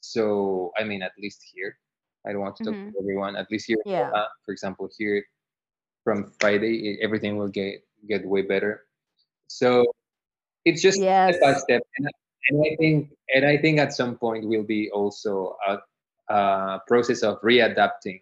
So, 0.00 0.70
I 0.76 0.84
mean, 0.84 1.02
at 1.02 1.12
least 1.18 1.40
here, 1.54 1.78
I 2.26 2.32
don't 2.32 2.42
want 2.42 2.56
to 2.56 2.64
talk 2.64 2.74
Mhm. 2.74 2.92
to 2.92 2.98
everyone. 3.00 3.34
At 3.36 3.50
least 3.50 3.66
here, 3.66 3.78
Yeah. 3.86 4.10
For 4.44 4.52
example, 4.52 4.90
here 4.98 5.24
from 6.08 6.32
Friday, 6.40 6.74
i- 6.88 6.98
everything 7.04 7.36
will 7.36 7.52
get 7.60 7.84
get 8.08 8.24
way 8.24 8.40
better. 8.52 8.72
So 9.48 9.84
it's 10.64 10.80
just 10.80 10.96
Yes. 11.00 11.36
step 11.36 11.42
by 11.44 11.52
step, 11.66 11.82
and, 11.98 12.04
I- 12.08 12.18
and 12.48 12.56
I 12.68 12.70
think 12.80 12.96
and 13.34 13.44
I 13.44 13.56
think 13.62 13.76
at 13.84 13.92
some 13.92 14.16
point 14.16 14.48
will 14.48 14.64
be 14.76 14.82
also 14.98 15.56
a, 15.70 15.74
a 16.32 16.80
process 16.88 17.20
of 17.28 17.34
readapting 17.42 18.20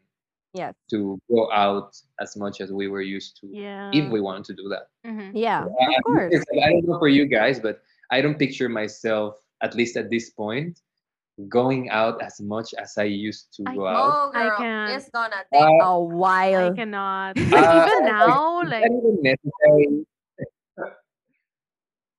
Yes. 0.53 0.75
to 0.91 0.99
go 1.31 1.53
out 1.53 1.95
as 2.19 2.35
much 2.43 2.61
as 2.65 2.73
we 2.73 2.89
were 2.89 3.03
used 3.17 3.39
to, 3.41 3.47
Yeah. 3.47 3.91
if 3.95 4.11
we 4.11 4.21
want 4.29 4.43
to 4.51 4.55
do 4.55 4.67
that. 4.75 4.85
Mhm. 5.07 5.31
Yeah. 5.35 5.63
I- 5.63 5.95
Of 5.99 6.03
course. 6.09 6.43
I 6.67 6.71
don't 6.73 6.87
know 6.89 6.99
for 6.99 7.09
you 7.19 7.27
guys, 7.39 7.61
but 7.61 7.77
I 8.11 8.19
don't 8.23 8.39
picture 8.45 8.69
myself, 8.69 9.33
at 9.67 9.75
least 9.79 9.95
at 9.97 10.09
this 10.11 10.31
point, 10.43 10.81
going 11.49 11.91
out 11.91 12.23
as 12.23 12.41
much 12.41 12.73
as 12.75 12.97
I 12.97 13.05
used 13.05 13.53
to 13.57 13.65
I 13.67 13.75
go 13.77 13.85
know. 13.85 13.87
out. 13.87 14.13
Oh, 14.13 14.33
I 14.35 14.49
can't. 14.57 14.97
it's 14.97 15.11
gonna 15.11 15.45
take 15.53 15.61
take 15.61 15.69
Uh, 15.81 15.85
a 15.85 16.01
while. 16.01 16.73
I 16.73 16.77
cannot. 16.77 17.37
Uh, 17.53 17.61
Even 17.77 18.05
like, 18.05 18.05
now, 18.05 18.63
is 18.63 18.71
like 18.71 18.83
that 18.83 18.93
even 18.97 19.17
necessary? 19.23 20.07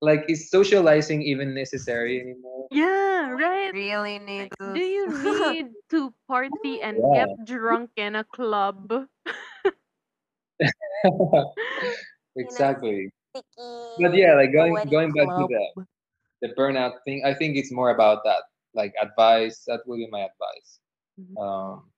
like, 0.02 0.26
is 0.30 0.50
socializing 0.50 1.22
even 1.24 1.54
necessary 1.54 2.22
anymore? 2.22 2.68
yeah, 2.72 3.32
right. 3.32 3.74
really 3.74 4.20
need 4.20 4.50
Like, 4.50 4.58
to. 4.62 4.74
do 4.74 4.82
you 4.82 5.04
need 5.52 5.68
to 5.90 6.14
party 6.28 6.82
and 6.84 6.98
Yeah. 7.14 7.26
get 7.26 7.30
drunk 7.46 7.90
in 7.98 8.16
a 8.16 8.24
club? 8.24 9.08
exactly. 12.36 13.10
But 14.00 14.14
yeah, 14.14 14.36
like 14.36 14.54
going 14.54 14.78
going 14.90 15.12
back 15.14 15.30
to 15.38 15.48
the 15.50 15.64
the 16.42 16.50
burnout 16.54 17.02
thing, 17.06 17.24
I 17.26 17.34
think 17.34 17.58
it's 17.58 17.72
more 17.72 17.90
about 17.90 18.24
that. 18.26 18.44
Like 18.78 18.94
advice, 19.02 19.64
that 19.68 19.82
will 19.86 19.98
be 19.98 20.08
my 20.12 20.22
advice. 20.32 20.80
Mhm. 21.20 21.36
Um, 21.42 21.90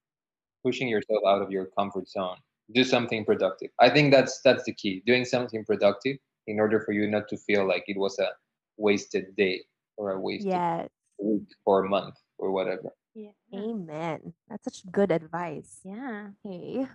pushing 0.64 0.88
yourself 0.88 1.22
out 1.28 1.42
of 1.44 1.52
your 1.52 1.68
comfort 1.78 2.08
zone. 2.08 2.38
Do 2.72 2.84
something 2.84 3.26
productive. 3.26 3.72
I 3.80 3.90
think 3.90 4.12
that's 4.16 4.40
that's 4.42 4.64
the 4.64 4.74
key. 4.74 5.04
Doing 5.06 5.26
something 5.26 5.66
productive 5.66 6.18
in 6.48 6.60
order 6.60 6.80
for 6.80 6.94
you 6.94 7.06
not 7.12 7.28
to 7.30 7.38
feel 7.38 7.68
like 7.68 7.84
it 7.88 7.98
was 7.98 8.18
a 8.20 8.30
wasted 8.78 9.36
day 9.36 9.66
or 9.98 10.12
a 10.12 10.20
wasted 10.20 10.54
Yes. 10.56 10.90
week 11.20 11.50
or 11.66 11.84
month 11.84 12.16
or 12.38 12.52
whatever. 12.52 12.90
Yeah. 13.14 13.36
Amen. 13.54 14.34
That's 14.48 14.64
such 14.64 14.90
good 14.92 15.12
advice. 15.12 15.82
Yeah. 15.84 16.32
Okay. 16.46 16.88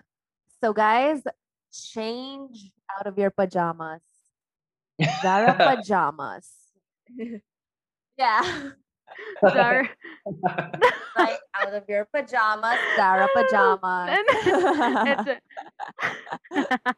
So 0.62 0.72
guys, 0.72 1.22
change 1.72 2.72
out 2.88 3.06
of 3.06 3.18
your 3.18 3.30
pajamas. 3.30 4.00
Zara 5.22 5.52
pajamas. 5.68 6.48
yeah. 8.16 8.70
Zara. 9.52 9.88
Right 11.16 11.38
out 11.54 11.72
of 11.74 11.84
your 11.88 12.06
pajamas, 12.10 12.74
Zara 12.96 13.28
pajamas. 13.30 14.18
It's 15.06 15.28
a- 15.30 15.40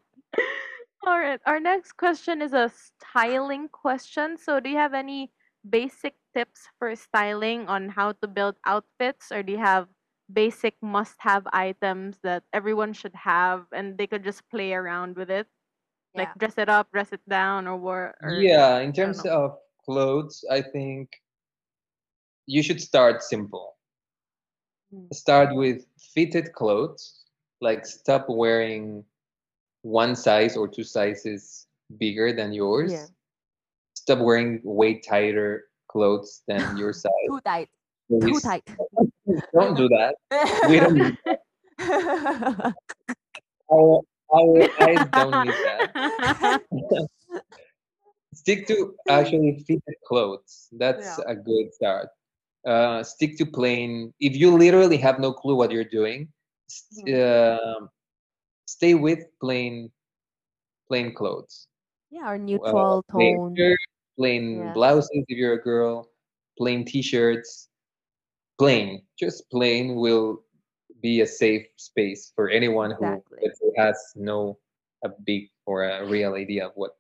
All 1.06 1.18
right. 1.20 1.40
Our 1.46 1.60
next 1.60 1.92
question 1.96 2.40
is 2.42 2.52
a 2.52 2.70
styling 2.72 3.68
question. 3.68 4.36
So, 4.38 4.58
do 4.58 4.70
you 4.70 4.76
have 4.76 4.94
any 4.94 5.30
basic 5.68 6.14
tips 6.34 6.66
for 6.78 6.94
styling 6.96 7.68
on 7.68 7.88
how 7.90 8.12
to 8.22 8.26
build 8.26 8.56
outfits, 8.64 9.30
or 9.30 9.42
do 9.42 9.52
you 9.52 9.58
have 9.58 9.86
basic 10.32 10.74
must-have 10.82 11.46
items 11.52 12.18
that 12.22 12.42
everyone 12.52 12.92
should 12.92 13.14
have, 13.14 13.66
and 13.72 13.98
they 13.98 14.06
could 14.06 14.24
just 14.24 14.42
play 14.50 14.72
around 14.72 15.16
with 15.16 15.30
it, 15.30 15.46
like 16.14 16.32
dress 16.38 16.58
it 16.58 16.68
up, 16.68 16.90
dress 16.90 17.12
it 17.12 17.22
down, 17.28 17.66
or 17.68 17.76
what? 17.76 18.16
Or 18.22 18.40
yeah, 18.40 18.80
in 18.80 18.92
terms 18.92 19.24
of 19.26 19.58
clothes, 19.84 20.44
I 20.50 20.62
think 20.62 21.10
you 22.46 22.62
should 22.62 22.80
start 22.80 23.22
simple. 23.22 23.76
Mm. 24.94 25.12
Start 25.12 25.54
with 25.54 25.84
fitted 26.14 26.52
clothes. 26.52 27.24
Like 27.60 27.86
stop 27.86 28.26
wearing 28.28 29.04
one 29.82 30.14
size 30.14 30.56
or 30.56 30.68
two 30.68 30.84
sizes 30.84 31.66
bigger 31.98 32.32
than 32.32 32.52
yours. 32.52 32.92
Yeah. 32.92 33.06
Stop 33.94 34.18
wearing 34.20 34.60
way 34.62 35.00
tighter 35.00 35.64
clothes 35.88 36.42
than 36.46 36.76
your 36.78 36.92
size. 36.92 37.12
Too 37.28 37.40
tight. 37.44 37.68
Too 38.10 38.40
tight. 38.40 38.62
Don't 39.54 39.76
do 39.76 39.88
that. 39.88 40.14
We 40.68 40.78
don't 40.78 40.94
need 40.94 41.18
our, 43.68 44.00
our 44.32 44.62
eyes 44.80 45.06
don't 45.10 45.44
need 45.44 45.54
that. 45.66 45.90
stick 48.34 48.66
to 48.68 48.94
actually 49.08 49.64
fitted 49.66 49.96
clothes. 50.06 50.68
That's 50.72 51.18
Yeah. 51.18 51.24
a 51.26 51.34
good 51.34 51.74
start. 51.74 52.08
Uh, 52.66 53.02
stick 53.02 53.38
to 53.38 53.46
plain. 53.46 54.12
If 54.20 54.36
you 54.36 54.50
literally 54.56 54.98
have 54.98 55.18
no 55.20 55.32
clue 55.32 55.56
what 55.56 55.70
you're 55.72 55.84
doing, 55.90 56.28
st- 56.68 57.16
um, 57.24 57.88
stay 58.66 58.94
with 58.94 59.20
plain, 59.40 59.90
plain 60.88 61.14
clothes. 61.14 61.68
yeah, 62.10 62.28
or 62.28 62.38
Uh, 62.64 62.72
neutral 62.72 63.02
plain 63.14 63.38
tone. 63.38 63.56
shirt, 63.56 63.78
plain 64.18 64.70
Yeah. 64.70 64.72
blouses 64.72 65.10
if 65.28 65.38
you're 65.38 65.54
a 65.54 65.62
girl, 65.62 66.08
plain 66.58 66.84
t-shirts. 66.84 67.68
Plain, 68.58 69.02
just 69.18 69.48
plain 69.50 69.96
will 69.96 70.42
be 71.02 71.20
a 71.20 71.26
safe 71.26 71.66
space 71.76 72.32
for 72.34 72.48
anyone 72.50 72.90
who 72.92 73.22
Exactly. 73.22 73.40
let's 73.42 73.60
has 73.76 73.96
no 74.16 74.58
a 75.04 75.08
big 75.24 75.50
or 75.66 75.84
a 75.84 76.06
real 76.06 76.34
idea 76.34 76.66
of 76.66 76.72
what 76.74 76.92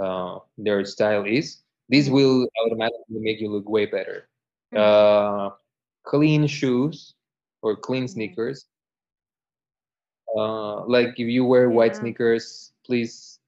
uh, 0.00 0.38
their 0.58 0.84
style 0.84 1.24
is. 1.24 1.62
This 1.88 2.08
Mhm. 2.08 2.10
will 2.10 2.46
automatically 2.64 3.20
make 3.20 3.40
you 3.40 3.50
look 3.50 3.68
way 3.68 3.86
better. 3.86 4.28
Uh, 4.74 5.50
clean 6.04 6.46
shoes 6.46 7.14
or 7.62 7.76
clean 7.76 8.08
sneakers. 8.08 8.66
Uh, 10.36 10.84
like 10.86 11.08
if 11.20 11.28
you 11.28 11.44
wear 11.44 11.68
white 11.68 11.92
Yeah. 11.94 12.00
sneakers, 12.00 12.72
please, 12.86 13.38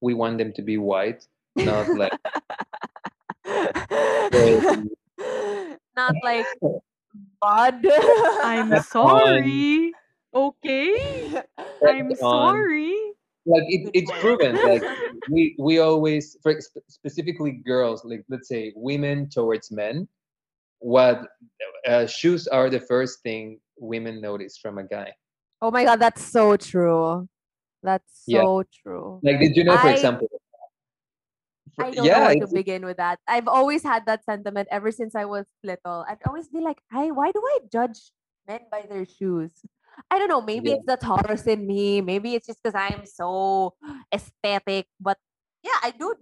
we 0.00 0.14
want 0.14 0.38
them 0.38 0.52
to 0.54 0.62
be 0.62 0.78
white, 0.78 1.26
not 1.56 1.86
like 1.94 2.12
Not 5.94 6.14
like 6.24 6.46
bud. 7.40 7.86
I'm 8.42 8.70
That's 8.70 8.88
sorry. 8.88 9.92
Okay. 10.34 11.42
I'm 11.86 12.10
on. 12.10 12.16
sorry. 12.16 13.12
like 13.44 13.64
it, 13.68 13.90
it's 13.92 14.10
proven 14.20 14.56
like 14.64 14.82
we 15.28 15.54
we 15.58 15.78
always 15.78 16.38
for 16.42 16.58
specifically 16.88 17.50
girls 17.52 18.02
like 18.04 18.24
let's 18.30 18.48
say 18.48 18.72
women 18.76 19.28
towards 19.28 19.70
men 19.70 20.08
what 20.82 21.22
uh, 21.86 22.06
shoes 22.06 22.46
are 22.48 22.68
the 22.68 22.80
first 22.80 23.22
thing 23.22 23.58
women 23.78 24.20
notice 24.20 24.58
from 24.58 24.78
a 24.78 24.84
guy 24.84 25.10
Oh 25.62 25.70
my 25.70 25.84
god, 25.86 26.00
that's 26.02 26.24
so 26.26 26.56
true. 26.58 27.28
That's 27.86 28.26
Yeah. 28.26 28.42
so 28.42 28.64
true. 28.82 29.20
like 29.22 29.38
did 29.38 29.54
you 29.56 29.62
know 29.62 29.78
for 29.78 29.88
I- 29.88 29.94
example 29.94 30.26
for- 30.28 31.86
I 31.86 31.90
don't 31.90 32.04
yeah 32.04 32.18
know 32.18 32.24
where 32.26 32.46
to 32.46 32.52
begin 32.52 32.84
with 32.84 32.98
that. 32.98 33.18
I've 33.26 33.48
always 33.48 33.82
had 33.82 34.04
that 34.06 34.24
sentiment 34.24 34.68
ever 34.70 34.90
since 34.92 35.14
I 35.14 35.24
was 35.24 35.46
little. 35.64 36.04
I'd 36.06 36.18
always 36.26 36.48
be 36.48 36.60
like, 36.60 36.80
I 36.92 37.10
why 37.14 37.30
do 37.32 37.40
I 37.40 37.60
judge 37.72 38.12
men 38.46 38.60
by 38.70 38.84
their 38.90 39.06
shoes? 39.06 39.52
I 40.10 40.18
don't 40.18 40.28
know. 40.28 40.42
Maybe 40.42 40.70
Yeah. 40.70 40.76
it's 40.82 40.86
the 40.86 40.96
Taurus 40.98 41.46
in 41.46 41.66
me. 41.66 42.00
Maybe 42.02 42.34
it's 42.34 42.46
just 42.46 42.60
because 42.62 42.74
I'm 42.76 43.06
so 43.06 43.72
aesthetic. 44.12 44.86
But 45.00 45.16
yeah, 45.62 45.78
I 45.82 45.92
do. 45.96 46.12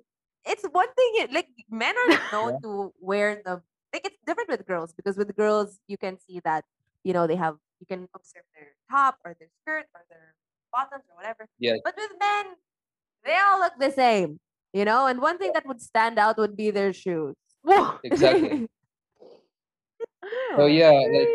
It's 0.47 0.65
one 0.71 0.89
thing. 0.95 1.29
Like 1.33 1.49
men 1.71 1.95
are 1.97 2.21
known 2.31 2.61
to 2.65 2.93
wear 3.01 3.43
the 3.45 3.63
like. 3.93 4.05
It's 4.07 4.19
different 4.27 4.49
with 4.49 4.67
girls 4.67 4.93
because 4.93 5.17
with 5.17 5.35
girls 5.37 5.79
you 5.89 5.97
can 5.99 6.19
see 6.27 6.41
that 6.45 6.65
you 7.05 7.13
know 7.13 7.27
they 7.27 7.37
have 7.37 7.57
you 7.81 7.87
can 7.87 8.09
observe 8.15 8.45
their 8.55 8.69
top 8.91 9.19
or 9.25 9.35
their 9.39 9.49
skirt 9.63 9.87
or 9.95 10.03
their 10.09 10.35
bottoms 10.73 11.05
or 11.11 11.17
whatever. 11.17 11.49
Yes. 11.59 11.79
But 11.85 11.95
with 11.97 12.11
men, 12.21 12.47
they 13.25 13.37
all 13.37 13.61
look 13.61 13.75
the 13.79 13.91
same. 13.91 14.39
You 14.73 14.85
know, 14.85 15.07
and 15.07 15.21
one 15.21 15.37
thing 15.39 15.51
that 15.55 15.67
would 15.67 15.81
stand 15.83 16.19
out 16.19 16.39
would 16.39 16.57
be 16.57 16.71
their 16.71 16.93
shoes. 16.93 17.35
Exactly 18.05 18.69
Oh, 20.53 20.57
so 20.57 20.67
yeah 20.67 20.91
like 20.91 21.29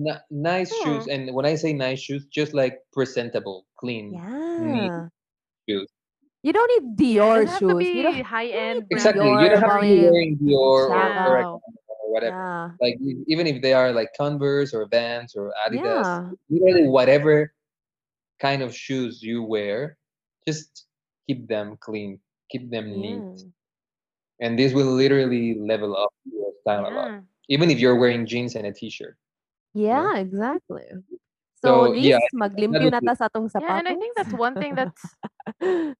n- 0.00 0.20
nice 0.30 0.72
shoes 0.82 1.06
and 1.08 1.32
when 1.34 1.44
i 1.44 1.54
say 1.54 1.72
nice 1.72 2.00
shoes 2.00 2.24
just 2.26 2.54
like 2.54 2.78
presentable 2.92 3.66
clean 3.76 4.14
yeah. 4.14 5.08
shoes. 5.68 5.88
You 6.42 6.52
don't 6.54 6.68
need 6.72 6.84
It 6.88 6.96
Dior 7.20 7.44
doesn't 7.44 7.46
have 7.48 7.60
to 7.60 7.68
shoes. 7.68 7.78
be 7.78 7.98
You 7.98 8.02
don't, 8.04 8.22
high 8.24 8.46
end. 8.48 8.84
exactly 8.90 9.24
Dior, 9.24 9.42
you 9.44 9.48
don't 9.50 9.60
have 9.60 9.76
to 9.76 9.80
be 9.80 9.88
Balmain, 9.88 10.10
wearing 10.10 10.38
dior 10.40 10.56
or, 10.56 10.88
Chanel. 10.88 11.52
or 11.52 11.60
whatever 12.10 12.36
yeah. 12.36 12.70
like 12.82 12.98
even 13.30 13.46
if 13.46 13.62
they 13.62 13.72
are 13.72 13.94
like 13.94 14.10
converse 14.18 14.74
or 14.74 14.86
vans 14.90 15.34
or 15.38 15.54
adidas 15.64 16.04
Yeah. 16.04 16.30
literally 16.50 16.88
whatever 16.90 17.54
kind 18.42 18.60
of 18.62 18.74
shoes 18.74 19.22
you 19.22 19.42
wear 19.46 19.96
just 20.46 20.86
keep 21.26 21.46
them 21.46 21.78
clean 21.80 22.18
keep 22.50 22.68
them 22.70 22.90
Yeah. 22.90 23.22
neat 23.22 23.38
and 24.42 24.58
this 24.58 24.74
will 24.74 24.90
literally 24.92 25.54
level 25.60 25.94
up 25.96 26.10
your 26.26 26.50
style 26.66 26.84
a 26.88 26.92
lot 26.92 27.10
even 27.48 27.70
if 27.70 27.78
you're 27.78 27.96
wearing 27.96 28.26
jeans 28.26 28.54
and 28.58 28.66
a 28.66 28.72
t-shirt 28.74 29.16
Yeah, 29.70 30.18
exactly. 30.18 30.82
So, 31.62 31.94
So, 31.94 31.94
yeah, 31.94 32.18
maglimpyo 32.34 32.90
would 32.90 32.98
na 32.98 32.98
be- 32.98 33.06
ta 33.06 33.14
sa 33.14 33.30
atong 33.30 33.46
sapatos. 33.46 33.62
Yeah, 33.70 33.78
and 33.78 33.86
I 33.86 33.94
think 33.94 34.18
that's 34.18 34.34
one 34.34 34.58
thing 34.58 34.74
that's 34.74 34.98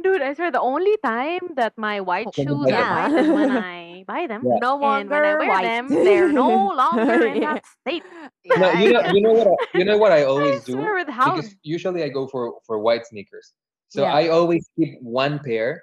Dude, 0.00 0.22
I 0.24 0.32
swear 0.32 0.48
the 0.48 0.60
only 0.64 0.96
time 1.04 1.52
that 1.60 1.76
my 1.76 2.00
white 2.00 2.32
shoes 2.32 2.64
buy 2.64 2.80
are 2.80 2.88
white 2.88 3.12
is 3.12 3.28
when 3.28 3.50
I 3.68 3.85
buy 4.04 4.26
them. 4.26 4.42
Yeah. 4.44 4.58
no 4.60 4.82
And 4.84 5.08
when 5.08 5.24
I 5.24 5.34
wear 5.34 5.48
white. 5.48 5.62
them, 5.62 5.88
they're 5.88 6.32
no 6.32 6.48
longer 6.82 7.26
in 7.26 7.42
Yeah. 7.42 7.54
that 7.54 7.64
state. 7.80 8.02
no, 8.44 8.72
you 8.72 8.92
know 8.92 9.02
you 9.12 9.20
know 9.22 9.32
what 9.32 9.46
I, 9.48 9.78
you 9.78 9.84
know 9.84 9.98
what 9.98 10.12
I 10.12 10.20
I 10.20 10.24
always 10.32 10.64
do 10.64 10.76
with 10.76 11.08
how 11.08 11.36
because 11.36 11.54
usually 11.62 12.02
I 12.02 12.08
go 12.08 12.26
for 12.26 12.58
for 12.66 12.78
white 12.78 13.06
sneakers 13.06 13.52
so 13.88 14.02
Yeah. 14.02 14.12
I 14.14 14.28
always 14.28 14.68
keep 14.76 15.00
one 15.02 15.38
pair 15.40 15.82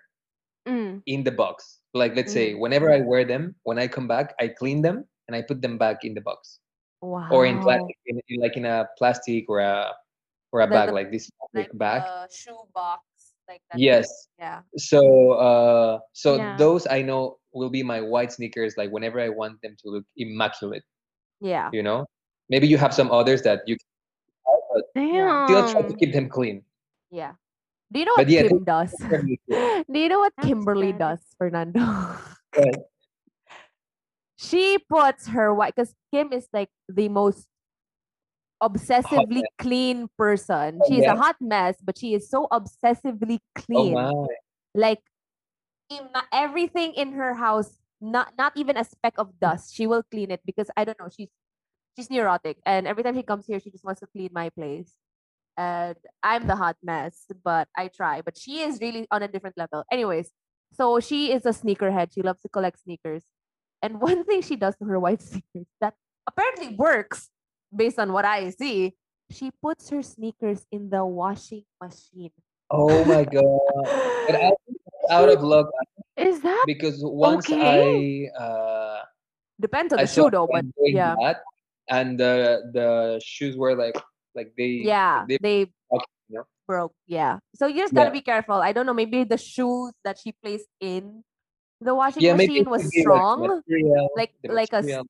Mm, 0.64 1.04
in 1.08 1.26
the 1.28 1.32
box 1.36 1.84
like 1.94 2.16
let's 2.16 2.32
say 2.32 2.54
whenever 2.56 2.88
I 2.90 3.02
wear 3.04 3.26
them 3.28 3.54
when 3.68 3.76
I 3.78 3.86
come 3.92 4.08
back 4.08 4.32
I 4.40 4.48
clean 4.48 4.80
them 4.82 5.04
and 5.28 5.36
I 5.36 5.42
put 5.44 5.60
them 5.62 5.76
back 5.78 6.06
in 6.08 6.14
the 6.16 6.22
box 6.24 6.60
Wow. 7.04 7.28
or 7.36 7.44
in 7.46 7.60
plastic 7.60 7.98
in, 8.08 8.16
in 8.32 8.40
like 8.40 8.56
in 8.56 8.64
a 8.64 8.88
plastic 8.98 9.44
or 9.52 9.60
a 9.60 9.92
or 10.56 10.62
a 10.64 10.68
The- 10.68 10.72
bag 10.72 10.88
the- 10.88 10.96
like 10.96 11.12
this 11.12 11.28
Like 11.52 11.68
plastic 11.68 11.78
bag 11.78 12.02
the 12.08 12.32
shoe 12.32 12.64
box. 12.74 13.04
Like 13.48 13.62
that. 13.72 13.80
yes 13.80 14.08
Yeah. 14.40 14.62
so 14.78 15.32
uh 15.36 16.00
so 16.14 16.36
Yeah. 16.40 16.56
those 16.58 16.88
i 16.88 17.02
know 17.04 17.38
will 17.52 17.70
be 17.70 17.84
my 17.84 18.00
white 18.00 18.32
sneakers 18.32 18.74
like 18.80 18.90
whenever 18.90 19.20
i 19.20 19.28
want 19.30 19.60
them 19.62 19.76
to 19.84 19.90
look 19.92 20.06
immaculate 20.16 20.84
Yeah. 21.44 21.70
you 21.76 21.84
know 21.84 22.08
maybe 22.50 22.68
you 22.68 22.78
have 22.80 22.94
some 22.96 23.12
others 23.12 23.44
that 23.44 23.62
you 23.68 23.76
damn. 24.96 25.48
still 25.48 25.64
try 25.72 25.82
to 25.84 25.94
keep 26.00 26.14
them 26.14 26.30
clean 26.30 26.64
Yeah. 27.12 27.36
Do 27.94 28.00
you 28.02 28.06
know 28.10 28.18
what 28.18 28.26
But 28.26 28.34
yeah, 28.34 28.50
Kim 28.50 28.64
does? 28.66 28.90
Do 29.86 29.98
you 30.02 30.10
know 30.10 30.18
what 30.18 30.34
That's 30.34 30.48
Kimberly 30.50 30.98
bad. 30.98 31.14
does, 31.14 31.22
Fernando? 31.38 31.78
Right. 32.58 32.82
she 34.38 34.82
puts 34.90 35.28
her 35.30 35.54
white 35.54 35.76
because 35.76 35.94
Kim 36.10 36.34
is 36.34 36.48
like 36.50 36.70
the 36.90 37.06
most 37.10 37.46
obsessively 38.64 39.44
clean 39.60 40.08
person. 40.18 40.80
Oh, 40.82 40.88
She 40.88 40.96
is 41.00 41.04
yeah? 41.04 41.14
a 41.14 41.18
hot 41.18 41.36
mess, 41.42 41.76
but 41.84 41.98
she 41.98 42.14
is 42.16 42.30
so 42.30 42.48
obsessively 42.52 43.40
Oh 43.76 43.92
clean. 43.92 43.94
my. 43.94 44.12
Like 44.74 45.02
everything 46.32 46.94
in 46.94 47.14
her 47.14 47.36
house, 47.36 47.78
not 48.02 48.34
not 48.38 48.54
even 48.56 48.78
a 48.78 48.84
speck 48.84 49.14
of 49.18 49.40
dust, 49.40 49.76
she 49.76 49.86
will 49.88 50.04
clean 50.10 50.32
it 50.32 50.42
because 50.46 50.70
I 50.76 50.84
don't 50.86 51.00
know, 51.00 51.10
she's 51.10 51.30
she's 51.96 52.10
neurotic, 52.10 52.58
and 52.66 52.88
every 52.88 53.04
time 53.04 53.16
she 53.16 53.24
comes 53.24 53.46
here, 53.46 53.60
she 53.60 53.70
just 53.72 53.84
wants 53.84 54.02
to 54.02 54.08
clean 54.08 54.30
my 54.34 54.50
place. 54.50 54.94
And 55.56 55.98
I'm 56.24 56.48
the 56.48 56.56
hot 56.56 56.78
mess, 56.82 57.26
but 57.44 57.68
I 57.78 57.88
try. 57.90 58.22
But 58.22 58.38
she 58.38 58.62
is 58.62 58.82
really 58.82 59.06
on 59.12 59.22
a 59.22 59.28
different 59.28 59.56
level. 59.58 59.84
Anyways, 59.92 60.32
so 60.74 61.00
she 61.00 61.32
is 61.32 61.46
a 61.46 61.54
sneakerhead. 61.54 62.10
She 62.14 62.24
loves 62.24 62.42
to 62.42 62.50
collect 62.50 62.82
sneakers. 62.82 63.24
And 63.82 64.02
one 64.10 64.24
thing 64.26 64.42
she 64.42 64.56
does 64.56 64.76
to 64.78 64.86
her 64.86 65.00
white 65.00 65.22
sneakers 65.30 65.68
that 65.80 65.94
apparently 66.26 66.74
works 66.76 67.30
based 67.76 68.00
on 68.00 68.14
what 68.14 68.26
I 68.26 68.50
see, 68.52 68.94
she 69.30 69.52
puts 69.62 69.90
her 69.90 70.02
sneakers 70.02 70.66
in 70.72 70.90
the 70.90 71.06
washing 71.06 71.66
machine. 71.82 72.32
Oh 72.70 73.04
my 73.06 73.24
god. 73.36 73.60
But 74.28 74.36
I 74.36 74.52
out 75.10 75.30
of 75.30 75.42
luck 75.44 75.68
Is 76.16 76.42
that 76.42 76.64
because 76.66 77.02
once 77.04 77.50
Okay. 77.50 78.30
I 78.32 78.44
uh 78.44 79.02
Depends 79.60 79.94
on 79.94 80.00
I 80.00 80.04
the 80.04 80.08
shoe 80.08 80.30
though, 80.30 80.48
but 80.50 80.66
yeah. 80.86 81.16
that, 81.22 81.42
and 81.90 82.18
the 82.20 82.62
the 82.74 83.22
shoes 83.24 83.56
were 83.56 83.76
like 83.76 83.96
like 84.36 84.54
they 84.58 84.82
Yeah, 84.86 85.26
they 85.30 85.38
they 85.42 85.58
broke, 85.90 86.06
you 86.30 86.38
know? 86.42 86.46
broke. 86.68 86.94
Yeah. 87.08 87.38
So 87.56 87.68
you 87.68 87.78
just 87.86 87.94
gotta 87.94 88.10
Yeah. 88.10 88.20
be 88.20 88.26
careful. 88.26 88.56
I 88.58 88.74
don't 88.74 88.86
know, 88.86 88.94
maybe 88.98 89.24
the 89.24 89.38
shoes 89.38 89.94
that 90.04 90.18
she 90.20 90.34
placed 90.34 90.68
in 90.82 91.24
the 91.80 91.94
washing 91.94 92.24
yeah 92.24 92.34
machine 92.34 92.66
was 92.70 92.82
could 92.82 92.92
be 92.92 93.02
like 93.06 93.06
strong. 93.06 93.40
material, 93.42 94.10
Like 94.18 94.34
like 94.44 94.74
a 94.74 94.82
material. 94.82 95.06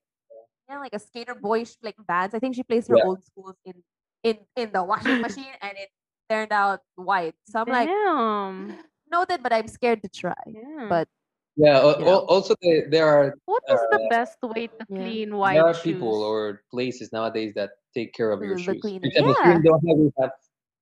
Yeah, 0.74 0.80
like 0.82 0.94
a 0.94 1.00
skater 1.00 1.36
boyish 1.36 1.78
like 1.82 1.96
Vans. 2.08 2.34
I 2.34 2.40
think 2.40 2.56
she 2.56 2.64
placed 2.64 2.90
her 2.90 2.98
Yeah. 2.98 3.06
old 3.06 3.22
schools 3.24 3.56
in 3.66 3.78
in 4.24 4.36
in 4.58 4.72
the 4.74 4.84
washing 4.84 5.22
machine 5.28 5.54
and 5.62 5.78
it 5.78 5.90
turned 6.30 6.52
out 6.52 6.82
white. 6.96 7.36
So 7.46 7.62
I'm 7.62 7.70
like 7.70 7.90
damn? 7.90 8.78
noted, 9.12 9.44
but 9.44 9.54
I'm 9.54 9.68
scared 9.68 10.02
to 10.04 10.10
try. 10.10 10.44
Yeah. 10.48 10.88
But 10.90 11.08
Yeah. 11.56 11.78
al- 11.86 12.00
you 12.00 12.06
know. 12.06 12.26
Also, 12.26 12.56
there 12.66 12.90
there 12.90 13.06
are 13.08 13.38
what 13.46 13.62
is 13.70 13.80
the 13.94 14.02
uh, 14.02 14.10
best 14.10 14.38
way 14.42 14.68
to 14.68 14.84
yeah. 14.90 14.98
clean 14.98 15.30
white 15.38 15.56
there 15.62 15.68
are 15.70 15.78
shoes? 15.78 15.94
people 15.94 16.24
or 16.26 16.64
places 16.74 17.14
nowadays 17.14 17.54
that 17.54 17.78
take 17.94 18.14
care 18.18 18.32
of 18.34 18.42
your 18.42 18.58
The- 18.58 18.66
the 18.66 18.74
shoes. 18.74 18.82
cleaning. 18.82 19.02
For 19.06 19.08
example, 19.14 19.36
here 19.46 19.54
in 19.54 19.62
Yeah. 19.62 19.94
We 20.02 20.10
have 20.22 20.34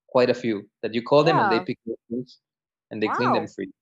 quite 0.08 0.30
a 0.32 0.38
few 0.44 0.68
that 0.82 0.92
you 0.96 1.02
call 1.04 1.24
them 1.24 1.36
and 1.40 1.48
they 1.52 1.60
pick 1.64 1.78
your 1.84 1.96
shoes 2.08 2.40
and 2.90 2.96
they 3.02 3.08
clean 3.08 3.32
them 3.36 3.44
Wow. 3.48 3.54
for 3.54 3.62
you. 3.68 3.74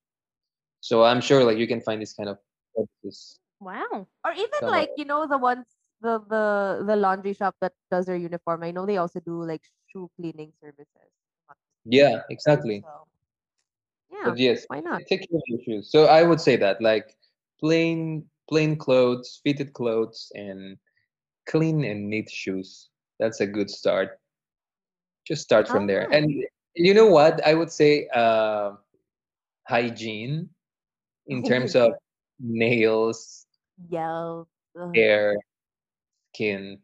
So 0.80 1.04
I'm 1.04 1.20
sure 1.20 1.44
like 1.44 1.58
you 1.62 1.68
can 1.70 1.80
find 1.86 2.00
this 2.00 2.14
kind 2.18 2.28
of 2.32 2.38
services. 2.74 3.38
wow. 3.60 4.06
or 4.24 4.32
even 4.32 4.48
somewhere. 4.60 4.78
like 4.80 4.90
you 4.96 5.04
know 5.04 5.26
the 5.28 5.36
ones 5.36 5.66
the 6.00 6.18
the 6.28 6.84
the 6.86 6.96
laundry 6.96 7.32
shop 7.34 7.56
that 7.60 7.72
does 7.90 8.06
their 8.06 8.16
uniform. 8.16 8.62
I 8.62 8.70
know 8.72 8.86
they 8.86 8.96
also 8.98 9.20
do 9.20 9.42
like 9.44 9.62
shoe 9.86 10.10
cleaning 10.16 10.52
services. 10.60 11.12
Yeah, 11.84 12.22
exactly. 12.30 12.84
So 12.84 13.06
yeah, 14.10 14.24
But 14.24 14.38
yes, 14.38 14.66
why 14.68 14.80
not? 14.80 15.02
take 15.08 15.20
care 15.28 15.36
of 15.38 15.42
your 15.46 15.60
shoes. 15.64 15.90
So 15.90 16.04
I 16.06 16.22
would 16.22 16.40
say 16.40 16.56
that 16.56 16.80
like 16.80 17.16
plain 17.60 18.28
plain 18.48 18.76
clothes, 18.76 19.40
fitted 19.44 19.72
clothes, 19.72 20.30
and 20.34 20.78
clean 21.46 21.84
and 21.84 22.08
neat 22.10 22.30
shoes. 22.30 22.90
That's 23.18 23.40
a 23.40 23.46
good 23.46 23.70
start. 23.70 24.18
Just 25.26 25.42
start 25.42 25.68
from 25.68 25.86
there. 25.86 26.08
Ah. 26.08 26.12
And 26.12 26.30
you 26.74 26.94
know 26.94 27.06
what? 27.06 27.44
I 27.46 27.54
would 27.54 27.70
say 27.70 28.08
uh, 28.14 28.72
hygiene 29.68 30.50
in 31.26 31.42
terms 31.44 31.74
of 31.74 31.92
nails, 32.40 33.46
ugh, 34.74 34.94
hair, 34.94 35.36
skin, 36.34 36.78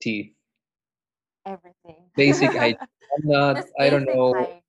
teeth. 0.00 0.32
everything. 1.46 1.96
Basic 2.16 2.52
hygiene. 2.56 2.76
I'm 2.80 3.28
not. 3.28 3.64
I 3.78 3.90
don't 3.90 4.04
know. 4.04 4.34
hygiene. 4.34 4.60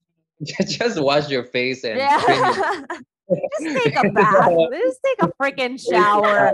Just 0.67 0.99
wash 0.99 1.29
your 1.29 1.43
face 1.43 1.83
and 1.83 1.97
Yeah. 1.97 2.19
just 3.61 3.77
take 3.77 3.95
a 3.95 4.09
bath. 4.11 4.49
Just 4.71 4.99
take 5.05 5.21
a 5.21 5.31
freaking 5.41 5.79
shower. 5.79 6.51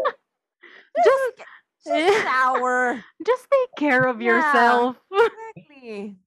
Just 1.03 1.33
Just 1.87 2.23
shower. 2.23 3.03
just 3.25 3.47
take 3.49 3.69
care 3.77 4.05
of 4.05 4.21
Yeah. 4.21 4.27
yourself. 4.35 4.97
Exactly. 5.55 6.17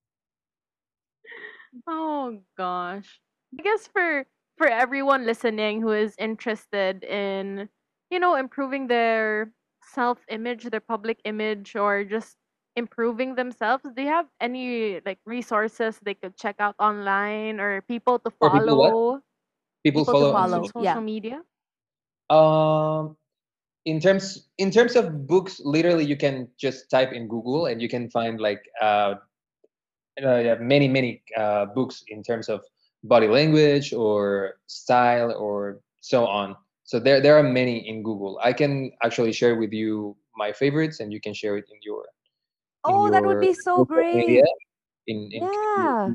Oh 1.86 2.40
gosh. 2.56 3.20
I 3.58 3.62
guess 3.62 3.86
for 3.88 4.24
for 4.56 4.66
everyone 4.68 5.26
listening 5.26 5.82
who 5.82 5.90
is 5.92 6.14
interested 6.18 7.04
in, 7.04 7.68
you 8.10 8.18
know, 8.20 8.36
improving 8.36 8.86
their 8.86 9.52
self-image, 9.94 10.70
their 10.70 10.80
public 10.80 11.20
image 11.24 11.76
or 11.76 12.04
just 12.04 12.36
improving 12.76 13.34
themselves, 13.34 13.84
do 13.94 14.02
you 14.02 14.08
have 14.08 14.26
any 14.40 15.00
like 15.04 15.18
resources 15.26 15.98
they 16.02 16.14
could 16.14 16.36
check 16.36 16.56
out 16.58 16.74
online 16.78 17.60
or 17.60 17.82
people 17.82 18.18
to 18.20 18.30
Or 18.40 18.50
people 18.50 18.76
what? 18.76 18.90
follow 18.90 19.20
people 19.82 20.04
People 20.04 20.04
to 20.04 20.12
follow 20.12 20.34
on 20.34 20.50
follow. 20.50 20.56
on 20.58 20.64
social. 20.64 20.82
social 20.82 21.02
Yeah. 21.02 21.10
media? 21.14 21.38
Um, 22.30 23.16
in 23.84 23.98
terms 23.98 24.48
in 24.58 24.70
terms 24.70 24.94
of 24.94 25.26
books, 25.26 25.60
literally 25.64 26.04
you 26.04 26.16
can 26.16 26.48
just 26.58 26.90
type 26.90 27.12
in 27.12 27.26
Google 27.28 27.66
and 27.66 27.80
you 27.82 27.88
can 27.88 28.10
find 28.10 28.40
like 28.40 28.62
uh, 28.80 29.14
uh 30.22 30.38
yeah, 30.38 30.56
many 30.60 30.86
many 30.86 31.22
uh, 31.36 31.66
books 31.66 32.04
in 32.08 32.22
terms 32.22 32.48
of 32.48 32.62
body 33.02 33.26
language 33.26 33.92
or 33.92 34.60
style 34.66 35.32
or 35.32 35.80
so 36.00 36.26
on. 36.26 36.54
So 36.90 36.98
there 36.98 37.20
there 37.20 37.38
are 37.38 37.42
many 37.46 37.86
in 37.88 38.02
Google. 38.02 38.40
I 38.42 38.52
can 38.52 38.90
actually 39.00 39.30
share 39.30 39.54
with 39.54 39.70
you 39.70 40.16
my 40.34 40.50
favorites, 40.50 40.98
and 40.98 41.12
you 41.12 41.20
can 41.20 41.32
share 41.32 41.56
it 41.56 41.66
in 41.70 41.78
your 41.86 42.02
in 42.02 42.94
Oh, 42.94 43.10
that 43.10 43.22
would 43.22 43.38
be 43.38 43.52
so 43.54 43.86
social 43.86 44.02
media 44.10 44.42
great. 44.42 45.06
in 45.06 45.30
in 45.30 45.48
Yeah. 45.54 46.10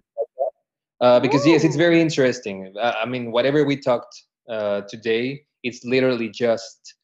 uh, 0.99 1.19
because 1.21 1.47
yes, 1.47 1.63
it's 1.63 1.77
very 1.77 2.01
interesting. 2.01 2.75
Uh, 2.75 2.91
I 2.91 3.05
mean, 3.05 3.31
whatever 3.31 3.63
we 3.63 3.79
talked 3.79 4.11
uh, 4.51 4.81
today, 4.91 5.45
it's 5.63 5.85
literally 5.85 6.27
just 6.27 6.95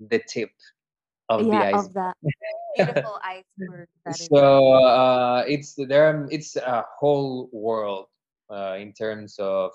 the 0.00 0.20
tip 0.26 0.50
of 1.28 1.46
the 1.46 1.62
Yeah, 1.62 1.70
iceberg. 1.70 1.86
of 1.86 1.94
that 1.94 2.16
beautiful 2.74 3.18
iceberg 3.22 3.86
that. 4.06 4.18
So 4.26 4.74
uh, 4.74 5.44
it's 5.46 5.78
there. 5.78 6.26
It's 6.34 6.56
a 6.56 6.82
whole 6.98 7.48
world 7.52 8.06
uh, 8.50 8.74
in 8.82 8.92
terms 8.92 9.38
of 9.38 9.70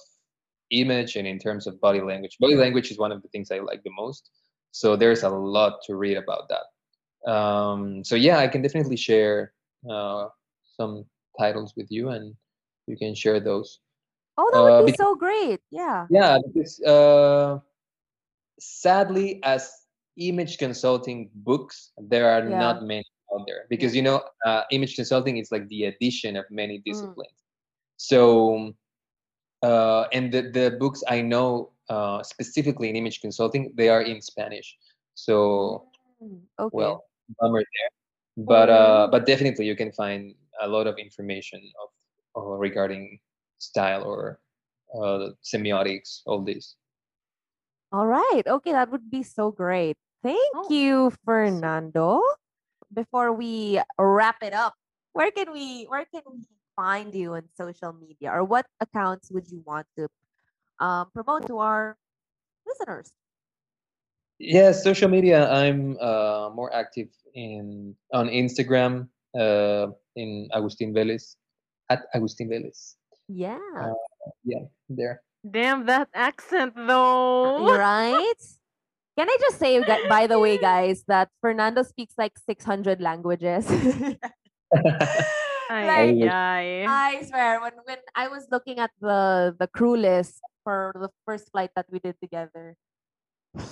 image 0.72 1.16
and 1.16 1.28
in 1.28 1.40
terms 1.40 1.68
of 1.68 1.80
body 1.82 2.02
language. 2.02 2.38
Body 2.40 2.56
language 2.56 2.92
is 2.92 2.98
one 2.98 3.12
of 3.12 3.22
the 3.22 3.28
things 3.30 3.52
I 3.52 3.60
like 3.60 3.84
the 3.84 3.92
most. 3.96 4.30
So 4.72 4.96
there's 4.96 5.24
a 5.24 5.30
lot 5.30 5.80
to 5.88 5.96
read 5.96 6.18
about 6.18 6.50
that. 6.50 7.32
Um, 7.32 8.04
so 8.04 8.16
yeah, 8.16 8.38
I 8.38 8.48
can 8.48 8.62
definitely 8.62 8.98
share 8.98 9.54
uh, 9.90 10.28
some 10.78 11.06
titles 11.40 11.74
with 11.76 11.88
you, 11.90 12.10
and 12.10 12.36
you 12.88 12.98
can 12.98 13.16
share 13.16 13.40
those. 13.40 13.80
Oh, 14.38 14.50
that 14.52 14.60
Uh, 14.62 14.64
would 14.78 14.86
be 14.86 14.92
bec- 14.92 15.00
so 15.00 15.16
great. 15.16 15.62
Yeah. 15.72 16.08
yeah, 16.10 16.38
because 16.46 16.82
uh, 16.84 17.60
sadly, 18.60 19.40
as 19.44 19.72
image 20.18 20.58
consulting 20.58 21.30
books, 21.34 21.92
there 21.98 22.30
are 22.30 22.44
Yeah. 22.50 22.60
not 22.60 22.84
many 22.84 23.06
out 23.34 23.46
there 23.48 23.66
because 23.70 23.96
you 23.96 24.02
know, 24.02 24.22
uh, 24.46 24.64
image 24.72 24.96
consulting 24.96 25.38
is 25.38 25.52
like 25.52 25.68
the 25.70 25.86
addition 25.86 26.36
of 26.36 26.46
many 26.52 26.82
disciplines. 26.86 27.44
So, 27.98 28.74
uh, 29.66 30.06
and 30.14 30.30
the 30.30 30.42
the 30.54 30.78
books 30.78 31.02
I 31.10 31.22
know 31.26 31.74
uh, 31.90 32.22
specifically 32.22 32.90
in 32.90 32.96
image 32.96 33.22
consulting, 33.22 33.74
they 33.74 33.90
are 33.90 34.02
in 34.02 34.22
Spanish. 34.22 34.78
So, 35.16 35.90
Mm, 36.22 36.48
Okay. 36.58 36.72
well, 36.72 37.04
bummer 37.42 37.60
there. 37.60 37.92
But 38.38 38.70
uh, 38.70 39.08
but 39.12 39.26
definitely 39.26 39.66
you 39.66 39.76
can 39.76 39.92
find 39.92 40.36
a 40.62 40.68
lot 40.68 40.88
of 40.88 40.96
information 40.98 41.60
of 41.82 41.90
uh, 42.38 42.56
regarding 42.56 43.20
style 43.58 44.04
or 44.04 44.40
uh, 44.96 45.34
semiotics, 45.44 46.22
all 46.26 46.42
this. 46.44 46.76
All 47.92 48.08
right. 48.08 48.44
Okay, 48.46 48.72
that 48.72 48.92
would 48.92 49.10
be 49.10 49.24
so 49.24 49.52
great. 49.52 49.96
Thank 50.24 50.56
Oh, 50.56 50.68
you, 50.70 51.12
Fernando. 51.24 52.22
Before 52.94 53.32
we 53.32 53.80
wrap 54.00 54.44
it 54.44 54.54
up, 54.54 54.74
where 55.14 55.32
can 55.32 55.52
we 55.52 55.86
where 55.88 56.06
can 56.06 56.24
we 56.28 56.44
find 56.76 57.14
you 57.14 57.34
on 57.34 57.44
social 57.58 57.94
media 57.94 58.32
or 58.32 58.44
what 58.44 58.66
accounts 58.80 59.32
would 59.32 59.50
you 59.50 59.64
want 59.66 59.88
to 59.98 60.08
um, 60.80 61.10
promote 61.14 61.48
to 61.48 61.60
our 61.60 61.98
listeners? 62.68 63.12
Yeah, 64.40 64.72
social 64.74 65.08
media. 65.08 65.50
I'm 65.50 65.98
uh, 66.00 66.50
more 66.54 66.74
active 66.76 67.08
in 67.34 67.96
on 68.12 68.28
Instagram 68.28 69.08
uh, 69.32 69.96
in 70.16 70.50
Agustin 70.54 70.94
Vélez 70.94 71.36
at 71.90 72.04
Agustin 72.14 72.50
Vélez. 72.50 72.96
Yeah. 73.28 73.60
Yeah, 74.44 74.68
there. 74.90 75.22
Damn 75.50 75.86
that 75.86 76.10
accent 76.14 76.74
though. 76.76 77.78
right? 77.78 78.42
Can 79.18 79.30
I 79.30 79.38
just 79.40 79.60
say, 79.60 79.80
by 80.10 80.28
the 80.28 80.40
way, 80.40 80.58
guys, 80.58 81.06
that 81.08 81.30
Fernando 81.40 81.84
speaks 81.84 82.16
like 82.18 82.34
600 82.38 83.00
languages. 83.00 83.64
Like, 85.70 86.18
ay. 86.22 86.86
I 86.88 87.22
swear, 87.26 87.60
when 87.62 87.74
when 87.86 87.98
I 88.16 88.28
was 88.28 88.48
looking 88.52 88.80
at 88.80 88.92
the 89.02 89.56
the 89.58 89.68
crew 89.68 89.98
list 89.98 90.42
for 90.64 90.94
the 90.96 91.10
first 91.26 91.50
flight 91.52 91.72
that 91.76 91.86
we 91.90 92.00
did 92.00 92.20
together, 92.22 92.76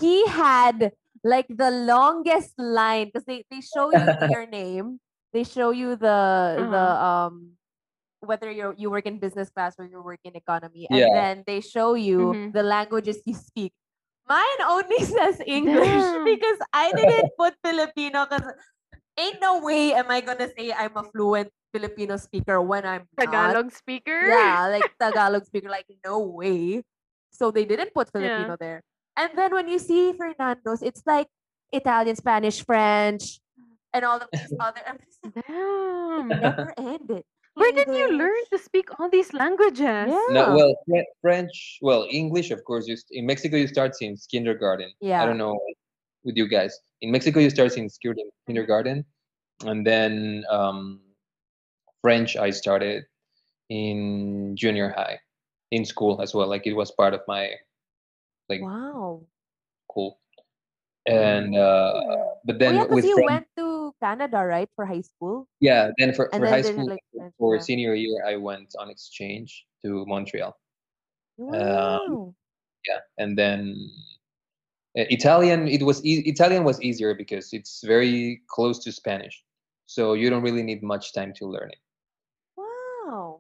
he 0.02 0.26
had 0.28 0.94
like 1.24 1.48
the 1.50 1.70
longest 1.72 2.58
line 2.58 3.08
because 3.14 3.26
they, 3.26 3.46
they 3.50 3.62
show 3.62 3.92
you 3.92 4.02
your 4.34 4.46
name 4.48 5.00
they 5.32 5.44
show 5.44 5.72
you 5.72 5.96
the 5.96 6.18
the 6.58 6.84
Uh-huh. 6.84 7.06
um 7.30 7.58
whether 8.22 8.50
you 8.50 8.74
you 8.78 8.90
work 8.90 9.06
in 9.06 9.20
business 9.20 9.50
class 9.52 9.76
or 9.78 9.86
you 9.86 10.02
work 10.02 10.20
in 10.24 10.36
economy, 10.36 10.88
and 10.90 11.00
Yeah. 11.00 11.12
then 11.12 11.44
they 11.46 11.60
show 11.62 11.94
you 11.94 12.34
Mhm. 12.34 12.54
the 12.54 12.64
languages 12.64 13.20
you 13.26 13.34
speak. 13.36 13.74
Mine 14.30 14.62
only 14.66 15.00
says 15.16 15.42
English 15.46 16.08
Damn. 16.08 16.24
because 16.26 16.60
I 16.72 16.92
didn't 16.96 17.36
put 17.38 17.54
Filipino 17.62 18.26
because 18.26 18.48
ain't 19.20 19.42
no 19.42 19.60
way 19.62 19.94
am 19.94 20.10
I 20.10 20.22
gonna 20.22 20.48
say 20.56 20.72
I'm 20.72 20.96
a 20.96 21.04
fluent 21.12 21.52
Filipino 21.74 22.18
speaker 22.18 22.62
when 22.62 22.86
I'm 22.86 23.10
not. 23.18 23.26
Tagalog 23.26 23.74
speaker. 23.74 24.30
Yeah, 24.30 24.70
like 24.70 24.94
Tagalog 25.02 25.46
speaker, 25.46 25.70
like 25.70 25.90
no 26.06 26.20
way. 26.20 26.84
So 27.34 27.50
they 27.50 27.66
didn't 27.66 27.94
put 27.94 28.14
Filipino 28.14 28.56
there. 28.60 28.84
And 29.18 29.32
then 29.36 29.52
when 29.52 29.68
you 29.68 29.80
see 29.80 30.14
Fernando's, 30.14 30.82
it's 30.86 31.02
like 31.06 31.28
Italian, 31.72 32.16
Spanish, 32.16 32.64
French, 32.64 33.40
and 33.94 34.06
all 34.06 34.18
of 34.22 34.30
these 34.32 34.54
other. 34.60 34.82
I'm 34.86 35.00
Damn. 35.34 36.28
never 36.30 36.74
ended. 36.78 37.24
Where 37.56 37.72
did 37.72 37.88
you 37.88 38.18
learn 38.18 38.42
to 38.52 38.58
speak 38.58 38.90
all 39.00 39.10
these 39.10 39.34
languages? 39.34 40.10
Yeah. 40.10 40.26
No, 40.32 40.56
well, 40.58 40.74
French, 41.22 41.78
well, 41.82 42.08
English, 42.10 42.50
of 42.50 42.64
course. 42.66 42.88
You 42.88 42.98
st- 42.98 43.20
in 43.20 43.26
Mexico, 43.28 43.58
you 43.58 43.68
start 43.68 43.94
since 43.96 44.26
kindergarten. 44.26 44.92
Yeah. 45.02 45.22
I 45.22 45.26
don't 45.28 45.38
know 45.38 45.60
with 46.24 46.36
you 46.36 46.48
guys. 46.48 46.74
In 47.02 47.12
Mexico, 47.12 47.40
you 47.40 47.52
start 47.52 47.72
since 47.74 48.00
kinder- 48.02 48.34
kindergarten, 48.48 49.06
and 49.66 49.86
then 49.86 50.44
um, 50.50 51.02
French 52.04 52.36
I 52.38 52.52
started 52.52 53.08
in 53.70 54.54
junior 54.60 54.94
high, 54.94 55.18
in 55.72 55.86
school 55.86 56.22
as 56.22 56.36
well. 56.36 56.48
Like 56.48 56.68
it 56.68 56.76
was 56.76 56.92
part 56.92 57.16
of 57.16 57.22
my 57.28 57.58
like 58.50 58.62
Wow. 58.62 59.24
cool. 59.90 60.20
And 61.08 61.58
uh, 61.58 61.92
but 62.46 62.56
oh, 62.56 62.60
then 62.60 62.76
yeah, 62.76 62.84
because 62.84 62.96
with 62.96 63.06
you 63.06 63.16
French, 63.16 63.32
went 63.32 63.48
to 63.58 63.96
Canada, 64.04 64.46
right, 64.46 64.70
for 64.76 64.86
high 64.86 65.02
school? 65.02 65.48
yeah, 65.60 65.92
then 65.98 66.14
for, 66.14 66.30
And 66.32 66.40
for 66.40 66.46
then 66.46 66.54
high 66.54 66.62
school, 66.62 66.88
like 66.88 67.04
French, 67.16 67.34
for 67.40 67.56
yeah. 67.56 67.62
senior 67.62 67.94
year, 67.96 68.24
I 68.28 68.36
went 68.38 68.76
on 68.80 68.90
exchange 68.90 69.66
to 69.84 70.06
Montreal. 70.06 70.56
Wow. 71.38 72.36
yeah 72.88 73.00
and 73.18 73.38
then 73.38 73.76
uh, 74.98 75.06
italian 75.10 75.68
it 75.68 75.84
was 75.84 76.04
e- 76.06 76.24
italian 76.26 76.64
was 76.64 76.82
easier 76.82 77.14
because 77.16 77.54
it's 77.54 77.84
very 77.84 78.42
close 78.48 78.80
to 78.84 78.92
spanish 78.92 79.44
so 79.86 80.14
you 80.14 80.30
don't 80.30 80.44
really 80.44 80.64
need 80.64 80.84
much 80.84 81.14
time 81.14 81.34
to 81.34 81.46
learn 81.46 81.70
it 81.70 81.80
wow. 81.80 81.83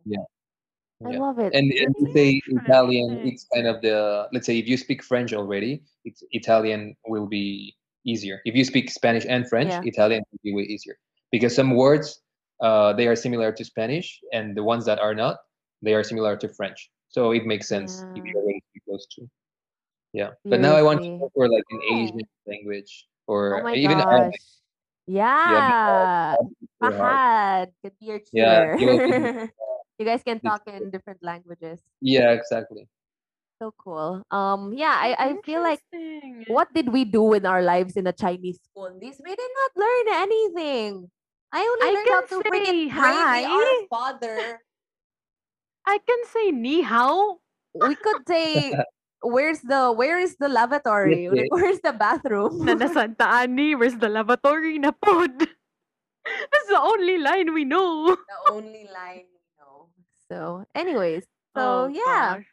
Yeah. 0.05 0.17
I 1.05 1.11
Yeah. 1.11 1.19
love 1.19 1.39
it. 1.39 1.53
and, 1.53 1.71
to 1.71 1.85
That's 2.01 2.13
say 2.13 2.39
Italian, 2.47 3.19
it's 3.27 3.45
kind 3.53 3.67
of 3.67 3.81
the 3.81 4.27
let's 4.31 4.45
say 4.45 4.57
if 4.57 4.67
you 4.67 4.77
speak 4.77 5.03
french 5.03 5.33
already 5.33 5.83
it's 6.05 6.23
italian 6.31 6.95
will 7.07 7.27
be 7.27 7.75
easier 8.05 8.39
if 8.45 8.55
you 8.55 8.63
speak 8.63 8.89
spanish 8.89 9.25
and 9.27 9.47
french 9.47 9.69
Yeah. 9.71 9.81
italian 9.83 10.23
will 10.31 10.39
be 10.43 10.53
way 10.53 10.63
easier 10.63 10.95
because 11.31 11.55
some 11.55 11.75
words 11.75 12.21
uh, 12.61 12.93
they 12.93 13.07
are 13.07 13.15
similar 13.15 13.51
to 13.51 13.63
spanish 13.65 14.19
and 14.31 14.55
the 14.55 14.63
ones 14.63 14.85
that 14.85 14.99
are 14.99 15.15
not 15.15 15.37
they 15.81 15.93
are 15.93 16.03
similar 16.03 16.35
to 16.37 16.47
french 16.47 16.91
so 17.09 17.31
it 17.31 17.45
makes 17.45 17.67
sense 17.67 18.05
if 18.15 18.23
you 18.23 18.31
Yeah. 18.35 18.41
already 18.41 18.61
speak 18.71 18.83
those 18.87 19.07
two 19.07 19.27
yeah 20.13 20.31
but 20.49 20.59
now 20.59 20.75
i 20.75 20.83
want 20.83 21.01
to 21.03 21.09
go 21.19 21.31
for 21.35 21.47
like 21.49 21.63
an 21.71 21.81
asian 21.91 22.21
language 22.47 23.07
or 23.27 23.63
Oh 23.67 23.75
even 23.75 23.97
gosh. 23.99 24.07
arabic 24.11 24.41
Yeah. 25.07 26.35
super 26.79 26.91
hard. 26.95 27.19
Fahad 27.19 27.67
could 27.83 27.95
be 27.99 28.05
your 28.07 28.21
Yeah, 28.31 28.71
tutor. 28.71 28.75
he 28.79 28.85
will 28.87 28.99
be- 28.99 29.49
you 29.99 30.05
guys 30.05 30.23
can 30.23 30.39
talk 30.39 30.63
in 30.67 30.89
different 30.91 31.21
languages. 31.23 31.79
yeah 32.01 32.31
exactly 32.31 32.87
So 33.61 33.71
cool. 33.79 34.25
Um, 34.27 34.75
yeah, 34.75 34.91
I, 34.91 35.15
I 35.15 35.27
feel 35.45 35.63
like 35.63 35.79
what 36.51 36.67
did 36.75 36.91
we 36.91 37.07
do 37.07 37.31
in 37.31 37.45
our 37.47 37.63
lives 37.63 37.95
in 37.95 38.03
a 38.09 38.11
Chinese 38.11 38.59
school? 38.59 38.91
This 38.99 39.21
we 39.23 39.31
did 39.31 39.51
not 39.55 39.71
learn 39.79 40.05
anything. 40.19 41.07
I 41.53 41.63
only 41.63 41.85
I 41.87 41.89
learned 41.95 42.11
how 42.11 42.23
to 42.27 42.37
freaking 42.43 42.65
say 42.67 42.89
pray 42.91 43.23
the 43.23 43.47
Our 43.47 43.63
hi. 43.63 43.87
Father. 43.87 44.39
I 45.95 45.95
can 46.03 46.21
say 46.33 46.51
ni 46.51 46.81
hao. 46.83 47.39
We 47.71 47.95
could 47.95 48.27
say, 48.27 48.75
"Where's 49.23 49.63
the 49.63 49.95
Where 49.95 50.19
is 50.19 50.35
the 50.43 50.51
lavatory? 50.51 51.31
Okay. 51.31 51.47
Like, 51.47 51.51
where's 51.55 51.79
the 51.79 51.95
bathroom?" 51.95 52.67
Na 52.67 52.89
Santa 52.91 53.47
Ani, 53.47 53.79
where's 53.79 53.95
the 53.95 54.11
lavatory 54.11 54.75
na 54.81 54.91
pod? 54.91 55.39
That's 56.51 56.67
the 56.67 56.79
only 56.83 57.15
line 57.21 57.53
we 57.55 57.63
know. 57.63 58.11
the 58.15 58.39
only 58.51 58.91
line 58.91 59.29
we 60.29 60.35
know. 60.35 60.63
So, 60.63 60.65
anyways, 60.75 61.23
Oh, 61.55 61.87
so 61.87 61.93
yeah, 61.93 62.35
gosh. 62.35 62.45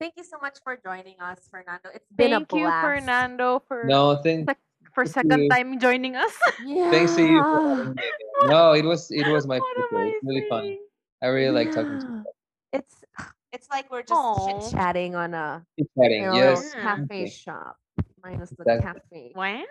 thank 0.00 0.14
you 0.16 0.24
so 0.24 0.38
much 0.40 0.58
for 0.62 0.78
joining 0.84 1.20
us, 1.20 1.40
Fernando. 1.50 1.90
It's 1.94 2.06
been 2.14 2.30
Thank 2.30 2.52
a 2.52 2.56
you. 2.56 2.70
Fernando, 2.80 3.62
for 3.66 3.84
no 3.84 4.16
thank 4.22 4.48
Sec- 4.48 4.58
for 4.94 5.04
thank 5.04 5.14
second 5.14 5.42
you. 5.42 5.48
time 5.50 5.78
joining 5.80 6.16
us. 6.16 6.32
Yeah. 6.64 6.90
thanks 6.90 7.14
to 7.16 7.22
you 7.22 7.42
for 7.42 7.60
having 7.68 7.94
me 7.94 8.02
again. 8.02 8.48
no 8.50 8.72
it 8.72 8.84
was 8.84 9.10
it 9.10 9.26
was 9.28 9.46
my 9.46 9.58
What 9.58 9.76
am 9.76 9.88
pleasure 9.90 10.08
it's 10.16 10.24
really 10.24 10.46
fun 10.48 10.76
i 11.22 11.26
really 11.26 11.52
like 11.52 11.72
talking 11.72 11.98
to 11.98 12.06
you 12.06 12.24
It's 12.72 13.04
it's 13.52 13.68
like 13.70 13.90
we're 13.90 14.02
just 14.02 14.70
chit 14.70 14.72
chatting 14.72 15.14
on 15.14 15.34
a 15.34 15.66
Keep 15.76 15.88
chatting 15.98 16.22
you 16.22 16.28
know, 16.28 16.34
yes 16.36 16.72
cafe 16.74 17.22
okay. 17.22 17.30
shop 17.30 17.76
minus 18.22 18.50
the 18.50 18.64
Exactly. 18.64 19.32
cafe. 19.34 19.34
Wow. 19.34 19.64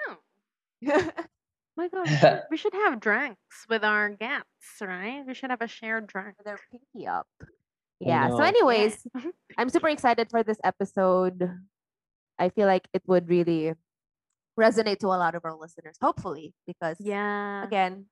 My 1.77 1.87
God, 1.89 2.07
we 2.07 2.15
should, 2.15 2.41
we 2.51 2.57
should 2.57 2.73
have 2.73 2.99
drinks 2.99 3.65
with 3.69 3.83
our 3.83 4.09
guests, 4.09 4.79
right? 4.81 5.23
We 5.27 5.33
should 5.33 5.49
have 5.49 5.61
a 5.61 5.67
shared 5.67 6.07
drink. 6.07 6.35
With 6.37 6.45
their 6.45 6.59
pinky 6.71 7.07
up. 7.07 7.27
Yeah. 7.99 8.29
So, 8.29 8.37
know. 8.37 8.43
anyways, 8.43 9.03
mm-hmm. 9.17 9.29
I'm 9.57 9.69
super 9.69 9.89
excited 9.89 10.29
for 10.29 10.43
this 10.43 10.57
episode. 10.63 11.49
I 12.39 12.49
feel 12.49 12.67
like 12.67 12.87
it 12.93 13.01
would 13.07 13.29
really 13.29 13.73
resonate 14.59 14.99
to 14.99 15.07
a 15.07 15.19
lot 15.19 15.35
of 15.35 15.43
our 15.45 15.55
listeners, 15.55 15.97
hopefully, 16.01 16.53
because 16.67 16.97
Yeah. 16.99 17.63
again, 17.63 18.05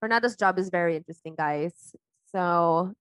Fernando's 0.00 0.36
job 0.36 0.58
is 0.58 0.70
very 0.70 0.96
interesting, 0.96 1.34
guys. 1.36 1.72
So, 2.32 2.92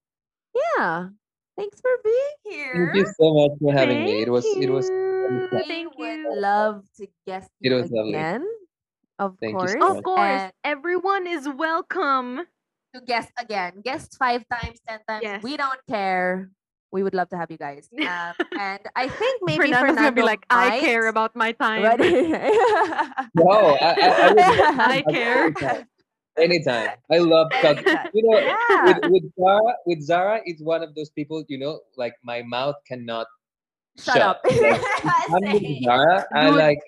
yeah. 0.78 1.10
Thanks 1.58 1.80
for 1.82 1.92
being 2.04 2.36
here. 2.58 2.92
thank 2.94 2.96
you 2.96 3.14
so 3.20 3.34
much 3.34 3.52
for 3.62 3.72
having 3.74 4.04
me 4.04 4.22
it 4.24 4.26
Thank 4.26 4.30
was 4.30 4.46
it 4.46 4.70
was 4.70 4.90
you. 4.90 5.48
fun. 5.50 5.50
We 5.52 5.64
Thank 5.68 5.98
would 5.98 6.20
you. 6.20 6.36
love 6.42 6.84
to 6.98 7.08
guest 7.28 7.50
It 7.62 7.70
you 7.72 7.76
was 7.76 7.92
lovely. 7.92 8.12
Again. 9.26 9.32
Of 9.32 9.38
Thank 9.40 9.58
course. 9.58 9.72
so 9.74 9.98
Of 9.98 10.04
course, 10.04 10.20
And 10.20 10.52
everyone 10.64 11.28
is 11.28 11.48
welcome. 11.48 12.42
to 12.94 13.02
guest 13.02 13.32
again. 13.40 13.82
Guest 13.84 14.16
five 14.20 14.46
times, 14.52 14.80
ten 14.88 15.00
times. 15.08 15.24
Yes. 15.24 15.42
We 15.44 15.58
don't 15.58 15.80
care. 15.90 16.50
We 16.92 17.02
would 17.02 17.16
love 17.16 17.30
to 17.30 17.38
have 17.38 17.50
you 17.50 17.58
guys. 17.58 17.90
Um, 17.98 18.34
and 18.60 18.80
I 18.96 19.08
think 19.10 19.42
maybe 19.48 19.58
Fernando's 19.58 19.96
gonna 19.96 20.12
be 20.12 20.22
Fernando 20.22 20.26
like, 20.26 20.46
I 20.50 20.80
care 20.80 21.08
about 21.08 21.36
my 21.36 21.52
time. 21.54 21.82
Right? 21.84 22.00
no 23.34 23.50
I, 23.82 23.96
I, 23.98 24.10
I 24.14 24.28
would 24.30 24.40
I 24.40 25.02
care. 25.10 25.44
anytime. 25.46 25.88
anytime 26.38 26.90
i 27.14 27.18
love 27.22 27.46
talking 27.62 27.86
you 28.14 28.24
know 28.26 28.38
Yeah. 28.42 28.86
with, 28.86 29.12
with 29.12 29.26
zara 29.38 29.74
with 29.86 30.02
zara 30.02 30.42
it's 30.46 30.62
one 30.62 30.82
of 30.82 30.94
those 30.96 31.10
people 31.14 31.44
you 31.48 31.58
know 31.62 31.82
like 31.98 32.14
my 32.24 32.42
mouth 32.42 32.76
cannot 32.88 33.28
Shut 34.02 34.18
up. 34.18 34.42
Like, 34.44 34.82
I'm 35.30 35.54
with 35.54 35.84
Zara, 35.86 36.26
I 36.34 36.50
like 36.50 36.82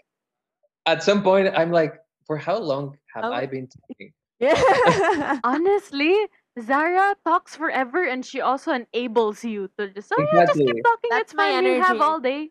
at 0.88 1.04
some 1.04 1.22
point 1.22 1.54
I'm 1.56 1.70
like, 1.72 1.94
for 2.26 2.38
how 2.38 2.58
long 2.58 2.98
have 3.14 3.26
Oh. 3.26 3.32
I 3.32 3.46
been 3.56 3.68
talking? 3.68 4.14
Yeah. 4.40 5.40
Honestly, 5.44 6.16
Zara 6.62 7.16
talks 7.26 7.56
forever 7.56 8.04
and 8.06 8.26
she 8.26 8.42
also 8.42 8.72
enables 8.74 9.44
you 9.44 9.70
to 9.78 9.90
just, 9.90 10.12
oh 10.18 10.26
yeah, 10.34 10.46
just 10.46 10.58
keep 10.58 10.84
talking. 10.84 11.10
That's 11.10 11.32
it's 11.32 11.34
my 11.34 11.52
fine. 11.52 11.64
We 11.64 11.80
have 11.80 12.02
all 12.02 12.20
day. 12.20 12.50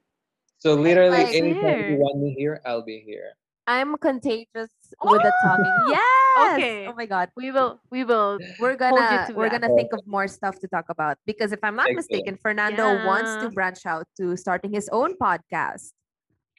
So 0.59 0.75
literally 0.75 1.25
like- 1.25 1.35
anytime 1.35 1.63
There. 1.63 1.91
you 1.91 1.97
want 1.99 2.19
me 2.21 2.35
here, 2.39 2.61
I'll 2.65 2.83
be 2.85 3.01
here. 3.05 3.33
I'm 3.67 3.97
contagious 3.97 4.69
with 5.03 5.23
the 5.23 5.33
talking. 5.43 5.65
Oh, 5.67 5.89
Yes. 5.89 6.53
okay. 6.55 6.87
Oh 6.87 6.93
my 6.95 7.07
god. 7.07 7.31
We 7.35 7.51
will, 7.51 7.81
we 7.91 8.05
will. 8.05 8.39
We're 8.61 8.77
gonna 8.77 9.25
to 9.29 9.33
we're 9.33 9.49
that. 9.49 9.63
gonna 9.63 9.75
think 9.75 9.93
of 9.95 10.07
more 10.07 10.29
stuff 10.29 10.59
to 10.61 10.69
talk 10.69 10.85
about 10.91 11.17
because 11.25 11.51
if 11.53 11.61
I'm 11.63 11.75
not 11.75 11.87
Excellent. 11.89 11.97
mistaken, 12.11 12.37
Fernando 12.37 13.07
wants 13.07 13.37
to 13.43 13.49
branch 13.51 13.87
out 13.87 14.07
to 14.19 14.37
starting 14.37 14.71
his 14.73 14.91
own 14.93 15.17
podcast. 15.17 15.93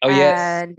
Oh 0.02 0.10
yes. 0.10 0.34
And 0.66 0.78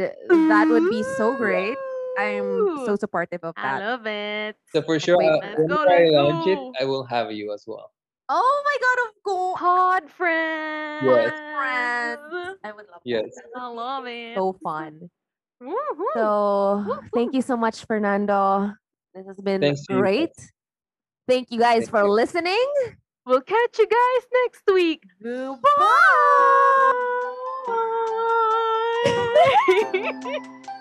that 0.51 0.67
would 0.69 0.91
be 0.91 1.05
so 1.17 1.37
great. 1.37 1.79
I'm 2.17 2.87
so 2.87 2.97
supportive 2.97 3.45
of 3.45 3.55
that. 3.57 3.83
I 3.83 3.87
love 3.87 4.07
it. 4.07 4.57
So 4.73 4.83
for 4.83 4.99
sure, 4.99 5.19
wait, 5.19 5.29
uh, 5.29 5.39
let's 5.43 5.69
go, 5.69 5.77
I 5.77 6.05
let's 6.05 6.13
launch 6.15 6.47
it. 6.47 6.59
I 6.81 6.85
will 6.85 7.05
have 7.05 7.31
you 7.33 7.53
as 7.53 7.65
well. 7.67 7.93
Oh 8.29 8.63
my 8.65 8.77
god, 8.81 8.99
of 9.09 9.23
course. 9.23 9.61
Pod 9.61 10.11
friends. 10.11 11.05
Friends. 11.05 12.59
I 12.65 12.73
would 12.73 12.87
love 12.91 13.01
Yes. 13.05 13.25
that. 13.35 13.45
I 13.55 13.67
love 13.69 14.07
it. 14.07 14.35
So 14.35 14.53
fun. 14.63 15.11
Woohoo. 15.63 16.13
So 16.15 16.99
thank 17.15 17.35
you 17.35 17.43
so 17.43 17.57
much, 17.57 17.85
Fernando. 17.87 18.73
This 19.15 19.27
has 19.27 19.41
been 19.41 19.61
Thanks 19.61 19.87
to 19.87 19.95
you 19.95 20.01
great. 20.01 20.33
Thank 21.29 21.51
you 21.51 21.59
guys 21.59 21.85
Thank 21.85 21.91
for 21.91 22.03
you. 22.05 22.11
listening. 22.13 22.67
We'll 23.25 23.41
catch 23.41 23.79
you 23.79 23.87
guys 23.89 24.27
next 24.45 24.63
week. 24.73 25.03
Goodbye. 25.23 25.61
Bye. 30.27 30.63